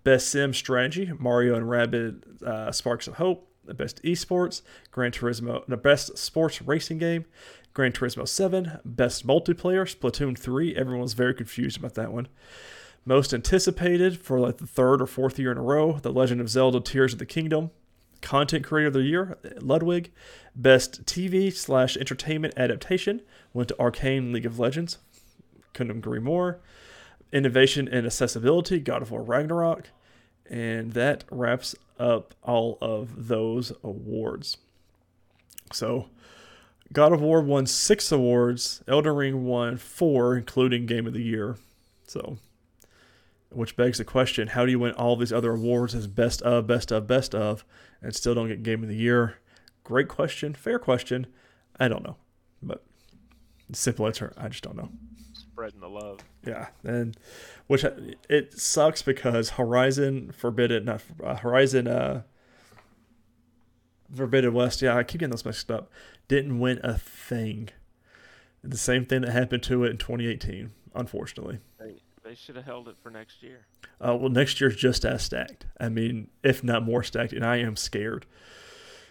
Best 0.02 0.28
Sim 0.28 0.52
Strategy, 0.52 1.12
Mario 1.18 1.55
and 1.55 1.66
Rabbids 1.66 2.42
uh, 2.42 2.72
Sparks 2.72 3.07
of 3.07 3.14
Hope. 3.14 3.48
The 3.64 3.72
best 3.72 4.02
esports, 4.02 4.61
Gran 4.90 5.11
Turismo, 5.11 5.64
the 5.66 5.78
best 5.78 6.18
sports 6.18 6.61
racing 6.61 6.98
game, 6.98 7.24
Gran 7.72 7.92
Turismo 7.92 8.28
7, 8.28 8.80
best 8.84 9.26
multiplayer, 9.26 9.90
Splatoon 9.90 10.36
3. 10.36 10.76
Everyone's 10.76 11.14
very 11.14 11.32
confused 11.32 11.78
about 11.78 11.94
that 11.94 12.12
one. 12.12 12.28
Most 13.07 13.32
anticipated 13.32 14.20
for 14.20 14.38
like 14.38 14.59
the 14.59 14.66
third 14.66 15.00
or 15.00 15.07
fourth 15.07 15.38
year 15.38 15.50
in 15.50 15.57
a 15.57 15.62
row, 15.62 15.98
The 15.98 16.12
Legend 16.12 16.42
of 16.42 16.50
Zelda 16.50 16.80
Tears 16.80 17.14
of 17.14 17.18
the 17.18 17.26
Kingdom. 17.26 17.70
Content 18.25 18.64
Creator 18.64 18.89
of 18.89 18.95
the 18.95 19.03
Year, 19.03 19.37
Ludwig. 19.61 20.11
Best 20.57 21.05
TV 21.05 21.53
slash 21.53 21.97
entertainment 21.97 22.55
adaptation 22.57 23.20
went 23.53 23.68
to 23.68 23.79
Arcane 23.79 24.33
League 24.33 24.47
of 24.47 24.59
Legends. 24.59 24.99
Couldn't 25.75 25.99
agree 25.99 26.20
more. 26.20 26.59
Innovation 27.33 27.87
and 27.87 28.07
accessibility, 28.07 28.81
God 28.81 29.03
of 29.03 29.11
War 29.11 29.22
Ragnarok. 29.22 29.91
And 30.49 30.93
that 30.93 31.25
wraps 31.31 31.75
up 31.99 32.35
all 32.43 32.79
of 32.81 33.29
those 33.29 33.72
awards. 33.83 34.57
So, 35.72 36.09
God 36.93 37.12
of 37.12 37.20
War 37.20 37.43
won 37.43 37.66
six 37.66 38.11
awards. 38.11 38.83
Elden 38.89 39.14
Ring 39.14 39.45
won 39.45 39.77
four, 39.77 40.37
including 40.37 40.87
Game 40.87 41.07
of 41.07 41.12
the 41.12 41.22
Year. 41.22 41.57
So, 42.07 42.39
which 43.51 43.77
begs 43.77 43.99
the 43.99 44.05
question 44.05 44.49
how 44.49 44.64
do 44.64 44.70
you 44.70 44.79
win 44.79 44.93
all 44.93 45.16
these 45.16 45.33
other 45.33 45.53
awards 45.53 45.95
as 45.95 46.07
best 46.07 46.43
of, 46.43 46.66
best 46.66 46.91
of, 46.93 47.07
best 47.07 47.35
of, 47.35 47.64
and 48.05 48.14
still 48.14 48.34
don't 48.34 48.48
get 48.48 48.62
Game 48.62 48.82
of 48.82 48.88
the 48.88 48.96
Year? 48.96 49.38
Great 49.82 50.09
question, 50.09 50.55
fair 50.55 50.78
question. 50.78 51.26
I 51.80 51.88
don't 51.88 52.05
know, 52.05 52.16
but 52.62 52.84
simple 53.72 54.07
answer, 54.07 54.32
I 54.36 54.48
just 54.48 54.62
don't 54.62 54.76
know. 54.76 54.90
Spreading 55.32 55.80
the 55.80 55.88
love. 55.88 56.20
Yeah, 56.46 56.68
and 56.84 57.16
which 57.66 57.84
it 58.28 58.52
sucks 58.59 59.02
because 59.02 59.50
Horizon 59.50 60.32
Forbidden, 60.32 60.84
not 60.84 61.02
uh, 61.22 61.36
Horizon, 61.36 61.88
uh, 61.88 62.22
Forbidden 64.14 64.52
West. 64.52 64.82
Yeah, 64.82 64.96
I 64.96 65.02
keep 65.02 65.20
getting 65.20 65.30
those 65.30 65.44
mixed 65.44 65.70
up. 65.70 65.90
Didn't 66.28 66.59
win 66.61 66.80
a 66.84 66.96
thing. 66.98 67.70
The 68.62 68.76
same 68.76 69.05
thing 69.05 69.22
that 69.22 69.30
happened 69.30 69.62
to 69.64 69.84
it 69.84 69.90
in 69.90 69.98
2018, 69.98 70.70
unfortunately. 70.94 71.59
They 72.25 72.35
should 72.35 72.57
have 72.57 72.64
held 72.64 72.89
it 72.89 72.97
for 73.03 73.11
next 73.11 73.43
year. 73.43 73.66
Uh, 74.01 74.16
well, 74.16 74.31
next 74.31 74.61
year's 74.61 74.77
just 74.77 75.05
as 75.05 75.22
stacked. 75.22 75.66
I 75.79 75.91
mean, 75.91 76.29
if 76.43 76.64
not 76.64 76.83
more 76.83 77.03
stacked, 77.03 77.35
and 77.35 77.45
I 77.45 77.59
am 77.59 77.77
scared. 77.77 78.25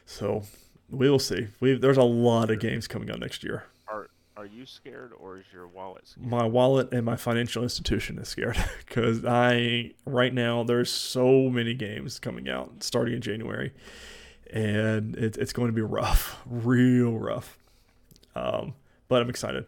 So 0.06 0.44
we 0.90 1.10
will 1.10 1.20
see. 1.20 1.48
We 1.60 1.76
there's 1.76 1.98
a 1.98 2.04
lot 2.04 2.50
of 2.50 2.60
games 2.60 2.88
coming 2.88 3.12
out 3.12 3.20
next 3.20 3.44
year. 3.44 3.66
Are 3.88 4.08
Are 4.36 4.48
you 4.48 4.66
scared, 4.66 5.12
or 5.20 5.38
is 5.38 5.46
your 5.54 5.68
wallet 5.68 6.08
scared? 6.08 6.28
My 6.28 6.46
wallet 6.46 6.92
and 6.92 7.06
my 7.06 7.16
financial 7.16 7.62
institution 7.62 8.18
is 8.18 8.30
scared 8.30 8.58
because 8.88 9.24
I 9.24 9.92
right 10.06 10.34
now 10.34 10.64
there's 10.64 10.92
so 10.92 11.50
many 11.50 11.76
games 11.76 12.20
coming 12.20 12.50
out 12.50 12.84
starting 12.84 13.14
in 13.14 13.22
January, 13.22 13.74
and 14.52 15.16
it, 15.16 15.38
it's 15.38 15.54
going 15.54 15.68
to 15.68 15.74
be 15.74 15.82
rough, 15.82 16.42
real 16.48 17.14
rough. 17.18 17.58
Um, 18.36 18.74
but 19.08 19.22
I'm 19.22 19.30
excited. 19.30 19.66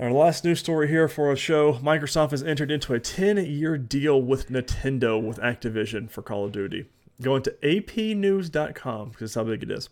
Our 0.00 0.12
last 0.12 0.44
news 0.44 0.60
story 0.60 0.86
here 0.86 1.08
for 1.08 1.32
a 1.32 1.36
show 1.36 1.72
Microsoft 1.74 2.30
has 2.30 2.44
entered 2.44 2.70
into 2.70 2.94
a 2.94 3.00
10 3.00 3.36
year 3.46 3.76
deal 3.76 4.22
with 4.22 4.48
Nintendo 4.48 5.20
with 5.20 5.38
Activision 5.38 6.08
for 6.08 6.22
Call 6.22 6.44
of 6.44 6.52
Duty. 6.52 6.84
Going 7.20 7.42
to 7.42 7.50
apnews.com 7.64 9.08
because 9.08 9.20
that's 9.20 9.34
how 9.34 9.42
big 9.42 9.64
it 9.64 9.72
is. 9.72 9.88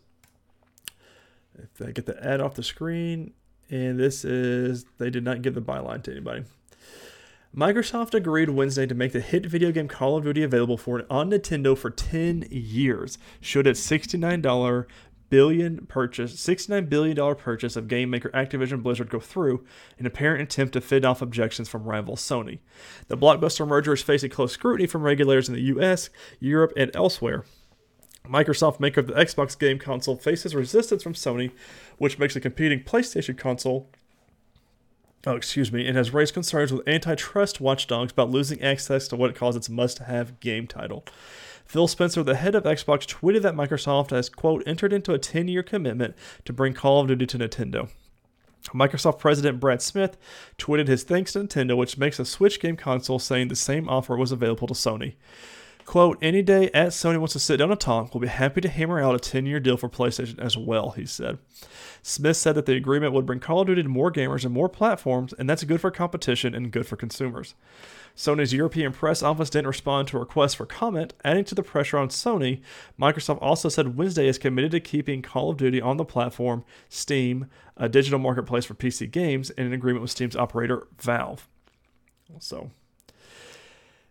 If 1.58 1.84
I 1.84 1.90
get 1.90 2.06
the 2.06 2.24
ad 2.24 2.40
off 2.40 2.54
the 2.54 2.62
screen, 2.62 3.32
and 3.68 3.98
this 3.98 4.24
is, 4.24 4.84
they 4.98 5.10
did 5.10 5.24
not 5.24 5.42
give 5.42 5.56
the 5.56 5.60
byline 5.60 6.04
to 6.04 6.12
anybody. 6.12 6.44
Microsoft 7.56 8.14
agreed 8.14 8.50
Wednesday 8.50 8.86
to 8.86 8.94
make 8.94 9.12
the 9.12 9.20
hit 9.20 9.46
video 9.46 9.72
game 9.72 9.88
Call 9.88 10.18
of 10.18 10.24
Duty 10.24 10.42
available 10.44 10.76
for 10.76 11.04
on 11.10 11.30
Nintendo 11.30 11.76
for 11.76 11.90
10 11.90 12.46
years, 12.50 13.18
should 13.40 13.66
its 13.66 13.84
$69 13.84 14.86
billion 15.28 15.86
purchase, 15.86 16.34
$69 16.34 16.88
billion 16.88 17.34
purchase 17.36 17.76
of 17.76 17.88
game 17.88 18.10
maker 18.10 18.30
Activision 18.30 18.82
Blizzard 18.82 19.10
go 19.10 19.20
through, 19.20 19.64
an 19.98 20.06
apparent 20.06 20.42
attempt 20.42 20.72
to 20.74 20.80
fend 20.80 21.04
off 21.04 21.22
objections 21.22 21.68
from 21.68 21.84
rival 21.84 22.16
Sony. 22.16 22.60
The 23.08 23.16
blockbuster 23.16 23.66
merger 23.66 23.92
is 23.92 24.02
facing 24.02 24.30
close 24.30 24.52
scrutiny 24.52 24.86
from 24.86 25.02
regulators 25.02 25.48
in 25.48 25.54
the 25.54 25.62
US, 25.62 26.10
Europe, 26.40 26.72
and 26.76 26.94
elsewhere. 26.94 27.44
Microsoft, 28.26 28.80
maker 28.80 29.00
of 29.00 29.06
the 29.06 29.14
Xbox 29.14 29.58
game 29.58 29.78
console, 29.78 30.16
faces 30.16 30.54
resistance 30.54 31.02
from 31.02 31.14
Sony, 31.14 31.52
which 31.98 32.18
makes 32.18 32.34
a 32.34 32.40
competing 32.40 32.80
PlayStation 32.80 33.38
console 33.38 33.88
oh, 35.26 35.34
excuse 35.34 35.72
me, 35.72 35.86
and 35.86 35.96
has 35.96 36.14
raised 36.14 36.32
concerns 36.32 36.72
with 36.72 36.86
antitrust 36.88 37.60
watchdogs 37.60 38.12
about 38.12 38.30
losing 38.30 38.62
access 38.62 39.08
to 39.08 39.16
what 39.16 39.30
it 39.30 39.36
calls 39.36 39.56
its 39.56 39.68
must 39.68 39.98
have 39.98 40.38
game 40.40 40.66
title. 40.66 41.04
Phil 41.66 41.88
Spencer, 41.88 42.22
the 42.22 42.36
head 42.36 42.54
of 42.54 42.64
Xbox, 42.64 43.06
tweeted 43.06 43.42
that 43.42 43.54
Microsoft 43.54 44.10
has, 44.10 44.28
quote, 44.28 44.62
entered 44.66 44.92
into 44.92 45.12
a 45.12 45.18
10 45.18 45.48
year 45.48 45.62
commitment 45.62 46.14
to 46.44 46.52
bring 46.52 46.72
Call 46.72 47.00
of 47.00 47.08
Duty 47.08 47.26
to 47.26 47.38
Nintendo. 47.38 47.88
Microsoft 48.68 49.18
President 49.18 49.60
Brad 49.60 49.82
Smith 49.82 50.16
tweeted 50.58 50.88
his 50.88 51.02
thanks 51.02 51.32
to 51.32 51.40
Nintendo, 51.40 51.76
which 51.76 51.98
makes 51.98 52.18
a 52.18 52.24
Switch 52.24 52.60
game 52.60 52.76
console, 52.76 53.18
saying 53.18 53.48
the 53.48 53.56
same 53.56 53.88
offer 53.88 54.16
was 54.16 54.32
available 54.32 54.66
to 54.66 54.74
Sony. 54.74 55.14
Quote, 55.84 56.18
any 56.20 56.42
day 56.42 56.68
at 56.74 56.88
Sony 56.88 57.18
wants 57.18 57.34
to 57.34 57.38
sit 57.38 57.58
down 57.58 57.70
and 57.70 57.78
talk, 57.78 58.12
we'll 58.12 58.20
be 58.20 58.26
happy 58.26 58.60
to 58.60 58.68
hammer 58.68 59.00
out 59.00 59.14
a 59.14 59.20
10 59.20 59.46
year 59.46 59.60
deal 59.60 59.76
for 59.76 59.88
PlayStation 59.88 60.38
as 60.40 60.56
well, 60.56 60.90
he 60.90 61.06
said. 61.06 61.38
Smith 62.02 62.36
said 62.36 62.56
that 62.56 62.66
the 62.66 62.74
agreement 62.74 63.12
would 63.12 63.24
bring 63.24 63.38
Call 63.38 63.60
of 63.60 63.68
Duty 63.68 63.84
to 63.84 63.88
more 63.88 64.10
gamers 64.12 64.44
and 64.44 64.52
more 64.52 64.68
platforms, 64.68 65.32
and 65.38 65.48
that's 65.48 65.62
good 65.62 65.80
for 65.80 65.92
competition 65.92 66.54
and 66.56 66.72
good 66.72 66.86
for 66.86 66.96
consumers. 66.96 67.54
Sony's 68.16 68.52
European 68.52 68.92
press 68.92 69.22
office 69.22 69.50
didn't 69.50 69.66
respond 69.66 70.08
to 70.08 70.16
a 70.16 70.20
request 70.20 70.56
for 70.56 70.64
comment, 70.64 71.12
adding 71.22 71.44
to 71.44 71.54
the 71.54 71.62
pressure 71.62 71.98
on 71.98 72.08
Sony. 72.08 72.62
Microsoft 72.98 73.38
also 73.42 73.68
said 73.68 73.96
Wednesday 73.96 74.26
is 74.26 74.38
committed 74.38 74.70
to 74.70 74.80
keeping 74.80 75.20
Call 75.20 75.50
of 75.50 75.58
Duty 75.58 75.80
on 75.82 75.98
the 75.98 76.04
platform 76.04 76.64
Steam, 76.88 77.48
a 77.76 77.88
digital 77.88 78.18
marketplace 78.18 78.64
for 78.64 78.74
PC 78.74 79.10
games, 79.10 79.50
in 79.50 79.66
an 79.66 79.74
agreement 79.74 80.00
with 80.00 80.10
Steam's 80.10 80.36
operator 80.36 80.86
Valve. 81.00 81.46
So, 82.40 82.70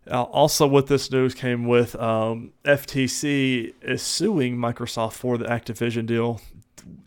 Uh, 0.10 0.22
also, 0.22 0.68
with 0.68 0.86
this 0.86 1.12
news 1.12 1.34
came 1.34 1.66
with 1.66 1.96
um, 1.96 2.54
FTC 2.64 3.74
is 3.82 4.04
suing 4.04 4.56
Microsoft 4.56 5.14
for 5.14 5.36
the 5.36 5.46
Activision 5.46 6.06
deal. 6.06 6.40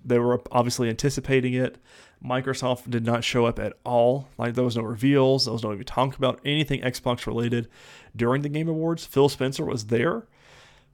They 0.05 0.19
were 0.19 0.43
obviously 0.51 0.89
anticipating 0.89 1.55
it. 1.55 1.79
Microsoft 2.25 2.91
did 2.91 3.05
not 3.05 3.25
show 3.25 3.47
up 3.47 3.59
at 3.59 3.75
all. 3.85 4.29
Like 4.37 4.55
there 4.55 4.65
was 4.65 4.77
no 4.77 4.83
reveals. 4.83 5.45
There 5.45 5.53
was 5.53 5.63
no 5.63 5.73
even 5.73 5.85
talk 5.85 6.17
about 6.17 6.41
anything 6.45 6.81
Xbox 6.81 7.27
related 7.27 7.69
during 8.15 8.43
the 8.43 8.49
Game 8.49 8.69
Awards. 8.69 9.07
Phil 9.07 9.29
Spencer 9.29 9.65
was 9.65 9.87
there, 9.87 10.27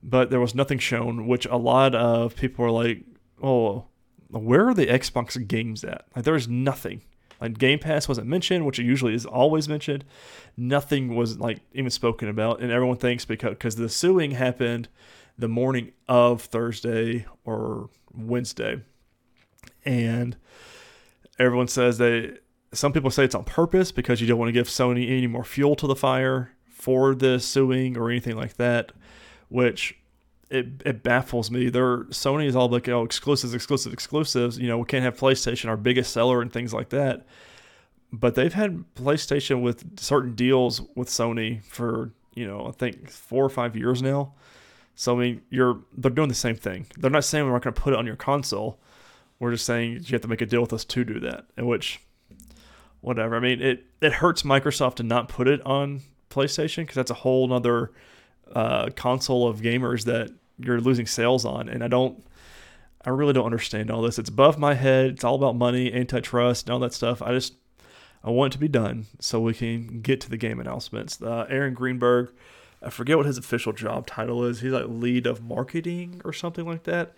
but 0.02 0.30
there 0.30 0.40
was 0.40 0.54
nothing 0.54 0.78
shown. 0.78 1.26
Which 1.26 1.46
a 1.46 1.56
lot 1.56 1.94
of 1.94 2.36
people 2.36 2.64
were 2.64 2.70
like, 2.70 3.04
"Oh, 3.42 3.86
where 4.28 4.68
are 4.68 4.74
the 4.74 4.86
Xbox 4.86 5.46
games 5.48 5.82
at?" 5.82 6.04
Like 6.14 6.24
there 6.24 6.34
was 6.34 6.48
nothing. 6.48 7.02
Like 7.40 7.58
Game 7.58 7.78
Pass 7.78 8.06
wasn't 8.06 8.26
mentioned, 8.26 8.66
which 8.66 8.78
it 8.78 8.84
usually 8.84 9.14
is 9.14 9.26
always 9.26 9.68
mentioned. 9.68 10.04
Nothing 10.56 11.14
was 11.14 11.38
like 11.38 11.60
even 11.72 11.90
spoken 11.90 12.28
about, 12.28 12.60
and 12.60 12.70
everyone 12.70 12.98
thinks 12.98 13.24
because 13.24 13.50
because 13.50 13.76
the 13.76 13.88
suing 13.88 14.32
happened 14.32 14.88
the 15.38 15.48
morning 15.48 15.92
of 16.06 16.42
Thursday 16.42 17.26
or 17.44 17.88
Wednesday, 18.12 18.82
and 19.84 20.36
everyone 21.38 21.68
says 21.68 21.98
they. 21.98 22.38
Some 22.72 22.92
people 22.92 23.10
say 23.10 23.24
it's 23.24 23.36
on 23.36 23.44
purpose 23.44 23.92
because 23.92 24.20
you 24.20 24.26
don't 24.26 24.38
want 24.38 24.48
to 24.48 24.52
give 24.52 24.66
Sony 24.66 25.08
any 25.08 25.28
more 25.28 25.44
fuel 25.44 25.76
to 25.76 25.86
the 25.86 25.94
fire 25.94 26.50
for 26.68 27.14
the 27.14 27.38
suing 27.38 27.96
or 27.96 28.10
anything 28.10 28.36
like 28.36 28.56
that, 28.56 28.90
which 29.48 29.96
it, 30.50 30.82
it 30.84 31.02
baffles 31.02 31.50
me. 31.50 31.68
They're 31.68 32.04
Sony 32.04 32.46
is 32.46 32.56
all 32.56 32.68
like, 32.68 32.88
oh, 32.88 33.04
exclusives, 33.04 33.54
exclusive, 33.54 33.92
exclusives. 33.92 34.58
You 34.58 34.68
know, 34.68 34.78
we 34.78 34.84
can't 34.84 35.04
have 35.04 35.16
PlayStation, 35.16 35.68
our 35.68 35.76
biggest 35.76 36.12
seller, 36.12 36.42
and 36.42 36.52
things 36.52 36.74
like 36.74 36.90
that. 36.90 37.26
But 38.12 38.34
they've 38.34 38.52
had 38.52 38.84
PlayStation 38.94 39.62
with 39.62 39.98
certain 39.98 40.34
deals 40.34 40.80
with 40.94 41.08
Sony 41.08 41.64
for 41.64 42.12
you 42.34 42.46
know 42.46 42.66
I 42.66 42.72
think 42.72 43.10
four 43.10 43.44
or 43.44 43.50
five 43.50 43.76
years 43.76 44.02
now. 44.02 44.34
So 44.94 45.16
I 45.16 45.20
mean, 45.20 45.42
you're 45.50 45.80
they're 45.96 46.10
doing 46.10 46.28
the 46.28 46.34
same 46.34 46.56
thing. 46.56 46.86
They're 46.98 47.10
not 47.10 47.24
saying 47.24 47.44
we're 47.44 47.52
not 47.52 47.62
going 47.62 47.74
to 47.74 47.80
put 47.80 47.92
it 47.92 47.98
on 47.98 48.06
your 48.06 48.16
console. 48.16 48.78
We're 49.44 49.52
just 49.52 49.66
saying 49.66 49.92
you 49.92 50.12
have 50.12 50.22
to 50.22 50.28
make 50.28 50.40
a 50.40 50.46
deal 50.46 50.62
with 50.62 50.72
us 50.72 50.84
to 50.86 51.04
do 51.04 51.20
that. 51.20 51.44
In 51.56 51.66
which, 51.66 52.00
whatever. 53.00 53.36
I 53.36 53.40
mean, 53.40 53.60
it 53.60 53.84
it 54.00 54.14
hurts 54.14 54.42
Microsoft 54.42 54.96
to 54.96 55.02
not 55.02 55.28
put 55.28 55.46
it 55.46 55.64
on 55.66 56.00
PlayStation 56.30 56.78
because 56.78 56.96
that's 56.96 57.10
a 57.10 57.14
whole 57.14 57.52
other 57.52 57.92
uh, 58.52 58.90
console 58.96 59.46
of 59.46 59.60
gamers 59.60 60.04
that 60.04 60.30
you're 60.58 60.80
losing 60.80 61.06
sales 61.06 61.44
on. 61.44 61.68
And 61.68 61.82
I 61.82 61.88
don't, 61.88 62.24
I 63.04 63.10
really 63.10 63.32
don't 63.32 63.46
understand 63.46 63.90
all 63.90 64.02
this. 64.02 64.18
It's 64.18 64.28
above 64.28 64.58
my 64.58 64.74
head. 64.74 65.10
It's 65.10 65.24
all 65.24 65.34
about 65.34 65.56
money, 65.56 65.92
antitrust, 65.92 66.66
and 66.66 66.72
all 66.72 66.80
that 66.80 66.94
stuff. 66.94 67.20
I 67.22 67.32
just, 67.32 67.54
I 68.22 68.30
want 68.30 68.52
it 68.52 68.56
to 68.56 68.60
be 68.60 68.68
done 68.68 69.06
so 69.20 69.40
we 69.40 69.54
can 69.54 70.00
get 70.00 70.20
to 70.22 70.30
the 70.30 70.36
game 70.36 70.60
announcements. 70.60 71.20
Uh, 71.20 71.46
Aaron 71.48 71.74
Greenberg, 71.74 72.32
I 72.82 72.90
forget 72.90 73.16
what 73.16 73.26
his 73.26 73.38
official 73.38 73.72
job 73.72 74.06
title 74.06 74.44
is. 74.44 74.60
He's 74.60 74.72
like 74.72 74.86
lead 74.88 75.26
of 75.26 75.42
marketing 75.42 76.22
or 76.24 76.32
something 76.32 76.64
like 76.64 76.84
that. 76.84 77.14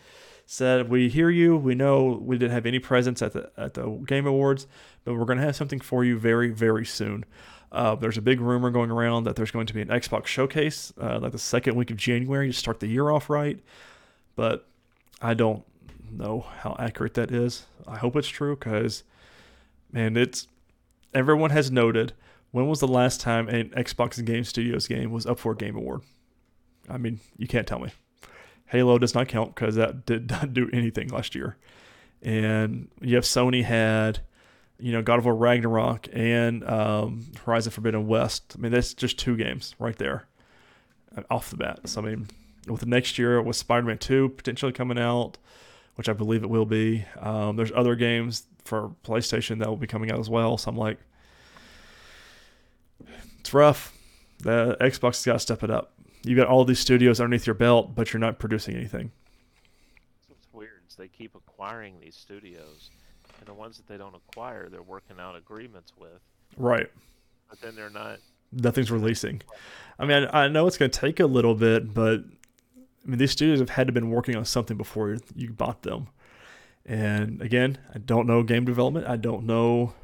Said, 0.49 0.89
"We 0.89 1.09
hear 1.09 1.29
you. 1.29 1.57
We 1.57 1.75
know 1.75 2.21
we 2.23 2.39
didn't 2.39 2.53
have 2.53 2.67
any 2.67 2.79
presence 2.79 3.21
at 3.21 3.33
the 3.33 3.51
at 3.57 3.75
the 3.75 3.85
Game 4.07 4.27
Awards, 4.27 4.67
but 5.05 5.15
we're 5.15 5.25
going 5.25 5.39
to 5.39 5.45
have 5.45 5.57
something 5.57 5.81
for 5.81 6.05
you 6.05 6.19
very 6.19 6.51
very 6.51 6.87
soon." 6.87 7.25
Uh, 7.73 7.95
there's 7.97 8.17
a 8.17 8.23
big 8.23 8.41
rumor 8.41 8.71
going 8.71 8.91
around 8.91 9.25
that 9.25 9.37
there's 9.37 9.51
going 9.51 9.67
to 9.67 9.75
be 9.75 9.83
an 9.83 9.89
Xbox 9.89 10.27
showcase, 10.27 10.93
uh, 11.01 11.19
like 11.19 11.33
the 11.33 11.39
second 11.39 11.75
week 11.75 11.91
of 11.91 11.97
January, 11.97 12.47
to 12.47 12.53
start 12.53 12.81
the 12.81 12.87
year 12.87 13.11
off 13.11 13.29
right. 13.29 13.59
But 14.37 14.67
I 15.21 15.35
don't 15.35 15.65
know 16.11 16.47
how 16.61 16.77
accurate 16.79 17.15
that 17.15 17.33
is. 17.33 17.67
I 17.87 17.97
hope 17.97 18.17
it's 18.17 18.29
true 18.29 18.55
because, 18.57 19.03
man, 19.93 20.17
it's 20.17 20.47
everyone 21.13 21.51
has 21.51 21.71
noted. 21.71 22.13
When 22.53 22.69
was 22.69 22.81
the 22.81 22.89
last 22.89 23.21
time 23.21 23.49
an 23.49 23.71
Xbox 23.71 24.25
Game 24.25 24.45
Studios 24.45 24.87
game 24.87 25.11
was 25.11 25.27
up 25.27 25.39
for 25.39 25.53
a 25.53 25.57
Game 25.57 25.77
Award? 25.77 26.03
I 26.89 26.99
mean, 26.99 27.21
you 27.37 27.47
can't 27.47 27.67
tell 27.67 27.81
me. 27.81 27.91
Halo 28.67 28.99
does 28.99 29.15
not 29.15 29.29
count 29.29 29.55
because 29.55 29.77
that 29.77 30.07
did 30.07 30.31
not 30.31 30.53
do 30.53 30.69
anything 30.73 31.09
last 31.09 31.35
year. 31.35 31.57
And 32.23 32.89
you 33.01 33.15
have 33.15 33.25
Sony 33.25 33.63
had 33.63 34.21
you 34.79 34.93
know, 34.93 35.03
God 35.03 35.19
of 35.19 35.25
War 35.25 35.35
Ragnarok 35.35 36.09
and 36.13 36.69
um, 36.69 37.27
Horizon 37.45 37.73
Forbidden 37.73 38.07
West. 38.07 38.55
I 38.57 38.61
mean, 38.61 38.73
that's 38.73 38.95
just 38.95 39.19
two 39.19 39.37
games 39.37 39.75
right 39.79 39.97
there 39.97 40.27
uh, 41.17 41.23
off 41.31 41.51
the 41.51 41.57
bat. 41.57 41.89
So, 41.89 42.03
I 42.03 42.05
mean, 42.05 42.29
with 42.67 42.81
the 42.81 42.87
next 42.87 43.19
year 43.19 43.41
with 43.41 43.57
Spider 43.57 43.87
Man 43.87 43.99
2 43.99 44.31
potentially 44.31 44.73
coming 44.73 44.99
out, 44.99 45.39
which 45.95 46.09
I 46.09 46.13
believe 46.13 46.43
it 46.43 46.51
will 46.51 46.67
be, 46.67 47.07
um, 47.21 47.57
there's 47.57 47.73
other 47.75 47.95
games 47.95 48.47
for 48.65 48.93
PlayStation 49.03 49.61
that 49.61 49.69
will 49.69 49.77
be 49.77 49.87
coming 49.87 50.11
out 50.11 50.19
as 50.19 50.29
well. 50.29 50.59
So, 50.59 50.71
I'm 50.71 50.77
like, 50.77 50.99
it's 53.41 53.55
rough. 53.55 53.95
The 54.41 54.77
Xbox 54.81 55.17
has 55.17 55.25
got 55.25 55.33
to 55.35 55.39
step 55.39 55.63
it 55.63 55.71
up. 55.71 55.93
You 56.27 56.37
got 56.37 56.49
all 56.49 56.65
these 56.65 56.81
studios 56.81 57.21
underneath 57.21 57.47
your 57.47 57.55
belt, 57.55 57.95
but 57.95 58.13
you're 58.13 58.21
not 58.21 58.39
producing 58.39 58.75
anything. 58.75 59.13
It's 60.31 60.49
weird. 60.53 60.83
They 60.99 61.09
keep 61.09 61.35
acquiring 61.35 61.95
these 62.01 62.17
studios 62.17 62.91
and 63.39 63.47
the 63.47 63.55
ones 63.55 63.77
that 63.77 63.87
they 63.87 63.97
don't 63.97 64.15
acquire, 64.15 64.69
they're 64.69 64.83
working 64.83 65.17
out 65.21 65.37
agreements 65.37 65.93
with. 65.99 66.21
Right. 66.57 66.91
But 67.49 67.61
then 67.61 67.77
they're 67.77 67.91
not. 67.91 68.19
Nothing's 68.53 68.91
releasing. 68.91 69.43
I 69.99 70.07
mean, 70.07 70.29
I, 70.33 70.45
I 70.45 70.49
know 70.49 70.67
it's 70.67 70.79
going 70.79 70.91
to 70.91 71.01
take 71.01 71.21
a 71.21 71.27
little 71.27 71.55
bit, 71.55 71.93
but 71.93 72.21
I 72.21 73.09
mean, 73.09 73.19
these 73.19 73.33
studios 73.33 73.61
have 73.61 73.71
had 73.71 73.87
to 73.87 73.93
been 73.93 74.11
working 74.11 74.37
on 74.37 74.45
something 74.45 74.77
before 74.77 75.17
you 75.35 75.53
bought 75.53 75.83
them. 75.83 76.09
And 76.85 77.43
again, 77.43 77.79
I 77.95 77.99
don't 77.99 78.27
know 78.27 78.43
game 78.43 78.65
development. 78.65 79.07
I 79.07 79.17
don't 79.17 79.45
know 79.45 79.95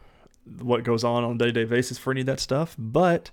what 0.61 0.83
goes 0.83 1.05
on 1.05 1.25
on 1.25 1.33
a 1.33 1.39
day-to-day 1.39 1.65
basis 1.65 1.99
for 1.99 2.11
any 2.11 2.21
of 2.21 2.27
that 2.27 2.41
stuff. 2.41 2.75
But 2.79 3.31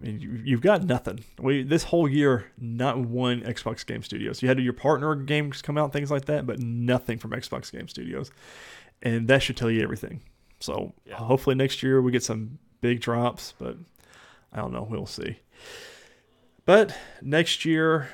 I 0.00 0.06
mean, 0.06 0.42
you, 0.44 0.56
have 0.56 0.62
got 0.62 0.84
nothing. 0.84 1.24
We 1.38 1.62
this 1.62 1.84
whole 1.84 2.08
year, 2.08 2.46
not 2.58 2.98
one 2.98 3.42
Xbox 3.42 3.84
Game 3.84 4.02
Studios. 4.02 4.40
You 4.40 4.48
had 4.48 4.58
your 4.58 4.72
partner 4.72 5.14
games 5.14 5.60
come 5.60 5.76
out, 5.76 5.92
things 5.92 6.10
like 6.10 6.24
that, 6.24 6.46
but 6.46 6.58
nothing 6.58 7.18
from 7.18 7.32
Xbox 7.32 7.70
Game 7.70 7.86
Studios 7.86 8.30
and 9.02 9.28
that 9.28 9.42
should 9.42 9.56
tell 9.56 9.70
you 9.70 9.82
everything. 9.82 10.20
So 10.60 10.92
yeah. 11.06 11.16
hopefully 11.16 11.56
next 11.56 11.82
year 11.82 12.02
we 12.02 12.12
get 12.12 12.22
some 12.22 12.58
big 12.80 13.00
drops, 13.00 13.54
but 13.58 13.76
I 14.52 14.58
don't 14.58 14.72
know. 14.72 14.86
We'll 14.88 15.06
see. 15.06 15.38
But 16.64 16.96
next 17.22 17.64
year, 17.64 18.08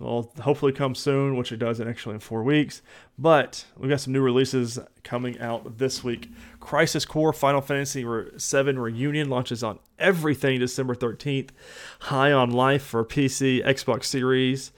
well, 0.00 0.32
hopefully 0.40 0.72
come 0.72 0.94
soon, 0.94 1.36
which 1.36 1.52
it 1.52 1.58
does 1.58 1.80
actually 1.80 2.14
in 2.14 2.20
four 2.20 2.42
weeks. 2.42 2.82
But 3.18 3.64
we've 3.76 3.90
got 3.90 4.00
some 4.00 4.12
new 4.12 4.20
releases 4.20 4.78
coming 5.04 5.38
out 5.40 5.78
this 5.78 6.04
week. 6.04 6.30
Crisis 6.60 7.04
Core 7.04 7.32
Final 7.32 7.60
Fantasy 7.60 8.02
VII 8.02 8.72
Reunion 8.72 9.28
launches 9.28 9.62
on 9.62 9.78
everything 9.98 10.60
December 10.60 10.94
13th. 10.94 11.50
High 12.00 12.32
on 12.32 12.50
Life 12.50 12.82
for 12.82 13.04
PC, 13.04 13.64
Xbox 13.64 14.04
Series, 14.04 14.72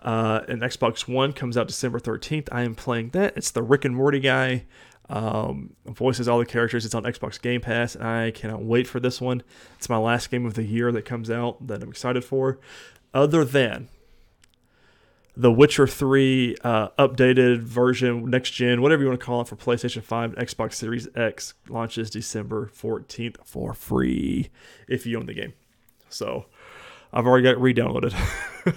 uh, 0.00 0.40
and 0.48 0.62
Xbox 0.62 1.06
One 1.06 1.32
comes 1.32 1.56
out 1.56 1.68
December 1.68 2.00
13th. 2.00 2.48
I 2.50 2.62
am 2.62 2.74
playing 2.74 3.10
that. 3.10 3.36
It's 3.36 3.50
the 3.50 3.62
Rick 3.62 3.84
and 3.84 3.94
Morty 3.94 4.20
guy 4.20 4.64
um, 5.08 5.74
voices 5.84 6.26
all 6.26 6.38
the 6.38 6.46
characters. 6.46 6.84
It's 6.84 6.94
on 6.94 7.04
Xbox 7.04 7.40
Game 7.40 7.60
Pass. 7.60 7.94
and 7.94 8.04
I 8.04 8.30
cannot 8.30 8.62
wait 8.62 8.86
for 8.86 8.98
this 8.98 9.20
one. 9.20 9.42
It's 9.76 9.88
my 9.88 9.98
last 9.98 10.30
game 10.30 10.46
of 10.46 10.54
the 10.54 10.64
year 10.64 10.90
that 10.92 11.04
comes 11.04 11.30
out 11.30 11.66
that 11.66 11.82
I'm 11.82 11.90
excited 11.90 12.24
for. 12.24 12.58
Other 13.12 13.44
than 13.44 13.88
the 15.36 15.50
Witcher 15.50 15.86
3 15.86 16.56
uh, 16.62 16.88
updated 16.98 17.60
version, 17.60 18.28
next 18.28 18.50
gen, 18.50 18.82
whatever 18.82 19.02
you 19.02 19.08
want 19.08 19.20
to 19.20 19.24
call 19.24 19.40
it, 19.40 19.48
for 19.48 19.56
PlayStation 19.56 20.02
5 20.02 20.34
and 20.34 20.48
Xbox 20.48 20.74
Series 20.74 21.08
X 21.14 21.54
launches 21.68 22.10
December 22.10 22.70
14th 22.76 23.36
for 23.44 23.72
free 23.72 24.50
if 24.88 25.06
you 25.06 25.18
own 25.18 25.26
the 25.26 25.34
game. 25.34 25.54
So 26.10 26.46
I've 27.12 27.26
already 27.26 27.44
got 27.44 27.52
it 27.52 27.58
re 27.58 27.72
downloaded. 27.72 28.14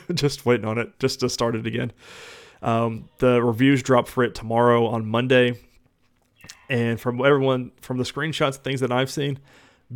just 0.13 0.45
waiting 0.45 0.65
on 0.65 0.77
it, 0.77 0.97
just 0.99 1.19
to 1.19 1.29
start 1.29 1.55
it 1.55 1.67
again. 1.67 1.91
Um, 2.61 3.09
the 3.19 3.43
reviews 3.43 3.83
drop 3.83 4.07
for 4.07 4.23
it 4.23 4.33
tomorrow 4.33 4.87
on 4.87 5.05
Monday. 5.05 5.59
And 6.69 6.99
from 6.99 7.23
everyone, 7.23 7.71
from 7.81 7.97
the 7.97 8.03
screenshots, 8.03 8.55
things 8.55 8.79
that 8.79 8.91
I've 8.91 9.11
seen, 9.11 9.39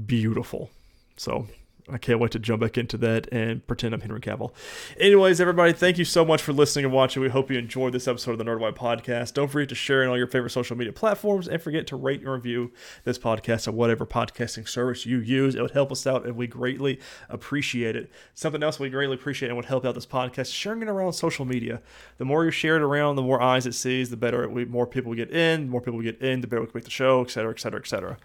beautiful. 0.06 0.70
So 1.18 1.48
I 1.92 1.98
can't 1.98 2.20
wait 2.20 2.32
to 2.32 2.40
jump 2.40 2.62
back 2.62 2.78
into 2.78 2.98
that 2.98 3.28
and 3.32 3.66
pretend 3.66 3.94
I'm 3.94 4.02
Henry 4.02 4.20
Cavill. 4.20 4.52
Anyways, 5.00 5.42
everybody, 5.42 5.74
thank 5.74 5.98
you 5.98 6.06
so 6.06 6.24
much 6.24 6.42
for 6.42 6.54
listening 6.54 6.86
and 6.86 6.94
watching. 6.94 7.22
We 7.22 7.30
hope 7.30 7.50
you 7.50 7.58
enjoyed 7.58 7.94
this 7.94 8.08
episode 8.08 8.34
of 8.34 8.38
the 8.38 8.44
Nerd 8.44 8.76
Podcast. 8.76 9.34
Don't 9.34 9.50
forget 9.50 9.70
to 9.70 9.76
share 9.76 10.04
on 10.04 10.10
all 10.10 10.18
your 10.18 10.28
favorite 10.28 10.52
social 10.52 10.78
media 10.78 10.94
platforms 10.94 11.48
and 11.48 11.62
forget 11.62 11.88
to 11.88 11.96
rate 11.96 12.22
and 12.22 12.32
review 12.32 12.72
this 13.04 13.18
podcast 13.18 13.68
on 13.68 13.76
whatever 13.76 14.06
podcasting 14.06 14.68
service 14.68 15.06
you 15.06 15.20
use. 15.20 15.56
It 15.56 15.62
would 15.62 15.72
help 15.72 15.92
us 15.92 16.06
out 16.06 16.26
and 16.26 16.36
we 16.36 16.48
greatly 16.48 17.00
appreciate 17.30 17.96
it. 17.96 18.12
Something 18.34 18.64
else 18.64 18.80
we 18.80 18.90
greatly 18.90 19.16
appreciate 19.16 19.50
and 19.50 19.56
would 19.56 19.66
help 19.66 19.86
out 19.86 19.96
this 19.96 20.06
podcast, 20.06 20.54
sharing 20.54 20.82
it 20.82 20.88
around 20.88 21.14
social 21.14 21.46
media. 21.46 21.82
The 22.18 22.26
more 22.26 22.46
you 22.46 22.52
share 22.52 22.76
it 22.76 22.82
around, 22.82 23.16
the 23.16 23.22
more 23.22 23.42
eyes 23.42 23.66
it 23.66 23.74
sees, 23.74 24.10
the 24.10 24.18
better 24.18 24.48
we, 24.48 24.66
more 24.66 24.88
people 24.88 25.14
get 25.14 25.32
in. 25.32 25.66
The 25.66 25.72
more 25.72 25.82
people 25.82 26.02
get 26.02 26.22
in, 26.22 26.42
the 26.42 26.48
better 26.48 26.62
we 26.62 26.68
can 26.68 26.78
make 26.78 26.86
the 26.86 26.92
show, 26.92 27.22
et 27.22 27.32
cetera, 27.32 27.52
et 27.52 27.60
cetera, 27.60 27.80
et 27.80 27.84
etc. 27.90 28.18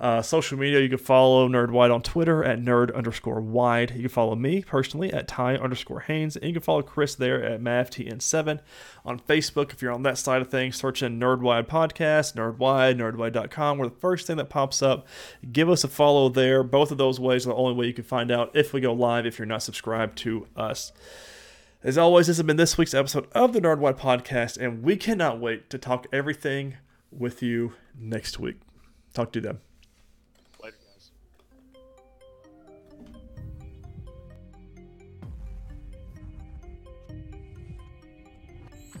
Uh, 0.00 0.22
social 0.22 0.58
media, 0.58 0.80
you 0.80 0.88
can 0.88 0.98
follow 0.98 1.48
NerdWide 1.48 1.92
on 1.92 2.02
Twitter 2.02 2.44
at 2.44 2.60
nerd 2.60 2.94
underscore 2.94 3.40
wide. 3.40 3.92
You 3.92 4.02
can 4.02 4.08
follow 4.10 4.36
me 4.36 4.62
personally 4.62 5.12
at 5.12 5.26
Ty 5.26 5.56
underscore 5.56 6.00
Haynes. 6.00 6.36
And 6.36 6.46
you 6.46 6.52
can 6.52 6.62
follow 6.62 6.82
Chris 6.82 7.14
there 7.14 7.42
at 7.42 7.60
MavTN7. 7.60 8.60
On 9.04 9.18
Facebook, 9.18 9.72
if 9.72 9.82
you're 9.82 9.92
on 9.92 10.02
that 10.02 10.18
side 10.18 10.42
of 10.42 10.50
things, 10.50 10.76
search 10.76 11.02
in 11.02 11.18
NerdWide 11.18 11.66
Podcast, 11.66 12.34
Nerd 12.34 12.58
NerdWide, 12.58 12.98
NerdWide.com. 12.98 13.78
We're 13.78 13.88
the 13.88 13.96
first 13.96 14.26
thing 14.26 14.36
that 14.36 14.50
pops 14.50 14.82
up. 14.82 15.06
Give 15.50 15.68
us 15.68 15.84
a 15.84 15.88
follow 15.88 16.28
there. 16.28 16.62
Both 16.62 16.90
of 16.90 16.98
those 16.98 17.20
ways 17.20 17.46
are 17.46 17.50
the 17.50 17.56
only 17.56 17.74
way 17.74 17.86
you 17.86 17.94
can 17.94 18.04
find 18.04 18.30
out 18.30 18.50
if 18.54 18.72
we 18.72 18.80
go 18.80 18.92
live 18.92 19.26
if 19.26 19.38
you're 19.38 19.46
not 19.46 19.62
subscribed 19.62 20.18
to 20.18 20.46
us. 20.56 20.92
As 21.82 21.96
always, 21.96 22.26
this 22.26 22.38
has 22.38 22.46
been 22.46 22.56
this 22.56 22.76
week's 22.76 22.94
episode 22.94 23.28
of 23.32 23.52
the 23.52 23.60
NerdWide 23.60 23.98
Podcast, 23.98 24.58
and 24.58 24.82
we 24.82 24.96
cannot 24.96 25.38
wait 25.38 25.70
to 25.70 25.78
talk 25.78 26.06
everything 26.12 26.76
with 27.12 27.42
you 27.42 27.74
next 27.96 28.38
week. 28.38 28.56
Talk 29.14 29.32
to 29.32 29.38
you 29.38 29.42
then. 29.42 29.67